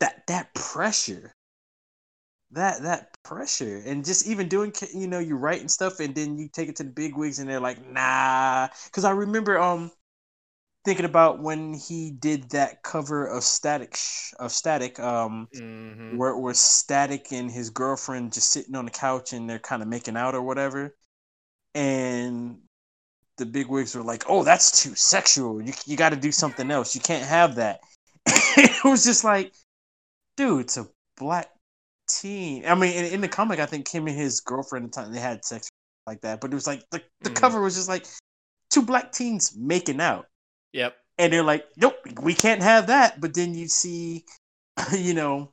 that 0.00 0.26
that 0.28 0.54
pressure 0.54 1.32
that 2.50 2.82
that 2.82 3.08
pressure 3.22 3.82
and 3.86 4.04
just 4.04 4.26
even 4.26 4.48
doing 4.48 4.72
you 4.94 5.06
know 5.06 5.18
you 5.18 5.36
writing 5.36 5.68
stuff 5.68 6.00
and 6.00 6.14
then 6.14 6.36
you 6.36 6.48
take 6.52 6.68
it 6.68 6.76
to 6.76 6.82
the 6.84 6.90
big 6.90 7.16
wigs 7.16 7.38
and 7.38 7.48
they're 7.48 7.60
like 7.60 7.84
nah 7.88 8.68
because 8.86 9.04
i 9.04 9.10
remember 9.10 9.58
um 9.58 9.90
thinking 10.84 11.06
about 11.06 11.40
when 11.40 11.74
he 11.74 12.12
did 12.12 12.50
that 12.50 12.82
cover 12.82 13.26
of 13.26 13.44
static 13.44 13.96
Sh- 13.96 14.32
of 14.40 14.52
static 14.52 15.00
um 15.00 15.48
Mhm. 15.54 16.18
where 16.18 16.30
it 16.30 16.40
was 16.40 16.60
static 16.60 17.32
and 17.32 17.50
his 17.50 17.70
girlfriend 17.70 18.32
just 18.34 18.50
sitting 18.50 18.76
on 18.76 18.86
the 18.86 18.90
couch 18.90 19.32
and 19.32 19.48
they're 19.50 19.58
kind 19.60 19.82
of 19.82 19.88
making 19.88 20.16
out 20.16 20.34
or 20.34 20.42
whatever 20.42 20.94
and 21.74 22.58
the 23.38 23.46
big 23.46 23.66
wigs 23.66 23.94
were 23.94 24.02
like 24.02 24.24
oh 24.28 24.42
that's 24.44 24.82
too 24.82 24.94
sexual 24.94 25.60
you, 25.62 25.72
you 25.86 25.96
got 25.96 26.10
to 26.10 26.16
do 26.16 26.30
something 26.32 26.70
else 26.70 26.94
you 26.94 27.00
can't 27.00 27.24
have 27.24 27.54
that 27.56 27.80
it 28.26 28.84
was 28.84 29.04
just 29.04 29.24
like 29.24 29.52
dude 30.36 30.60
it's 30.60 30.76
a 30.76 30.86
black 31.16 31.50
teen 32.08 32.64
i 32.66 32.74
mean 32.74 32.92
in, 32.92 33.14
in 33.14 33.20
the 33.20 33.28
comic 33.28 33.58
i 33.58 33.66
think 33.66 33.88
him 33.88 34.06
and 34.06 34.16
his 34.16 34.40
girlfriend 34.40 34.84
at 34.86 34.92
the 34.92 35.00
time 35.02 35.12
they 35.12 35.20
had 35.20 35.44
sex 35.44 35.68
like 36.06 36.20
that 36.20 36.40
but 36.40 36.50
it 36.50 36.54
was 36.54 36.66
like 36.66 36.82
the, 36.90 37.00
the 37.20 37.30
Mhm. 37.30 37.36
cover 37.36 37.60
was 37.60 37.74
just 37.74 37.88
like 37.88 38.04
two 38.70 38.82
black 38.82 39.12
teens 39.12 39.56
making 39.56 40.00
out 40.00 40.26
Yep. 40.72 40.96
and 41.18 41.32
they're 41.32 41.42
like, 41.44 41.66
nope, 41.76 41.96
we 42.22 42.32
can't 42.32 42.62
have 42.62 42.86
that. 42.86 43.20
But 43.20 43.34
then 43.34 43.54
you 43.54 43.68
see, 43.68 44.24
you 44.96 45.12
know, 45.12 45.52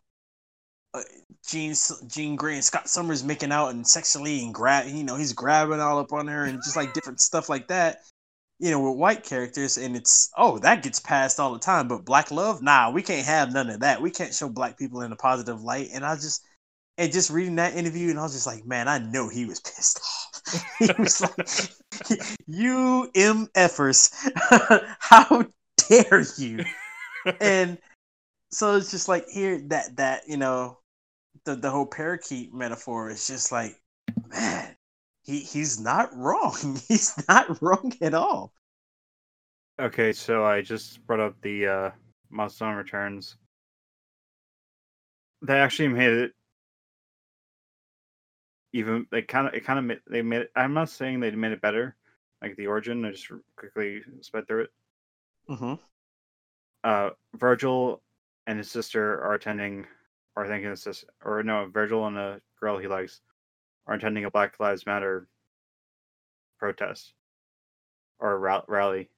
uh, 0.94 1.02
Jean 1.48 1.74
Jean 2.08 2.36
Grey 2.36 2.56
and 2.56 2.64
Scott 2.64 2.90
Summers 2.90 3.24
making 3.24 3.52
out 3.52 3.70
and 3.70 3.88
sexually 3.88 4.44
and 4.44 4.54
grab, 4.54 4.88
you 4.88 5.04
know, 5.04 5.16
he's 5.16 5.34
grabbing 5.34 5.80
all 5.80 6.00
up 6.00 6.14
on 6.14 6.28
her 6.28 6.46
and 6.46 6.62
just 6.64 6.76
like 6.76 6.94
different 6.94 7.22
stuff 7.22 7.50
like 7.50 7.68
that. 7.68 8.02
You 8.62 8.72
know, 8.72 8.90
with 8.90 9.00
white 9.00 9.24
characters, 9.24 9.78
and 9.78 9.96
it's 9.96 10.30
oh 10.38 10.60
that 10.60 10.84
gets 10.84 11.00
passed 11.00 11.40
all 11.40 11.54
the 11.54 11.60
time. 11.60 11.88
But 11.88 12.04
black 12.04 12.30
love, 12.30 12.62
nah, 12.62 12.92
we 12.92 13.02
can't 13.02 13.26
have 13.26 13.54
none 13.54 13.70
of 13.70 13.80
that. 13.82 14.02
We 14.02 14.12
can't 14.12 14.34
show 14.34 14.50
black 14.50 14.78
people 14.78 15.02
in 15.02 15.14
a 15.14 15.16
positive 15.16 15.62
light. 15.62 15.90
And 15.94 16.04
I 16.06 16.16
just 16.16 16.44
and 16.98 17.14
just 17.14 17.30
reading 17.30 17.56
that 17.56 17.76
interview, 17.76 18.10
and 18.10 18.20
I 18.20 18.24
was 18.24 18.34
just 18.34 18.46
like, 18.46 18.66
man, 18.66 18.90
I 18.90 18.98
know 19.00 19.30
he 19.30 19.46
was 19.46 19.60
pissed 19.62 20.02
off. 20.02 20.74
he 20.80 20.92
was 21.00 21.22
like, 21.22 22.28
you 22.48 23.10
MFers, 23.16 24.12
how 25.00 25.46
dare 25.88 26.26
you? 26.38 26.66
and 27.40 27.78
so 28.52 28.76
it's 28.76 28.92
just 28.92 29.08
like 29.08 29.28
here 29.30 29.60
that 29.68 29.96
that 29.98 30.24
you 30.28 30.38
know 30.38 30.78
the 31.46 31.56
the 31.56 31.70
whole 31.70 31.86
parakeet 31.86 32.54
metaphor 32.54 33.10
is 33.10 33.28
just 33.28 33.52
like 33.52 33.80
man 34.28 34.76
he 35.24 35.40
he's 35.40 35.80
not 35.80 36.16
wrong 36.16 36.80
he's 36.88 37.14
not 37.28 37.62
wrong 37.62 37.94
at 38.02 38.14
all 38.14 38.54
Okay, 39.80 40.12
so 40.12 40.44
I 40.44 40.62
just 40.62 41.06
brought 41.08 41.22
up 41.22 41.40
the 41.42 41.66
uh, 41.66 41.92
Milestone 42.30 42.76
Returns. 42.76 43.38
They 45.42 45.58
actually 45.58 45.88
made 45.88 46.12
it 46.12 46.34
even. 48.74 49.08
They 49.10 49.22
kind 49.22 49.48
of 49.48 49.54
it 49.54 49.64
kind 49.64 49.80
of 49.80 49.86
made 49.86 50.02
they 50.10 50.22
made. 50.22 50.42
It, 50.42 50.52
I'm 50.54 50.74
not 50.74 50.90
saying 50.90 51.22
they 51.22 51.32
made 51.32 51.54
it 51.54 51.62
better, 51.62 51.96
like 52.42 52.58
the 52.58 52.68
origin. 52.68 53.06
I 53.06 53.12
just 53.12 53.32
quickly 53.56 54.02
sped 54.20 54.48
through 54.48 54.64
it. 54.64 54.70
mm-hmm. 55.50 55.74
Uh, 56.84 57.12
Virgil 57.36 58.02
and 58.50 58.58
his 58.58 58.72
sister 58.72 59.22
are 59.22 59.36
attending, 59.36 59.86
or 60.36 60.44
I 60.44 60.48
think 60.48 60.66
his 60.66 60.82
sister, 60.82 61.06
or 61.24 61.44
no, 61.44 61.68
Virgil 61.72 62.08
and 62.08 62.18
a 62.18 62.42
girl 62.60 62.80
he 62.80 62.88
likes 62.88 63.22
are 63.86 63.94
attending 63.94 64.26
a 64.26 64.32
Black 64.32 64.60
Lives 64.60 64.88
Matter 64.88 65.28
protest 66.58 67.14
or 68.18 68.40
ra- 68.40 68.64
rally, 68.68 69.12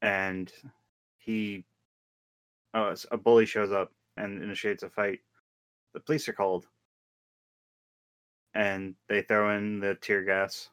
and 0.00 0.52
he, 1.16 1.64
oh, 2.74 2.94
a 3.10 3.16
bully 3.16 3.44
shows 3.44 3.72
up 3.72 3.90
and 4.16 4.40
initiates 4.40 4.84
a 4.84 4.88
fight. 4.88 5.18
The 5.94 6.00
police 6.00 6.28
are 6.28 6.34
called, 6.34 6.68
and 8.54 8.94
they 9.08 9.22
throw 9.22 9.56
in 9.56 9.80
the 9.80 9.96
tear 9.96 10.22
gas. 10.22 10.68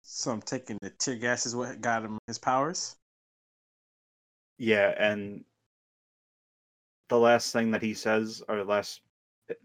so 0.00 0.30
i'm 0.30 0.40
taking 0.40 0.78
the 0.80 0.88
tear 0.88 1.16
gas 1.16 1.44
is 1.44 1.54
what 1.54 1.82
got 1.82 2.04
him 2.04 2.18
his 2.26 2.38
powers 2.38 2.96
Yeah, 4.58 4.94
and 4.98 5.44
the 7.08 7.18
last 7.18 7.52
thing 7.52 7.70
that 7.72 7.82
he 7.82 7.94
says, 7.94 8.42
or 8.48 8.56
the 8.56 8.64
last 8.64 9.02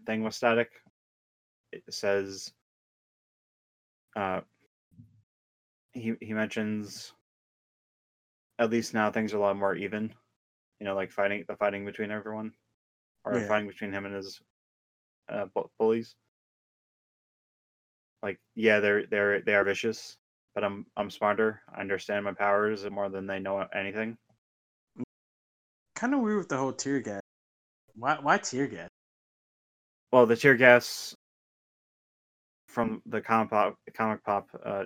thing 0.06 0.22
with 0.22 0.34
static, 0.34 0.82
it 1.72 1.82
says, 1.92 2.52
uh, 4.16 4.40
he 5.92 6.14
he 6.20 6.34
mentions, 6.34 7.14
at 8.58 8.70
least 8.70 8.94
now 8.94 9.10
things 9.10 9.34
are 9.34 9.38
a 9.38 9.40
lot 9.40 9.56
more 9.56 9.74
even, 9.74 10.14
you 10.80 10.86
know, 10.86 10.94
like 10.94 11.10
fighting 11.12 11.44
the 11.48 11.56
fighting 11.56 11.84
between 11.84 12.10
everyone, 12.10 12.52
or 13.24 13.40
Yeah. 13.40 13.46
fighting 13.46 13.68
between 13.68 13.92
him 13.92 14.06
and 14.06 14.14
his 14.14 14.40
uh, 15.28 15.46
bullies. 15.78 16.16
Like, 18.22 18.40
yeah, 18.54 18.80
they're 18.80 19.06
they're 19.06 19.40
they 19.42 19.54
are 19.54 19.64
vicious, 19.64 20.18
but 20.54 20.64
I'm 20.64 20.86
I'm 20.96 21.10
smarter. 21.10 21.62
I 21.68 21.80
understand 21.80 22.24
my 22.24 22.32
powers 22.32 22.88
more 22.90 23.08
than 23.08 23.26
they 23.26 23.38
know 23.40 23.58
anything. 23.74 24.18
Kind 26.02 26.14
of 26.14 26.20
weird 26.20 26.38
with 26.38 26.48
the 26.48 26.56
whole 26.56 26.72
tear 26.72 26.98
gas 26.98 27.20
why 27.94 28.18
why 28.20 28.36
tear 28.36 28.66
gas 28.66 28.88
Well, 30.12 30.26
the 30.26 30.36
tear 30.36 30.56
gas 30.56 31.14
from 32.66 33.02
the 33.06 33.20
comic 33.20 33.50
pop, 33.50 33.76
comic 33.94 34.24
pop, 34.24 34.48
uh, 34.64 34.84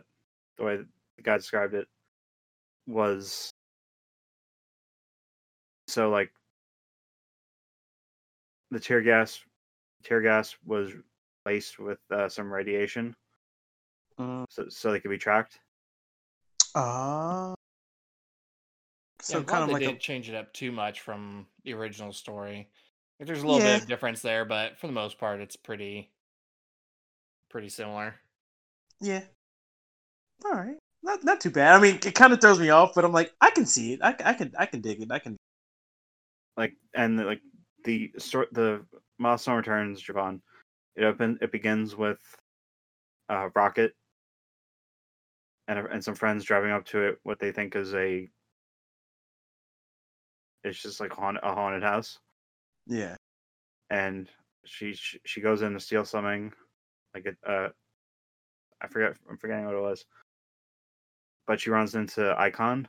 the 0.58 0.64
way 0.64 0.76
the 1.16 1.22
guy 1.22 1.38
described 1.38 1.74
it 1.74 1.88
was 2.86 3.50
so 5.88 6.10
like 6.10 6.30
the 8.70 8.78
tear 8.78 9.00
gas, 9.00 9.40
tear 10.04 10.20
gas 10.20 10.54
was 10.66 10.92
laced 11.46 11.78
with 11.78 11.98
uh, 12.10 12.28
some 12.28 12.52
radiation, 12.52 13.16
mm. 14.20 14.44
so 14.50 14.66
so 14.68 14.92
they 14.92 15.00
could 15.00 15.10
be 15.10 15.18
tracked. 15.18 15.60
uh, 16.74 17.54
Yeah, 17.54 17.55
so 19.26 19.38
I'm 19.38 19.44
kind 19.44 19.62
of 19.62 19.68
they 19.68 19.74
like 19.74 19.82
didn't 19.82 19.96
a 19.96 20.00
change 20.00 20.28
it 20.28 20.34
up 20.34 20.52
too 20.52 20.72
much 20.72 21.00
from 21.00 21.46
the 21.64 21.74
original 21.74 22.12
story. 22.12 22.68
Like, 23.18 23.26
there's 23.26 23.42
a 23.42 23.46
little 23.46 23.60
Yeah. 23.60 23.74
bit 23.74 23.82
of 23.82 23.88
difference 23.88 24.22
there, 24.22 24.44
but 24.44 24.78
for 24.78 24.86
the 24.86 24.92
most 24.92 25.18
part, 25.18 25.40
it's 25.40 25.56
pretty, 25.56 26.10
pretty 27.48 27.68
similar. 27.68 28.16
yeah 29.00 29.22
all 30.44 30.52
right 30.52 30.76
not 31.02 31.22
not 31.24 31.40
too 31.40 31.50
bad 31.50 31.74
i 31.76 31.80
mean 31.80 31.96
it 31.96 32.14
kind 32.14 32.32
of 32.32 32.40
throws 32.40 32.58
me 32.58 32.70
off 32.70 32.92
but 32.94 33.04
i'm 33.04 33.12
like 33.12 33.32
i 33.40 33.50
can 33.50 33.66
see 33.66 33.92
it 33.92 34.00
i, 34.02 34.14
I 34.24 34.32
can 34.34 34.52
i 34.58 34.66
can 34.66 34.80
dig 34.80 35.00
it 35.02 35.10
i 35.10 35.18
can 35.18 35.36
like 36.56 36.74
and 36.94 37.18
like 37.24 37.40
the 37.84 38.10
sort 38.18 38.52
the 38.52 38.84
milestone 39.18 39.56
returns 39.56 40.02
Javon. 40.02 40.40
It 40.96 41.04
open 41.04 41.38
it 41.40 41.52
begins 41.52 41.96
with 41.96 42.18
uh 43.28 43.50
rocket 43.54 43.92
and 45.68 45.78
and 45.78 46.02
some 46.02 46.14
friends 46.14 46.44
driving 46.44 46.70
up 46.70 46.84
to 46.86 47.00
it 47.02 47.18
what 47.22 47.38
they 47.38 47.52
think 47.52 47.76
is 47.76 47.94
a 47.94 48.28
it's 50.66 50.82
just 50.82 51.00
like 51.00 51.12
haunt, 51.12 51.38
a 51.42 51.54
haunted 51.54 51.82
house 51.82 52.18
yeah 52.86 53.16
and 53.90 54.28
she 54.64 54.94
she 55.24 55.40
goes 55.40 55.62
in 55.62 55.72
to 55.72 55.80
steal 55.80 56.04
something 56.04 56.52
like 57.14 57.26
it 57.26 57.36
uh 57.46 57.68
I 58.80 58.88
forget 58.88 59.16
I'm 59.30 59.38
forgetting 59.38 59.64
what 59.64 59.74
it 59.74 59.80
was 59.80 60.04
but 61.46 61.60
she 61.60 61.70
runs 61.70 61.94
into 61.94 62.34
Icon 62.38 62.88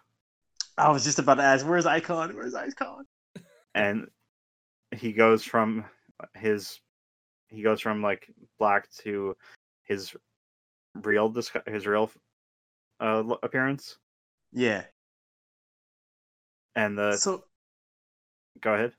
I 0.78 0.92
was 0.92 1.04
just 1.04 1.18
about 1.18 1.36
to 1.36 1.44
ask, 1.44 1.66
where's 1.66 1.88
Icon? 1.88 2.36
Where's 2.36 2.54
Icon? 2.54 3.06
and 3.76 4.08
he 4.96 5.12
goes 5.12 5.44
from 5.44 5.86
his 6.36 6.80
he 7.50 7.62
goes 7.62 7.82
from 7.82 8.02
like 8.02 8.28
black 8.60 8.90
to 9.00 9.36
his 9.84 10.16
real 10.96 11.34
his 11.66 11.88
real 11.88 12.12
uh 13.00 13.24
appearance 13.44 13.98
Yeah. 14.52 14.84
and 16.76 16.98
the 16.98 17.18
so 17.18 17.44
go 18.62 18.74
ahead 18.74 18.92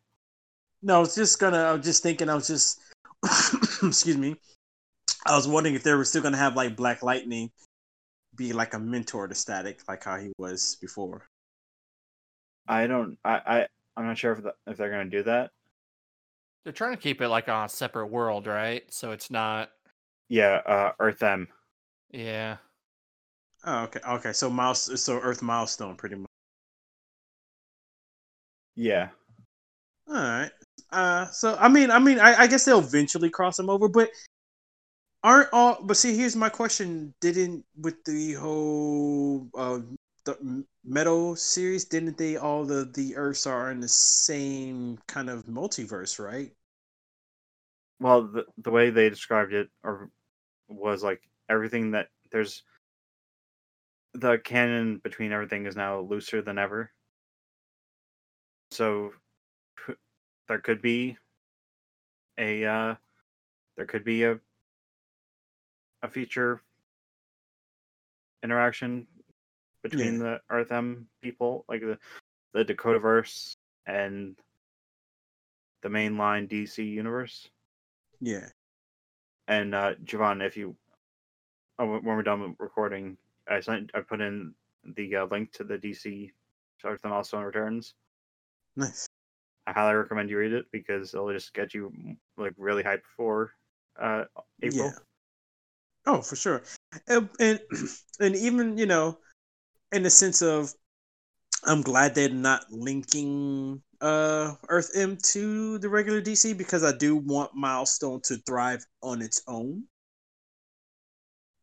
no, 0.80 0.96
I 0.96 1.00
was 1.00 1.14
just 1.16 1.40
gonna. 1.40 1.58
I 1.58 1.72
was 1.72 1.84
just 1.84 2.02
thinking. 2.04 2.28
I 2.28 2.34
was 2.36 2.46
just. 2.46 2.80
excuse 3.82 4.16
me. 4.16 4.36
I 5.26 5.34
was 5.34 5.48
wondering 5.48 5.74
if 5.74 5.82
they 5.82 5.92
were 5.92 6.04
still 6.04 6.22
gonna 6.22 6.36
have 6.36 6.54
like 6.54 6.76
Black 6.76 7.02
Lightning 7.02 7.50
be 8.36 8.52
like 8.52 8.74
a 8.74 8.78
mentor 8.78 9.26
to 9.26 9.34
Static, 9.34 9.80
like 9.88 10.04
how 10.04 10.16
he 10.16 10.30
was 10.38 10.76
before. 10.80 11.26
i 12.68 12.86
don't 12.86 13.18
i 13.24 13.40
i 13.46 13.66
i'm 13.96 14.06
not 14.06 14.16
sure 14.16 14.32
if 14.32 14.42
the, 14.42 14.54
if 14.66 14.76
they're 14.76 14.90
going 14.90 15.10
to 15.10 15.16
do 15.16 15.22
that 15.24 15.50
They're 16.64 16.72
trying 16.72 16.94
to 16.94 17.02
keep 17.02 17.20
it 17.20 17.28
like 17.28 17.48
on 17.48 17.64
a 17.66 17.68
separate 17.68 18.06
world, 18.08 18.46
right? 18.46 18.84
So 18.92 19.10
it's 19.12 19.30
not. 19.30 19.70
Yeah, 20.28 20.60
uh, 20.66 20.92
Earth 21.00 21.22
M. 21.22 21.48
Yeah. 22.12 22.58
Oh, 23.64 23.84
okay, 23.84 24.00
okay. 24.06 24.32
So 24.32 24.50
mouse, 24.50 24.90
so 25.02 25.18
Earth 25.18 25.42
milestone, 25.42 25.96
pretty 25.96 26.16
much. 26.16 26.28
Yeah. 28.76 29.08
All 30.08 30.14
right. 30.14 30.50
Uh, 30.90 31.26
so 31.26 31.56
I 31.60 31.68
mean, 31.68 31.90
I 31.90 31.98
mean, 31.98 32.18
I, 32.18 32.42
I 32.42 32.46
guess 32.46 32.64
they'll 32.64 32.78
eventually 32.78 33.30
cross 33.30 33.56
them 33.56 33.68
over, 33.68 33.88
but 33.88 34.10
aren't 35.22 35.48
all? 35.52 35.78
But 35.82 35.96
see, 35.96 36.16
here's 36.16 36.36
my 36.36 36.48
question: 36.48 37.14
Didn't 37.20 37.64
with 37.76 38.02
the 38.04 38.34
whole 38.34 39.48
uh 39.54 39.80
the 40.24 40.64
Metal 40.84 41.36
series, 41.36 41.84
didn't 41.84 42.16
they 42.16 42.36
all 42.36 42.64
the 42.64 42.84
the 42.94 43.16
Earths 43.16 43.46
are 43.46 43.70
in 43.70 43.80
the 43.80 43.88
same 43.88 44.98
kind 45.06 45.28
of 45.28 45.44
multiverse, 45.46 46.18
right? 46.18 46.52
Well, 48.00 48.22
the 48.28 48.46
the 48.58 48.70
way 48.70 48.90
they 48.90 49.10
described 49.10 49.52
it 49.52 49.68
or 49.82 50.10
was 50.68 51.02
like 51.02 51.22
everything 51.48 51.92
that 51.92 52.08
there's 52.30 52.62
the 54.14 54.38
canon 54.38 54.98
between 54.98 55.32
everything 55.32 55.66
is 55.66 55.76
now 55.76 56.00
looser 56.00 56.42
than 56.42 56.58
ever. 56.58 56.90
So 58.70 59.12
there 60.48 60.58
could 60.58 60.82
be 60.82 61.16
a 62.38 62.64
uh 62.64 62.94
there 63.76 63.86
could 63.86 64.04
be 64.04 64.24
a 64.24 64.38
a 66.02 66.08
future 66.08 66.62
interaction 68.42 69.06
between 69.82 70.18
the 70.18 70.40
Earth 70.50 70.72
M 70.72 71.06
people, 71.22 71.64
like 71.68 71.80
the 71.80 71.98
the 72.52 72.64
Dakotaverse 72.64 73.56
and 73.86 74.36
the 75.82 75.88
mainline 75.88 76.48
DC 76.48 76.84
universe. 76.84 77.48
Yeah. 78.20 78.48
And 79.46 79.74
uh 79.74 79.94
Javon, 80.04 80.44
if 80.44 80.56
you 80.56 80.76
oh, 81.78 81.86
when 81.86 82.04
we're 82.04 82.22
done 82.22 82.40
with 82.40 82.56
recording, 82.58 83.16
I 83.48 83.60
sent 83.60 83.90
I 83.94 84.00
put 84.00 84.20
in 84.20 84.54
the 84.84 85.16
uh, 85.16 85.26
link 85.26 85.52
to 85.52 85.64
the 85.64 85.78
DC 85.78 86.30
Earth 86.84 87.00
M 87.04 87.10
Milestone 87.10 87.44
Returns. 87.44 87.94
Nice. 88.76 89.08
I 89.68 89.72
highly 89.72 89.96
recommend 89.96 90.30
you 90.30 90.38
read 90.38 90.54
it 90.54 90.64
because 90.72 91.12
it'll 91.12 91.30
just 91.30 91.52
get 91.52 91.74
you 91.74 91.92
like 92.38 92.54
really 92.56 92.82
hyped 92.82 93.02
for 93.16 93.52
uh 94.00 94.24
April. 94.62 94.86
Yeah. 94.86 94.92
Oh, 96.06 96.22
for 96.22 96.36
sure. 96.36 96.62
And, 97.06 97.28
and 97.38 97.60
and 98.20 98.34
even 98.34 98.78
you 98.78 98.86
know, 98.86 99.18
in 99.92 100.02
the 100.02 100.10
sense 100.10 100.40
of, 100.40 100.72
I'm 101.64 101.82
glad 101.82 102.14
they're 102.14 102.30
not 102.30 102.64
linking 102.70 103.82
uh 104.00 104.54
Earth 104.70 104.90
M 104.94 105.18
to 105.34 105.76
the 105.78 105.88
regular 105.90 106.22
DC 106.22 106.56
because 106.56 106.82
I 106.82 106.96
do 106.96 107.16
want 107.16 107.54
Milestone 107.54 108.22
to 108.22 108.38
thrive 108.46 108.82
on 109.02 109.20
its 109.20 109.42
own 109.46 109.84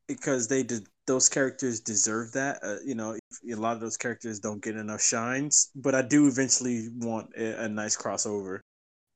because 0.08 0.48
they 0.48 0.64
did 0.64 0.88
those 1.08 1.30
characters 1.30 1.80
deserve 1.80 2.32
that. 2.34 2.60
Uh, 2.64 2.78
you 2.86 2.96
know, 2.96 3.18
a 3.50 3.56
lot 3.56 3.74
of 3.74 3.82
those 3.82 3.98
characters 3.98 4.40
don't 4.40 4.64
get 4.64 4.76
enough 4.76 5.02
shines, 5.02 5.70
but 5.76 5.94
I 5.94 6.02
do 6.02 6.28
eventually 6.28 6.90
want 6.98 7.30
a, 7.38 7.66
a 7.66 7.70
nice 7.70 7.98
crossover 7.98 8.60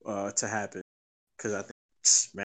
uh 0.05 0.31
to 0.31 0.47
happen 0.47 0.81
because 1.37 1.53
I 1.53 1.61
think 1.61 1.73
man 2.35 2.45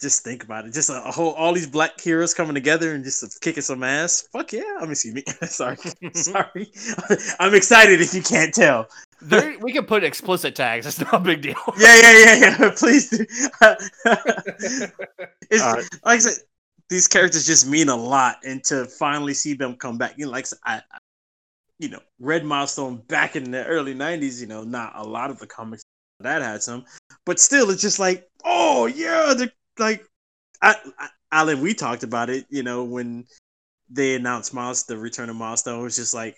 just 0.00 0.22
think 0.22 0.44
about 0.44 0.66
it. 0.66 0.72
Just 0.72 0.90
a, 0.90 1.02
a 1.04 1.10
whole 1.10 1.32
all 1.32 1.52
these 1.52 1.66
black 1.66 2.00
heroes 2.00 2.34
coming 2.34 2.54
together 2.54 2.94
and 2.94 3.04
just 3.04 3.40
kicking 3.40 3.62
some 3.62 3.82
ass. 3.82 4.28
Fuck 4.32 4.52
yeah! 4.52 4.62
I 4.78 4.82
mean, 4.82 4.92
excuse 4.92 5.14
me. 5.14 5.24
sorry, 5.46 5.76
sorry. 6.14 6.72
I'm 7.40 7.54
excited 7.54 8.00
if 8.00 8.14
you 8.14 8.22
can't 8.22 8.54
tell. 8.54 8.88
There, 9.20 9.58
we 9.60 9.72
can 9.72 9.84
put 9.84 10.04
explicit 10.04 10.54
tags. 10.54 10.86
It's 10.86 11.00
not 11.00 11.14
a 11.14 11.18
big 11.18 11.42
deal. 11.42 11.56
Yeah, 11.76 11.96
yeah, 12.00 12.18
yeah, 12.18 12.34
yeah. 12.36 12.70
Please. 12.76 13.10
Do. 13.10 13.26
it's 15.50 15.62
Uh, 15.62 15.82
like 16.04 16.16
I 16.16 16.18
said, 16.18 16.44
these 16.88 17.06
characters 17.06 17.46
just 17.46 17.66
mean 17.66 17.88
a 17.88 17.96
lot, 17.96 18.38
and 18.44 18.62
to 18.64 18.86
finally 18.86 19.34
see 19.34 19.54
them 19.54 19.76
come 19.76 19.98
back, 19.98 20.14
you 20.16 20.26
know, 20.26 20.32
like 20.32 20.46
I, 20.64 20.76
I 20.76 20.98
you 21.78 21.88
know, 21.88 22.00
read 22.18 22.44
Milestone 22.44 22.96
back 23.08 23.36
in 23.36 23.50
the 23.50 23.64
early 23.66 23.94
'90s. 23.94 24.40
You 24.40 24.46
know, 24.46 24.64
not 24.64 24.92
a 24.96 25.04
lot 25.04 25.30
of 25.30 25.38
the 25.38 25.46
comics 25.46 25.82
that 26.20 26.42
had 26.42 26.62
some, 26.62 26.84
but 27.24 27.38
still, 27.38 27.70
it's 27.70 27.82
just 27.82 27.98
like, 27.98 28.28
oh 28.44 28.86
yeah, 28.86 29.34
the 29.36 29.50
like, 29.78 30.04
I, 30.62 30.74
I, 30.98 31.08
Allan, 31.30 31.60
we 31.60 31.74
talked 31.74 32.02
about 32.02 32.30
it. 32.30 32.46
You 32.50 32.62
know, 32.62 32.84
when 32.84 33.24
they 33.90 34.14
announced 34.14 34.54
Miles, 34.54 34.84
the 34.84 34.96
return 34.96 35.30
of 35.30 35.36
Milestone, 35.36 35.80
it 35.80 35.82
was 35.82 35.96
just 35.96 36.14
like 36.14 36.36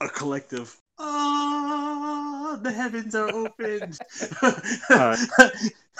a 0.00 0.08
collective. 0.08 0.76
Ah, 0.98 2.58
the 2.62 2.72
heavens 2.72 3.14
are 3.14 3.28
open. 3.28 3.92
Uh, 4.90 5.16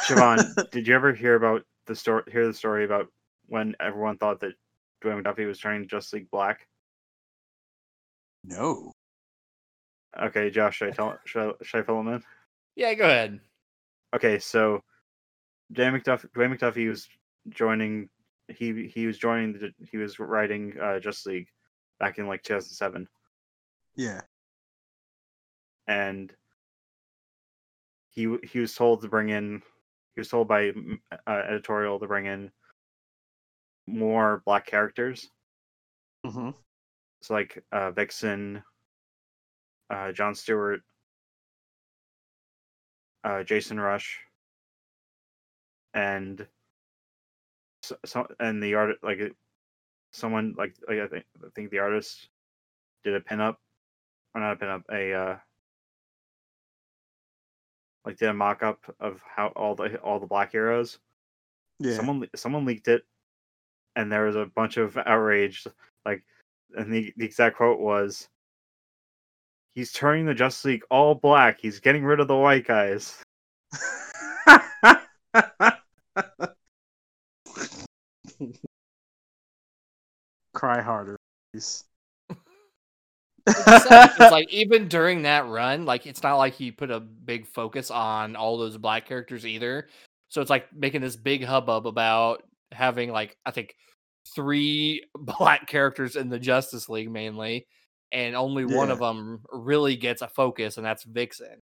Javon, 0.09 0.70
did 0.70 0.86
you 0.86 0.94
ever 0.94 1.12
hear 1.12 1.35
about 1.35 1.62
the 1.86 1.94
story? 1.94 2.23
Hear 2.31 2.47
the 2.47 2.55
story 2.55 2.85
about 2.85 3.09
when 3.46 3.74
everyone 3.80 4.18
thought 4.18 4.40
that 4.40 4.54
Dwayne 5.02 5.22
McDuffie 5.22 5.46
was 5.46 5.58
turning 5.58 5.86
Just 5.88 6.12
League 6.12 6.30
black? 6.30 6.66
no. 8.44 8.92
Okay, 10.20 10.48
Josh, 10.50 10.76
should 10.76 10.88
I 10.88 10.90
tell? 10.96 11.18
Should 11.24 11.48
I, 11.50 11.52
should 11.64 11.80
I 11.80 11.82
fill 11.86 12.00
him 12.00 12.08
in? 12.08 12.22
Yeah, 12.76 12.94
go 12.94 13.04
ahead. 13.04 13.40
Okay, 14.14 14.38
so 14.38 14.82
Dwayne 15.72 16.00
McDuffie, 16.00 16.30
Dwayne 16.30 16.56
McDuffie 16.56 16.88
was 16.88 17.08
joining. 17.48 18.08
He 18.48 18.86
he 18.86 19.06
was 19.06 19.18
joining. 19.18 19.54
The, 19.54 19.72
he 19.90 19.96
was 19.96 20.18
writing 20.18 20.74
uh, 20.80 21.00
Justice 21.00 21.26
League 21.26 21.48
back 21.98 22.18
in 22.18 22.26
like 22.28 22.42
2007, 22.42 23.08
Yeah. 23.96 24.20
and 25.88 26.32
he 28.10 28.36
he 28.44 28.58
was 28.60 28.74
told 28.74 29.02
to 29.02 29.08
bring 29.08 29.30
in. 29.30 29.62
He 30.14 30.20
was 30.20 30.28
told 30.28 30.46
by 30.46 30.70
uh, 31.26 31.42
editorial 31.48 31.98
to 31.98 32.06
bring 32.06 32.26
in 32.26 32.52
more 33.86 34.43
black 34.44 34.66
characters. 34.66 35.28
Mm-hmm. 36.27 36.51
So 37.23 37.35
like 37.35 37.62
uh, 37.73 37.90
Vixen, 37.90 38.62
uh, 39.90 40.12
John 40.12 40.35
Stewart, 40.35 40.81
uh, 43.24 43.43
Jason 43.43 43.78
Rusch, 43.78 44.19
and 45.94 46.47
so, 47.82 47.97
so 48.05 48.27
and 48.40 48.62
the 48.62 48.74
art 48.74 48.97
like 49.02 49.35
someone 50.12 50.55
like, 50.56 50.74
like 50.89 50.98
I 50.98 51.06
think 51.06 51.24
I 51.43 51.48
think 51.55 51.70
the 51.70 51.78
artist 51.78 52.28
did 53.05 53.15
a 53.15 53.20
pinup 53.20 53.56
or 54.35 54.40
not 54.40 54.52
a 54.52 54.56
pinup 54.56 54.82
a 54.93 55.12
uh, 55.12 55.36
like 58.05 58.19
did 58.19 58.28
a 58.28 58.35
mock 58.35 58.62
up 58.62 58.81
of 59.01 59.20
how 59.24 59.48
all 59.48 59.74
the 59.74 59.97
all 59.98 60.20
the 60.20 60.27
black 60.27 60.52
heroes. 60.52 60.98
Yeah. 61.81 61.97
Someone 61.97 62.28
someone 62.35 62.65
leaked 62.65 62.89
it, 62.89 63.02
and 63.96 64.10
there 64.10 64.24
was 64.24 64.36
a 64.36 64.46
bunch 64.54 64.76
of 64.76 64.96
outrage. 64.96 65.66
Like, 66.04 66.22
and 66.76 66.92
the, 66.92 67.12
the 67.16 67.24
exact 67.24 67.56
quote 67.56 67.80
was, 67.80 68.28
"He's 69.74 69.92
turning 69.92 70.26
the 70.26 70.34
Justice 70.34 70.64
League 70.64 70.84
all 70.90 71.14
black. 71.14 71.58
He's 71.60 71.80
getting 71.80 72.04
rid 72.04 72.20
of 72.20 72.28
the 72.28 72.36
white 72.36 72.66
guys." 72.66 73.22
Cry 80.54 80.80
harder. 80.80 81.16
please. 81.52 81.84
It's 83.46 83.84
sad 83.84 84.30
like 84.32 84.50
even 84.52 84.88
during 84.88 85.22
that 85.22 85.46
run, 85.46 85.84
like 85.84 86.06
it's 86.06 86.22
not 86.22 86.36
like 86.36 86.54
he 86.54 86.70
put 86.70 86.90
a 86.90 87.00
big 87.00 87.46
focus 87.46 87.90
on 87.90 88.36
all 88.36 88.56
those 88.58 88.76
black 88.76 89.06
characters 89.06 89.46
either. 89.46 89.88
So 90.28 90.40
it's 90.40 90.50
like 90.50 90.72
making 90.74 91.02
this 91.02 91.16
big 91.16 91.44
hubbub 91.44 91.86
about 91.86 92.42
having 92.74 93.10
like 93.10 93.36
I 93.46 93.51
think 93.51 93.74
three 94.34 95.05
black 95.14 95.66
characters 95.66 96.16
in 96.16 96.28
the 96.28 96.38
Justice 96.38 96.88
League 96.88 97.10
mainly, 97.10 97.66
and 98.12 98.34
only 98.36 98.64
one 98.64 98.90
of 98.90 98.98
them 98.98 99.42
really 99.52 99.96
gets 99.96 100.22
a 100.22 100.28
focus, 100.28 100.76
and 100.76 100.84
that's 100.86 101.05
Vixen. 101.05 101.62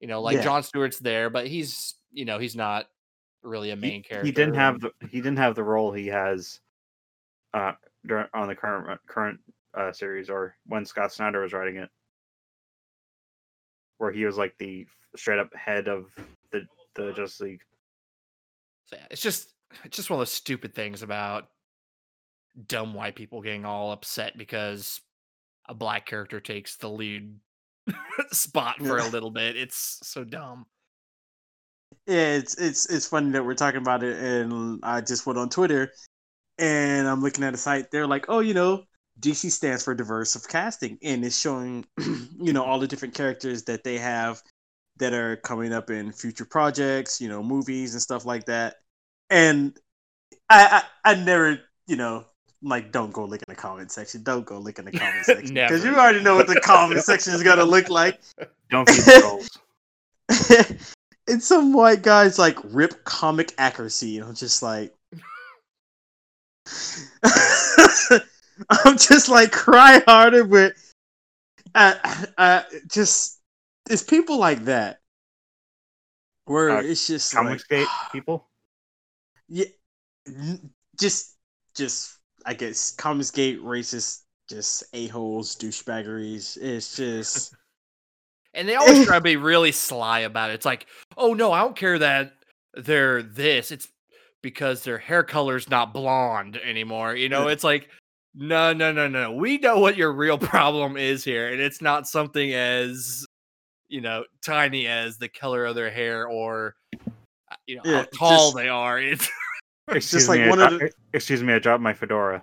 You 0.00 0.08
know, 0.08 0.22
like 0.22 0.36
Yeah. 0.36 0.42
John 0.44 0.62
Stewart's 0.62 0.98
there, 0.98 1.30
but 1.30 1.46
he's 1.46 1.94
you 2.12 2.24
know 2.24 2.38
he's 2.38 2.56
not 2.56 2.86
really 3.42 3.70
a 3.70 3.74
He- 3.76 3.80
main 3.80 4.02
character. 4.02 4.26
He 4.26 4.32
didn't 4.32 4.54
have 4.54 4.80
the 4.80 4.90
he 5.10 5.18
didn't 5.20 5.38
have 5.38 5.54
the 5.54 5.64
role 5.64 5.92
he 5.92 6.06
has 6.08 6.60
uh 7.54 7.72
dur- 8.06 8.30
on 8.34 8.48
the 8.48 8.54
current 8.54 9.00
current 9.06 9.40
uh, 9.76 9.92
series 9.92 10.28
or 10.30 10.56
when 10.66 10.84
Scott 10.84 11.12
Snyder 11.12 11.42
was 11.42 11.52
writing 11.52 11.76
it, 11.76 11.88
where 13.98 14.10
he 14.12 14.24
was 14.24 14.36
like 14.36 14.54
the 14.58 14.86
straight 15.16 15.38
up 15.38 15.54
head 15.54 15.88
of 15.88 16.06
the 16.50 16.62
the 16.94 17.12
Justice 17.12 17.40
League. 17.40 17.60
So, 18.86 18.96
yeah, 18.96 19.06
it's 19.10 19.20
just 19.22 19.54
it's 19.84 19.96
just 19.96 20.10
one 20.10 20.16
of 20.16 20.20
those 20.20 20.32
stupid 20.32 20.74
things 20.74 21.02
about 21.02 21.48
dumb 22.66 22.94
white 22.94 23.14
people 23.14 23.42
getting 23.42 23.64
all 23.64 23.92
upset 23.92 24.36
because 24.36 25.00
a 25.68 25.74
black 25.74 26.06
character 26.06 26.40
takes 26.40 26.76
the 26.76 26.88
lead 26.88 27.36
spot 28.32 28.76
for 28.78 28.98
a 28.98 29.08
little 29.08 29.30
bit. 29.30 29.56
It's 29.56 29.98
so 30.02 30.24
dumb. 30.24 30.66
Yeah, 32.06 32.34
it's 32.36 32.56
it's 32.56 32.88
it's 32.90 33.06
funny 33.06 33.30
that 33.30 33.44
we're 33.44 33.54
talking 33.54 33.80
about 33.80 34.02
it, 34.02 34.18
and 34.18 34.80
I 34.82 35.00
just 35.00 35.26
went 35.26 35.38
on 35.38 35.48
Twitter, 35.48 35.92
and 36.58 37.06
I'm 37.06 37.22
looking 37.22 37.44
at 37.44 37.54
a 37.54 37.56
site. 37.56 37.90
They're 37.90 38.06
like, 38.06 38.26
oh, 38.28 38.40
you 38.40 38.54
know, 38.54 38.84
DC 39.20 39.50
stands 39.50 39.84
for 39.84 39.94
diverse 39.94 40.34
of 40.34 40.48
casting, 40.48 40.98
and 41.02 41.24
it's 41.24 41.38
showing, 41.38 41.84
you 41.98 42.52
know, 42.52 42.64
all 42.64 42.78
the 42.78 42.86
different 42.88 43.14
characters 43.14 43.64
that 43.64 43.84
they 43.84 43.98
have 43.98 44.42
that 44.98 45.12
are 45.12 45.36
coming 45.36 45.72
up 45.72 45.90
in 45.90 46.12
future 46.12 46.44
projects, 46.44 47.20
you 47.20 47.28
know, 47.28 47.42
movies 47.42 47.94
and 47.94 48.02
stuff 48.02 48.24
like 48.24 48.44
that. 48.46 48.76
And 49.30 49.78
I 50.48 50.82
I, 51.04 51.12
I 51.12 51.14
never, 51.14 51.60
you 51.86 51.96
know, 51.96 52.26
like 52.62 52.92
don't 52.92 53.12
go 53.12 53.24
look 53.24 53.40
in 53.40 53.46
the 53.48 53.54
comment 53.54 53.90
section. 53.90 54.22
Don't 54.22 54.44
go 54.44 54.58
look 54.58 54.78
in 54.78 54.84
the 54.84 54.92
comment 54.92 55.24
section 55.24 55.54
because 55.54 55.84
you 55.84 55.94
already 55.94 56.22
know 56.22 56.36
what 56.36 56.46
the 56.46 56.60
comment 56.60 57.00
section 57.04 57.32
is 57.32 57.42
gonna 57.42 57.64
look 57.64 57.88
like. 57.88 58.20
Don't 58.70 58.86
be 58.86 58.92
the 58.94 59.18
trolls. 59.20 59.58
and 61.28 61.42
some 61.42 61.72
white 61.72 62.02
guys 62.02 62.38
like 62.38 62.58
rip 62.64 63.04
comic 63.04 63.54
accuracy, 63.58 64.18
and 64.18 64.28
I'm 64.28 64.34
just 64.34 64.62
like, 64.62 64.94
I'm 68.68 68.98
just 68.98 69.28
like 69.28 69.52
cry 69.52 70.02
harder, 70.06 70.44
but 70.44 70.74
I, 71.74 72.26
I 72.36 72.64
just 72.88 73.40
it's 73.88 74.02
people 74.02 74.38
like 74.38 74.64
that 74.66 75.00
where 76.44 76.70
Uh, 76.70 76.82
it's 76.82 77.06
just 77.06 77.34
like, 77.34 77.46
Comicsgate 77.46 77.86
people. 78.12 78.48
Yeah, 79.50 79.64
just 80.98 81.36
just 81.74 82.16
I 82.46 82.54
guess 82.54 82.94
Comicsgate 82.96 83.60
racist, 83.60 84.22
just 84.48 84.84
a 84.94 85.08
holes, 85.08 85.56
douchebaggeries. 85.56 86.56
It's 86.60 86.96
just. 86.96 87.54
And 88.52 88.68
they 88.68 88.74
always 88.74 89.06
try 89.06 89.14
to 89.14 89.20
be 89.20 89.36
really 89.36 89.70
sly 89.70 90.20
about 90.20 90.50
it. 90.50 90.54
It's 90.54 90.66
like, 90.66 90.86
oh 91.16 91.34
no, 91.34 91.52
I 91.52 91.60
don't 91.60 91.76
care 91.76 92.00
that 92.00 92.32
they're 92.74 93.22
this. 93.22 93.70
It's 93.70 93.86
because 94.42 94.82
their 94.82 94.98
hair 94.98 95.22
color's 95.22 95.70
not 95.70 95.94
blonde 95.94 96.56
anymore. 96.56 97.14
You 97.14 97.28
know, 97.28 97.46
it's 97.46 97.62
like, 97.62 97.88
no, 98.34 98.72
no, 98.72 98.90
no, 98.90 99.06
no. 99.06 99.30
We 99.30 99.58
know 99.58 99.78
what 99.78 99.96
your 99.96 100.12
real 100.12 100.36
problem 100.36 100.96
is 100.96 101.22
here, 101.22 101.52
and 101.52 101.60
it's 101.60 101.80
not 101.80 102.08
something 102.08 102.52
as 102.52 103.24
you 103.88 104.00
know 104.00 104.24
tiny 104.44 104.88
as 104.88 105.16
the 105.16 105.28
color 105.28 105.64
of 105.64 105.76
their 105.76 105.90
hair 105.92 106.26
or 106.26 106.74
uh, 107.52 107.54
you 107.68 107.76
know 107.76 107.82
Yeah, 107.84 107.98
how 107.98 108.06
tall 108.18 108.46
just- 108.50 108.56
they 108.56 108.68
are. 108.68 108.98
It's 108.98 109.28
Excuse 109.92 110.28
like 110.28 110.40
me, 110.40 110.48
one 110.48 110.60
I 110.60 110.66
of 110.66 110.78
the... 110.78 110.92
excuse 111.12 111.42
me, 111.42 111.52
I 111.52 111.58
dropped 111.58 111.82
my 111.82 111.92
fedora. 111.92 112.42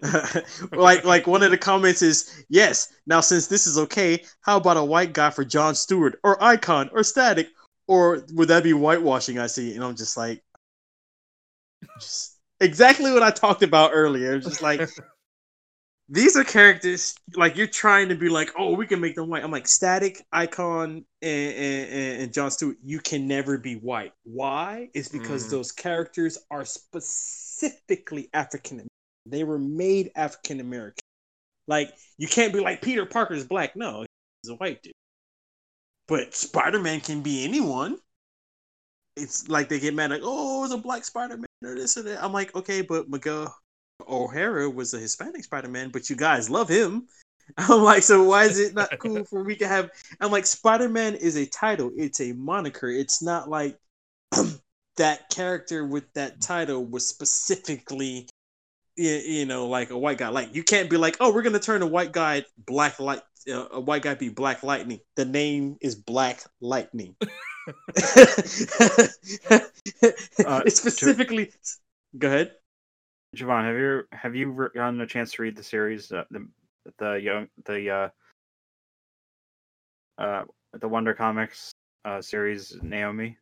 like 0.72 1.04
like 1.04 1.26
one 1.26 1.42
of 1.42 1.50
the 1.50 1.58
comments 1.58 2.02
is 2.02 2.44
yes 2.48 2.92
now 3.08 3.20
since 3.20 3.48
this 3.48 3.66
is 3.66 3.76
okay 3.76 4.22
how 4.42 4.56
about 4.56 4.76
a 4.76 4.84
white 4.84 5.12
guy 5.12 5.28
for 5.28 5.44
john 5.44 5.74
stewart 5.74 6.20
or 6.22 6.40
icon 6.40 6.88
or 6.92 7.02
static 7.02 7.48
or 7.88 8.22
would 8.34 8.46
that 8.46 8.62
be 8.62 8.70
whitewashing 8.70 9.40
i 9.40 9.48
see 9.48 9.74
and 9.74 9.82
i'm 9.82 9.96
just 9.96 10.16
like 10.16 10.40
just 11.98 12.38
exactly 12.60 13.10
what 13.10 13.24
i 13.24 13.30
talked 13.32 13.64
about 13.64 13.90
earlier 13.92 14.38
just 14.38 14.62
like 14.62 14.88
these 16.08 16.36
are 16.36 16.44
characters 16.44 17.14
like 17.36 17.56
you're 17.56 17.66
trying 17.66 18.08
to 18.08 18.14
be 18.14 18.28
like 18.28 18.50
oh 18.58 18.74
we 18.74 18.86
can 18.86 19.00
make 19.00 19.14
them 19.14 19.28
white 19.28 19.44
i'm 19.44 19.50
like 19.50 19.68
static 19.68 20.24
icon 20.32 21.04
and, 21.22 21.54
and, 21.54 22.22
and- 22.22 22.32
john 22.32 22.50
stewart 22.50 22.76
you 22.82 22.98
can 22.98 23.26
never 23.28 23.58
be 23.58 23.74
white 23.74 24.12
why 24.24 24.88
it's 24.94 25.08
because 25.08 25.46
Mhm. 25.46 25.50
those 25.50 25.72
characters 25.72 26.38
are 26.50 26.64
specifically 26.64 28.28
african 28.32 28.86
they 29.26 29.44
were 29.44 29.58
made 29.58 30.10
African 30.16 30.58
American. 30.60 31.02
Like 31.66 31.92
you 32.16 32.26
can't 32.28 32.52
be 32.52 32.60
like 32.60 32.80
Peter 32.80 33.04
Parker's 33.04 33.44
black. 33.44 33.76
No, 33.76 34.06
he's 34.42 34.50
a 34.50 34.54
white 34.54 34.82
dude. 34.82 34.92
But 36.06 36.34
Spider 36.34 36.80
Man 36.80 37.00
can 37.00 37.20
be 37.22 37.44
anyone. 37.44 37.98
It's 39.16 39.48
like 39.48 39.68
they 39.68 39.80
get 39.80 39.94
mad 39.94 40.10
like, 40.10 40.22
oh, 40.24 40.64
it's 40.64 40.72
a 40.72 40.78
black 40.78 41.04
Spider 41.04 41.36
Man 41.36 41.46
or 41.62 41.74
this 41.74 41.98
or 41.98 42.02
that. 42.04 42.22
I'm 42.22 42.32
like, 42.32 42.54
okay, 42.54 42.80
but 42.82 43.08
Miguel 43.10 43.54
O'Hara 44.06 44.68
was 44.70 44.94
a 44.94 44.98
Hispanic 44.98 45.44
Spider 45.44 45.68
Man, 45.68 45.90
but 45.90 46.08
you 46.10 46.16
guys 46.16 46.50
love 46.50 46.68
him. 46.68 47.06
I'm 47.56 47.82
like, 47.82 48.02
so 48.02 48.24
why 48.24 48.44
is 48.44 48.58
it 48.58 48.74
not 48.74 48.98
cool 48.98 49.24
for 49.24 49.42
we 49.42 49.56
to 49.56 49.68
have? 49.68 49.90
I'm 50.20 50.30
like, 50.30 50.46
Spider 50.46 50.88
Man 50.88 51.14
is 51.14 51.36
a 51.36 51.46
title. 51.46 51.90
It's 51.96 52.20
a 52.20 52.32
moniker. 52.32 52.88
It's 52.88 53.22
not 53.22 53.48
like 53.48 53.78
that 54.96 55.30
character 55.30 55.86
with 55.86 56.12
that 56.14 56.40
title 56.40 56.84
was 56.84 57.06
specifically 57.06 58.28
you, 58.98 59.12
you 59.12 59.46
know, 59.46 59.68
like 59.68 59.90
a 59.90 59.98
white 59.98 60.18
guy. 60.18 60.28
Like 60.28 60.54
you 60.54 60.62
can't 60.62 60.90
be 60.90 60.96
like, 60.96 61.16
oh, 61.20 61.32
we're 61.32 61.42
gonna 61.42 61.60
turn 61.60 61.82
a 61.82 61.86
white 61.86 62.12
guy 62.12 62.44
black 62.58 62.98
light, 62.98 63.22
uh, 63.50 63.66
a 63.70 63.80
white 63.80 64.02
guy 64.02 64.14
be 64.14 64.28
Black 64.28 64.62
Lightning. 64.62 65.00
The 65.16 65.24
name 65.24 65.76
is 65.80 65.94
Black 65.94 66.42
Lightning. 66.60 67.14
it's 70.66 70.80
specifically. 70.80 71.52
Go 72.16 72.28
ahead. 72.28 72.52
Javon, 73.36 73.64
have 73.64 73.76
you 73.76 74.02
have 74.12 74.34
you 74.34 74.70
gotten 74.74 75.00
a 75.00 75.06
chance 75.06 75.32
to 75.32 75.42
read 75.42 75.56
the 75.56 75.62
series, 75.62 76.10
uh, 76.12 76.24
the 76.30 76.48
the 76.98 77.12
young 77.14 77.48
the 77.66 77.90
uh 77.90 78.08
uh 80.18 80.44
the 80.72 80.88
Wonder 80.88 81.14
Comics 81.14 81.72
uh 82.04 82.20
series 82.22 82.76
Naomi? 82.82 83.36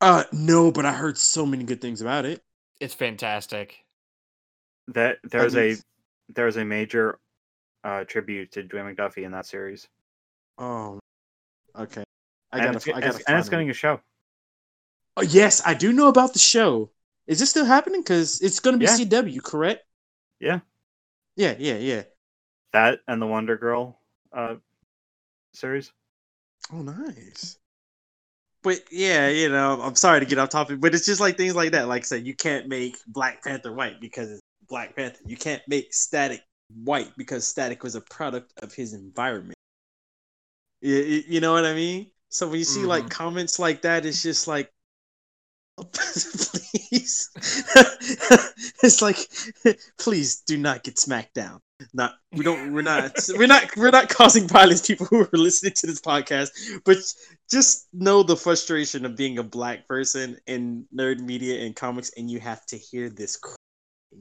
Uh, 0.00 0.24
no, 0.32 0.70
but 0.70 0.84
I 0.84 0.92
heard 0.92 1.16
so 1.16 1.46
many 1.46 1.64
good 1.64 1.80
things 1.80 2.00
about 2.00 2.24
it. 2.24 2.42
it's 2.80 2.94
fantastic. 2.94 3.84
That 4.88 5.18
there's 5.24 5.56
a 5.56 5.76
there's 6.28 6.56
a 6.56 6.64
major 6.64 7.18
uh 7.84 8.04
tribute 8.04 8.52
to 8.52 8.62
Dwayne 8.62 8.94
McDuffie 8.96 9.24
in 9.24 9.32
that 9.32 9.46
series, 9.46 9.88
Oh, 10.58 10.98
okay. 11.76 12.04
I 12.52 12.60
and 12.60 12.66
gotta. 12.66 12.76
it's, 12.76 12.86
I 12.88 12.92
and 12.92 13.04
gotta. 13.04 13.24
and 13.28 13.38
it's 13.38 13.48
getting 13.48 13.70
a 13.70 13.74
show. 13.74 14.00
Oh, 15.16 15.22
yes, 15.22 15.62
I 15.64 15.74
do 15.74 15.92
know 15.92 16.08
about 16.08 16.32
the 16.32 16.38
show. 16.38 16.90
Is 17.26 17.38
this 17.38 17.50
still 17.50 17.64
happening? 17.64 18.02
Because 18.02 18.40
it's 18.40 18.60
gonna 18.60 18.78
be 18.78 18.84
Yeah. 18.86 18.96
CW, 18.96 19.42
correct? 19.42 19.84
Yeah. 20.40 20.60
Yeah, 21.36 21.54
yeah, 21.58 21.76
yeah. 21.76 22.02
That 22.72 23.00
and 23.06 23.20
the 23.22 23.26
Wonder 23.26 23.56
Girl 23.56 23.98
uh 24.32 24.56
series. 25.54 25.92
Oh, 26.72 26.82
nice. 26.82 27.58
But 28.62 28.80
yeah, 28.92 29.28
you 29.28 29.48
know, 29.48 29.80
I'm 29.82 29.96
sorry 29.96 30.20
to 30.20 30.26
get 30.26 30.38
off 30.38 30.50
topic, 30.50 30.80
but 30.80 30.94
it's 30.94 31.04
just 31.06 31.20
like 31.20 31.36
things 31.36 31.54
like 31.56 31.72
that. 31.72 31.88
Like 31.88 32.02
I 32.02 32.04
said, 32.04 32.26
you 32.26 32.34
can't 32.34 32.68
make 32.68 32.96
Black 33.08 33.42
Panther 33.42 33.72
white 33.72 34.00
because 34.00 34.30
it's 34.30 34.40
Black 34.68 34.94
Panther. 34.94 35.18
You 35.26 35.36
can't 35.36 35.62
make 35.66 35.92
Static 35.92 36.42
white 36.84 37.10
because 37.16 37.46
Static 37.46 37.82
was 37.82 37.96
a 37.96 38.00
product 38.02 38.52
of 38.62 38.72
his 38.72 38.94
environment. 38.94 39.56
You, 40.80 40.96
you- 40.96 41.24
you 41.28 41.40
know 41.40 41.52
what 41.52 41.64
I 41.66 41.74
mean? 41.74 42.10
So 42.28 42.48
when 42.48 42.58
you 42.60 42.64
see 42.64 42.86
like 42.86 43.10
comments 43.10 43.58
like 43.58 43.82
that, 43.82 44.06
it's 44.06 44.22
just 44.22 44.46
like, 44.48 44.72
please. 45.76 47.30
it's 48.82 49.02
like, 49.02 49.16
please 49.98 50.40
do 50.40 50.58
not 50.58 50.84
get 50.84 50.98
smacked 50.98 51.34
down. 51.34 51.60
Not 51.92 52.14
we 52.30 52.44
don't 52.44 52.72
we're 52.72 52.82
not 52.82 53.12
we're 53.30 53.48
not 53.48 53.76
we're 53.76 53.90
not 53.90 54.08
causing 54.08 54.46
violence 54.46 54.86
people 54.86 55.06
who 55.06 55.22
are 55.22 55.28
listening 55.32 55.72
to 55.76 55.86
this 55.88 56.00
podcast, 56.00 56.50
but 56.84 56.98
just 57.50 57.88
know 57.92 58.22
the 58.22 58.36
frustration 58.36 59.04
of 59.04 59.16
being 59.16 59.38
a 59.38 59.42
black 59.42 59.88
person 59.88 60.36
in 60.46 60.86
nerd 60.94 61.18
media 61.20 61.64
and 61.64 61.74
comics, 61.74 62.12
and 62.16 62.30
you 62.30 62.38
have 62.38 62.64
to 62.66 62.76
hear 62.76 63.08
this. 63.08 63.36
Crap. 63.36 63.56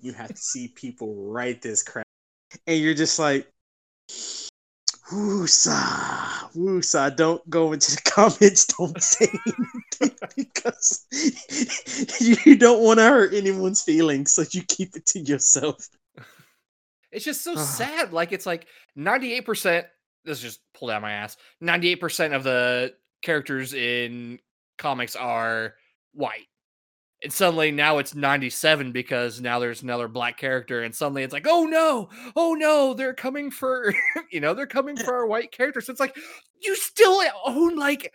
You 0.02 0.14
have 0.14 0.30
to 0.30 0.38
see 0.38 0.70
people 0.70 1.14
write 1.16 1.62
this 1.62 1.84
crap, 1.84 2.08
and 2.66 2.80
you're 2.80 2.96
just 2.96 3.20
like, 3.20 3.48
"Woosa, 5.12 6.50
woosa." 6.56 7.16
Don't 7.16 7.48
go 7.50 7.74
into 7.74 7.92
the 7.96 8.02
comments. 8.10 8.66
Don't 8.68 9.02
say 9.02 9.28
anything 9.48 10.18
because 10.36 11.06
you 12.20 12.56
don't 12.56 12.82
want 12.84 13.00
to 13.00 13.04
hurt 13.06 13.34
anyone's 13.34 13.82
feelings, 13.82 14.32
so 14.34 14.44
you 14.52 14.62
keep 14.68 14.96
it 14.96 15.06
to 15.08 15.20
yourself. 15.20 15.88
It's 17.12 17.26
just 17.26 17.44
so 17.44 17.54
Ah. 17.58 17.64
sad. 17.64 18.14
Like 18.14 18.32
it's 18.32 18.46
like 18.46 18.68
98%, 18.98 19.86
this 20.24 20.38
is 20.38 20.42
just 20.44 20.60
pulled 20.74 20.92
out 20.92 21.02
my 21.02 21.12
ass. 21.12 21.36
98% 21.62 22.34
of 22.34 22.44
the 22.44 22.94
characters 23.22 23.74
in 23.74 24.40
comics 24.78 25.16
are 25.16 25.76
white. 26.14 26.48
And 27.24 27.32
suddenly 27.32 27.72
now 27.72 28.00
it's 28.00 28.16
97 28.16 28.92
because 28.92 29.40
now 29.42 29.60
there's 29.60 29.84
another 29.84 30.08
black 30.08 30.38
character 30.38 30.82
and 30.82 30.94
suddenly 30.96 31.22
it's 31.24 31.34
like, 31.34 31.46
"Oh 31.48 31.66
no. 31.66 32.10
Oh 32.36 32.54
no, 32.56 32.94
they're 32.96 33.14
coming 33.14 33.52
for, 33.52 33.94
you 34.32 34.40
know, 34.40 34.54
they're 34.56 34.66
coming 34.66 34.98
for 34.98 35.14
our 35.16 35.28
white 35.28 35.52
characters." 35.52 35.88
It's 35.90 36.00
like 36.00 36.16
you 36.62 36.76
still 36.76 37.22
own 37.46 37.76
like 37.78 38.12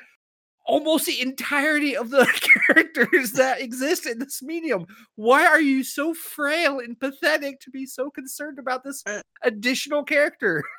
almost 0.66 1.06
the 1.06 1.20
entirety 1.20 1.96
of 1.96 2.10
the 2.10 2.26
characters 2.66 3.32
that 3.32 3.60
exist 3.60 4.06
in 4.06 4.18
this 4.18 4.42
medium. 4.42 4.84
Why 5.14 5.46
are 5.46 5.60
you 5.60 5.84
so 5.84 6.12
frail 6.12 6.80
and 6.80 6.98
pathetic 6.98 7.60
to 7.60 7.70
be 7.70 7.86
so 7.86 8.10
concerned 8.10 8.58
about 8.58 8.82
this 8.82 9.02
Uh, 9.06 9.20
additional 9.42 10.02
character? 10.04 10.62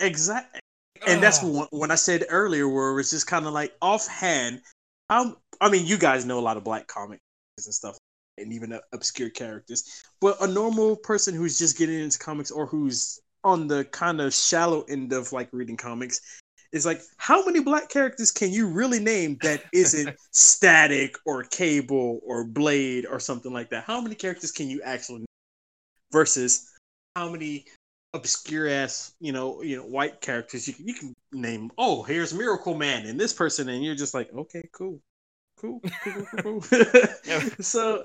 Exactly. 0.00 0.58
and 1.06 1.22
that's 1.22 1.40
when, 1.40 1.68
when 1.70 1.92
I 1.92 1.94
said 1.94 2.24
earlier, 2.28 2.68
where 2.68 2.90
it 2.90 2.94
was 2.94 3.10
just 3.10 3.28
kind 3.28 3.46
of 3.46 3.52
like 3.52 3.72
offhand. 3.80 4.60
How 5.08 5.36
I 5.60 5.70
mean, 5.70 5.86
you 5.86 5.96
guys 5.98 6.24
know 6.24 6.40
a 6.40 6.42
lot 6.42 6.56
of 6.56 6.64
black 6.64 6.88
comics 7.62 7.66
and 7.66 7.74
stuff, 7.74 7.98
and 8.38 8.52
even 8.52 8.72
uh, 8.72 8.80
obscure 8.92 9.30
characters. 9.30 10.04
But 10.20 10.36
a 10.40 10.46
normal 10.46 10.96
person 10.96 11.34
who's 11.34 11.58
just 11.58 11.78
getting 11.78 12.00
into 12.00 12.18
comics 12.18 12.50
or 12.50 12.66
who's 12.66 13.20
on 13.44 13.66
the 13.66 13.84
kind 13.86 14.20
of 14.20 14.32
shallow 14.32 14.82
end 14.88 15.12
of 15.12 15.32
like 15.32 15.48
reading 15.52 15.76
comics 15.76 16.20
is 16.72 16.86
like, 16.86 17.02
how 17.18 17.44
many 17.44 17.60
black 17.60 17.88
characters 17.88 18.30
can 18.30 18.50
you 18.50 18.68
really 18.68 19.00
name 19.00 19.36
that 19.42 19.62
isn't 19.74 20.16
Static 20.30 21.16
or 21.26 21.44
Cable 21.44 22.20
or 22.24 22.44
Blade 22.44 23.04
or 23.06 23.20
something 23.20 23.52
like 23.52 23.70
that? 23.70 23.84
How 23.84 24.00
many 24.00 24.14
characters 24.14 24.52
can 24.52 24.68
you 24.68 24.80
actually 24.82 25.18
name 25.18 25.26
versus 26.12 26.70
how 27.16 27.28
many 27.28 27.66
obscure 28.14 28.68
ass, 28.68 29.14
you 29.20 29.32
know, 29.32 29.62
you 29.62 29.76
know, 29.76 29.84
white 29.84 30.20
characters 30.20 30.68
you 30.68 30.74
can 30.74 30.86
you 30.86 30.94
can 30.94 31.14
name. 31.32 31.70
Oh, 31.78 32.02
here's 32.02 32.32
Miracle 32.32 32.74
Man 32.74 33.06
and 33.06 33.18
this 33.18 33.32
person, 33.32 33.68
and 33.68 33.84
you're 33.84 33.94
just 33.94 34.14
like, 34.14 34.30
okay, 34.34 34.68
cool, 34.72 35.00
cool, 35.62 35.80
cool, 36.04 36.26
cool, 36.42 36.60
cool. 36.60 36.64
So 37.60 38.04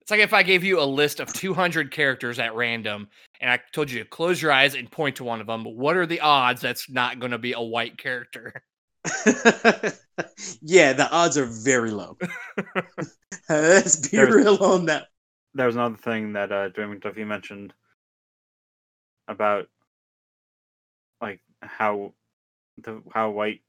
It's 0.00 0.10
like 0.10 0.20
if 0.20 0.32
I 0.32 0.42
gave 0.42 0.64
you 0.64 0.80
a 0.80 0.84
list 0.84 1.20
of 1.20 1.32
200 1.32 1.90
characters 1.90 2.38
at 2.38 2.54
random 2.54 3.08
and 3.40 3.50
I 3.50 3.60
told 3.72 3.90
you 3.90 3.98
to 3.98 4.08
close 4.08 4.40
your 4.40 4.52
eyes 4.52 4.74
and 4.74 4.90
point 4.90 5.16
to 5.16 5.24
one 5.24 5.40
of 5.40 5.46
them. 5.46 5.64
What 5.64 5.96
are 5.96 6.06
the 6.06 6.20
odds 6.20 6.60
that's 6.62 6.88
not 6.88 7.18
going 7.20 7.32
to 7.32 7.38
be 7.38 7.52
a 7.52 7.60
white 7.60 7.98
character? 7.98 8.62
yeah, 10.62 10.92
the 10.92 11.08
odds 11.10 11.36
are 11.36 11.46
very 11.46 11.90
low. 11.90 12.16
Let's 13.48 13.96
be 14.08 14.16
There's- 14.16 14.32
real 14.32 14.56
on 14.62 14.86
that. 14.86 15.08
There 15.54 15.66
was 15.66 15.76
another 15.76 15.96
thing 15.98 16.32
that 16.32 16.50
uh, 16.50 16.70
Dwayne 16.70 16.98
McDuffie 16.98 17.26
mentioned 17.26 17.74
about 19.28 19.66
like 21.20 21.40
how 21.60 22.14
the 22.78 23.02
how 23.12 23.30
white 23.30 23.60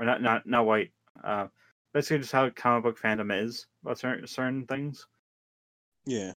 or 0.00 0.06
not 0.06 0.20
not 0.22 0.46
not 0.48 0.66
white 0.66 0.90
uh 1.22 1.46
basically 1.94 2.18
just 2.18 2.32
how 2.32 2.48
comic 2.50 2.82
book 2.82 2.98
fandom 2.98 3.32
is 3.44 3.66
about 3.84 3.98
certain 3.98 4.26
certain 4.26 4.66
things. 4.66 5.06
Yeah. 6.06 6.32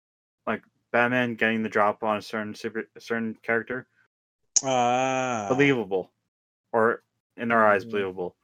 Like 0.48 0.64
Batman 0.92 1.36
getting 1.36 1.64
the 1.64 1.70
drop 1.70 2.04
on 2.04 2.18
a 2.18 2.22
certain 2.22 2.56
super 2.56 2.84
certain 3.00 3.38
character 3.44 3.88
Ah. 4.64 5.46
believable, 5.50 6.12
or 6.74 7.04
in 7.38 7.52
our 7.52 7.66
eyes 7.68 7.86
Mm. 7.86 7.92
believable. 7.92 8.36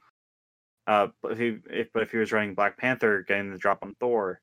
Uh, 0.86 1.08
but 1.20 1.32
if 1.32 1.38
he 1.38 1.58
if 1.70 1.92
but 1.92 2.04
if 2.04 2.10
he 2.12 2.16
was 2.18 2.32
running 2.32 2.54
Black 2.54 2.78
Panther 2.78 3.22
getting 3.26 3.50
the 3.52 3.58
drop 3.58 3.82
on 3.82 3.94
Thor, 3.96 4.40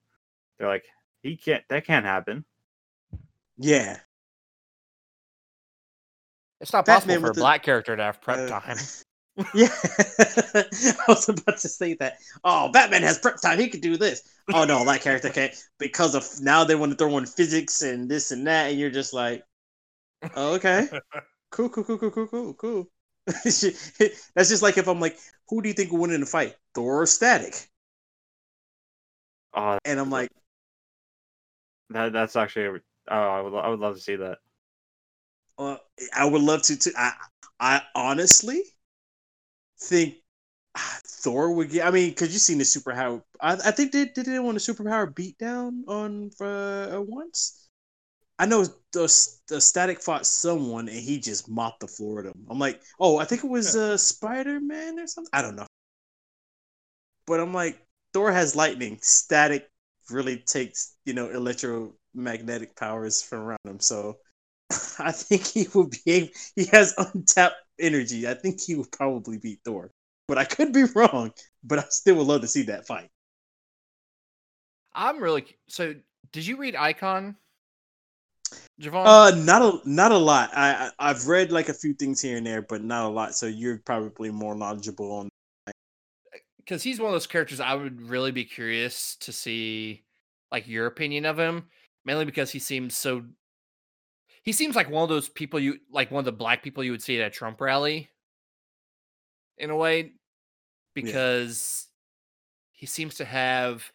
they're 0.60 0.68
like 0.68 0.86
he 1.24 1.38
can't 1.38 1.64
that 1.70 1.86
can't 1.86 2.06
happen. 2.06 2.46
Yeah. 3.58 4.00
It's 6.62 6.72
not 6.74 6.86
Batman 6.86 6.96
possible 6.96 7.14
for 7.22 7.26
a 7.28 7.30
with 7.30 7.36
the- 7.36 7.42
black 7.42 7.64
character 7.64 7.96
to 7.96 8.04
have 8.04 8.22
prep 8.22 8.40
Uh, 8.52 8.60
time. 8.60 8.78
Yeah, 9.54 9.68
I 10.20 11.04
was 11.08 11.28
about 11.30 11.58
to 11.60 11.70
say 11.70 11.96
that. 11.96 12.20
Oh, 12.44 12.70
Batman 12.70 13.02
has 13.04 13.18
prep 13.20 13.42
time. 13.42 13.60
He 13.60 13.68
could 13.70 13.82
do 13.82 13.98
this. 13.98 14.22
Oh 14.52 14.64
no, 14.64 14.86
that 14.86 15.02
character 15.02 15.30
can't 15.30 15.54
because 15.78 16.16
of 16.16 16.26
now 16.42 16.64
they 16.64 16.76
want 16.76 16.92
to 16.94 16.98
throw 16.98 17.18
in 17.18 17.26
physics 17.26 17.82
and 17.82 18.10
this 18.10 18.32
and 18.32 18.48
that, 18.48 18.70
and 18.72 18.80
you're 18.80 18.90
just 18.90 19.14
like, 19.14 19.44
oh, 20.36 20.56
okay, 20.56 20.90
cool, 21.52 21.70
cool, 21.70 21.84
cool, 21.84 21.98
cool, 22.00 22.12
cool, 22.12 22.28
cool, 22.28 22.54
cool. 22.56 22.92
That's 23.28 23.62
just 24.50 24.64
like 24.64 24.78
if 24.78 24.88
I'm 24.88 25.00
like, 25.02 25.18
who 25.50 25.62
do 25.62 25.70
you 25.70 25.74
think 25.76 25.92
will 25.92 26.00
win 26.00 26.12
in 26.12 26.24
a 26.24 26.28
fight, 26.28 26.56
Thor 26.76 27.04
or 27.04 27.06
Static? 27.08 27.70
Oh, 29.54 29.78
And 29.86 30.00
I'm 30.00 30.10
like, 30.10 30.30
that 31.90 32.14
that's 32.14 32.36
actually 32.36 32.80
oh 33.10 33.16
I 33.16 33.42
would 33.42 33.54
I 33.56 33.68
would 33.70 33.80
love 33.80 33.96
to 33.96 34.02
see 34.02 34.16
that. 34.18 34.40
uh, 35.58 35.78
I 36.16 36.26
would 36.26 36.42
love 36.42 36.62
to. 36.64 36.78
To 36.78 36.92
I, 36.98 37.14
I 37.60 37.82
honestly 37.96 38.64
think 39.80 40.16
ah, 40.76 41.00
Thor 41.06 41.52
would 41.54 41.70
get. 41.70 41.86
I 41.86 41.92
mean, 41.92 42.10
because 42.10 42.34
you've 42.34 42.42
seen 42.42 42.58
the 42.58 42.64
superpower. 42.64 43.22
I, 43.42 43.54
I 43.54 43.72
think 43.72 43.92
they 43.92 44.06
did 44.06 44.26
they 44.26 44.40
want 44.40 44.58
a 44.58 44.60
superpower 44.60 45.12
beatdown 45.14 45.88
on 45.88 46.32
uh, 46.42 47.02
once. 47.02 47.68
I 48.38 48.46
know 48.46 48.66
the, 48.92 49.30
the 49.48 49.62
static 49.62 50.02
fought 50.02 50.26
someone 50.26 50.90
and 50.90 51.00
he 51.00 51.20
just 51.20 51.48
mopped 51.48 51.80
the 51.80 51.88
floor 51.88 52.16
with 52.16 52.26
him. 52.26 52.46
I'm 52.50 52.60
like, 52.60 52.82
oh, 53.00 53.18
I 53.18 53.24
think 53.24 53.46
it 53.46 53.50
was 53.50 53.78
uh, 53.78 53.98
Spider 53.98 54.60
Man 54.60 55.00
or 55.00 55.08
something. 55.08 55.30
I 55.32 55.42
don't 55.42 55.56
know, 55.56 55.68
but 57.26 57.40
I'm 57.40 57.54
like, 57.54 57.80
Thor 58.14 58.32
has 58.32 58.56
lightning. 58.56 59.00
Static 59.02 59.70
really 60.10 60.38
takes 60.38 60.96
you 61.06 61.14
know 61.14 61.30
electromagnetic 61.30 62.76
powers 62.76 63.22
from 63.22 63.40
around 63.40 63.60
him. 63.66 63.80
So 63.80 64.18
I 65.00 65.12
think 65.12 65.46
he 65.48 65.68
will 65.74 65.90
be 65.90 66.00
able, 66.12 66.30
he 66.56 66.66
has 66.66 66.94
untapped 66.98 67.56
energy. 67.80 68.28
I 68.28 68.34
think 68.34 68.62
he 68.62 68.76
would 68.76 68.92
probably 68.92 69.38
beat 69.38 69.60
Thor. 69.66 69.92
But 70.28 70.38
I 70.38 70.46
could 70.46 70.74
be 70.74 70.84
wrong, 70.96 71.32
but 71.64 71.80
I 71.80 71.86
still 71.90 72.16
would 72.16 72.28
love 72.28 72.42
to 72.42 72.48
see 72.48 72.64
that 72.64 72.88
fight. 72.88 73.10
I'm 74.94 75.22
really 75.22 75.46
so. 75.68 75.94
Did 76.32 76.48
you 76.48 76.58
read 76.58 76.76
Icon, 76.76 77.36
Javon? 78.82 79.06
Uh 79.06 79.36
not 79.44 79.62
a 79.62 79.90
not 79.90 80.12
a 80.12 80.18
lot. 80.18 80.52
I, 80.56 80.90
I 81.00 81.10
I've 81.10 81.28
read 81.28 81.52
like 81.52 81.70
a 81.70 81.74
few 81.74 81.94
things 81.94 82.22
here 82.22 82.38
and 82.38 82.46
there, 82.46 82.62
but 82.62 82.84
not 82.84 83.06
a 83.06 83.10
lot. 83.10 83.36
So 83.36 83.46
you're 83.46 83.80
probably 83.86 84.32
more 84.32 84.56
knowledgeable 84.56 85.12
on 85.12 85.30
Because 86.58 86.82
he's 86.82 87.00
one 87.00 87.08
of 87.08 87.14
those 87.14 87.28
characters 87.28 87.60
I 87.60 87.76
would 87.76 88.02
really 88.02 88.32
be 88.32 88.46
curious 88.46 89.18
to 89.22 89.32
see, 89.32 90.04
like 90.52 90.68
your 90.68 90.88
opinion 90.88 91.26
of 91.26 91.38
him. 91.38 91.66
Mainly 92.06 92.26
because 92.26 92.52
he 92.52 92.60
seems 92.60 92.96
so. 92.96 93.24
He 94.46 94.52
seems 94.52 94.76
like 94.76 94.90
one 94.90 95.04
of 95.04 95.10
those 95.10 95.28
people 95.28 95.60
you 95.60 95.80
like, 95.92 96.12
one 96.12 96.20
of 96.20 96.26
the 96.26 96.32
black 96.32 96.64
people 96.64 96.84
you 96.84 96.92
would 96.92 97.02
see 97.02 97.20
at 97.20 97.28
a 97.28 97.30
Trump 97.32 97.60
rally. 97.60 98.10
In 99.58 99.70
a 99.72 99.76
way, 99.76 100.12
because 100.94 101.88
he 102.74 102.86
seems 102.86 103.16
to 103.16 103.26
have, 103.26 103.90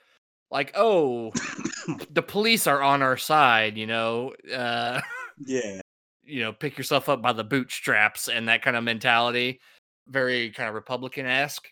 like, 0.50 0.72
oh, 0.74 1.32
the 2.10 2.22
police 2.22 2.66
are 2.66 2.82
on 2.82 3.02
our 3.02 3.16
side. 3.16 3.76
You 3.76 3.86
know, 3.86 4.34
uh, 4.54 5.00
Yeah. 5.46 5.80
you 6.24 6.42
know, 6.42 6.52
pick 6.52 6.76
yourself 6.78 7.08
up 7.08 7.22
by 7.22 7.32
the 7.32 7.44
bootstraps 7.44 8.28
and 8.28 8.48
that 8.48 8.62
kind 8.62 8.76
of 8.76 8.82
mentality. 8.84 9.60
Very 10.08 10.50
kind 10.50 10.68
of 10.68 10.74
Republican 10.74 11.26
esque. 11.26 11.68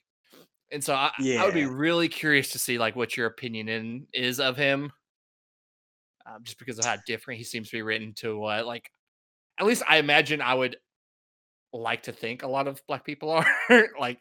And 0.71 0.85
so 0.85 0.95
I, 0.95 1.11
I 1.19 1.45
would 1.45 1.55
be 1.55 1.65
really 1.67 2.09
curious 2.09 2.51
to 2.53 2.59
see 2.59 2.79
like 2.79 2.95
what 2.95 3.17
your 3.17 3.27
opinion 3.27 3.69
in, 3.69 4.07
is 4.13 4.39
of 4.39 4.57
him. 4.57 4.93
Um, 6.29 6.43
just 6.45 6.59
because 6.59 6.79
of 6.79 6.85
how 6.85 6.97
different 7.07 7.39
he 7.39 7.45
seems 7.45 7.71
to 7.71 7.77
be 7.77 7.83
written 7.83 8.13
to 8.17 8.37
what 8.39 8.67
like 8.67 8.91
at 9.59 9.67
least 9.67 9.83
I 9.89 9.97
imagine 9.97 10.43
I 10.43 10.53
would 10.55 10.77
like 11.73 12.03
to 12.05 12.13
think 12.13 12.43
a 12.43 12.49
lot 12.49 12.69
of 12.69 12.81
black 12.87 13.05
people 13.05 13.31
are. 13.71 13.89
like 13.99 14.19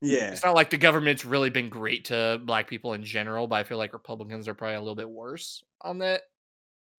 Yeah. 0.00 0.30
it's 0.30 0.44
not 0.44 0.54
like 0.54 0.70
the 0.70 0.76
government's 0.78 1.24
really 1.24 1.50
been 1.50 1.68
great 1.68 2.06
to 2.06 2.40
black 2.44 2.68
people 2.68 2.92
in 2.92 3.04
general, 3.04 3.46
but 3.46 3.56
I 3.56 3.64
feel 3.64 3.78
like 3.78 3.92
Republicans 3.92 4.46
are 4.48 4.54
probably 4.54 4.76
a 4.76 4.80
little 4.80 4.94
bit 4.94 5.10
worse 5.10 5.62
on 5.80 5.98
that 5.98 6.22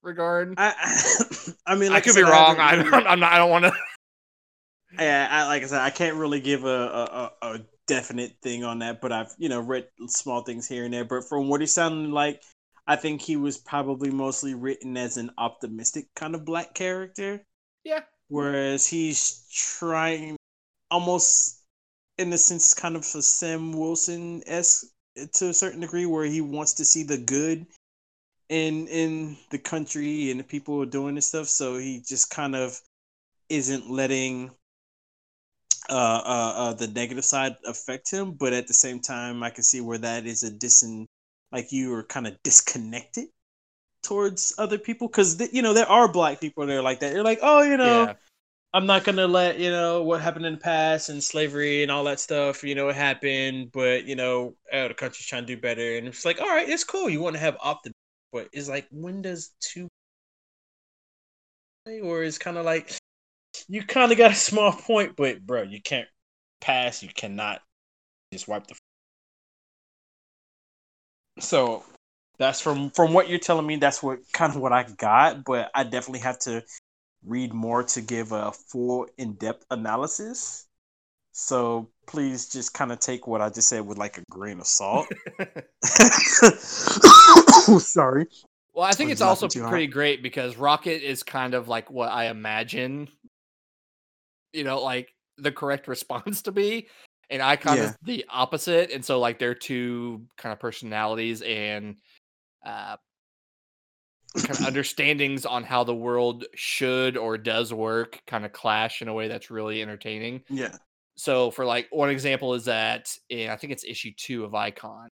regard. 0.03 0.56
I, 0.57 0.73
I 0.78 1.52
I 1.73 1.76
mean 1.76 1.91
like 1.91 2.03
could 2.03 2.14
said, 2.14 2.26
be 2.26 2.30
wrong. 2.30 2.60
I, 2.60 2.76
really- 2.76 2.91
I'm, 3.06 3.19
not. 3.19 3.32
I 3.32 3.38
don't 3.38 3.49
want 3.49 3.65
to. 3.65 3.73
Yeah, 4.99 5.28
I, 5.32 5.45
like 5.48 5.64
I 5.64 5.68
said, 5.68 5.80
I 5.82 5.90
can't 5.90 6.18
really 6.18 6.41
give 6.41 6.65
a, 6.65 6.68
a, 6.68 7.32
a, 7.41 7.53
a 7.56 7.60
definite 7.88 8.34
thing 8.44 8.64
on 8.65 8.80
that, 8.80 8.99
but 9.02 9.11
I've 9.14 9.34
you 9.38 9.48
know 9.48 9.61
read 9.61 9.88
small 10.07 10.41
things 10.44 10.68
here 10.68 10.84
and 10.84 10.94
there. 10.94 11.06
But 11.06 11.30
from 11.30 11.48
what 11.48 11.61
he 11.61 11.68
sounded 11.68 12.11
like, 12.11 12.41
I 12.88 12.95
think 12.95 13.22
he 13.22 13.38
was 13.38 13.58
probably 13.58 14.10
mostly 14.12 14.53
written 14.53 14.98
as 14.98 15.18
an 15.18 15.32
optimistic 15.38 16.08
kind 16.16 16.36
of 16.36 16.45
black 16.45 16.74
character, 16.74 17.45
Yeah. 17.84 18.02
whereas 18.28 18.88
he's 18.88 19.48
trying 19.52 20.36
almost 20.90 21.64
in 22.18 22.34
a 22.34 22.38
sense 22.38 22.74
kind 22.74 22.95
of 22.95 23.03
a 23.03 23.22
Sam 23.22 23.74
Wilson 23.74 24.44
esque 24.45 24.86
to 25.34 25.49
a 25.49 25.53
certain 25.53 25.82
degree, 25.82 26.06
where 26.06 26.26
he 26.26 26.41
wants 26.41 26.74
to 26.74 26.86
see 26.86 27.03
the 27.03 27.18
good 27.18 27.66
in 28.49 28.88
in 28.88 29.38
the 29.49 29.60
country 29.60 30.32
and 30.32 30.40
the 30.40 30.44
people 30.44 30.76
who 30.76 30.82
are 30.82 30.86
doing 30.86 31.16
this 31.16 31.28
stuff. 31.28 31.48
So 31.48 31.78
he 31.78 32.02
just 32.06 32.30
kind 32.30 32.56
of 32.56 32.80
isn't 33.49 33.90
letting 33.90 34.52
uh, 35.90 35.94
uh, 36.26 36.53
uh, 36.56 36.74
the 36.74 36.88
negative 36.88 37.26
side 37.26 37.56
affect 37.66 38.12
him, 38.12 38.32
but 38.34 38.53
at 38.53 38.68
the 38.68 38.74
same 38.74 38.99
time, 39.02 39.44
I 39.44 39.49
can 39.49 39.64
see 39.64 39.82
where 39.82 39.98
that 39.98 40.26
is 40.26 40.44
a 40.44 40.52
disin, 40.52 41.08
like 41.52 41.72
you 41.72 41.94
are 41.94 42.03
kind 42.03 42.28
of 42.28 42.41
disconnected 42.44 43.28
towards 44.03 44.53
other 44.57 44.78
people 44.78 45.07
because 45.07 45.40
you 45.53 45.61
know 45.61 45.73
there 45.73 45.90
are 45.90 46.11
black 46.11 46.40
people 46.41 46.65
that 46.65 46.76
are 46.76 46.82
like 46.82 46.99
that. 47.02 47.14
You're 47.14 47.23
like, 47.23 47.40
oh, 47.41 47.61
you 47.61 47.78
know, 47.78 48.03
Yeah. 48.03 48.14
I'm 48.73 48.86
not 48.86 49.03
gonna 49.03 49.28
let 49.28 49.60
you 49.60 49.69
know 49.69 50.03
what 50.03 50.22
happened 50.22 50.45
in 50.45 50.53
the 50.53 50.60
past 50.60 51.10
and 51.10 51.22
slavery 51.22 51.84
and 51.84 51.91
all 51.91 52.06
that 52.06 52.19
stuff. 52.19 52.64
You 52.64 52.73
know, 52.76 52.88
it 52.90 52.95
happened, 52.95 53.72
but 53.73 54.06
you 54.06 54.15
know, 54.15 54.56
oh, 54.72 54.88
the 54.88 54.94
country's 54.94 55.26
trying 55.26 55.45
to 55.45 55.56
do 55.56 55.61
better, 55.61 55.98
and 55.98 56.07
it's 56.07 56.26
like, 56.26 56.40
all 56.40 56.48
right, 56.48 56.69
it's 56.69 56.86
cool. 56.86 57.10
You 57.10 57.22
want 57.22 57.36
to 57.36 57.41
have 57.41 57.57
optimism, 57.61 57.95
but 58.32 58.48
it's 58.53 58.69
like, 58.69 58.88
when 58.91 59.22
does 59.22 59.52
two 59.60 59.88
or 62.03 62.23
it's 62.23 62.38
kind 62.38 62.57
of 62.57 62.65
like 62.65 62.94
you 63.68 63.84
kind 63.84 64.11
of 64.11 64.18
got 64.18 64.32
a 64.32 64.36
small 64.36 64.72
point, 64.72 65.15
but 65.15 65.45
bro, 65.45 65.64
you 65.64 65.82
can't 65.82 66.07
pass. 66.60 67.03
You 67.03 67.10
cannot 67.14 67.61
just 68.32 68.48
wipe 68.48 68.68
the. 68.68 68.76
So 71.41 71.84
that's 72.38 72.61
from 72.61 72.89
from 72.91 73.13
what 73.13 73.30
you're 73.30 73.39
telling 73.39 73.65
me. 73.65 73.76
That's 73.77 74.01
what 74.01 74.19
kind 74.34 74.53
of 74.53 74.61
what 74.61 74.72
I 74.72 74.84
got, 74.97 75.43
but 75.43 75.69
I 75.76 75.84
definitely 75.84 76.19
have 76.19 76.39
to 76.39 76.63
read 77.26 77.53
more 77.53 77.84
to 77.84 78.01
give 78.01 78.31
a 78.31 78.51
full 78.51 79.07
in-depth 79.18 79.65
analysis. 79.69 80.68
So 81.34 81.89
please 82.07 82.49
just 82.49 82.73
kind 82.73 82.91
of 82.91 82.99
take 82.99 83.27
what 83.27 83.41
I 83.41 83.49
just 83.49 83.69
said 83.69 83.85
with 83.85 83.97
like 83.97 84.18
a 84.18 84.23
grain 84.30 84.59
of 84.59 84.68
salt. 84.68 85.07
Sorry. 87.80 88.26
Well, 88.73 88.85
I 88.85 88.93
think 88.93 89.09
Was 89.09 89.13
it's 89.18 89.22
also 89.22 89.47
too 89.47 89.61
hard? 89.61 89.72
pretty 89.72 89.88
great 89.88 90.23
because 90.23 90.57
Rocket 90.57 91.03
is 91.03 91.23
kind 91.23 91.53
of 91.53 91.68
like 91.68 91.91
what 91.91 92.09
I 92.09 92.27
imagine, 92.27 93.09
you 94.53 94.63
know, 94.63 94.81
like 94.81 95.13
the 95.38 95.51
correct 95.51 95.88
response 95.88 96.41
to 96.43 96.51
be. 96.51 96.88
And 97.32 97.41
Icon 97.41 97.78
Yeah. 97.78 97.84
is 97.86 97.98
the 98.03 98.26
opposite. 98.30 98.91
And 98.91 99.03
so, 99.03 99.20
like, 99.20 99.40
they're 99.40 99.56
two 99.56 100.28
kind 100.38 100.53
of 100.53 100.60
personalities 100.60 101.41
and 101.41 101.95
uh, 102.64 102.98
kind 104.44 104.60
of 104.60 104.66
understandings 104.66 105.45
on 105.45 105.64
how 105.64 105.84
the 105.84 105.95
world 105.95 106.45
should 106.53 107.18
or 107.18 107.38
does 107.38 107.74
work 107.74 108.22
kind 108.28 108.45
of 108.45 108.52
clash 108.52 109.02
in 109.02 109.08
a 109.08 109.14
way 109.14 109.28
that's 109.28 109.49
really 109.49 109.82
entertaining. 109.82 110.44
Yeah. 110.49 110.78
So 111.16 111.52
for 111.52 111.66
like 111.66 111.88
one 111.91 112.10
example 112.10 112.53
is 112.53 112.66
that 112.66 113.16
in 113.30 113.49
I 113.49 113.56
think 113.56 113.74
it's 113.74 113.84
issue 113.84 114.12
two 114.16 114.44
of 114.44 114.56
Icon, 114.56 115.10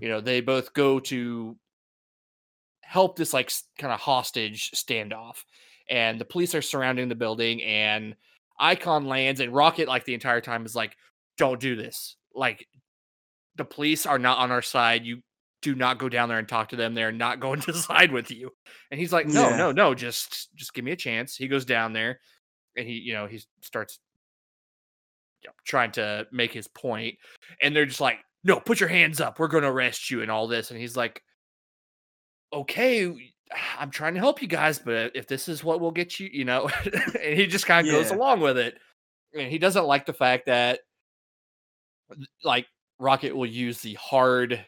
you 0.00 0.08
know, 0.08 0.20
they 0.20 0.40
both 0.40 0.72
go 0.72 1.00
to 1.00 1.56
help 2.82 3.16
this 3.16 3.32
like 3.32 3.52
kind 3.78 3.92
of 3.92 4.00
hostage 4.00 4.70
standoff, 4.72 5.44
and 5.88 6.20
the 6.20 6.24
police 6.24 6.54
are 6.54 6.62
surrounding 6.62 7.08
the 7.08 7.14
building, 7.14 7.62
and 7.62 8.16
Icon 8.58 9.06
lands, 9.06 9.40
and 9.40 9.52
Rocket 9.52 9.88
like 9.88 10.04
the 10.04 10.14
entire 10.14 10.40
time 10.40 10.64
is 10.64 10.74
like, 10.74 10.96
"Don't 11.40 11.58
do 11.60 11.74
this! 11.74 12.16
Like, 12.34 12.66
the 13.56 13.64
police 13.64 14.06
are 14.06 14.18
not 14.18 14.38
on 14.38 14.50
our 14.52 14.62
side. 14.62 15.04
You 15.04 15.22
do 15.62 15.74
not 15.74 15.98
go 15.98 16.08
down 16.08 16.28
there 16.28 16.38
and 16.38 16.48
talk 16.48 16.68
to 16.70 16.76
them. 16.76 16.94
They're 16.94 17.12
not 17.12 17.40
going 17.40 17.60
to 17.62 17.72
side 17.72 18.12
with 18.12 18.30
you." 18.30 18.50
And 18.90 19.00
he's 19.00 19.12
like, 19.12 19.26
"No, 19.26 19.48
Yeah. 19.48 19.56
no, 19.56 19.72
no! 19.72 19.94
Just 19.94 20.54
just 20.54 20.74
give 20.74 20.84
me 20.84 20.92
a 20.92 20.96
chance." 20.96 21.34
He 21.36 21.48
goes 21.48 21.64
down 21.64 21.92
there, 21.92 22.20
and 22.76 22.86
he 22.86 22.94
you 22.94 23.14
know 23.14 23.26
he 23.26 23.40
starts 23.62 23.98
you 25.42 25.48
know, 25.48 25.54
trying 25.66 25.90
to 25.92 26.26
make 26.30 26.52
his 26.52 26.68
point. 26.68 27.16
point, 27.16 27.18
and 27.62 27.74
they're 27.74 27.86
just 27.86 28.00
like, 28.00 28.18
"No, 28.44 28.60
put 28.60 28.78
your 28.80 28.88
hands 28.90 29.20
up. 29.20 29.38
We're 29.38 29.48
going 29.48 29.62
to 29.64 29.70
arrest 29.70 30.10
you," 30.10 30.20
and 30.22 30.30
all 30.30 30.46
this. 30.46 30.70
And 30.70 30.78
he's 30.78 30.96
like, 30.96 31.22
"Okay, 32.52 33.32
I'm 33.78 33.90
trying 33.90 34.14
to 34.14 34.20
help 34.20 34.42
you 34.42 34.48
guys, 34.48 34.78
but 34.78 35.12
if 35.16 35.26
this 35.26 35.48
is 35.48 35.64
what 35.64 35.80
will 35.80 35.90
get 35.92 36.20
you, 36.20 36.28
you 36.32 36.44
know," 36.44 36.68
and 37.22 37.34
he 37.38 37.46
just 37.46 37.66
kind 37.66 37.86
of 37.86 37.92
goes 37.92 38.10
along 38.10 38.40
with 38.40 38.58
it. 38.58 38.78
And 39.34 39.50
he 39.50 39.58
doesn't 39.58 39.86
like 39.86 40.06
the 40.06 40.12
fact 40.12 40.46
that, 40.46 40.80
like, 42.44 42.66
Rocket 42.98 43.34
will 43.34 43.46
use 43.46 43.80
the 43.80 43.94
hard 43.94 44.64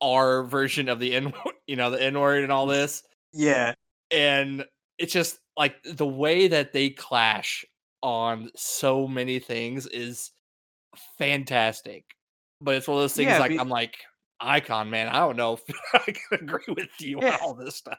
R 0.00 0.42
version 0.44 0.88
of 0.88 0.98
the 1.00 1.14
N, 1.14 1.32
you 1.66 1.76
know, 1.76 1.90
the 1.90 2.02
N 2.02 2.18
word 2.18 2.42
and 2.42 2.50
all 2.52 2.66
this 2.66 3.02
Yeah. 3.32 3.74
and 4.10 4.64
it's 4.98 5.12
just 5.12 5.38
like 5.56 5.76
the 5.84 6.06
way 6.06 6.48
that 6.48 6.72
they 6.72 6.90
clash 6.90 7.64
on 8.02 8.50
so 8.56 9.06
many 9.06 9.38
things 9.38 9.86
is 9.86 10.30
fantastic. 11.18 12.04
But 12.60 12.76
it's 12.76 12.88
one 12.88 12.96
of 12.98 13.02
those 13.02 13.14
things 13.14 13.28
Yeah, 13.28 13.38
like 13.38 13.50
be- 13.50 13.58
I'm 13.58 13.68
like 13.68 13.96
icon 14.40 14.90
man. 14.90 15.08
I 15.08 15.18
don't 15.20 15.36
know 15.36 15.54
if 15.54 15.62
I 15.94 16.12
can 16.12 16.48
agree 16.48 16.74
with 16.74 16.88
you 17.00 17.18
Yeah. 17.20 17.34
on 17.36 17.40
all 17.42 17.54
this 17.54 17.76
stuff. 17.76 17.98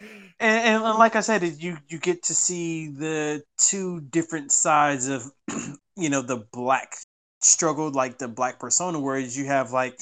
and, 0.00 0.12
and 0.40 0.82
like 0.82 1.16
I 1.16 1.20
said, 1.20 1.42
you 1.42 1.76
you 1.88 1.98
get 1.98 2.22
to 2.24 2.34
see 2.34 2.88
the 2.88 3.42
two 3.58 4.00
different 4.02 4.52
sides 4.52 5.08
of 5.08 5.24
you 5.96 6.08
know 6.10 6.22
the 6.22 6.44
black 6.52 6.94
struggle, 7.42 7.90
like 7.90 8.18
the 8.18 8.28
black 8.28 8.58
persona, 8.58 8.98
whereas 8.98 9.36
you 9.36 9.46
have 9.46 9.72
like 9.72 10.00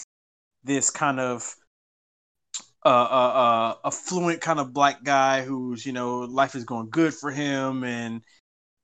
this 0.64 0.90
kind 0.90 1.20
of 1.20 1.54
uh, 2.84 2.88
uh, 2.88 2.92
uh, 2.92 3.74
affluent 3.84 4.40
kind 4.40 4.60
of 4.60 4.72
black 4.72 5.02
guy 5.04 5.42
who's 5.42 5.84
you 5.84 5.92
know 5.92 6.20
life 6.20 6.54
is 6.54 6.64
going 6.64 6.88
good 6.90 7.12
for 7.12 7.30
him 7.30 7.84
and 7.84 8.22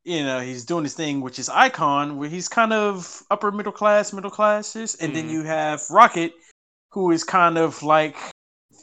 you 0.05 0.23
know 0.25 0.41
he's 0.41 0.65
doing 0.65 0.85
his 0.85 0.95
thing 0.95 1.21
which 1.21 1.39
is 1.39 1.49
icon 1.49 2.17
where 2.19 2.29
he's 2.29 2.49
kind 2.49 2.73
of 2.73 3.23
upper 3.31 3.53
middle 3.53 3.73
class 3.73 4.13
middle 4.13 4.31
classes 4.31 4.97
and 4.97 5.15
then 5.15 5.27
Mhm. 5.27 5.33
you 5.33 5.43
have 5.45 5.81
rocket 5.91 6.33
who 6.91 7.11
is 7.13 7.25
kind 7.25 7.57
of 7.57 7.83
like 7.83 8.17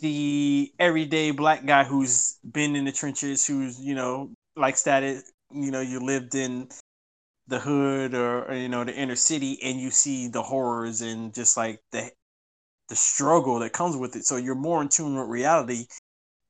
the 0.02 0.72
everyday 0.80 1.31
black 1.31 1.65
guy 1.65 1.84
who's 1.84 2.38
been 2.49 2.76
in 2.76 2.85
the 2.85 2.91
trenches 2.91 3.45
who's 3.45 3.80
you 3.80 3.93
know 3.93 4.31
like 4.56 4.77
status 4.77 5.30
you 5.52 5.72
know 5.72 5.81
you 5.81 5.99
lived 5.99 6.34
in 6.35 6.69
the 7.52 7.60
hood 7.60 8.15
or, 8.15 8.53
you 8.56 8.69
know 8.69 8.84
the 8.84 8.95
inner 8.95 9.15
city 9.18 9.60
and 9.64 9.80
you 9.80 9.91
see 9.91 10.30
the 10.30 10.41
horrors 10.41 11.02
and 11.02 11.36
just 11.36 11.57
like 11.57 11.82
the 11.91 12.11
the 12.90 12.95
struggle 12.95 13.60
that 13.60 13.73
comes 13.73 13.95
with 13.95 14.15
it. 14.18 14.26
So 14.26 14.38
you're 14.38 14.56
more 14.56 14.82
in 14.82 14.90
tune 14.90 15.15
with 15.15 15.30
reality 15.30 15.88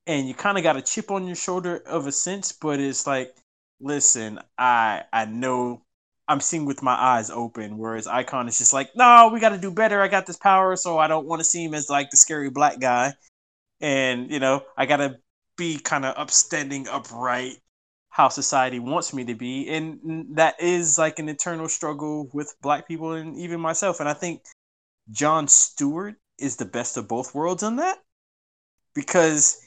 and 0.08 0.28
you 0.28 0.34
kind 0.34 0.58
of 0.58 0.64
got 0.64 0.78
a 0.78 0.82
chip 0.82 1.12
on 1.12 1.28
your 1.28 1.36
shoulder 1.36 1.78
of 1.86 2.08
a 2.08 2.12
sense 2.12 2.52
but 2.52 2.80
it's 2.80 3.06
like 3.08 3.36
listen 3.80 4.40
i 4.58 5.04
i 5.14 5.26
know 5.26 5.82
i'm 6.28 6.40
seeing 6.40 6.66
with 6.66 6.84
my 6.84 6.94
eyes 6.94 7.30
open 7.30 7.78
whereas 7.78 8.08
icon 8.08 8.48
is 8.48 8.58
just 8.58 8.74
like 8.74 8.90
no 8.96 9.30
we 9.34 9.40
got 9.40 9.50
to 9.50 9.58
do 9.58 9.72
better. 9.72 10.02
I 10.02 10.08
got 10.08 10.26
this 10.26 10.38
power 10.38 10.76
so 10.76 10.98
i 10.98 11.08
don't 11.08 11.28
want 11.28 11.40
to 11.40 11.46
seem 11.46 11.74
as 11.74 11.90
like 11.90 12.10
the 12.12 12.18
scary 12.18 12.50
black 12.50 12.80
guy. 12.80 13.14
And 13.80 14.32
you 14.32 14.40
know 14.40 14.64
i 14.78 14.86
gotta 14.86 15.18
be 15.58 15.80
kind 15.80 16.06
of 16.06 16.16
upstanding 16.18 16.88
upright 16.88 17.61
how 18.12 18.28
society 18.28 18.78
wants 18.78 19.14
me 19.14 19.24
to 19.24 19.34
be 19.34 19.68
and 19.70 20.36
that 20.36 20.62
is 20.62 20.98
like 20.98 21.18
an 21.18 21.30
eternal 21.30 21.68
struggle 21.68 22.30
with 22.34 22.54
black 22.62 22.88
people 22.88 23.14
and 23.14 23.38
even 23.38 23.60
myself 23.60 24.00
and 24.00 24.10
i 24.10 24.14
think 24.14 24.44
john 25.12 25.48
stewart 25.48 26.16
is 26.38 26.58
the 26.58 26.66
best 26.66 26.98
of 26.98 27.08
both 27.08 27.34
worlds 27.34 27.64
on 27.64 27.78
that 27.78 27.98
because 28.94 29.58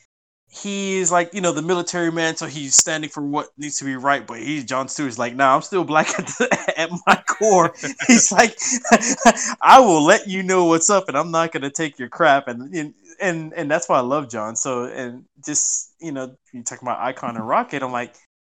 he 0.50 0.98
is 0.98 1.10
like 1.10 1.34
you 1.34 1.40
know 1.40 1.52
the 1.52 1.62
military 1.62 2.12
man 2.12 2.36
so 2.36 2.46
he's 2.46 2.76
standing 2.76 3.10
for 3.10 3.22
what 3.26 3.48
needs 3.56 3.78
to 3.78 3.84
be 3.84 3.96
right 3.96 4.26
but 4.26 4.38
he's 4.38 4.64
john 4.64 4.88
stewart's 4.88 5.18
like 5.18 5.34
nah 5.34 5.54
i'm 5.54 5.62
still 5.62 5.82
black 5.82 6.08
at, 6.18 6.26
the, 6.26 6.74
at 6.76 6.90
my 7.06 7.16
core. 7.26 7.74
He's 8.06 8.30
like 8.30 8.56
i 9.62 9.80
will 9.80 10.04
let 10.04 10.28
you 10.28 10.42
know 10.42 10.66
what's 10.66 10.90
up 10.90 11.08
and 11.08 11.16
i'm 11.16 11.30
not 11.30 11.50
going 11.50 11.62
to 11.62 11.70
take 11.70 11.98
your 11.98 12.08
crap 12.08 12.46
and, 12.46 12.72
and 12.74 12.94
and 13.20 13.52
and 13.54 13.70
that's 13.70 13.88
why 13.88 13.98
i 13.98 14.02
love 14.02 14.30
john 14.30 14.54
so 14.54 14.84
and 14.84 15.24
just 15.44 15.92
you 16.00 16.12
know 16.12 16.36
you 16.52 16.62
talk 16.62 16.82
about 16.82 17.00
icon 17.00 17.36
and 17.36 17.48
rocket 17.48 17.82
i'm 17.82 17.92
like 17.92 18.14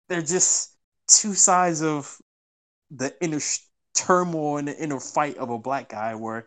they're 0.10 0.22
just 0.22 0.76
two 1.07 1.34
sides 1.34 1.82
of 1.82 2.18
the 2.91 3.14
inner 3.22 3.40
turmoil 3.94 4.57
and 4.57 4.68
the 4.68 4.84
inner 4.84 4.99
fight 4.99 5.38
of 5.38 5.49
a 5.49 5.57
black 5.57 5.90
guy 5.90 6.15
where 6.15 6.45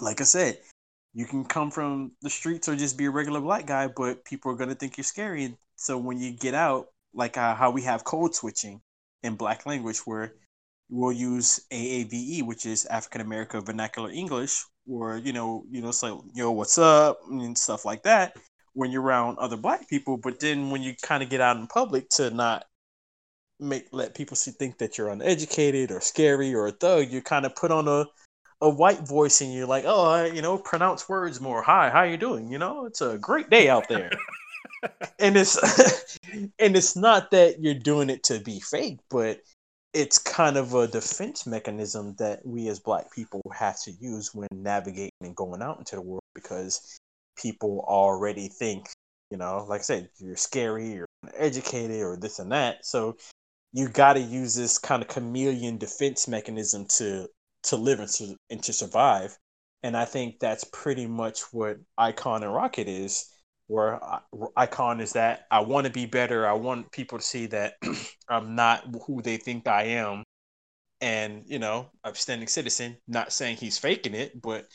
like 0.00 0.20
i 0.20 0.24
said 0.24 0.58
you 1.14 1.26
can 1.26 1.44
come 1.44 1.70
from 1.70 2.12
the 2.22 2.28
streets 2.28 2.68
or 2.68 2.74
just 2.74 2.98
be 2.98 3.04
a 3.04 3.10
regular 3.10 3.40
black 3.40 3.66
guy, 3.66 3.86
but 3.86 4.24
people 4.24 4.50
are 4.50 4.56
gonna 4.56 4.74
think 4.74 4.96
you're 4.96 5.04
scary. 5.04 5.44
And 5.44 5.56
so 5.76 5.96
when 5.96 6.18
you 6.18 6.32
get 6.32 6.54
out, 6.54 6.88
like 7.14 7.38
uh, 7.38 7.54
how 7.54 7.70
we 7.70 7.82
have 7.82 8.02
code 8.02 8.34
switching 8.34 8.80
in 9.22 9.36
black 9.36 9.64
language, 9.64 9.98
where 9.98 10.34
we'll 10.90 11.12
use 11.12 11.60
AAVE, 11.70 12.42
which 12.44 12.66
is 12.66 12.84
African 12.86 13.20
American 13.20 13.64
Vernacular 13.64 14.10
English, 14.10 14.64
or 14.88 15.16
you 15.18 15.32
know, 15.32 15.64
you 15.70 15.80
know, 15.80 15.90
it's 15.90 16.02
like 16.02 16.14
yo, 16.34 16.50
what's 16.50 16.78
up 16.78 17.20
and 17.30 17.56
stuff 17.56 17.84
like 17.84 18.02
that 18.02 18.36
when 18.74 18.90
you're 18.90 19.02
around 19.02 19.38
other 19.38 19.56
black 19.56 19.88
people. 19.88 20.16
But 20.16 20.40
then 20.40 20.70
when 20.70 20.82
you 20.82 20.94
kind 21.02 21.22
of 21.22 21.30
get 21.30 21.40
out 21.40 21.56
in 21.56 21.66
public 21.66 22.08
to 22.10 22.30
not 22.30 22.64
make 23.60 23.86
let 23.92 24.14
people 24.14 24.36
see 24.36 24.50
think 24.50 24.78
that 24.78 24.98
you're 24.98 25.10
uneducated 25.10 25.90
or 25.90 26.00
scary 26.00 26.54
or 26.54 26.66
a 26.66 26.72
thug, 26.72 27.10
you 27.10 27.22
kind 27.22 27.46
of 27.46 27.56
put 27.56 27.70
on 27.70 27.88
a 27.88 28.06
a 28.60 28.68
white 28.68 29.06
voice 29.06 29.40
and 29.40 29.52
you're 29.52 29.66
like, 29.66 29.84
oh, 29.86 30.04
I, 30.06 30.26
you 30.26 30.40
know, 30.40 30.56
pronounce 30.56 31.08
words 31.08 31.40
more. 31.40 31.62
Hi, 31.62 31.90
how 31.90 32.02
you 32.02 32.16
doing? 32.16 32.50
You 32.50 32.58
know, 32.58 32.86
it's 32.86 33.00
a 33.00 33.18
great 33.18 33.50
day 33.50 33.68
out 33.68 33.88
there. 33.88 34.10
and 35.18 35.36
it's 35.36 36.18
and 36.58 36.76
it's 36.76 36.96
not 36.96 37.30
that 37.30 37.60
you're 37.60 37.74
doing 37.74 38.10
it 38.10 38.22
to 38.24 38.38
be 38.40 38.60
fake, 38.60 39.00
but 39.10 39.40
it's 39.92 40.18
kind 40.18 40.56
of 40.56 40.74
a 40.74 40.88
defense 40.88 41.46
mechanism 41.46 42.14
that 42.18 42.44
we 42.44 42.68
as 42.68 42.80
black 42.80 43.12
people 43.12 43.40
have 43.56 43.80
to 43.82 43.92
use 43.92 44.34
when 44.34 44.48
navigating 44.52 45.10
and 45.20 45.36
going 45.36 45.62
out 45.62 45.78
into 45.78 45.94
the 45.94 46.02
world 46.02 46.22
because 46.34 46.98
people 47.36 47.84
already 47.86 48.48
think, 48.48 48.88
you 49.30 49.36
know, 49.36 49.64
like 49.68 49.80
I 49.80 49.84
said, 49.84 50.08
you're 50.18 50.36
scary, 50.36 50.92
you're 50.92 51.08
uneducated, 51.22 52.02
or 52.02 52.16
this 52.16 52.38
and 52.38 52.52
that. 52.52 52.84
So 52.84 53.16
you 53.72 53.88
got 53.88 54.14
to 54.14 54.20
use 54.20 54.54
this 54.54 54.78
kind 54.78 55.02
of 55.02 55.08
chameleon 55.08 55.78
defense 55.78 56.28
mechanism 56.28 56.86
to 56.98 57.28
to 57.64 57.76
live 57.76 57.98
and 57.98 58.08
to, 58.08 58.36
and 58.50 58.62
to 58.62 58.72
survive. 58.72 59.36
And 59.82 59.96
I 59.96 60.04
think 60.04 60.38
that's 60.38 60.64
pretty 60.64 61.06
much 61.06 61.40
what 61.52 61.78
Icon 61.98 62.42
and 62.42 62.54
Rocket 62.54 62.88
is. 62.88 63.30
Where 63.66 63.98
Icon 64.56 65.00
is 65.00 65.14
that 65.14 65.46
I 65.50 65.60
want 65.60 65.86
to 65.86 65.92
be 65.92 66.04
better. 66.04 66.46
I 66.46 66.52
want 66.52 66.92
people 66.92 67.18
to 67.18 67.24
see 67.24 67.46
that 67.46 67.74
I'm 68.28 68.54
not 68.54 68.84
who 69.06 69.22
they 69.22 69.38
think 69.38 69.66
I 69.66 69.84
am. 69.84 70.22
And, 71.00 71.44
you 71.46 71.58
know, 71.58 71.90
upstanding 72.04 72.48
citizen, 72.48 72.96
not 73.08 73.32
saying 73.32 73.56
he's 73.56 73.78
faking 73.78 74.14
it, 74.14 74.40
but 74.40 74.66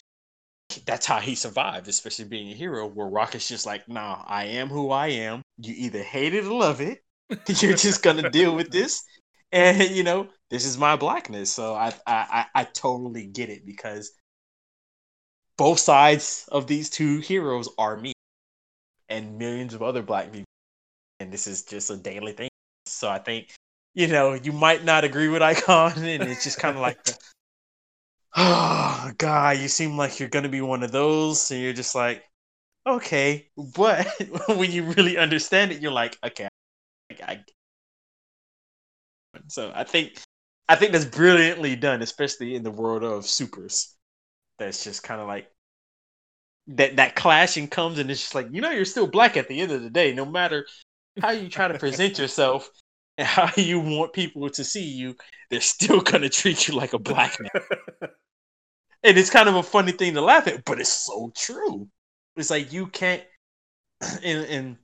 that's 0.85 1.05
how 1.05 1.19
he 1.19 1.35
survived, 1.35 1.87
especially 1.87 2.25
being 2.25 2.49
a 2.51 2.55
hero. 2.55 2.87
Where 2.87 3.07
Rocket's 3.07 3.47
just 3.47 3.65
like, 3.65 3.87
nah, 3.87 4.23
I 4.25 4.45
am 4.45 4.67
who 4.69 4.91
I 4.91 5.07
am. 5.07 5.41
You 5.57 5.73
either 5.77 6.03
hate 6.03 6.33
it 6.33 6.45
or 6.45 6.53
love 6.53 6.81
it. 6.81 7.03
You're 7.47 7.75
just 7.75 8.03
to 8.03 8.29
deal 8.29 8.55
with 8.55 8.71
this 8.71 9.03
and 9.51 9.81
you 9.91 10.03
know 10.03 10.27
this 10.49 10.65
is 10.65 10.77
my 10.77 10.95
blackness 10.95 11.51
so 11.51 11.73
I, 11.73 11.93
I 12.05 12.45
i 12.53 12.63
totally 12.65 13.25
get 13.25 13.49
it 13.49 13.65
because 13.65 14.11
both 15.57 15.79
sides 15.79 16.47
of 16.51 16.67
these 16.67 16.89
two 16.89 17.19
heroes 17.19 17.69
are 17.77 17.97
me 17.97 18.13
and 19.09 19.37
millions 19.37 19.73
of 19.73 19.81
other 19.81 20.03
black 20.03 20.31
people 20.31 20.45
and 21.19 21.31
this 21.31 21.47
is 21.47 21.63
just 21.63 21.89
a 21.89 21.97
daily 21.97 22.33
thing 22.33 22.49
so 22.85 23.09
i 23.09 23.17
think 23.17 23.53
you 23.93 24.07
know 24.07 24.33
you 24.33 24.51
might 24.51 24.83
not 24.83 25.03
agree 25.03 25.27
with 25.27 25.41
icon 25.41 25.91
and 25.97 26.23
it's 26.23 26.43
just 26.43 26.59
kind 26.59 26.75
of 26.75 26.81
like 26.81 26.99
oh 28.35 29.11
god 29.17 29.57
you 29.57 29.67
seem 29.67 29.97
like 29.97 30.19
you're 30.19 30.29
gonna 30.29 30.49
be 30.49 30.61
one 30.61 30.83
of 30.83 30.91
those 30.91 31.51
and 31.51 31.61
you're 31.61 31.73
just 31.73 31.95
like 31.95 32.23
okay 32.87 33.49
but 33.75 34.07
when 34.49 34.71
you 34.71 34.83
really 34.83 35.17
understand 35.17 35.71
it 35.71 35.81
you're 35.81 35.91
like 35.91 36.17
okay 36.25 36.47
I, 37.23 37.43
so 39.47 39.71
I 39.73 39.83
think 39.83 40.19
I 40.67 40.75
think 40.75 40.91
that's 40.91 41.05
brilliantly 41.05 41.75
done, 41.75 42.01
especially 42.01 42.55
in 42.55 42.63
the 42.63 42.71
world 42.71 43.03
of 43.03 43.25
supers. 43.25 43.95
That's 44.59 44.83
just 44.83 45.03
kind 45.03 45.21
of 45.21 45.27
like 45.27 45.49
that 46.67 46.97
that 46.97 47.15
clashing 47.15 47.67
comes 47.67 47.97
and 47.97 48.11
it's 48.11 48.21
just 48.21 48.35
like 48.35 48.47
you 48.51 48.61
know 48.61 48.69
you're 48.69 48.85
still 48.85 49.07
black 49.07 49.37
at 49.37 49.47
the 49.47 49.59
end 49.59 49.71
of 49.71 49.81
the 49.81 49.89
day 49.89 50.13
no 50.13 50.25
matter 50.25 50.67
how 51.21 51.31
you 51.31 51.49
try 51.49 51.67
to 51.67 51.79
present 51.79 52.19
yourself 52.19 52.69
and 53.19 53.27
how 53.27 53.51
you 53.61 53.79
want 53.79 54.13
people 54.13 54.49
to 54.49 54.63
see 54.63 54.83
you 54.83 55.15
they're 55.51 55.61
still 55.61 56.01
going 56.01 56.23
to 56.23 56.29
treat 56.29 56.67
you 56.67 56.75
like 56.75 56.93
a 56.93 56.99
black 56.99 57.37
man. 57.39 57.63
And 59.01 59.17
it's 59.17 59.29
kind 59.29 59.47
of 59.47 59.55
a 59.55 59.63
funny 59.63 59.93
thing 59.93 60.13
to 60.15 60.21
laugh 60.21 60.45
at 60.47 60.65
but 60.65 60.79
it's 60.79 60.89
so 60.89 61.31
true. 61.33 61.87
It's 62.35 62.49
like 62.49 62.73
you 62.73 62.87
can't 62.87 63.23
and, 64.23 64.45
and 64.45 64.77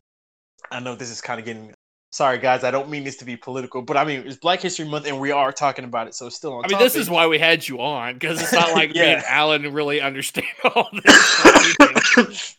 i 0.72 0.80
know 0.80 0.96
this 0.96 1.10
is 1.10 1.22
kind 1.22 1.40
of 1.40 1.46
getting 1.46 1.74
sorry 2.12 2.38
guys 2.38 2.64
i 2.64 2.72
don't 2.72 2.90
mean 2.90 3.04
this 3.04 3.18
to 3.18 3.26
be 3.26 3.38
political 3.38 3.82
but 3.82 3.96
i 3.96 4.04
mean 4.04 4.24
it's 4.26 4.38
black 4.38 4.60
history 4.60 4.86
month 4.86 5.06
and 5.06 5.20
we 5.20 5.32
are 5.32 5.52
talking 5.52 5.86
about 5.86 6.08
it 6.08 6.16
so 6.16 6.28
it's 6.28 6.36
still 6.36 6.54
on 6.54 6.66
I 6.66 6.68
mean, 6.70 6.80
this 6.80 6.96
is 6.96 7.10
why 7.10 7.28
we 7.28 7.38
had 7.38 7.68
you 7.68 7.80
on 7.80 8.16
because 8.16 8.42
it's 8.42 8.52
not 8.52 8.72
like 8.74 8.92
me 8.94 9.02
and 9.02 9.24
Alan 9.26 9.72
really 9.74 10.02
understand 10.02 10.48
all 10.64 10.90
this. 10.92 12.58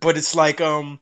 but 0.00 0.16
it's 0.16 0.34
like 0.34 0.60
um 0.60 1.00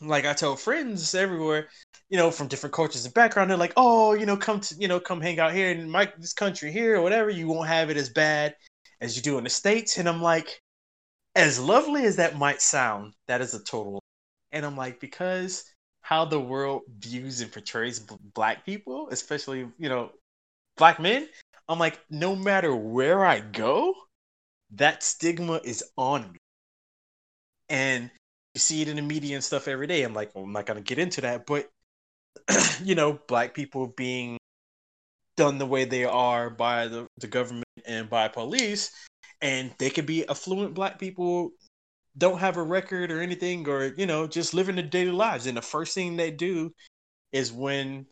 like 0.00 0.24
I 0.24 0.32
tell 0.32 0.56
friends 0.56 1.14
everywhere, 1.14 1.68
you 2.10 2.16
know, 2.18 2.30
from 2.30 2.48
different 2.48 2.74
cultures 2.74 3.04
and 3.04 3.14
background, 3.14 3.50
they're 3.50 3.56
like, 3.56 3.72
oh, 3.76 4.12
you 4.14 4.26
know, 4.26 4.36
come 4.36 4.60
to 4.60 4.74
you 4.74 4.88
know, 4.88 5.00
come 5.00 5.20
hang 5.20 5.40
out 5.40 5.54
here 5.54 5.70
in 5.70 5.90
my 5.90 6.12
this 6.18 6.32
country 6.32 6.70
here 6.72 6.96
or 6.96 7.02
whatever, 7.02 7.30
you 7.30 7.48
won't 7.48 7.68
have 7.68 7.90
it 7.90 7.96
as 7.96 8.10
bad 8.10 8.54
as 9.00 9.16
you 9.16 9.22
do 9.22 9.38
in 9.38 9.44
the 9.44 9.50
States. 9.50 9.96
And 9.98 10.08
I'm 10.08 10.20
like, 10.22 10.60
as 11.34 11.58
lovely 11.58 12.04
as 12.04 12.16
that 12.16 12.36
might 12.36 12.60
sound, 12.60 13.14
that 13.28 13.40
is 13.40 13.54
a 13.54 13.62
total 13.62 14.00
and 14.52 14.66
I'm 14.66 14.76
like, 14.76 15.00
because 15.00 15.64
how 16.00 16.24
the 16.24 16.40
world 16.40 16.82
views 16.98 17.40
and 17.40 17.52
portrays 17.52 18.00
black 18.34 18.64
people, 18.64 19.08
especially, 19.10 19.68
you 19.78 19.88
know, 19.88 20.10
black 20.76 20.98
men, 20.98 21.28
I'm 21.68 21.78
like, 21.78 22.00
no 22.10 22.34
matter 22.34 22.74
where 22.74 23.24
I 23.24 23.40
go, 23.40 23.94
that 24.72 25.02
stigma 25.02 25.60
is 25.62 25.84
on 25.96 26.32
me. 26.32 26.38
And 27.68 28.10
you 28.54 28.58
see 28.58 28.82
it 28.82 28.88
in 28.88 28.96
the 28.96 29.02
media 29.02 29.36
and 29.36 29.44
stuff 29.44 29.68
every 29.68 29.86
day. 29.86 30.02
I'm 30.02 30.14
like, 30.14 30.34
well, 30.34 30.44
I'm 30.44 30.52
not 30.52 30.66
gonna 30.66 30.80
get 30.80 30.98
into 30.98 31.20
that, 31.20 31.46
but 31.46 31.70
you 32.82 32.94
know, 32.94 33.18
black 33.28 33.54
people 33.54 33.88
being 33.96 34.38
done 35.36 35.58
the 35.58 35.66
way 35.66 35.84
they 35.84 36.04
are 36.04 36.50
by 36.50 36.86
the, 36.86 37.06
the 37.18 37.26
government 37.26 37.64
and 37.86 38.10
by 38.10 38.28
police, 38.28 38.90
and 39.40 39.72
they 39.78 39.90
could 39.90 40.06
be 40.06 40.28
affluent 40.28 40.74
black 40.74 40.98
people, 40.98 41.50
don't 42.18 42.38
have 42.38 42.56
a 42.56 42.62
record 42.62 43.10
or 43.10 43.20
anything, 43.20 43.66
or 43.68 43.86
you 43.96 44.06
know, 44.06 44.26
just 44.26 44.54
living 44.54 44.76
their 44.76 44.84
daily 44.84 45.12
lives. 45.12 45.46
And 45.46 45.56
the 45.56 45.62
first 45.62 45.94
thing 45.94 46.16
they 46.16 46.30
do 46.30 46.72
is 47.32 47.52
when 47.52 48.06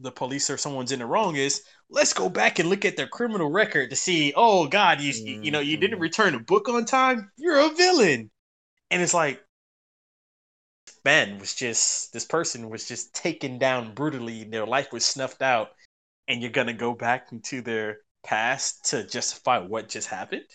the 0.00 0.10
police 0.10 0.48
or 0.48 0.56
someone's 0.56 0.92
in 0.92 1.00
the 1.00 1.06
wrong 1.06 1.36
is 1.36 1.62
let's 1.90 2.12
go 2.14 2.28
back 2.28 2.58
and 2.58 2.70
look 2.70 2.84
at 2.84 2.96
their 2.96 3.06
criminal 3.06 3.50
record 3.50 3.90
to 3.90 3.96
see 3.96 4.32
oh 4.36 4.66
god 4.66 5.00
you 5.00 5.12
you 5.42 5.50
know 5.50 5.60
you 5.60 5.76
didn't 5.76 5.98
Mhm. 5.98 6.02
return 6.02 6.34
a 6.34 6.40
book 6.40 6.68
on 6.68 6.84
time 6.86 7.30
you're 7.36 7.58
a 7.58 7.68
villain 7.74 8.30
and 8.90 9.02
it's 9.02 9.12
like 9.14 9.42
man 11.04 11.38
was 11.38 11.54
just 11.54 12.12
this 12.12 12.24
person 12.24 12.70
was 12.70 12.88
just 12.88 13.14
taken 13.14 13.58
down 13.58 13.94
brutally 13.94 14.44
their 14.44 14.66
life 14.66 14.92
was 14.92 15.04
snuffed 15.04 15.42
out 15.42 15.70
and 16.28 16.40
you're 16.40 16.50
gonna 16.50 16.72
go 16.72 16.94
back 16.94 17.32
into 17.32 17.60
their 17.60 17.98
past 18.24 18.84
to 18.86 19.06
justify 19.06 19.58
what 19.58 19.88
just 19.88 20.08
happened 20.08 20.46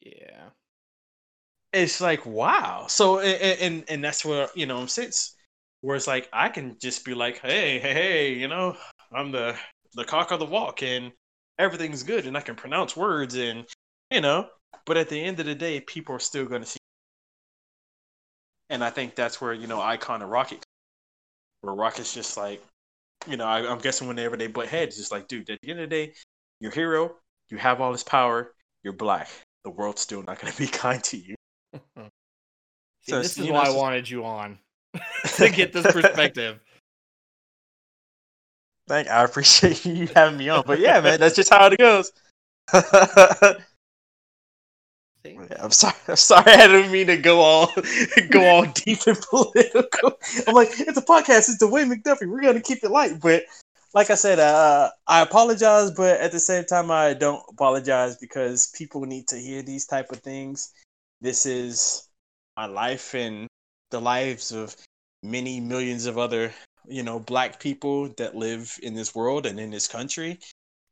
yeah. 0.00 0.48
it's 1.72 2.00
like 2.00 2.24
wow 2.26 2.86
so 2.88 3.18
a- 3.18 3.22
a- 3.22 3.62
and 3.64 3.84
and 3.88 4.04
that's 4.04 4.24
where 4.24 4.48
you 4.54 4.66
know 4.66 4.78
I'm 4.78 4.88
sits 4.88 5.34
where 5.80 5.96
it's 5.96 6.06
like 6.06 6.28
i 6.32 6.48
can 6.48 6.76
just 6.80 7.04
be 7.04 7.14
like 7.14 7.38
hey 7.38 7.78
hey 7.78 7.92
hey 7.92 8.34
you 8.34 8.48
know 8.48 8.76
i'm 9.12 9.30
the 9.32 9.56
the 9.94 10.04
cock 10.04 10.30
of 10.30 10.38
the 10.38 10.46
walk 10.46 10.82
and 10.82 11.12
everything's 11.58 12.02
good 12.02 12.26
and 12.26 12.36
i 12.36 12.40
can 12.40 12.54
pronounce 12.54 12.96
words 12.96 13.36
and 13.36 13.64
you 14.10 14.20
know 14.20 14.48
but 14.86 14.96
at 14.96 15.08
the 15.08 15.20
end 15.20 15.38
of 15.40 15.46
the 15.46 15.54
day 15.54 15.80
people 15.80 16.14
are 16.14 16.20
still 16.20 16.44
going 16.46 16.62
to 16.62 16.68
see 16.68 16.78
and 18.70 18.84
i 18.84 18.90
think 18.90 19.14
that's 19.14 19.40
where 19.40 19.52
you 19.52 19.66
know 19.66 19.80
icon 19.80 20.22
and 20.22 20.30
rocket 20.30 20.62
where 21.60 21.74
rocket's 21.74 22.14
just 22.14 22.36
like 22.36 22.62
you 23.26 23.36
know 23.36 23.46
I, 23.46 23.70
i'm 23.70 23.78
guessing 23.78 24.08
whenever 24.08 24.36
they 24.36 24.46
butt 24.46 24.68
heads 24.68 24.98
it's 24.98 25.12
like 25.12 25.28
dude 25.28 25.48
at 25.50 25.58
the 25.62 25.70
end 25.70 25.80
of 25.80 25.88
the 25.90 25.96
day 25.96 26.12
you're 26.60 26.72
a 26.72 26.74
hero 26.74 27.14
you 27.50 27.58
have 27.58 27.80
all 27.80 27.92
this 27.92 28.04
power 28.04 28.52
you're 28.82 28.92
black 28.92 29.28
the 29.64 29.70
world's 29.70 30.00
still 30.00 30.22
not 30.22 30.40
going 30.40 30.52
to 30.52 30.58
be 30.58 30.66
kind 30.66 31.02
to 31.04 31.16
you 31.16 31.34
See, 33.04 33.12
So, 33.12 33.20
this 33.20 33.32
is 33.32 33.44
you 33.44 33.52
know, 33.52 33.58
why 33.58 33.66
I 33.66 33.70
wanted 33.70 34.08
you 34.08 34.24
on 34.24 34.58
to 35.36 35.50
get 35.50 35.74
this 35.74 35.92
perspective. 35.92 36.58
Thank 38.88 39.08
I 39.08 39.24
appreciate 39.24 39.84
you 39.84 40.08
having 40.14 40.38
me 40.38 40.48
on. 40.48 40.64
But 40.66 40.78
yeah, 40.78 41.00
man, 41.00 41.20
that's 41.20 41.36
just 41.36 41.52
how 41.52 41.66
it 41.66 41.78
goes. 41.78 42.12
See? 45.26 45.38
I'm 45.58 45.70
sorry. 45.70 45.94
I'm 46.08 46.16
sorry. 46.16 46.52
I 46.52 46.66
didn't 46.66 46.92
mean 46.92 47.06
to 47.06 47.16
go 47.16 47.40
all 47.40 47.72
go 48.30 48.46
all 48.46 48.66
deep 48.74 49.00
and 49.06 49.18
political. 49.18 50.18
I'm 50.46 50.54
like, 50.54 50.68
it's 50.78 50.98
a 50.98 51.02
podcast. 51.02 51.48
It's 51.48 51.58
the 51.58 51.68
Wayne 51.68 51.90
McDuffie. 51.90 52.28
We're 52.28 52.42
gonna 52.42 52.60
keep 52.60 52.84
it 52.84 52.90
light. 52.90 53.20
But 53.20 53.44
like 53.94 54.10
I 54.10 54.14
said, 54.14 54.38
uh, 54.38 54.90
I 55.06 55.20
apologize, 55.20 55.92
but 55.92 56.20
at 56.20 56.32
the 56.32 56.40
same 56.40 56.64
time, 56.64 56.90
I 56.90 57.14
don't 57.14 57.42
apologize 57.48 58.16
because 58.16 58.72
people 58.76 59.02
need 59.02 59.28
to 59.28 59.36
hear 59.36 59.62
these 59.62 59.86
type 59.86 60.10
of 60.10 60.18
things. 60.18 60.72
This 61.20 61.46
is 61.46 62.08
my 62.56 62.66
life 62.66 63.14
and 63.14 63.46
the 63.90 64.00
lives 64.00 64.52
of 64.52 64.76
many 65.22 65.60
millions 65.60 66.06
of 66.06 66.18
other, 66.18 66.52
you 66.86 67.02
know, 67.02 67.18
black 67.20 67.60
people 67.60 68.08
that 68.18 68.34
live 68.34 68.76
in 68.82 68.94
this 68.94 69.14
world 69.14 69.46
and 69.46 69.58
in 69.60 69.70
this 69.70 69.88
country, 69.88 70.38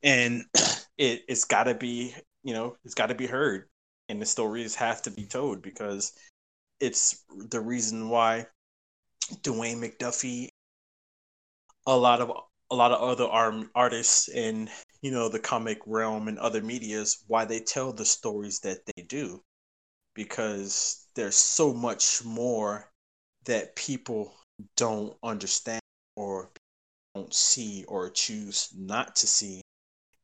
and 0.03 0.45
it 0.97 1.25
it's 1.29 1.45
got 1.45 1.65
to 1.65 1.75
be, 1.75 2.15
you 2.45 2.55
know, 2.55 2.77
it's 2.85 2.95
got 2.95 3.09
to 3.09 3.15
be 3.15 3.27
heard 3.27 3.67
and 4.13 4.21
the 4.21 4.27
stories 4.27 4.75
have 4.75 5.01
to 5.01 5.11
be 5.11 5.25
told 5.25 5.63
because 5.63 6.13
it's 6.81 7.25
the 7.49 7.61
reason 7.61 8.11
why 8.11 8.47
Dwayne 9.41 9.81
McDuffie, 9.81 10.49
a 11.87 11.97
lot 11.97 12.21
of 12.21 12.31
a 12.71 12.75
lot 12.75 12.93
of 12.93 13.01
other 13.01 13.25
arm, 13.25 13.71
artists 13.75 14.29
in 14.29 14.69
you 15.01 15.11
know 15.11 15.31
the 15.31 15.39
comic 15.39 15.79
realm 15.87 16.29
and 16.29 16.39
other 16.39 16.61
medias, 16.61 17.25
why 17.27 17.47
they 17.47 17.61
tell 17.61 17.91
the 17.91 18.05
stories 18.05 18.61
that 18.61 18.81
they 18.85 19.03
do, 19.05 19.43
because 20.15 21.07
there's 21.15 21.37
so 21.37 21.73
much 21.73 22.23
more 22.23 22.91
that 23.47 23.75
people 23.77 24.35
don't 24.77 25.17
understand 25.23 25.81
or 26.17 26.51
don't 27.15 27.33
see 27.33 27.87
or 27.89 28.11
choose 28.11 28.69
not 28.77 29.17
to 29.17 29.27
see, 29.27 29.63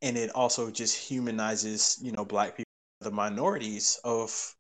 and 0.03 0.19
it 0.19 0.29
also 0.35 0.71
just 0.71 0.95
humanizes 0.95 1.99
you 2.03 2.13
know 2.13 2.27
black 2.27 2.55
people 2.55 2.68
the 3.01 3.11
minorities 3.11 4.01
of 4.05 4.55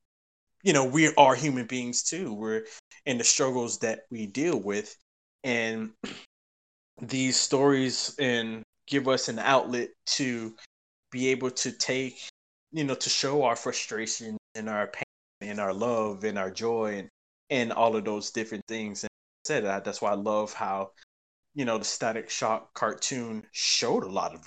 you 0.62 0.73
know 0.73 0.85
we 0.85 1.12
are 1.15 1.35
human 1.35 1.66
beings 1.66 2.02
too. 2.02 2.32
We're 2.32 2.65
in 3.06 3.19
the 3.19 3.24
struggles 3.24 3.78
that 3.78 4.01
we 4.10 4.27
deal 4.27 4.60
with. 4.60 4.97
And 5.44 5.90
these 7.01 7.39
stories 7.39 8.15
and 8.19 8.62
give 8.86 9.09
us 9.09 9.28
an 9.28 9.39
outlet 9.39 9.90
to 10.06 10.55
be 11.10 11.28
able 11.28 11.51
to 11.51 11.73
take 11.73 12.19
you 12.73 12.85
know 12.85 12.94
to 12.94 13.09
show 13.09 13.44
our 13.44 13.56
frustration 13.56 14.36
and 14.55 14.69
our 14.69 14.89
pain 14.89 15.05
and 15.40 15.60
our 15.60 15.73
love 15.73 16.24
and 16.24 16.39
our 16.39 16.51
joy 16.51 16.97
and 16.98 17.09
and 17.51 17.73
all 17.73 17.97
of 17.97 18.05
those 18.05 18.31
different 18.31 18.65
things. 18.69 19.05
And 19.05 19.09
I 19.10 19.48
said 19.48 19.65
that 19.65 19.85
that's 19.85 20.02
why 20.02 20.10
I 20.10 20.16
love 20.16 20.52
how 20.52 20.90
you 21.55 21.65
know 21.65 21.78
the 21.78 21.85
static 21.85 22.31
shock 22.31 22.74
cartoon 22.74 23.47
showed 23.52 24.05
a 24.05 24.09
lot 24.09 24.35
of 24.35 24.47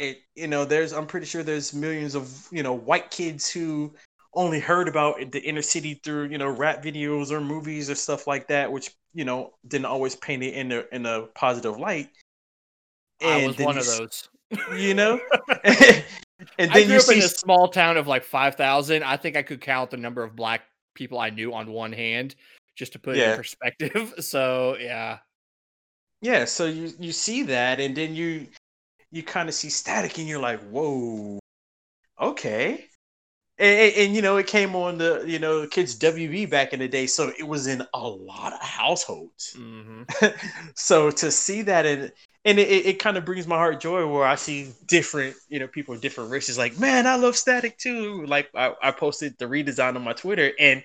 it 0.00 0.22
you 0.34 0.48
know 0.48 0.64
there's 0.64 0.92
i'm 0.92 1.06
pretty 1.06 1.26
sure 1.26 1.42
there's 1.42 1.72
millions 1.74 2.14
of 2.14 2.48
you 2.50 2.62
know 2.62 2.72
white 2.72 3.10
kids 3.10 3.50
who 3.50 3.92
only 4.34 4.60
heard 4.60 4.88
about 4.88 5.30
the 5.32 5.40
inner 5.40 5.62
city 5.62 6.00
through 6.02 6.26
you 6.26 6.38
know 6.38 6.48
rap 6.48 6.82
videos 6.82 7.30
or 7.30 7.40
movies 7.40 7.90
or 7.90 7.94
stuff 7.94 8.26
like 8.26 8.48
that 8.48 8.70
which 8.70 8.90
you 9.12 9.24
know 9.24 9.52
didn't 9.68 9.86
always 9.86 10.16
paint 10.16 10.42
it 10.42 10.54
in 10.54 10.72
a 10.72 10.84
in 10.92 11.04
a 11.06 11.22
positive 11.34 11.78
light 11.78 12.08
I 13.22 13.46
was 13.46 13.58
one 13.58 13.74
you 13.74 13.80
of 13.80 13.86
those. 13.86 14.28
you 14.76 14.94
know 14.94 15.20
and 16.58 16.70
I 16.70 16.80
then 16.80 16.86
grew 16.86 16.94
you 16.94 17.00
up 17.00 17.08
in 17.08 17.14
see 17.14 17.18
a 17.20 17.28
small 17.28 17.68
town 17.68 17.96
of 17.96 18.06
like 18.06 18.24
five 18.24 18.54
thousand. 18.54 19.02
I 19.02 19.16
think 19.16 19.36
I 19.36 19.42
could 19.42 19.60
count 19.60 19.90
the 19.90 19.96
number 19.96 20.22
of 20.22 20.34
black 20.34 20.62
people 20.94 21.18
I 21.18 21.30
knew 21.30 21.52
on 21.52 21.70
one 21.70 21.92
hand, 21.92 22.34
just 22.76 22.92
to 22.94 22.98
put 22.98 23.16
it 23.16 23.28
in 23.28 23.36
perspective. 23.36 24.14
So 24.20 24.76
yeah, 24.78 25.18
yeah 26.22 26.44
so 26.44 26.66
you 26.66 26.92
you 26.98 27.12
see 27.12 27.42
that 27.44 27.80
and 27.80 27.96
then 27.96 28.14
you 28.14 28.46
you 29.10 29.22
kind 29.22 29.48
of 29.48 29.54
see 29.54 29.68
static 29.70 30.18
and 30.18 30.28
you're 30.28 30.40
like 30.40 30.60
whoa 30.70 31.38
okay 32.20 32.86
and, 33.58 33.78
and, 33.78 33.94
and, 33.96 34.16
you 34.16 34.22
know 34.22 34.36
it 34.36 34.46
came 34.46 34.74
on 34.74 34.98
the 34.98 35.24
you 35.26 35.38
know 35.38 35.66
kids 35.66 35.98
wb 35.98 36.48
back 36.50 36.72
in 36.72 36.80
the 36.80 36.88
day 36.88 37.06
so 37.06 37.32
it 37.38 37.46
was 37.46 37.66
in 37.66 37.82
a 37.94 38.08
lot 38.08 38.52
of 38.52 38.60
households 38.60 39.52
hmm 39.56 40.02
so 40.74 41.10
to 41.10 41.30
see 41.30 41.62
that 41.62 41.86
and 41.86 42.12
and 42.44 42.58
it, 42.58 42.68
it, 42.68 42.86
it 42.86 42.98
kind 42.98 43.16
of 43.16 43.24
brings 43.24 43.46
my 43.46 43.56
heart 43.56 43.80
joy 43.80 44.06
where 44.06 44.24
I 44.24 44.34
see 44.34 44.72
different, 44.86 45.36
you 45.48 45.58
know, 45.58 45.66
people 45.66 45.94
of 45.94 46.00
different 46.00 46.30
races 46.30 46.56
like, 46.56 46.78
man, 46.78 47.06
I 47.06 47.16
love 47.16 47.36
static 47.36 47.76
too. 47.76 48.24
Like 48.24 48.48
I, 48.54 48.72
I 48.82 48.92
posted 48.92 49.36
the 49.38 49.44
redesign 49.44 49.94
on 49.96 50.02
my 50.02 50.14
Twitter 50.14 50.52
and 50.58 50.82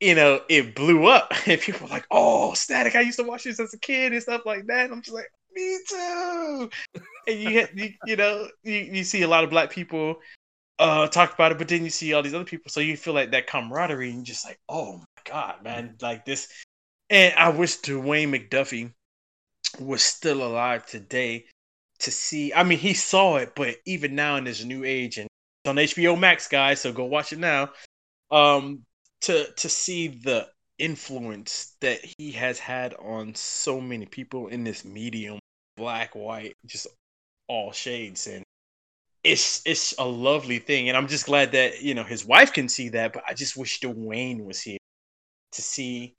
you 0.00 0.16
know, 0.16 0.40
it 0.48 0.74
blew 0.74 1.06
up 1.06 1.32
and 1.46 1.60
people 1.60 1.86
were 1.86 1.92
like, 1.92 2.06
oh, 2.10 2.54
static. 2.54 2.96
I 2.96 3.02
used 3.02 3.18
to 3.18 3.24
watch 3.24 3.44
this 3.44 3.60
as 3.60 3.72
a 3.72 3.78
kid 3.78 4.12
and 4.12 4.22
stuff 4.22 4.42
like 4.44 4.66
that. 4.66 4.86
And 4.86 4.94
I'm 4.94 5.02
just 5.02 5.14
like, 5.14 5.30
me 5.54 5.78
too. 5.88 6.70
And 7.26 7.40
you, 7.40 7.66
you, 7.74 7.90
you 8.06 8.16
know, 8.16 8.48
you, 8.62 8.74
you 8.74 9.04
see 9.04 9.22
a 9.22 9.28
lot 9.28 9.44
of 9.44 9.50
black 9.50 9.70
people 9.70 10.16
uh 10.78 11.06
talk 11.08 11.34
about 11.34 11.52
it, 11.52 11.58
but 11.58 11.68
then 11.68 11.84
you 11.84 11.90
see 11.90 12.12
all 12.12 12.22
these 12.22 12.34
other 12.34 12.44
people, 12.44 12.70
so 12.70 12.80
you 12.80 12.96
feel 12.96 13.14
like 13.14 13.30
that 13.30 13.46
camaraderie, 13.46 14.10
and 14.10 14.24
just 14.24 14.44
like, 14.46 14.58
oh 14.68 14.98
my 14.98 15.22
god, 15.24 15.62
man, 15.62 15.96
like 16.00 16.24
this. 16.24 16.48
And 17.10 17.34
I 17.36 17.50
wish 17.50 17.80
Dwayne 17.80 18.30
McDuffie 18.30 18.92
was 19.80 20.02
still 20.02 20.42
alive 20.42 20.86
today 20.86 21.44
to 22.00 22.10
see. 22.10 22.52
I 22.52 22.64
mean, 22.64 22.78
he 22.78 22.94
saw 22.94 23.36
it, 23.36 23.52
but 23.54 23.76
even 23.86 24.14
now 24.14 24.36
in 24.36 24.44
this 24.44 24.64
new 24.64 24.84
age, 24.84 25.18
and 25.18 25.28
it's 25.64 25.70
on 25.70 25.76
HBO 25.76 26.18
Max, 26.18 26.48
guys, 26.48 26.80
so 26.80 26.92
go 26.92 27.04
watch 27.04 27.32
it 27.32 27.38
now. 27.38 27.70
Um, 28.30 28.84
to 29.22 29.52
to 29.52 29.68
see 29.68 30.08
the 30.08 30.48
influence 30.78 31.76
that 31.80 32.00
he 32.18 32.32
has 32.32 32.58
had 32.58 32.94
on 32.94 33.34
so 33.34 33.80
many 33.80 34.06
people 34.06 34.48
in 34.48 34.64
this 34.64 34.84
medium, 34.84 35.38
black, 35.76 36.14
white, 36.14 36.56
just 36.66 36.88
all 37.48 37.72
shades, 37.72 38.26
and 38.26 38.44
it's 39.24 39.62
it's 39.66 39.94
a 39.98 40.06
lovely 40.06 40.58
thing. 40.58 40.88
And 40.88 40.96
I'm 40.96 41.08
just 41.08 41.26
glad 41.26 41.52
that 41.52 41.82
you 41.82 41.94
know 41.94 42.04
his 42.04 42.24
wife 42.26 42.52
can 42.52 42.68
see 42.68 42.88
that, 42.90 43.12
but 43.12 43.24
I 43.28 43.34
just 43.34 43.56
wish 43.56 43.80
Dwayne 43.80 44.44
was 44.44 44.60
here 44.62 44.78
to 45.52 45.62
see 45.62 46.16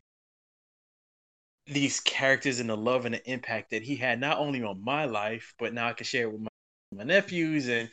these 1.67 1.99
characters 2.01 2.59
and 2.59 2.69
the 2.69 2.77
love 2.77 3.05
and 3.05 3.15
the 3.15 3.31
impact 3.31 3.71
that 3.71 3.83
he 3.83 3.95
had 3.95 4.19
not 4.19 4.37
only 4.37 4.63
on 4.63 4.83
my 4.83 5.05
life, 5.05 5.53
but 5.59 5.73
now 5.73 5.87
I 5.87 5.93
can 5.93 6.05
share 6.05 6.23
it 6.23 6.31
with 6.33 6.41
my, 6.41 6.49
my 6.97 7.03
nephews 7.03 7.67
and 7.69 7.89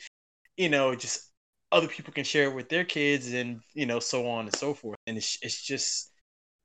you 0.56 0.68
know 0.68 0.94
just 0.94 1.30
other 1.72 1.88
people 1.88 2.12
can 2.12 2.24
share 2.24 2.50
it 2.50 2.54
with 2.54 2.68
their 2.68 2.84
kids 2.84 3.32
and 3.32 3.60
you 3.74 3.86
know 3.86 4.00
so 4.00 4.28
on 4.28 4.46
and 4.46 4.56
so 4.56 4.74
forth. 4.74 4.98
And 5.06 5.16
it's 5.18 5.38
it's 5.42 5.62
just 5.62 6.12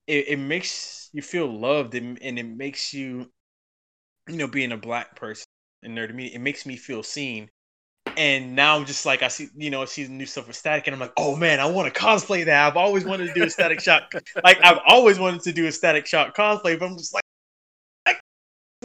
it, 0.08 0.30
it 0.30 0.40
makes 0.40 1.10
you 1.14 1.22
feel 1.22 1.48
loved 1.48 1.96
and, 1.96 2.22
and 2.22 2.40
it 2.40 2.48
makes 2.48 2.94
you 2.94 3.32
you 4.28 4.38
know 4.38 4.48
being 4.48 4.72
a 4.72 4.78
black 4.78 5.16
person 5.16 5.46
in 5.86 5.96
nerd 5.96 6.14
media 6.14 6.36
it 6.36 6.42
makes 6.42 6.66
me 6.66 6.76
feel 6.76 7.04
seen 7.04 7.50
and 8.18 8.56
now 8.56 8.78
I'm 8.78 8.86
just 8.86 9.06
like 9.06 9.24
I 9.24 9.28
see, 9.28 9.50
you 9.56 9.70
know, 9.70 9.82
I 9.82 9.86
see 9.86 10.08
new 10.08 10.26
stuff 10.26 10.48
with 10.48 10.56
Static, 10.56 10.88
and 10.88 10.94
I'm 10.94 11.00
like, 11.00 11.12
oh 11.18 11.36
man, 11.36 11.60
I 11.60 11.66
want 11.66 11.94
to 11.94 12.00
cosplay 12.00 12.46
that. 12.46 12.68
I've 12.68 12.78
always 12.78 13.04
wanted 13.04 13.28
to 13.28 13.34
do 13.34 13.44
a 13.44 13.50
Static 13.50 13.82
Shock, 13.82 14.14
like 14.44 14.64
I've 14.64 14.80
always 14.88 15.20
wanted 15.20 15.42
to 15.42 15.52
do 15.52 15.68
a 15.68 15.72
Static 15.72 16.06
Shock 16.06 16.36
cosplay, 16.36 16.80
but 16.80 16.86
I'm 16.86 16.98
just 16.98 17.14
like 17.14 17.25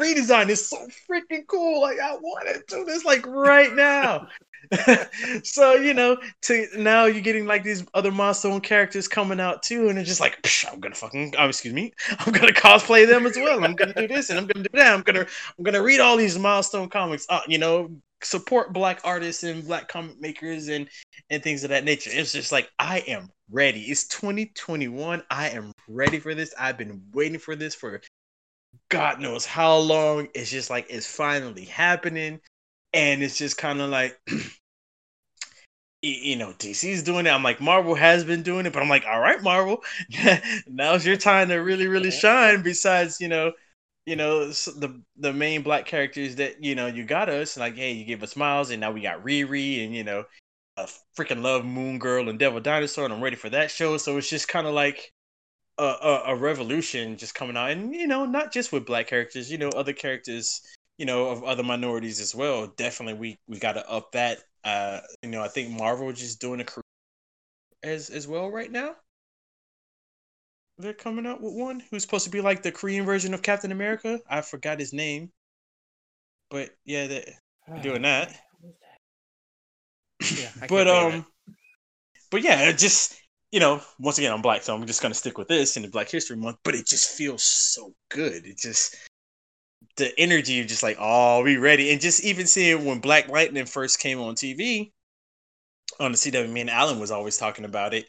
redesign 0.00 0.48
is 0.48 0.68
so 0.68 0.88
freaking 1.08 1.46
cool. 1.46 1.80
Like 1.80 1.98
I 2.00 2.14
want 2.14 2.48
to 2.48 2.62
do 2.66 2.84
this 2.84 3.04
like 3.04 3.26
right 3.26 3.72
now. 3.74 4.28
so 5.42 5.74
you 5.74 5.94
know, 5.94 6.16
to 6.42 6.66
now 6.76 7.04
you're 7.06 7.22
getting 7.22 7.46
like 7.46 7.64
these 7.64 7.84
other 7.94 8.10
milestone 8.10 8.60
characters 8.60 9.08
coming 9.08 9.40
out 9.40 9.62
too, 9.62 9.88
and 9.88 9.98
it's 9.98 10.08
just 10.08 10.20
like 10.20 10.38
I'm 10.70 10.80
gonna 10.80 10.94
fucking, 10.94 11.34
oh, 11.38 11.48
excuse 11.48 11.74
me, 11.74 11.92
I'm 12.18 12.32
gonna 12.32 12.52
cosplay 12.52 13.06
them 13.06 13.26
as 13.26 13.36
well. 13.36 13.64
I'm 13.64 13.74
gonna 13.74 13.94
do 13.94 14.08
this 14.08 14.30
and 14.30 14.38
I'm 14.38 14.46
gonna 14.46 14.68
do 14.68 14.78
that. 14.78 14.94
I'm 14.94 15.02
gonna 15.02 15.26
I'm 15.58 15.64
gonna 15.64 15.82
read 15.82 16.00
all 16.00 16.16
these 16.16 16.38
milestone 16.38 16.88
comics. 16.88 17.26
Uh, 17.28 17.40
you 17.48 17.58
know, 17.58 17.90
support 18.22 18.72
black 18.72 19.00
artists 19.04 19.42
and 19.42 19.66
black 19.66 19.88
comic 19.88 20.20
makers 20.20 20.68
and 20.68 20.88
and 21.30 21.42
things 21.42 21.64
of 21.64 21.70
that 21.70 21.84
nature. 21.84 22.10
It's 22.12 22.32
just 22.32 22.52
like 22.52 22.70
I 22.78 22.98
am 23.00 23.30
ready. 23.50 23.82
It's 23.82 24.06
2021. 24.08 25.22
I 25.30 25.50
am 25.50 25.72
ready 25.88 26.18
for 26.18 26.34
this. 26.34 26.54
I've 26.58 26.78
been 26.78 27.02
waiting 27.12 27.38
for 27.38 27.56
this 27.56 27.74
for 27.74 28.00
God 28.88 29.20
knows 29.20 29.46
how 29.46 29.76
long. 29.76 30.28
It's 30.34 30.50
just 30.50 30.70
like 30.70 30.86
it's 30.90 31.06
finally 31.06 31.64
happening. 31.64 32.40
And 32.92 33.22
it's 33.22 33.38
just 33.38 33.56
kind 33.56 33.80
of 33.80 33.90
like 33.90 34.18
you 36.02 36.36
know, 36.36 36.52
DC's 36.52 37.02
doing 37.02 37.26
it. 37.26 37.30
I'm 37.30 37.42
like, 37.42 37.60
Marvel 37.60 37.94
has 37.94 38.24
been 38.24 38.42
doing 38.42 38.66
it, 38.66 38.72
but 38.72 38.82
I'm 38.82 38.88
like, 38.88 39.04
all 39.06 39.20
right, 39.20 39.42
Marvel, 39.42 39.82
now's 40.66 41.04
your 41.04 41.16
time 41.16 41.48
to 41.48 41.56
really, 41.56 41.86
really 41.86 42.10
shine. 42.10 42.62
Besides, 42.62 43.20
you 43.20 43.28
know, 43.28 43.52
you 44.06 44.16
know 44.16 44.48
the 44.48 45.00
the 45.18 45.32
main 45.32 45.62
black 45.62 45.86
characters 45.86 46.36
that 46.36 46.62
you 46.64 46.74
know 46.74 46.86
you 46.86 47.04
got 47.04 47.28
us 47.28 47.56
like 47.56 47.76
hey 47.76 47.92
you 47.92 48.04
gave 48.04 48.22
us 48.22 48.34
Miles 48.34 48.70
and 48.70 48.80
now 48.80 48.90
we 48.90 49.02
got 49.02 49.22
Riri 49.24 49.84
and 49.84 49.94
you 49.94 50.02
know 50.04 50.24
a 50.76 50.88
freaking 51.16 51.42
love 51.42 51.64
Moon 51.64 51.98
Girl 51.98 52.28
and 52.28 52.38
Devil 52.38 52.60
Dinosaur 52.60 53.04
and 53.04 53.14
I'm 53.14 53.22
ready 53.22 53.36
for 53.36 53.50
that 53.50 53.70
show 53.70 53.96
so 53.98 54.16
it's 54.16 54.28
just 54.28 54.48
kind 54.48 54.66
of 54.66 54.74
like 54.74 55.12
a, 55.80 55.96
a, 56.02 56.22
a 56.26 56.36
revolution 56.36 57.16
just 57.16 57.34
coming 57.34 57.56
out. 57.56 57.70
And 57.70 57.94
you 57.94 58.06
know 58.06 58.26
not 58.26 58.52
just 58.52 58.72
with 58.72 58.86
black 58.86 59.06
characters 59.06 59.50
you 59.50 59.58
know 59.58 59.70
other 59.70 59.92
characters 59.92 60.60
you 60.98 61.06
know 61.06 61.28
of 61.28 61.42
other 61.44 61.62
minorities 61.62 62.20
as 62.20 62.34
well. 62.34 62.66
Definitely 62.76 63.14
we 63.14 63.38
we 63.48 63.58
got 63.58 63.72
to 63.72 63.90
up 63.90 64.12
that 64.12 64.38
uh 64.64 65.00
you 65.22 65.30
know 65.30 65.42
I 65.42 65.48
think 65.48 65.70
Marvel 65.70 66.12
just 66.12 66.40
doing 66.40 66.60
a 66.60 66.64
career 66.64 66.84
as 67.82 68.10
as 68.10 68.28
well 68.28 68.50
right 68.50 68.70
now. 68.70 68.94
They're 70.76 70.92
coming 70.94 71.26
out 71.26 71.42
with 71.42 71.54
one 71.54 71.82
who's 71.90 72.02
supposed 72.02 72.24
to 72.24 72.30
be 72.30 72.40
like 72.40 72.62
the 72.62 72.72
Korean 72.72 73.04
version 73.04 73.34
of 73.34 73.42
Captain 73.42 73.72
America. 73.72 74.20
I 74.28 74.40
forgot 74.40 74.78
his 74.78 74.94
name, 74.94 75.30
but 76.50 76.70
yeah, 76.84 77.06
they're 77.06 77.82
doing 77.82 78.02
that. 78.02 78.34
Yeah, 80.20 80.50
I 80.62 80.66
but 80.68 80.88
um, 80.88 81.26
but 82.30 82.42
yeah, 82.42 82.72
just 82.72 83.19
you 83.52 83.60
know, 83.60 83.80
once 83.98 84.18
again, 84.18 84.32
I'm 84.32 84.42
black, 84.42 84.62
so 84.62 84.74
I'm 84.74 84.86
just 84.86 85.02
gonna 85.02 85.14
stick 85.14 85.38
with 85.38 85.48
this 85.48 85.76
in 85.76 85.82
the 85.82 85.88
Black 85.88 86.08
History 86.08 86.36
Month. 86.36 86.58
But 86.64 86.74
it 86.74 86.86
just 86.86 87.16
feels 87.16 87.42
so 87.42 87.94
good. 88.10 88.46
It 88.46 88.58
just 88.58 88.96
the 89.96 90.12
energy 90.18 90.60
of 90.60 90.66
just 90.66 90.82
like, 90.82 90.96
oh, 91.00 91.42
we 91.42 91.56
ready, 91.56 91.92
and 91.92 92.00
just 92.00 92.24
even 92.24 92.46
seeing 92.46 92.84
when 92.84 93.00
Black 93.00 93.28
Lightning 93.28 93.66
first 93.66 93.98
came 93.98 94.20
on 94.20 94.34
TV 94.34 94.92
on 95.98 96.12
the 96.12 96.18
CW, 96.18 96.50
me 96.50 96.62
and 96.62 96.70
Alan 96.70 97.00
was 97.00 97.10
always 97.10 97.36
talking 97.36 97.64
about 97.64 97.94
it 97.94 98.08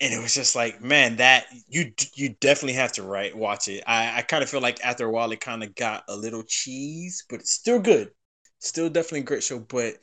and 0.00 0.14
it 0.14 0.22
was 0.22 0.34
just 0.34 0.56
like, 0.56 0.80
man, 0.80 1.16
that 1.16 1.46
you 1.68 1.92
you 2.14 2.30
definitely 2.40 2.74
have 2.74 2.92
to 2.92 3.02
write 3.02 3.36
watch 3.36 3.68
it. 3.68 3.84
I, 3.86 4.18
I 4.18 4.22
kind 4.22 4.42
of 4.42 4.48
feel 4.48 4.60
like 4.60 4.80
after 4.82 5.06
a 5.06 5.10
while 5.10 5.30
it 5.30 5.40
kind 5.40 5.62
of 5.62 5.74
got 5.74 6.04
a 6.08 6.16
little 6.16 6.42
cheese, 6.42 7.24
but 7.28 7.40
it's 7.40 7.52
still 7.52 7.78
good, 7.78 8.10
still 8.58 8.88
definitely 8.88 9.20
a 9.20 9.24
great 9.24 9.42
show. 9.42 9.58
But 9.58 9.96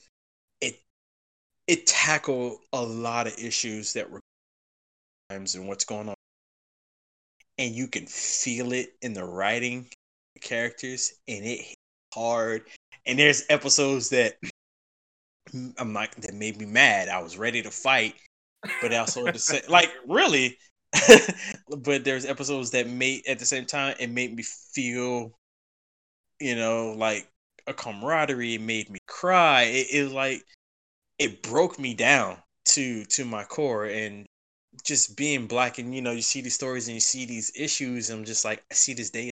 it 0.62 0.76
it 1.68 1.88
tackled 1.88 2.60
a 2.74 2.82
lot 2.82 3.28
of 3.28 3.34
issues 3.40 3.94
that 3.94 4.10
were 4.10 4.22
and 5.30 5.68
what's 5.68 5.86
going 5.86 6.10
on, 6.10 6.16
and 7.58 7.74
you 7.74 7.88
can 7.88 8.06
feel 8.06 8.72
it 8.72 8.94
in 9.02 9.14
the 9.14 9.24
writing, 9.24 9.88
the 10.34 10.40
characters, 10.40 11.14
and 11.28 11.45
it 11.45 11.62
hit 11.62 11.78
hard. 12.14 12.64
And 13.06 13.20
there's 13.20 13.44
episodes 13.49 14.10
that 14.10 14.38
I'm 15.78 15.94
like 15.94 16.16
that 16.16 16.34
made 16.34 16.58
me 16.58 16.66
mad. 16.66 17.10
I 17.10 17.22
was 17.22 17.38
ready 17.38 17.62
to 17.62 17.72
fight 17.72 18.16
but 18.82 18.94
also 18.94 19.26
at 19.28 19.34
the 19.34 19.40
same 19.40 19.62
like 19.70 19.91
really? 20.08 20.58
But 21.80 22.04
there's 22.04 22.26
episodes 22.26 22.72
that 22.72 22.88
made 22.90 23.24
at 23.28 23.40
the 23.40 23.45
same 23.45 23.66
time 23.66 23.95
it 23.99 24.10
made 24.10 24.36
me 24.36 24.44
feel 24.44 25.32
you 26.40 26.56
know 26.56 26.94
like 26.98 27.28
a 27.68 27.74
camaraderie. 27.74 28.56
It 28.56 28.62
made 28.62 28.90
me 28.90 28.99
cry. 29.08 29.64
It, 29.64 29.88
it 29.91 30.12
like 30.12 30.44
it 31.20 31.44
broke 31.44 31.80
me 31.80 31.94
down 31.94 32.38
to 32.66 33.06
to 33.06 33.26
my 33.26 33.44
core. 33.44 33.86
And 33.86 34.26
just 34.88 35.18
being 35.18 35.47
black 35.47 35.80
and 35.80 35.93
you 35.93 36.01
know 36.01 36.14
you 36.14 36.22
see 36.22 36.39
these 36.39 36.55
stories 36.55 36.88
and 36.88 36.95
you 36.95 37.01
see 37.01 37.26
these 37.26 37.51
issues 37.55 38.09
i'm 38.09 38.23
just 38.23 38.45
like 38.45 38.64
i 38.72 38.73
see 38.73 38.93
this 38.93 39.09
day 39.09 39.30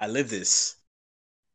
i 0.00 0.06
live 0.06 0.30
this. 0.30 0.76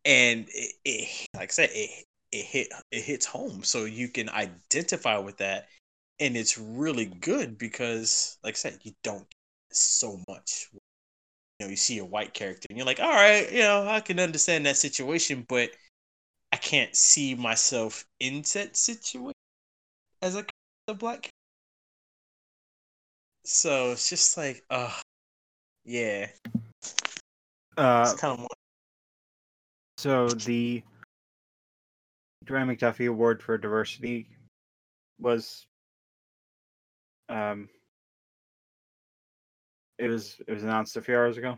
And 0.05 0.47
it, 0.49 0.73
it 0.83 1.27
like 1.33 1.49
i 1.49 1.53
said 1.53 1.69
it 1.73 2.05
it 2.33 2.45
hit 2.45 2.67
it 2.91 3.03
hits 3.03 3.25
home. 3.25 3.63
So 3.63 3.85
you 3.85 4.09
can 4.09 4.27
identify 4.29 5.17
with 5.17 5.37
that. 5.37 5.67
And 6.19 6.35
it's 6.35 6.57
really 6.57 7.05
good 7.05 7.57
because 7.57 8.37
like 8.43 8.55
i 8.55 8.55
said 8.55 8.79
you 8.83 8.91
don't 9.03 9.25
so 9.71 10.19
much 10.27 10.69
you 10.73 10.79
know 11.61 11.69
you 11.69 11.75
see 11.75 11.99
a 11.99 12.05
white 12.05 12.33
character 12.33 12.67
and 12.69 12.77
you're 12.77 12.85
like 12.85 12.99
all 12.99 13.09
right 13.09 13.51
you 13.51 13.59
know 13.59 13.87
i 13.87 13.99
can 13.99 14.19
understand 14.19 14.65
that 14.65 14.77
situation 14.77 15.43
but 15.49 15.71
i 16.51 16.57
can't 16.57 16.95
see 16.95 17.33
myself 17.33 18.05
in 18.19 18.43
that 18.53 18.77
situation 18.77 19.33
as 20.21 20.35
a, 20.35 20.45
a 20.87 20.93
black 20.93 21.27
so 23.45 23.91
it's 23.91 24.09
just 24.09 24.37
like 24.37 24.63
uh 24.69 24.93
yeah. 25.85 26.27
Uh, 27.75 28.03
it's 28.05 28.19
kind 28.21 28.39
of 28.39 28.47
so 29.97 30.27
the 30.29 30.83
Dwayne 32.45 32.77
McDuffie 32.77 33.09
Award 33.09 33.41
for 33.41 33.57
Diversity 33.57 34.27
was 35.19 35.65
um 37.29 37.69
it 39.97 40.07
was 40.07 40.35
it 40.47 40.51
was 40.51 40.63
announced 40.63 40.97
a 40.97 41.01
few 41.01 41.15
hours 41.15 41.37
ago. 41.37 41.57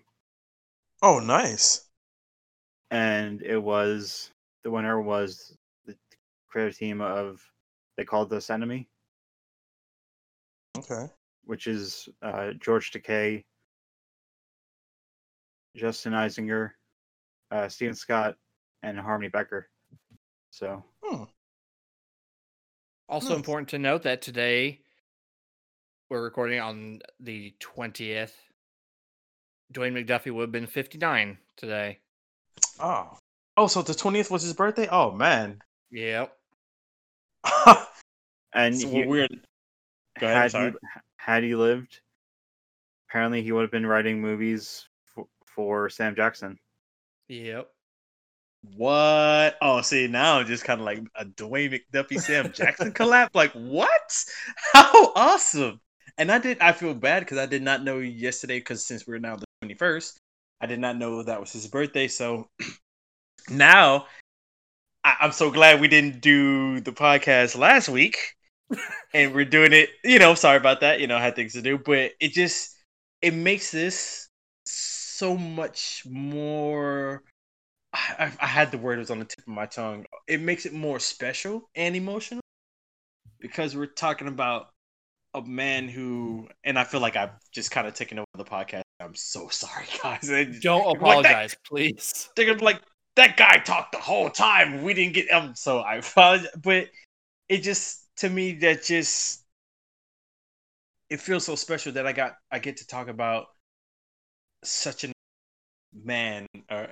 Oh 1.02 1.20
nice. 1.20 1.86
And 2.92 3.42
it 3.42 3.58
was 3.58 4.32
the 4.64 4.72
winner 4.72 5.02
was 5.02 5.58
the 5.86 5.96
creative 6.48 6.78
team 6.78 7.02
of 7.02 7.44
They 7.98 8.06
Called 8.06 8.32
Us 8.34 8.50
Enemy. 8.50 8.88
Okay 10.78 11.10
which 11.46 11.68
is 11.68 12.10
uh, 12.22 12.52
George 12.60 12.92
Takei, 12.92 13.44
Justin 15.76 16.14
Eisinger, 16.14 16.72
uh, 17.52 17.68
Steven 17.70 17.96
Scott, 17.96 18.36
and 18.84 19.00
Harmony 19.00 19.30
Becker. 19.30 19.70
So 20.52 20.84
hmm. 21.04 21.24
Also 23.08 23.30
Nice. 23.30 23.38
important 23.38 23.70
to 23.70 23.80
note 23.80 24.04
that 24.04 24.22
today 24.22 24.82
we're 26.10 26.24
recording 26.24 26.60
on 26.60 27.00
the 27.20 27.54
20th. 27.60 28.32
Dwayne 29.74 29.94
McDuffie 29.94 30.32
would 30.32 30.42
have 30.42 30.52
been 30.52 30.68
59 30.68 31.38
today. 31.58 32.00
oh 32.80 33.18
oh 33.58 33.68
so 33.68 33.82
the 33.82 33.94
20th 33.94 34.30
was 34.32 34.44
his 34.44 34.54
birthday 34.54 34.88
oh 34.92 35.12
man 35.12 35.62
Yep. 35.92 36.32
And 38.54 38.80
So 38.80 38.88
he, 38.88 39.06
weird. 39.06 39.30
Go 40.20 40.28
ahead. 40.28 40.38
Had 40.44 40.52
sorry. 40.52 40.74
He 41.26 41.32
had 41.32 41.44
he 41.44 41.56
lived, 41.56 42.02
apparently 43.10 43.42
he 43.42 43.52
would 43.52 43.62
have 43.62 43.72
been 43.72 43.86
writing 43.86 44.22
movies 44.22 44.88
for, 45.14 45.28
for 45.46 45.90
Sam 45.90 46.16
Jackson. 46.16 46.58
Yep. 47.28 47.70
What? 48.76 49.58
Oh, 49.62 49.82
see, 49.82 50.08
now 50.08 50.42
just 50.44 50.64
kind 50.64 50.82
of 50.82 50.86
like 50.86 51.00
a 51.16 51.26
Dwayne 51.26 51.80
McDuffie 51.94 52.20
Sam 52.20 52.52
Jackson 52.52 52.92
collab. 52.92 53.30
Like, 53.34 53.52
what? 53.54 54.26
How 54.74 55.14
awesome! 55.16 55.80
And 56.18 56.32
I 56.32 56.40
did. 56.40 56.60
I 56.60 56.72
feel 56.72 56.94
bad 56.94 57.22
because 57.22 57.38
I 57.38 57.46
did 57.46 57.62
not 57.62 57.84
know 57.84 58.00
yesterday. 58.00 58.60
Because 58.60 58.86
since 58.86 59.06
we're 59.06 59.20
now 59.20 59.36
the 59.36 59.46
21st, 59.64 60.18
I 60.62 60.66
did 60.66 60.80
not 60.80 60.98
know 60.98 61.22
that 61.22 61.40
was 61.40 61.54
his 61.54 61.68
birthday. 61.68 62.08
So 62.08 62.50
now 63.50 64.08
I, 65.06 65.18
I'm 65.22 65.32
so 65.32 65.52
glad 65.52 65.80
we 65.80 65.88
didn't 65.88 66.22
do 66.22 66.80
the 66.80 66.92
podcast 66.92 67.56
last 67.56 67.88
week, 67.88 68.18
and 69.14 69.34
we're 69.34 69.46
doing 69.46 69.74
it. 69.74 69.90
You 70.04 70.20
know, 70.20 70.36
sorry 70.36 70.58
about 70.58 70.82
that. 70.82 71.00
You 71.00 71.08
know, 71.08 71.18
I 71.18 71.22
had 71.22 71.36
things 71.36 71.54
to 71.54 71.62
do, 71.62 71.78
but 71.78 72.12
it 72.20 72.34
just 72.34 72.76
it 73.22 73.34
makes 73.34 73.72
this 73.72 74.28
so 74.66 75.38
much 75.38 76.04
more. 76.10 77.24
I, 77.94 78.32
I 78.42 78.48
had 78.48 78.72
the 78.72 78.78
word 78.78 78.98
it 78.98 79.00
was 79.00 79.12
on 79.12 79.20
the 79.20 79.26
tip 79.26 79.40
of 79.40 79.48
my 79.48 79.66
tongue. 79.66 80.06
It 80.28 80.42
makes 80.42 80.66
it 80.66 80.74
more 80.74 81.00
special 81.00 81.70
and 81.76 81.96
emotional 81.96 82.42
because 83.40 83.76
we're 83.76 83.86
talking 83.86 84.28
about 84.28 84.68
a 85.34 85.42
man 85.42 85.88
who, 85.88 86.48
and 86.64 86.78
I 86.80 86.84
feel 86.84 87.00
like 87.00 87.16
I've 87.16 87.32
just 87.52 87.72
kind 87.72 87.88
of 87.88 87.94
taken 87.94 88.20
over 88.20 88.26
the 88.38 88.44
podcast. 88.44 88.82
I'm 89.00 89.16
so 89.16 89.48
sorry, 89.50 89.86
guys. 90.04 90.30
I 90.32 90.46
Don't 90.62 90.86
Like 90.88 90.98
apologize, 90.98 91.56
please. 91.66 92.30
they're 92.36 92.46
gonna 92.46 92.58
be 92.60 92.66
like 92.66 92.82
that 93.16 93.38
guy 93.38 93.58
talked 93.58 93.94
the 93.94 93.98
whole 94.00 94.30
time. 94.30 94.84
We 94.84 94.94
didn't 94.94 95.14
get 95.14 95.30
him, 95.30 95.54
so 95.56 95.80
I 95.80 95.96
apologize. 95.96 96.48
But 96.62 96.90
it 97.48 97.60
just 97.64 98.05
to 98.18 98.30
me 98.30 98.54
that 98.54 98.84
just 98.84 99.44
it 101.10 101.22
feels 101.22 101.46
so 101.46 101.56
special 101.56 101.92
that 101.94 102.08
I 102.08 102.14
got 102.14 102.38
I 102.52 102.60
get 102.60 102.78
to 102.78 102.88
talk 102.88 103.08
about 103.08 103.48
such 104.64 105.04
a 105.04 105.12
man 105.94 106.48
uh, 106.70 106.88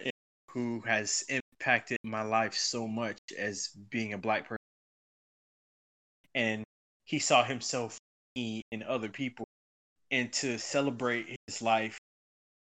who 0.51 0.81
has 0.81 1.23
impacted 1.29 1.97
my 2.03 2.21
life 2.21 2.53
so 2.53 2.87
much 2.87 3.17
as 3.37 3.69
being 3.89 4.13
a 4.13 4.17
black 4.17 4.47
person, 4.47 4.57
and 6.35 6.63
he 7.05 7.19
saw 7.19 7.43
himself 7.43 7.97
in 8.35 8.41
me 8.41 8.61
and 8.71 8.83
other 8.83 9.09
people, 9.09 9.45
and 10.11 10.31
to 10.33 10.57
celebrate 10.57 11.35
his 11.47 11.61
life, 11.61 11.97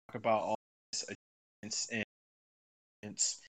talk 0.09 0.17
about 0.17 0.43
all 0.43 0.57
his 0.93 1.05
achievements 1.05 1.89
and 1.93 2.05
it's 3.03 3.41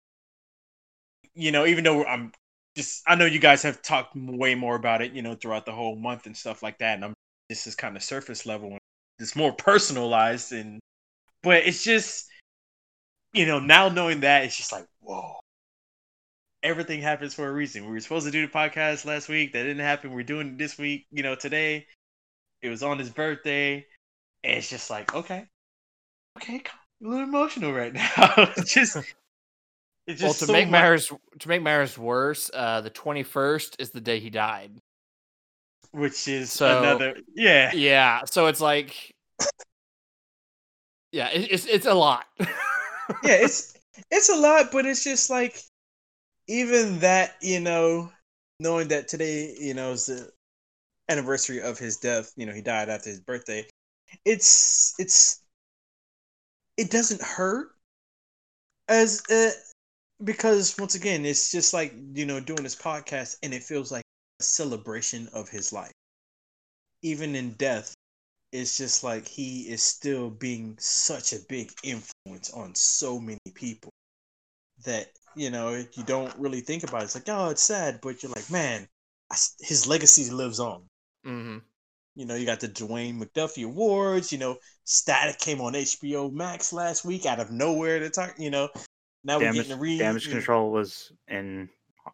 you 1.33 1.51
know 1.51 1.65
even 1.65 1.83
though 1.83 2.03
i'm 2.05 2.31
just 2.75 3.03
i 3.07 3.15
know 3.15 3.25
you 3.25 3.39
guys 3.39 3.63
have 3.63 3.81
talked 3.81 4.15
way 4.15 4.55
more 4.55 4.75
about 4.75 5.01
it 5.01 5.11
you 5.13 5.21
know 5.21 5.35
throughout 5.35 5.65
the 5.65 5.71
whole 5.71 5.95
month 5.95 6.25
and 6.25 6.35
stuff 6.35 6.63
like 6.63 6.77
that 6.79 6.95
and 6.95 7.05
i'm 7.05 7.13
this 7.49 7.67
is 7.67 7.75
kind 7.75 7.95
of 7.95 8.03
surface 8.03 8.45
level 8.45 8.69
and 8.69 8.79
it's 9.19 9.35
more 9.35 9.53
personalized 9.53 10.51
and 10.51 10.79
but 11.41 11.65
it's 11.65 11.83
just 11.83 12.29
you 13.33 13.45
know 13.45 13.59
now 13.59 13.89
knowing 13.89 14.21
that 14.21 14.43
it's 14.43 14.57
just 14.57 14.71
like 14.71 14.85
whoa. 15.01 15.39
Everything 16.63 17.01
happens 17.01 17.33
for 17.33 17.49
a 17.49 17.51
reason. 17.51 17.85
We 17.85 17.91
were 17.91 17.99
supposed 17.99 18.25
to 18.25 18.31
do 18.31 18.47
the 18.47 18.51
podcast 18.51 19.03
last 19.03 19.27
week 19.27 19.51
that 19.51 19.63
didn't 19.63 19.83
happen. 19.83 20.13
We're 20.13 20.23
doing 20.23 20.47
it 20.47 20.57
this 20.57 20.77
week 20.77 21.05
you 21.11 21.21
know 21.21 21.35
today. 21.35 21.85
It 22.61 22.69
was 22.69 22.83
on 22.83 22.97
his 22.97 23.09
birthday 23.09 23.85
and 24.45 24.57
it's 24.57 24.69
just 24.69 24.89
like 24.89 25.13
okay. 25.13 25.45
Okay 26.37 26.63
a 27.03 27.07
little 27.07 27.23
emotional 27.23 27.73
right 27.73 27.93
now. 28.17 28.53
Just 28.65 28.97
Well, 30.07 30.17
just 30.17 30.39
to 30.39 30.45
so 30.47 30.53
make 30.53 30.67
much- 30.67 30.71
matters 30.71 31.11
to 31.39 31.47
make 31.47 31.61
matters 31.61 31.97
worse, 31.97 32.49
uh, 32.53 32.81
the 32.81 32.89
twenty 32.89 33.23
first 33.23 33.75
is 33.79 33.91
the 33.91 34.01
day 34.01 34.19
he 34.19 34.29
died. 34.29 34.79
which 35.91 36.27
is 36.27 36.51
So- 36.51 36.79
another 36.79 37.15
yeah 37.35 37.71
Yeah, 37.73 38.21
so 38.25 38.47
it's 38.47 38.59
like, 38.61 39.13
yeah, 41.11 41.29
it, 41.29 41.51
it's 41.51 41.65
it's 41.65 41.85
a 41.85 41.93
lot. 41.93 42.25
yeah 42.39 42.45
it's 43.23 43.77
it's 44.11 44.29
a 44.29 44.35
lot 44.35 44.71
but 44.71 44.85
it's 44.85 45.03
just 45.03 45.29
like 45.29 45.61
even 46.47 46.99
that 46.99 47.35
you 47.41 47.59
know 47.59 48.11
knowing 48.59 48.87
that 48.89 49.07
today 49.07 49.55
you 49.59 49.73
know 49.73 49.91
is 49.91 50.07
the 50.07 50.29
anniversary 51.09 51.61
of 51.61 51.77
his 51.77 51.97
death 51.97 52.31
you 52.35 52.45
know 52.45 52.53
he 52.53 52.61
died 52.61 52.89
after 52.89 53.09
his 53.09 53.19
birthday 53.19 53.65
it's 54.25 54.93
it's 54.99 55.41
it 56.77 56.89
doesn't 56.89 57.21
hurt 57.21 57.67
as 58.87 59.21
uh, 59.29 59.51
because 60.23 60.75
once 60.79 60.95
again 60.95 61.25
it's 61.25 61.51
just 61.51 61.73
like 61.73 61.93
you 62.13 62.25
know 62.25 62.39
doing 62.39 62.63
this 62.63 62.75
podcast 62.75 63.37
and 63.43 63.53
it 63.53 63.63
feels 63.63 63.91
like 63.91 64.03
a 64.39 64.43
celebration 64.43 65.27
of 65.33 65.49
his 65.49 65.73
life 65.73 65.91
even 67.01 67.35
in 67.35 67.53
death 67.53 67.93
it's 68.51 68.77
just 68.77 69.03
like 69.03 69.27
he 69.27 69.61
is 69.63 69.83
still 69.83 70.29
being 70.29 70.77
such 70.79 71.33
a 71.33 71.39
big 71.49 71.71
influence 71.83 72.51
on 72.51 72.75
so 72.75 73.19
many 73.19 73.39
people 73.55 73.91
that 74.85 75.07
you 75.35 75.49
know 75.49 75.71
you 75.93 76.03
don't 76.05 76.35
really 76.37 76.61
think 76.61 76.83
about 76.83 77.01
it. 77.01 77.05
It's 77.05 77.15
like 77.15 77.29
oh, 77.29 77.49
it's 77.49 77.63
sad, 77.63 77.99
but 78.01 78.23
you're 78.23 78.31
like, 78.31 78.49
man, 78.51 78.87
I 79.31 79.35
his 79.59 79.87
legacy 79.87 80.29
lives 80.31 80.59
on. 80.59 80.83
hmm 81.23 81.57
You 82.15 82.25
know, 82.25 82.35
you 82.35 82.45
got 82.45 82.59
the 82.59 82.69
Dwayne 82.69 83.19
McDuffie 83.19 83.65
Awards. 83.65 84.31
You 84.31 84.39
know, 84.39 84.57
Static 84.85 85.39
came 85.39 85.61
on 85.61 85.75
HBO 85.75 86.29
Max 86.29 86.73
last 86.73 87.05
week 87.05 87.25
out 87.25 87.39
of 87.39 87.51
nowhere 87.51 87.99
to 87.99 88.09
talk. 88.09 88.35
You 88.37 88.51
know, 88.51 88.69
now 89.23 89.37
we're 89.37 89.45
Damage, 89.45 89.55
getting 89.55 89.71
to 89.71 89.81
read. 89.81 89.99
Damage 89.99 90.29
Control 90.29 90.71
was 90.71 91.11
in 91.27 91.69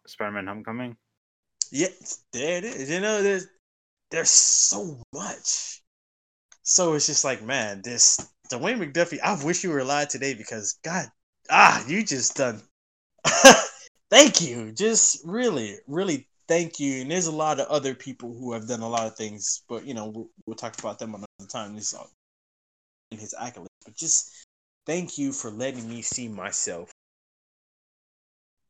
Spider-Man: 0.06 0.46
Homecoming. 0.46 0.96
Yeah, 1.72 1.88
there 2.32 2.58
it 2.58 2.64
is. 2.64 2.90
You 2.90 3.00
know, 3.00 3.22
there's 3.22 3.46
there's 4.10 4.30
so 4.30 5.00
much. 5.12 5.82
So 6.62 6.94
it's 6.94 7.06
just 7.06 7.24
like, 7.24 7.42
man, 7.42 7.82
this 7.82 8.28
Dwayne 8.50 8.78
McDuffie. 8.78 9.20
I 9.22 9.42
wish 9.44 9.64
you 9.64 9.70
were 9.70 9.80
alive 9.80 10.08
today 10.08 10.34
because 10.34 10.78
God, 10.84 11.06
ah, 11.50 11.84
you 11.86 12.04
just 12.04 12.36
done. 12.36 12.62
thank 14.10 14.40
you, 14.40 14.72
just 14.72 15.20
really, 15.24 15.76
really 15.86 16.26
thank 16.48 16.80
you. 16.80 17.02
And 17.02 17.10
there's 17.10 17.26
a 17.26 17.32
lot 17.32 17.60
of 17.60 17.68
other 17.68 17.94
people 17.94 18.34
who 18.34 18.52
have 18.52 18.68
done 18.68 18.80
a 18.80 18.88
lot 18.88 19.06
of 19.06 19.16
things, 19.16 19.62
but 19.68 19.84
you 19.84 19.94
know, 19.94 20.06
we'll, 20.06 20.28
we'll 20.46 20.56
talk 20.56 20.78
about 20.78 20.98
them 20.98 21.14
another 21.14 21.48
time. 21.48 21.74
This 21.74 21.92
is 21.92 21.94
all 21.94 22.10
in 23.10 23.18
his 23.18 23.34
accolades, 23.40 23.66
but 23.84 23.96
just 23.96 24.44
thank 24.86 25.18
you 25.18 25.32
for 25.32 25.50
letting 25.50 25.88
me 25.88 26.02
see 26.02 26.28
myself 26.28 26.92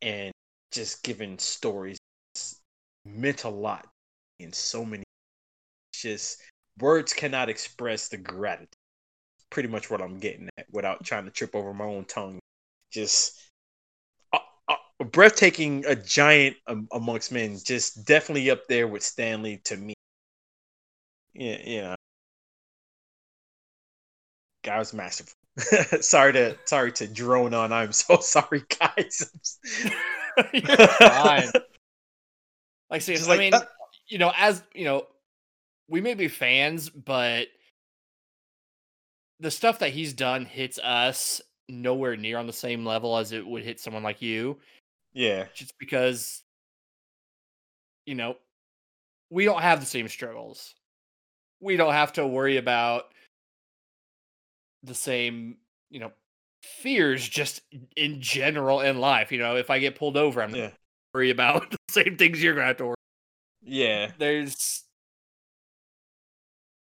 and 0.02 0.32
just 0.72 1.02
giving 1.02 1.38
stories 1.38 1.98
meant 3.04 3.44
a 3.44 3.48
lot 3.48 3.86
in 4.38 4.52
so 4.52 4.84
many 4.84 5.04
just 5.94 6.42
words 6.80 7.12
cannot 7.12 7.48
express 7.48 8.08
the 8.08 8.16
gratitude. 8.16 8.68
Pretty 9.50 9.68
much 9.68 9.90
what 9.90 10.02
i'm 10.02 10.18
getting 10.18 10.48
at 10.58 10.66
without 10.72 11.04
trying 11.04 11.24
to 11.26 11.30
trip 11.30 11.54
over 11.56 11.74
my 11.74 11.84
own 11.84 12.04
tongue. 12.06 12.40
Just 12.92 13.38
a, 14.34 14.38
a- 14.68 14.76
a 15.00 15.04
breathtaking 15.04 15.84
a 15.86 15.96
giant 15.96 16.56
am- 16.68 16.88
amongst 16.92 17.32
men 17.32 17.58
just 17.64 18.04
definitely 18.06 18.50
up 18.50 18.66
there 18.68 18.88
with 18.88 19.02
Stan 19.04 19.42
Lee 19.42 19.58
to 19.64 19.76
me. 19.76 19.94
Yeah 21.34 21.80
know 21.82 21.94
guy 24.62 24.78
was 24.78 24.92
masterful 24.94 25.34
sorry 26.00 26.32
to 26.32 26.56
sorry 26.64 26.92
to 26.92 27.06
drone 27.06 27.54
on 27.54 27.72
i'm 27.72 27.92
so 27.92 28.16
sorry 28.20 28.64
guys 28.78 29.30
fine. 30.60 31.50
Like, 32.90 33.02
see, 33.02 33.16
I 33.16 33.20
like, 33.22 33.38
mean, 33.38 33.54
uh, 33.54 33.60
you 34.08 34.18
know, 34.18 34.32
as 34.36 34.64
you 34.74 34.84
know, 34.84 35.06
we 35.88 36.00
may 36.00 36.14
be 36.14 36.26
fans, 36.26 36.90
but 36.90 37.46
the 39.38 39.50
stuff 39.50 39.78
that 39.78 39.90
he's 39.90 40.12
done 40.12 40.44
hits 40.44 40.78
us 40.80 41.40
nowhere 41.68 42.16
near 42.16 42.36
on 42.36 42.48
the 42.48 42.52
same 42.52 42.84
level 42.84 43.16
as 43.16 43.30
it 43.30 43.46
would 43.46 43.62
hit 43.62 43.78
someone 43.78 44.02
like 44.02 44.20
you. 44.20 44.58
yeah 45.12 45.44
Just 45.54 45.78
because, 45.78 46.42
you 48.06 48.16
know, 48.16 48.36
we 49.30 49.44
don't 49.44 49.62
have 49.62 49.78
the 49.78 49.86
same 49.86 50.08
struggles. 50.08 50.74
We 51.60 51.76
don't 51.76 51.92
have 51.92 52.14
to 52.14 52.26
worry 52.26 52.56
about 52.56 53.04
the 54.82 54.94
same, 54.94 55.58
you 55.90 56.00
know, 56.00 56.12
fears 56.62 57.26
just 57.28 57.62
in 57.96 58.20
general 58.20 58.80
in 58.80 58.98
life. 58.98 59.32
You 59.32 59.38
know, 59.38 59.56
if 59.56 59.70
I 59.70 59.78
get 59.78 59.96
pulled 59.96 60.16
over, 60.16 60.42
I'm 60.42 60.50
yeah 60.50 60.70
gonna 60.70 60.72
worry 61.14 61.30
about 61.30 61.70
the 61.72 61.76
same 61.90 62.16
things 62.16 62.42
you're 62.42 62.54
gonna 62.54 62.66
have 62.68 62.76
to 62.78 62.86
worry. 62.86 62.96
yeah 63.62 64.12
There's, 64.18 64.84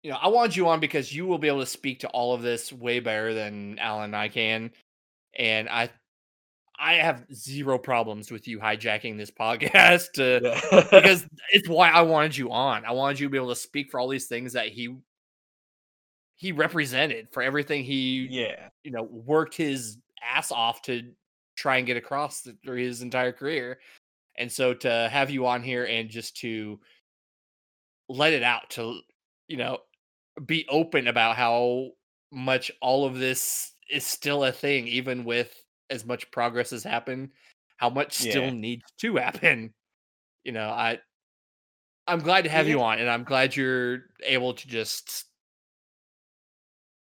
you 0.03 0.11
know, 0.11 0.19
I 0.21 0.29
want 0.29 0.57
you 0.57 0.69
on 0.69 0.81
because 0.81 1.15
you 1.15 1.27
will 1.27 1.39
be 1.39 1.49
able 1.49 1.61
to 1.61 1.67
speak 1.67 2.01
to 2.01 2.09
all 2.09 2.35
of 2.35 2.43
this 2.43 2.73
way 2.73 3.01
better 3.01 3.35
than 3.35 3.79
Alan 3.79 4.07
and 4.07 4.17
I 4.17 4.29
can, 4.29 4.73
and 5.39 5.69
I, 5.69 5.91
I 6.79 6.95
have 6.95 7.27
zero 7.35 7.79
problems 7.79 8.31
with 8.31 8.49
you 8.49 8.59
hijacking 8.61 9.17
this 9.19 9.31
podcast 9.31 10.13
to 10.15 10.43
Yeah. 10.43 10.61
because 10.93 11.27
it's 11.53 11.69
why 11.69 11.91
I 11.91 12.03
wanted 12.03 12.37
you 12.37 12.53
on. 12.53 12.85
I 12.85 12.93
wanted 12.93 13.21
you 13.21 13.27
to 13.29 13.31
be 13.31 13.39
able 13.39 13.51
to 13.51 13.57
speak 13.57 13.91
for 13.91 14.01
all 14.01 14.09
these 14.09 14.27
things 14.27 14.55
that 14.55 14.69
he 14.69 14.97
he 16.43 16.51
represented 16.51 17.29
for 17.31 17.41
everything 17.41 17.85
he 17.85 18.27
yeah, 18.29 18.69
you 18.83 18.91
know 18.91 19.05
worked 19.05 19.55
his 19.57 19.99
ass 20.21 20.51
off 20.51 20.83
to 20.83 21.13
try 21.55 21.77
and 21.77 21.87
get 21.87 21.97
across 21.97 22.43
th- 22.43 22.57
through 22.65 22.79
his 22.79 23.01
entire 23.01 23.31
career. 23.31 23.79
And 24.37 24.51
so 24.51 24.75
to 24.75 25.09
have 25.09 25.31
you 25.31 25.47
on 25.47 25.63
here 25.63 25.85
and 25.85 26.11
just 26.11 26.37
to 26.39 26.81
let 28.09 28.33
it 28.33 28.43
out 28.43 28.69
to 28.71 28.99
you 29.47 29.57
know 29.57 29.79
be 30.45 30.67
open 30.69 31.07
about 31.07 31.37
how 31.37 31.91
much 32.33 32.73
all 32.81 33.05
of 33.05 33.17
this 33.21 33.75
is 33.89 34.05
still 34.05 34.43
a 34.43 34.51
thing 34.51 34.89
even 34.89 35.23
with 35.23 35.55
as 35.91 36.05
much 36.05 36.29
progress 36.33 36.71
has 36.71 36.83
happened 36.83 37.31
how 37.77 37.89
much 37.89 38.15
still 38.15 38.45
Yeah. 38.45 38.51
needs 38.51 38.83
to 38.99 39.15
happen 39.17 39.73
you 40.43 40.51
know 40.51 40.71
i 40.71 40.99
i'm 42.09 42.19
glad 42.21 42.43
to 42.45 42.51
have 42.51 42.67
you 42.67 42.81
on 42.83 42.99
and 42.99 43.09
i'm 43.09 43.23
glad 43.25 43.55
you're 43.55 44.07
able 44.25 44.55
to 44.55 44.67
just 44.67 45.27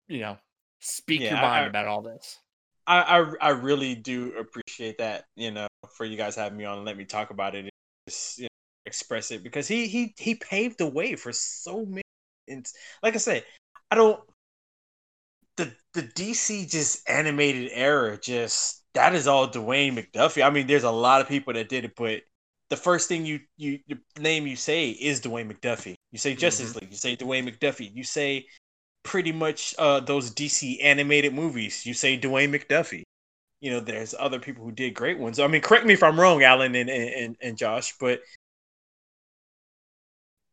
you 0.08 0.20
know 0.20 0.36
speak 0.80 1.20
Yeah, 1.20 1.30
your 1.30 1.42
mind 1.42 1.64
I- 1.64 1.68
about 1.68 1.86
all 1.86 2.02
this 2.02 2.38
I, 2.86 3.02
I 3.02 3.32
I 3.40 3.48
really 3.50 3.94
do 3.94 4.32
appreciate 4.38 4.98
that, 4.98 5.24
you 5.36 5.50
know, 5.50 5.68
for 5.96 6.04
you 6.04 6.16
guys 6.16 6.34
having 6.34 6.58
me 6.58 6.64
on 6.64 6.78
and 6.78 6.86
let 6.86 6.96
me 6.96 7.04
talk 7.04 7.30
about 7.30 7.54
it 7.54 7.60
and 7.60 7.70
just 8.08 8.38
you 8.38 8.44
know, 8.44 8.48
express 8.86 9.30
it 9.30 9.42
because 9.42 9.68
he 9.68 9.86
he 9.86 10.14
he 10.18 10.34
paved 10.34 10.78
the 10.78 10.86
way 10.86 11.14
for 11.14 11.32
so 11.32 11.84
many. 11.84 12.02
And 12.48 12.66
like 13.02 13.14
I 13.14 13.18
said, 13.18 13.44
I 13.90 13.94
don't 13.94 14.20
the 15.56 15.72
the 15.94 16.02
DC 16.02 16.70
just 16.70 17.08
animated 17.08 17.70
era 17.72 18.18
just 18.20 18.82
that 18.94 19.14
is 19.14 19.26
all 19.26 19.48
Dwayne 19.48 19.96
McDuffie. 19.96 20.44
I 20.44 20.50
mean, 20.50 20.66
there's 20.66 20.84
a 20.84 20.90
lot 20.90 21.20
of 21.20 21.28
people 21.28 21.52
that 21.54 21.68
did 21.68 21.84
it, 21.84 21.92
but 21.96 22.22
the 22.68 22.76
first 22.76 23.08
thing 23.08 23.24
you 23.24 23.40
you 23.56 23.78
the 23.86 23.98
name 24.20 24.46
you 24.46 24.56
say 24.56 24.90
is 24.90 25.20
Dwayne 25.20 25.52
McDuffie. 25.52 25.94
You 26.10 26.18
say 26.18 26.34
Justice 26.34 26.70
mm-hmm. 26.70 26.80
League, 26.80 26.90
you 26.90 26.96
say 26.96 27.16
Dwayne 27.16 27.48
McDuffie, 27.48 27.94
you 27.94 28.02
say 28.02 28.46
pretty 29.04 29.32
much 29.32 29.74
uh 29.78 30.00
those 30.00 30.30
DC 30.30 30.80
animated 30.82 31.34
movies. 31.34 31.86
You 31.86 31.94
say 31.94 32.18
Dwayne 32.18 32.54
McDuffie. 32.54 33.02
You 33.60 33.70
know, 33.72 33.80
there's 33.80 34.14
other 34.18 34.40
people 34.40 34.64
who 34.64 34.72
did 34.72 34.94
great 34.94 35.18
ones. 35.18 35.38
I 35.40 35.46
mean, 35.46 35.62
correct 35.62 35.86
me 35.86 35.94
if 35.94 36.02
I'm 36.02 36.20
wrong, 36.20 36.42
Alan 36.42 36.74
and 36.74 36.90
and, 36.90 37.10
and, 37.14 37.36
and 37.42 37.58
Josh, 37.58 37.94
but 38.00 38.20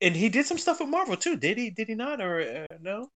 and 0.02 0.16
he 0.16 0.30
did 0.30 0.46
some 0.46 0.58
stuff 0.58 0.80
with 0.80 0.90
Marvel 0.90 1.18
too. 1.18 1.36
Did 1.38 1.58
he? 1.58 1.70
Did 1.70 1.88
he 1.88 1.96
not? 1.96 2.22
Or 2.22 2.66
uh, 2.72 2.78
no? 2.82 3.10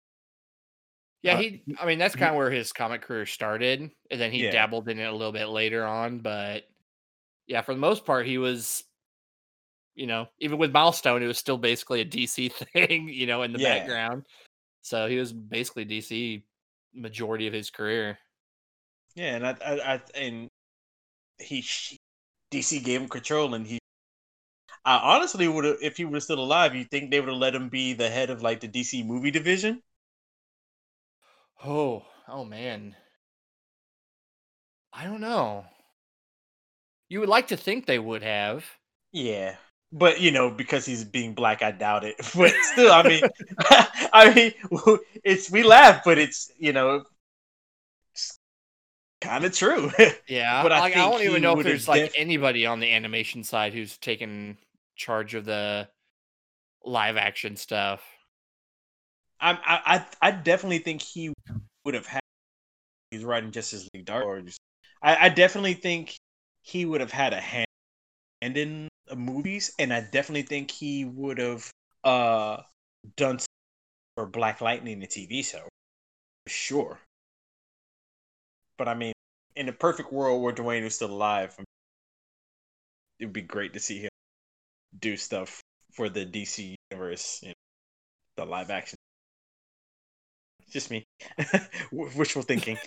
Yeah, 1.22 1.36
Uh, 1.36 1.38
he. 1.38 1.64
I 1.80 1.86
mean, 1.86 2.00
that's 2.00 2.16
kind 2.16 2.32
of 2.32 2.36
where 2.38 2.52
his 2.52 2.74
comic 2.74 3.02
career 3.02 3.26
started, 3.26 3.90
and 4.12 4.22
then 4.22 4.32
he 4.32 4.44
Yeah. 4.44 4.52
dabbled 4.52 4.90
in 4.90 5.00
it 5.00 5.06
a 5.06 5.12
little 5.12 5.32
bit 5.32 5.48
later 5.48 5.86
on. 5.86 6.20
But 6.20 6.64
yeah, 7.48 7.62
for 7.62 7.74
the 7.74 7.80
most 7.80 8.06
part, 8.06 8.26
he 8.28 8.38
was, 8.38 8.84
you 9.96 10.08
know, 10.08 10.28
even 10.40 10.58
with 10.58 10.72
Milestone, 10.72 11.24
it 11.24 11.28
was 11.28 11.38
still 11.38 11.58
basically 11.58 12.02
a 12.02 12.06
DC 12.06 12.50
thing, 12.74 13.08
you 13.10 13.26
know, 13.28 13.44
in 13.44 13.54
the 13.54 13.60
Yeah. 13.60 13.76
background. 13.80 14.26
So 14.84 15.08
he 15.08 15.18
was 15.18 15.34
basically 15.34 15.86
DC 15.86 16.44
majority 16.94 17.48
of 17.48 17.54
his 17.54 17.72
career. 17.72 18.20
Yeah, 19.16 19.36
and 19.36 19.48
I, 19.48 19.56
I, 19.66 19.94
I 19.96 20.02
and 20.16 20.50
he 21.40 21.66
DC 22.52 22.80
gave 22.84 23.02
him 23.02 23.10
control, 23.10 23.54
and 23.56 23.66
he. 23.66 23.80
I 24.86 25.16
honestly 25.16 25.48
would 25.48 25.66
have, 25.66 25.78
if 25.82 25.98
he 25.98 26.06
was 26.06 26.24
still 26.24 26.40
alive, 26.40 26.74
you 26.76 26.86
think 26.86 27.12
they 27.12 27.20
would 27.20 27.30
have 27.30 27.38
let 27.38 27.56
him 27.56 27.70
be 27.70 27.94
the 27.94 28.10
head 28.10 28.30
of 28.30 28.42
like 28.42 28.62
the 28.62 28.68
DC 28.70 29.04
movie 29.06 29.32
division? 29.32 29.82
Oh, 31.64 32.06
oh 32.28 32.46
man, 32.46 32.96
I 34.94 35.04
don't 35.04 35.20
know. 35.20 35.66
You 37.08 37.22
would 37.22 37.30
like 37.30 37.48
to 37.48 37.56
think 37.56 37.86
they 37.86 37.98
would 37.98 38.24
have. 38.24 38.66
Yeah, 39.14 39.56
but 39.94 40.20
you 40.20 40.32
know, 40.32 40.50
because 40.50 40.86
he's 40.86 41.06
being 41.06 41.34
black, 41.34 41.62
I 41.62 41.72
doubt 41.72 42.04
it. 42.04 42.16
But 42.36 42.52
still, 42.74 42.92
I 42.92 43.04
mean, 43.04 43.24
I 44.12 44.34
mean, 44.34 44.54
it's 45.24 45.50
we 45.52 45.64
laugh, 45.64 46.02
but 46.04 46.18
it's 46.18 46.52
you 46.58 46.74
know, 46.74 47.04
kind 49.22 49.46
of 49.46 49.56
true. 49.56 49.92
Yeah, 50.28 50.64
But 50.64 50.72
I 50.72 50.80
like, 50.80 50.98
I 50.98 51.10
don't 51.10 51.22
even 51.22 51.42
know 51.42 51.58
if 51.60 51.64
there's 51.64 51.88
like 51.88 52.06
def- 52.06 52.14
anybody 52.18 52.66
on 52.66 52.80
the 52.80 52.92
animation 52.92 53.44
side 53.44 53.74
who's 53.74 53.98
taken 53.98 54.58
charge 54.96 55.36
of 55.36 55.46
the 55.46 55.88
live 56.84 57.16
action 57.16 57.56
stuff. 57.56 58.02
I'm, 59.40 59.58
I, 59.66 60.06
I, 60.22 60.28
I 60.30 60.32
definitely 60.32 60.80
think 60.80 61.02
he 61.02 61.34
would 61.86 61.94
have 61.94 62.08
had. 62.08 62.22
He's 63.12 63.24
writing 63.24 63.52
Justice 63.52 63.88
League 63.94 64.06
Dark. 64.06 64.26
Or 64.26 64.42
just, 64.42 64.58
I, 65.04 65.26
I 65.26 65.30
definitely 65.30 65.76
think 65.76 66.16
he 66.64 66.86
would 66.86 67.02
have 67.02 67.12
had 67.12 67.34
a 67.34 67.40
hand 67.40 67.68
in 68.42 68.88
movies, 69.16 69.74
and 69.80 69.94
I 69.94 70.02
definitely 70.02 70.44
think 70.44 70.72
he 70.72 71.06
would 71.06 71.38
have 71.38 71.70
uh 72.04 72.62
done 73.16 73.40
for 74.16 74.26
Black 74.26 74.62
Lightning, 74.62 75.00
the 75.00 75.08
TV 75.08 75.44
show, 75.44 75.68
for 76.46 76.50
sure. 76.50 77.00
But 78.78 78.88
I 78.88 78.94
mean, 78.96 79.14
in 79.56 79.70
a 79.70 79.74
perfect 79.74 80.12
world 80.12 80.42
where 80.42 80.54
Dwayne 80.54 80.84
is 80.84 80.96
still 80.96 81.12
alive, 81.12 81.56
it 83.20 83.26
would 83.26 83.34
be 83.34 83.42
great 83.42 83.74
to 83.74 83.80
see 83.80 84.00
him 84.00 84.10
do 85.00 85.18
stuff 85.18 85.62
for 85.92 86.10
the 86.10 86.26
DC 86.26 86.76
universe, 86.92 87.40
you 87.42 87.50
know, 87.50 87.54
the 88.38 88.46
live 88.46 88.70
action. 88.70 88.98
Just 90.70 90.90
me, 90.90 91.06
wishful 91.92 92.42
thinking. 92.42 92.78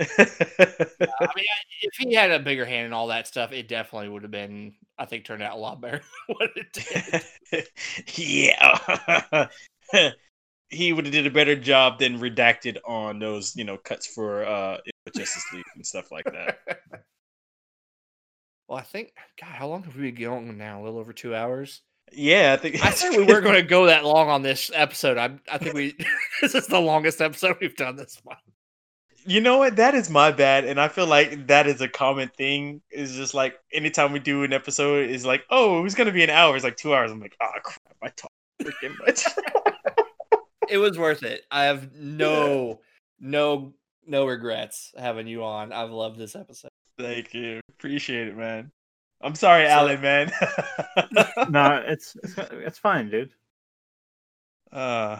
I 0.18 1.28
mean, 1.36 1.44
if 1.82 1.94
he 1.98 2.14
had 2.14 2.30
a 2.30 2.38
bigger 2.38 2.64
hand 2.64 2.86
in 2.86 2.92
all 2.94 3.08
that 3.08 3.26
stuff, 3.26 3.52
it 3.52 3.68
definitely 3.68 4.08
would 4.08 4.22
have 4.22 4.30
been, 4.30 4.74
I 4.98 5.04
think, 5.04 5.24
turned 5.24 5.42
out 5.42 5.56
a 5.56 5.60
lot 5.60 5.80
better 5.80 6.00
what 6.26 6.50
it 6.56 6.72
did. 7.52 7.66
yeah. 8.16 9.48
he 10.70 10.92
would 10.92 11.04
have 11.04 11.12
did 11.12 11.26
a 11.26 11.30
better 11.30 11.54
job 11.54 11.98
than 11.98 12.18
redacted 12.18 12.78
on 12.86 13.18
those, 13.18 13.54
you 13.56 13.64
know, 13.64 13.76
cuts 13.76 14.06
for 14.06 14.44
uh 14.46 14.78
Justice 15.14 15.44
League 15.52 15.64
and 15.74 15.84
stuff 15.84 16.10
like 16.10 16.24
that. 16.24 16.60
well, 18.68 18.78
I 18.78 18.82
think, 18.82 19.12
God, 19.38 19.50
how 19.50 19.68
long 19.68 19.82
have 19.82 19.96
we 19.96 20.10
been 20.10 20.22
going 20.22 20.56
now? 20.56 20.80
A 20.80 20.82
little 20.82 20.98
over 20.98 21.12
two 21.12 21.34
hours. 21.34 21.82
Yeah, 22.12 22.54
I 22.54 22.56
think 22.56 22.84
I 22.84 22.90
said 22.90 23.10
we 23.10 23.24
weren't 23.24 23.44
going 23.44 23.54
to 23.54 23.62
go 23.62 23.86
that 23.86 24.04
long 24.04 24.28
on 24.30 24.42
this 24.42 24.70
episode. 24.74 25.18
I, 25.18 25.38
I 25.50 25.58
think 25.58 25.74
we, 25.74 25.94
this 26.40 26.54
is 26.54 26.66
the 26.66 26.80
longest 26.80 27.20
episode 27.20 27.58
we've 27.60 27.76
done 27.76 27.96
this 27.96 28.20
month. 28.24 28.40
You 29.26 29.40
know 29.40 29.58
what? 29.58 29.76
That 29.76 29.94
is 29.94 30.08
my 30.10 30.32
bad, 30.32 30.64
and 30.64 30.80
I 30.80 30.88
feel 30.88 31.06
like 31.06 31.46
that 31.48 31.66
is 31.66 31.80
a 31.80 31.88
common 31.88 32.28
thing. 32.28 32.80
Is 32.90 33.14
just 33.16 33.34
like 33.34 33.58
anytime 33.72 34.12
we 34.12 34.18
do 34.18 34.44
an 34.44 34.52
episode, 34.52 35.10
is 35.10 35.26
like, 35.26 35.44
oh, 35.50 35.78
it 35.78 35.82
was 35.82 35.94
gonna 35.94 36.12
be 36.12 36.24
an 36.24 36.30
hour. 36.30 36.54
It's 36.54 36.64
like 36.64 36.76
two 36.76 36.94
hours. 36.94 37.10
I'm 37.10 37.20
like, 37.20 37.36
oh 37.40 37.50
crap, 37.62 37.96
I 38.02 38.08
talk 38.08 38.32
freaking 38.62 38.98
much. 39.06 39.24
It 40.68 40.78
was 40.78 40.96
worth 40.96 41.24
it. 41.24 41.42
I 41.50 41.64
have 41.64 41.92
no, 41.96 42.80
no, 43.18 43.74
no 44.06 44.24
regrets 44.24 44.92
having 44.96 45.26
you 45.26 45.42
on. 45.42 45.72
I've 45.72 45.90
loved 45.90 46.16
this 46.16 46.36
episode. 46.36 46.70
Thank 46.96 47.34
you, 47.34 47.60
appreciate 47.70 48.28
it, 48.28 48.36
man. 48.36 48.70
I'm 49.20 49.34
sorry, 49.34 49.64
So- 49.66 49.70
Alan, 49.72 50.00
man. 50.00 50.30
no, 51.50 51.82
it's 51.84 52.16
it's 52.22 52.34
it's 52.52 52.78
fine, 52.78 53.10
dude. 53.10 53.32
uh, 54.72 55.18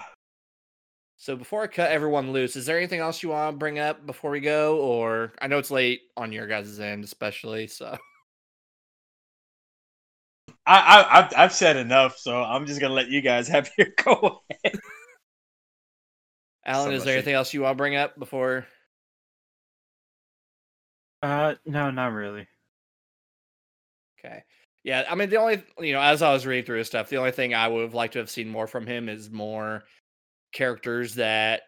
So 1.21 1.37
before 1.37 1.63
I 1.63 1.67
cut 1.67 1.91
everyone 1.91 2.33
loose, 2.33 2.57
is 2.57 2.65
there 2.65 2.79
anything 2.79 3.01
else 3.01 3.23
you 3.23 3.29
want 3.29 3.53
to 3.53 3.59
bring 3.59 3.79
up 3.79 4.07
before 4.07 4.31
we 4.31 4.41
go? 4.41 4.79
Or 4.79 5.35
I 5.39 5.49
know 5.49 5.59
it's 5.59 5.71
late 5.71 6.01
on 6.17 6.33
your 6.33 6.47
guys' 6.47 6.81
end, 6.81 7.05
especially. 7.05 7.67
So 7.67 7.99
I, 10.65 10.79
I 10.79 11.19
I've, 11.19 11.33
I've 11.37 11.53
said 11.53 11.77
enough, 11.77 12.17
so 12.17 12.43
I'm 12.43 12.65
just 12.65 12.81
gonna 12.81 12.95
let 12.95 13.09
you 13.09 13.21
guys 13.21 13.49
have 13.49 13.71
your 13.79 13.89
go 14.03 14.41
ahead. 14.49 14.81
Alan, 16.65 16.89
So 16.89 16.93
is 16.93 17.05
there 17.05 17.17
anything 17.17 17.35
else 17.35 17.53
you 17.53 17.61
want 17.61 17.73
to 17.73 17.77
bring 17.77 17.97
up 17.97 18.19
before? 18.19 18.67
Uh, 21.23 21.57
no, 21.67 21.91
not 21.91 22.15
really. 22.15 22.49
Okay. 24.19 24.43
Yeah, 24.85 25.05
I 25.07 25.15
mean 25.17 25.29
the 25.29 25.37
only 25.37 25.63
you 25.81 25.93
know, 25.93 26.01
as 26.01 26.23
I 26.23 26.33
was 26.33 26.47
reading 26.47 26.65
through 26.65 26.79
his 26.79 26.87
stuff, 26.87 27.11
the 27.11 27.19
only 27.19 27.33
thing 27.33 27.53
I 27.53 27.69
would 27.69 27.83
have 27.83 27.93
liked 27.93 28.15
to 28.15 28.21
have 28.21 28.31
seen 28.31 28.49
more 28.49 28.67
from 28.67 28.87
him 28.87 29.11
is 29.11 29.31
more 29.31 29.85
characters 30.53 31.15
that 31.17 31.63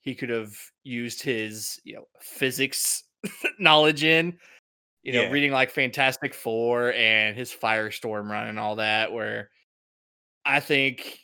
he 0.00 0.14
could 0.14 0.30
have 0.30 0.56
used 0.84 1.22
his, 1.22 1.80
you 1.84 1.94
know, 1.94 2.04
physics 2.20 3.04
knowledge 3.58 4.04
in. 4.04 4.38
You 5.02 5.12
know, 5.12 5.22
Yeah. 5.22 5.30
reading 5.30 5.52
like 5.52 5.70
Fantastic 5.70 6.34
Four 6.34 6.92
and 6.92 7.36
his 7.36 7.52
Firestorm 7.52 8.28
run 8.28 8.48
and 8.48 8.58
all 8.58 8.76
that, 8.76 9.12
where 9.12 9.50
I 10.44 10.60
think 10.60 11.20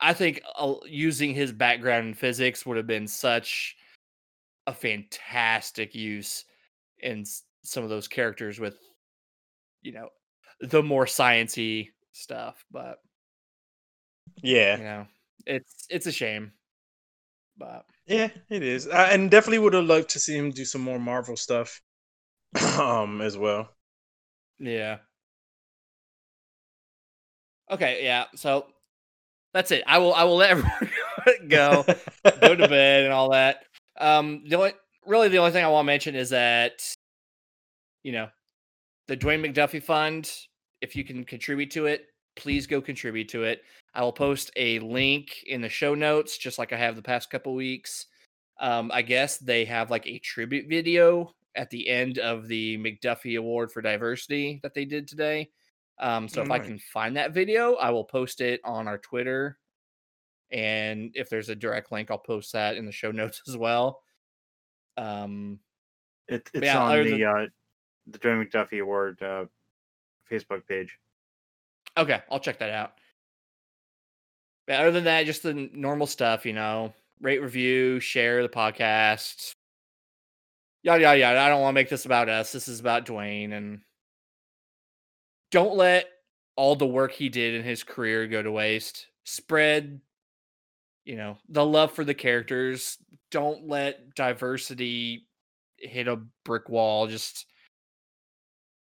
I 0.00 0.14
think 0.14 0.40
uh, 0.56 0.74
using 0.86 1.34
his 1.34 1.52
background 1.52 2.08
in 2.08 2.14
physics 2.14 2.64
would 2.64 2.76
have 2.76 2.86
been 2.86 3.06
such 3.06 3.76
a 4.66 4.72
fantastic 4.72 5.94
use 5.94 6.44
in 7.00 7.24
some 7.62 7.82
of 7.84 7.90
those 7.90 8.08
characters 8.08 8.60
with 8.60 8.78
you 9.82 9.92
know 9.92 10.08
the 10.60 10.82
more 10.82 11.06
sciency 11.06 11.88
stuff 12.12 12.64
but 12.70 12.98
Yeah, 14.42 14.76
you 14.78 14.84
know 14.84 15.06
it's 15.46 15.86
it's 15.88 16.06
a 16.06 16.12
shame 16.12 16.52
but 17.56 17.84
yeah, 18.06 18.30
it 18.48 18.62
is, 18.62 18.86
uh, 18.86 19.08
and 19.10 19.30
definitely 19.30 19.58
would 19.58 19.74
have 19.74 19.84
loved 19.84 20.08
to 20.10 20.18
see 20.18 20.34
him 20.34 20.50
do 20.50 20.64
some 20.64 20.80
more 20.80 20.98
Marvel 20.98 21.36
stuff, 21.36 21.82
um, 22.78 23.20
as 23.20 23.36
well. 23.36 23.68
yeah 24.58 24.98
okay 27.70 28.02
yeah 28.02 28.24
so 28.34 28.66
that's 29.54 29.70
it 29.70 29.84
i 29.86 29.98
will 29.98 30.12
i 30.14 30.24
will 30.24 30.36
let 30.36 30.50
everyone 30.50 30.90
go 31.48 31.84
go 32.40 32.54
to 32.56 32.68
bed 32.76 33.04
and 33.04 33.12
all 33.12 33.30
that 33.30 33.62
um 34.00 34.42
the 34.48 34.56
only 34.56 34.72
really 35.06 35.28
the 35.28 35.38
only 35.38 35.52
thing 35.52 35.64
i 35.64 35.68
want 35.68 35.84
to 35.84 35.86
mention 35.86 36.14
is 36.16 36.30
that 36.30 36.82
you 38.02 38.10
know 38.10 38.28
the 39.06 39.16
dwayne 39.16 39.44
mcduffie 39.44 39.82
fund 39.82 40.32
if 40.80 40.96
you 40.96 41.04
can 41.04 41.22
contribute 41.24 41.70
to 41.70 41.86
it 41.86 42.06
please 42.36 42.66
go 42.66 42.80
contribute 42.80 43.28
to 43.28 43.44
it. 43.44 43.62
I 43.94 44.02
will 44.02 44.12
post 44.12 44.50
a 44.56 44.78
link 44.80 45.42
in 45.46 45.60
the 45.60 45.68
show 45.68 45.94
notes, 45.94 46.38
just 46.38 46.58
like 46.58 46.72
I 46.72 46.76
have 46.76 46.96
the 46.96 47.02
past 47.02 47.30
couple 47.30 47.54
weeks. 47.54 48.06
Um, 48.60 48.90
I 48.94 49.02
guess 49.02 49.38
they 49.38 49.64
have 49.64 49.90
like 49.90 50.06
a 50.06 50.18
tribute 50.18 50.68
video 50.68 51.34
at 51.56 51.70
the 51.70 51.88
end 51.88 52.18
of 52.18 52.46
the 52.46 52.78
McDuffie 52.78 53.38
Award 53.38 53.72
for 53.72 53.82
Diversity 53.82 54.60
that 54.62 54.74
they 54.74 54.84
did 54.84 55.08
today. 55.08 55.50
Um, 55.98 56.28
so 56.28 56.40
Oh, 56.40 56.44
if 56.44 56.50
I 56.50 56.58
can 56.60 56.78
find 56.78 57.16
that 57.16 57.32
video, 57.34 57.74
I 57.74 57.90
will 57.90 58.04
post 58.04 58.40
it 58.40 58.60
on 58.64 58.86
our 58.86 58.98
Twitter. 58.98 59.58
And 60.52 61.10
if 61.14 61.28
there's 61.28 61.48
a 61.48 61.54
direct 61.56 61.90
link, 61.92 62.10
I'll 62.10 62.18
post 62.18 62.52
that 62.52 62.76
in 62.76 62.86
the 62.86 62.92
show 62.92 63.10
notes 63.12 63.42
as 63.48 63.56
well. 63.56 64.02
Um, 64.96 65.58
It, 66.28 66.48
it's 66.54 66.64
Yeah, 66.64 66.80
on 66.82 67.02
the 67.04 67.10
than- 67.10 67.22
uh, 67.24 67.46
the 68.06 68.18
Joey 68.18 68.44
McDuffie 68.46 68.80
Award 68.82 69.20
uh, 69.22 69.46
Facebook 70.30 70.66
page. 70.66 70.96
Okay, 71.96 72.22
I'll 72.30 72.40
check 72.40 72.58
that 72.58 72.70
out. 72.70 72.92
But 74.66 74.80
other 74.80 74.92
than 74.92 75.04
that, 75.04 75.26
just 75.26 75.42
the 75.42 75.54
normal 75.72 76.06
stuff, 76.06 76.46
you 76.46 76.52
know, 76.52 76.94
rate, 77.20 77.42
review, 77.42 78.00
share 78.00 78.42
the 78.42 78.48
podcast, 78.48 79.54
yada 80.82 81.02
yada 81.02 81.18
yada. 81.18 81.40
I 81.40 81.48
don't 81.48 81.60
want 81.60 81.74
to 81.74 81.80
make 81.80 81.88
this 81.88 82.04
about 82.04 82.28
us. 82.28 82.52
This 82.52 82.68
is 82.68 82.80
about 82.80 83.06
Dwayne, 83.06 83.52
and 83.52 83.80
don't 85.50 85.76
let 85.76 86.08
all 86.56 86.76
the 86.76 86.86
work 86.86 87.12
he 87.12 87.28
did 87.28 87.54
in 87.54 87.64
his 87.64 87.82
career 87.82 88.26
go 88.26 88.42
to 88.42 88.52
waste. 88.52 89.06
Spread, 89.24 90.00
you 91.04 91.16
know, 91.16 91.38
the 91.48 91.64
love 91.64 91.92
for 91.92 92.04
the 92.04 92.14
characters. 92.14 92.98
Don't 93.30 93.66
let 93.66 94.14
diversity 94.14 95.26
hit 95.78 96.08
a 96.08 96.20
brick 96.44 96.68
wall. 96.68 97.06
Just 97.06 97.46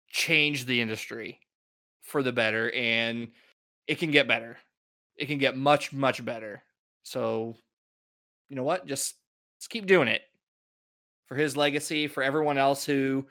change 0.09 0.65
the 0.65 0.81
industry 0.81 1.39
for 2.03 2.21
the 2.21 2.33
better 2.33 2.69
and 2.71 3.29
it 3.87 3.99
can 3.99 4.11
get 4.11 4.27
better. 4.27 4.57
It 5.21 5.27
can 5.27 5.37
get 5.37 5.55
much 5.55 5.93
much 5.93 6.25
better. 6.25 6.63
So 7.03 7.55
you 8.49 8.55
know 8.55 8.63
what? 8.63 8.87
Just 8.87 9.15
just 9.59 9.69
keep 9.69 9.85
doing 9.85 10.07
it. 10.07 10.23
For 11.27 11.35
his 11.35 11.55
legacy, 11.55 12.07
for 12.07 12.23
everyone 12.23 12.57
else 12.57 12.83
who 12.83 13.25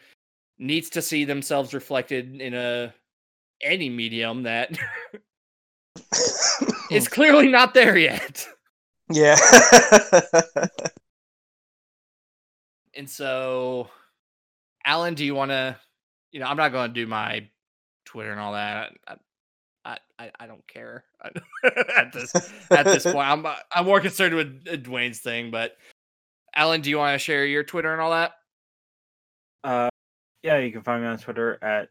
needs 0.58 0.88
to 0.90 1.02
see 1.02 1.24
themselves 1.24 1.74
reflected 1.74 2.40
in 2.40 2.54
a 2.54 2.94
any 3.60 3.90
medium 3.90 4.44
that 4.44 4.78
is 6.92 7.08
clearly 7.16 7.48
not 7.48 7.74
there 7.74 7.98
yet. 7.98 8.46
yeah. 9.10 9.36
And 12.96 13.08
so 13.08 13.88
Allan, 14.84 15.14
do 15.14 15.24
you 15.24 15.34
want 15.34 15.52
to 15.52 15.76
you 16.32 16.40
know, 16.40 16.46
I'm 16.46 16.56
not 16.56 16.72
going 16.72 16.90
to 16.90 16.94
do 16.94 17.06
my 17.06 17.48
Twitter 18.04 18.30
and 18.30 18.40
all 18.40 18.52
that. 18.52 18.92
I 19.06 19.16
I, 19.84 19.98
I, 20.18 20.30
I 20.40 20.46
don't 20.46 20.66
care 20.66 21.04
at 21.96 22.12
this 22.12 22.34
at 22.70 22.84
this 22.84 23.04
point. 23.04 23.16
I'm 23.16 23.46
uh, 23.46 23.54
I'm 23.72 23.86
more 23.86 24.00
concerned 24.00 24.34
with 24.34 24.66
uh, 24.70 24.76
Dwayne's 24.76 25.20
thing, 25.20 25.50
but 25.50 25.76
Allan, 26.54 26.80
do 26.80 26.90
you 26.90 26.98
want 26.98 27.14
to 27.14 27.18
share 27.18 27.46
your 27.46 27.64
Twitter 27.64 27.92
and 27.92 28.00
all 28.00 28.10
that? 28.10 28.32
Uh, 29.64 29.88
yeah, 30.42 30.58
you 30.58 30.72
can 30.72 30.82
find 30.82 31.02
me 31.02 31.08
on 31.08 31.18
Twitter 31.18 31.58
at 31.62 31.88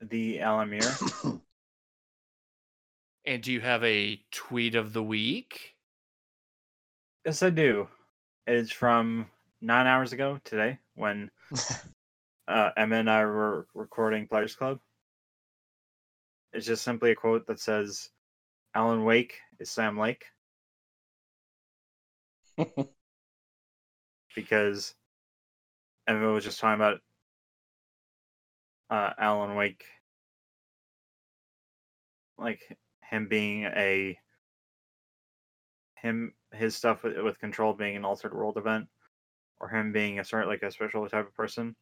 the 0.00 0.38
Alamir. 0.38 1.40
And 3.26 3.42
do 3.42 3.52
you 3.52 3.60
have 3.60 3.82
a 3.82 4.20
tweet 4.32 4.74
of 4.74 4.92
the 4.92 5.02
week? 5.02 5.74
yes, 7.24 7.42
I 7.42 7.50
do. 7.50 7.88
It's 8.46 8.70
from 8.70 9.26
nine 9.60 9.86
hours 9.86 10.12
ago 10.12 10.38
today 10.44 10.78
when 10.94 11.30
uh, 12.48 12.70
Emma 12.76 12.96
and 12.96 13.10
I 13.10 13.24
were 13.24 13.66
recording 13.74 14.26
Players 14.26 14.54
Club. 14.54 14.78
It's 16.54 16.66
just 16.66 16.84
simply 16.84 17.10
a 17.10 17.16
quote 17.16 17.46
that 17.48 17.58
says, 17.58 18.10
"Alan 18.74 19.04
Wake 19.04 19.40
is 19.58 19.70
Sam 19.70 19.98
Lake," 19.98 20.24
because 24.34 24.94
Emma 26.06 26.32
was 26.32 26.44
just 26.44 26.60
talking 26.60 26.76
about 26.76 27.00
uh, 28.90 29.12
Alan 29.18 29.56
Wake, 29.56 29.84
like 32.38 32.78
him 33.02 33.26
being 33.28 33.64
a 33.64 34.16
him 35.96 36.34
his 36.52 36.76
stuff 36.76 37.02
with, 37.02 37.18
with 37.18 37.40
Control 37.40 37.72
being 37.72 37.96
an 37.96 38.04
altered 38.04 38.32
world 38.32 38.58
event, 38.58 38.86
or 39.58 39.68
him 39.68 39.90
being 39.90 40.20
a 40.20 40.24
sort 40.24 40.46
like 40.46 40.62
a 40.62 40.70
special 40.70 41.08
type 41.08 41.26
of 41.26 41.34
person, 41.34 41.74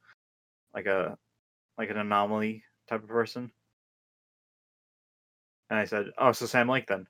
like 0.74 0.86
a 0.86 1.19
like 1.77 1.90
an 1.90 1.99
anomaly 1.99 2.65
type 2.89 3.03
of 3.03 3.09
person. 3.09 3.51
And 5.73 5.81
I 5.81 5.86
said, 5.86 6.11
"Oh, 6.19 6.32
so 6.32 6.44
Sam 6.44 6.69
Lake 6.69 6.86
then." 6.86 7.07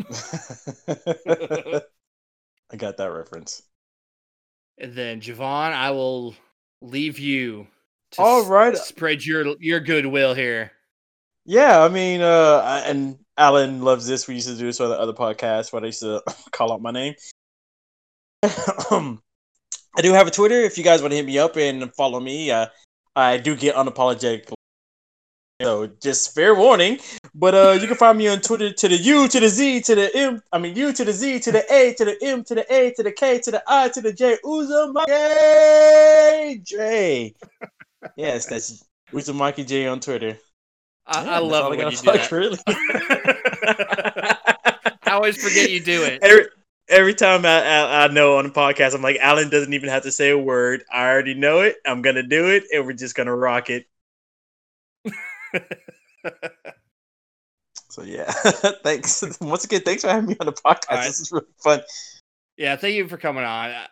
I 2.72 2.76
got 2.76 2.96
that 2.96 3.12
reference. 3.12 3.62
And 4.78 4.92
then 4.94 5.20
Javon, 5.20 5.72
I 5.72 5.92
will 5.92 6.34
leave 6.80 7.20
you 7.20 7.68
to 8.12 8.20
All 8.20 8.52
s- 8.52 8.88
spread 8.88 9.24
your 9.24 9.54
your 9.60 9.78
goodwill 9.78 10.34
here. 10.34 10.72
Yeah, 11.44 11.84
I 11.84 11.88
mean, 11.88 12.20
uh, 12.20 12.62
I- 12.64 12.80
and 12.80 13.20
Allan 13.38 13.82
loves 13.82 14.08
this. 14.08 14.26
We 14.26 14.34
used 14.34 14.48
to 14.48 14.56
do 14.56 14.66
this 14.66 14.80
on 14.80 14.88
the 14.90 14.98
other 14.98 15.12
podcast 15.12 15.72
where 15.72 15.82
they 15.82 15.86
used 15.88 16.00
to 16.00 16.20
call 16.50 16.72
out 16.72 16.82
my 16.82 16.90
name. 16.90 17.14
um, 18.90 19.22
I 19.96 20.02
do 20.02 20.12
have 20.14 20.26
a 20.26 20.32
Twitter. 20.32 20.56
If 20.62 20.76
you 20.76 20.82
guys 20.82 21.00
want 21.00 21.12
to 21.12 21.16
hit 21.16 21.26
me 21.26 21.38
up 21.38 21.56
and 21.56 21.94
follow 21.94 22.18
me, 22.18 22.50
uh, 22.50 22.66
I 23.14 23.36
do 23.36 23.54
get 23.54 23.76
unapologetic. 23.76 24.52
So 25.62 25.86
just 26.00 26.34
fair 26.34 26.54
warning. 26.54 26.98
But 27.34 27.54
uh, 27.54 27.78
you 27.80 27.86
can 27.86 27.96
find 27.96 28.18
me 28.18 28.28
on 28.28 28.40
Twitter 28.40 28.72
to 28.72 28.88
the 28.88 28.96
U 28.96 29.28
to 29.28 29.40
the 29.40 29.48
Z 29.48 29.82
to 29.82 29.94
the 29.94 30.10
M. 30.16 30.42
I 30.52 30.58
mean 30.58 30.76
U 30.76 30.92
to 30.92 31.04
the 31.04 31.12
Z 31.12 31.40
to 31.40 31.52
the 31.52 31.64
A 31.72 31.94
to 31.94 32.04
the 32.04 32.16
M 32.22 32.44
to 32.44 32.54
the 32.54 32.66
A 32.72 32.92
to 32.94 33.02
the 33.02 33.12
K 33.12 33.38
to 33.40 33.50
the 33.50 33.62
I 33.66 33.88
to 33.90 34.00
the 34.00 34.12
J. 34.12 34.36
Uzumaki 34.44 35.06
J. 36.64 37.34
Yes, 38.16 38.46
that's 38.46 38.84
Uzumaki 39.12 39.66
J 39.66 39.86
on 39.86 40.00
Twitter. 40.00 40.36
I, 41.06 41.24
Yeah, 41.24 41.36
I 41.36 41.38
love 41.38 41.66
it 41.66 41.70
when 41.70 41.78
gotta 41.78 41.96
you 41.96 42.02
do 42.02 42.04
fuck, 42.04 42.28
that. 42.28 42.32
Really. 42.32 42.58
I 45.04 45.14
always 45.14 45.36
forget 45.42 45.70
you 45.70 45.80
do 45.80 46.04
it. 46.04 46.20
Every, 46.22 46.46
every 46.88 47.14
time 47.14 47.44
I, 47.44 47.62
I 47.64 48.04
I 48.04 48.08
know 48.08 48.36
on 48.38 48.44
the 48.44 48.50
podcast, 48.50 48.94
I'm 48.94 49.02
like, 49.02 49.18
Allan 49.20 49.50
doesn't 49.50 49.72
even 49.72 49.88
have 49.90 50.04
to 50.04 50.12
say 50.12 50.30
a 50.30 50.38
word. 50.38 50.84
I 50.92 51.08
already 51.08 51.34
know 51.34 51.60
it. 51.60 51.76
I'm 51.86 52.02
gonna 52.02 52.22
do 52.22 52.48
it, 52.48 52.64
and 52.72 52.86
we're 52.86 52.92
just 52.92 53.14
gonna 53.14 53.34
rock 53.36 53.68
it. 53.70 53.86
So 57.92 58.02
yeah, 58.02 58.30
thanks 58.82 59.22
once 59.42 59.64
again. 59.64 59.82
Thanks 59.82 60.02
for 60.02 60.08
having 60.08 60.30
me 60.30 60.36
on 60.40 60.46
the 60.46 60.52
podcast. 60.52 60.90
Right. 60.90 61.06
This 61.08 61.20
is 61.20 61.30
really 61.30 61.44
fun. 61.62 61.82
yeah, 62.56 62.74
thank 62.74 62.94
you 62.94 63.06
for 63.06 63.18
coming 63.18 63.44
on. 63.44 63.70
Uh, 63.70 63.86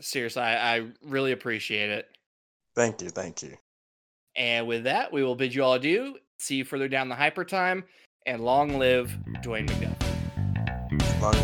Seriously, 0.00 0.42
I, 0.42 0.76
I 0.76 0.86
really 1.02 1.32
appreciate 1.32 1.88
it. 1.88 2.08
Thank 2.76 3.00
you, 3.00 3.08
thank 3.08 3.42
you. 3.42 3.56
And 4.36 4.68
with 4.68 4.84
that, 4.84 5.12
we 5.12 5.24
will 5.24 5.34
bid 5.34 5.54
you 5.54 5.64
all 5.64 5.74
adieu. 5.74 6.16
See 6.38 6.56
you 6.56 6.64
further 6.64 6.88
down 6.88 7.08
the 7.08 7.14
hyper 7.14 7.44
time, 7.44 7.84
and 8.26 8.44
long 8.44 8.78
live 8.78 9.10
Dwayne 9.42 9.66
McDuffie. 9.66 11.22
Long 11.22 11.34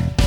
live. 0.00 0.19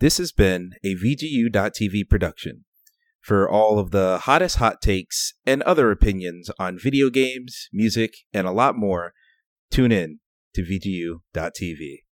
This 0.00 0.18
has 0.18 0.30
been 0.30 0.74
a 0.84 0.94
VGU.TV 0.94 2.08
production. 2.08 2.64
For 3.20 3.50
all 3.50 3.80
of 3.80 3.90
the 3.90 4.18
hottest 4.18 4.56
hot 4.56 4.80
takes 4.80 5.34
and 5.44 5.60
other 5.62 5.90
opinions 5.90 6.50
on 6.58 6.78
video 6.78 7.10
games, 7.10 7.68
music, 7.72 8.14
and 8.32 8.46
a 8.46 8.52
lot 8.52 8.76
more, 8.76 9.12
tune 9.72 9.90
in 9.90 10.20
to 10.54 10.62
VGU.TV. 10.62 12.02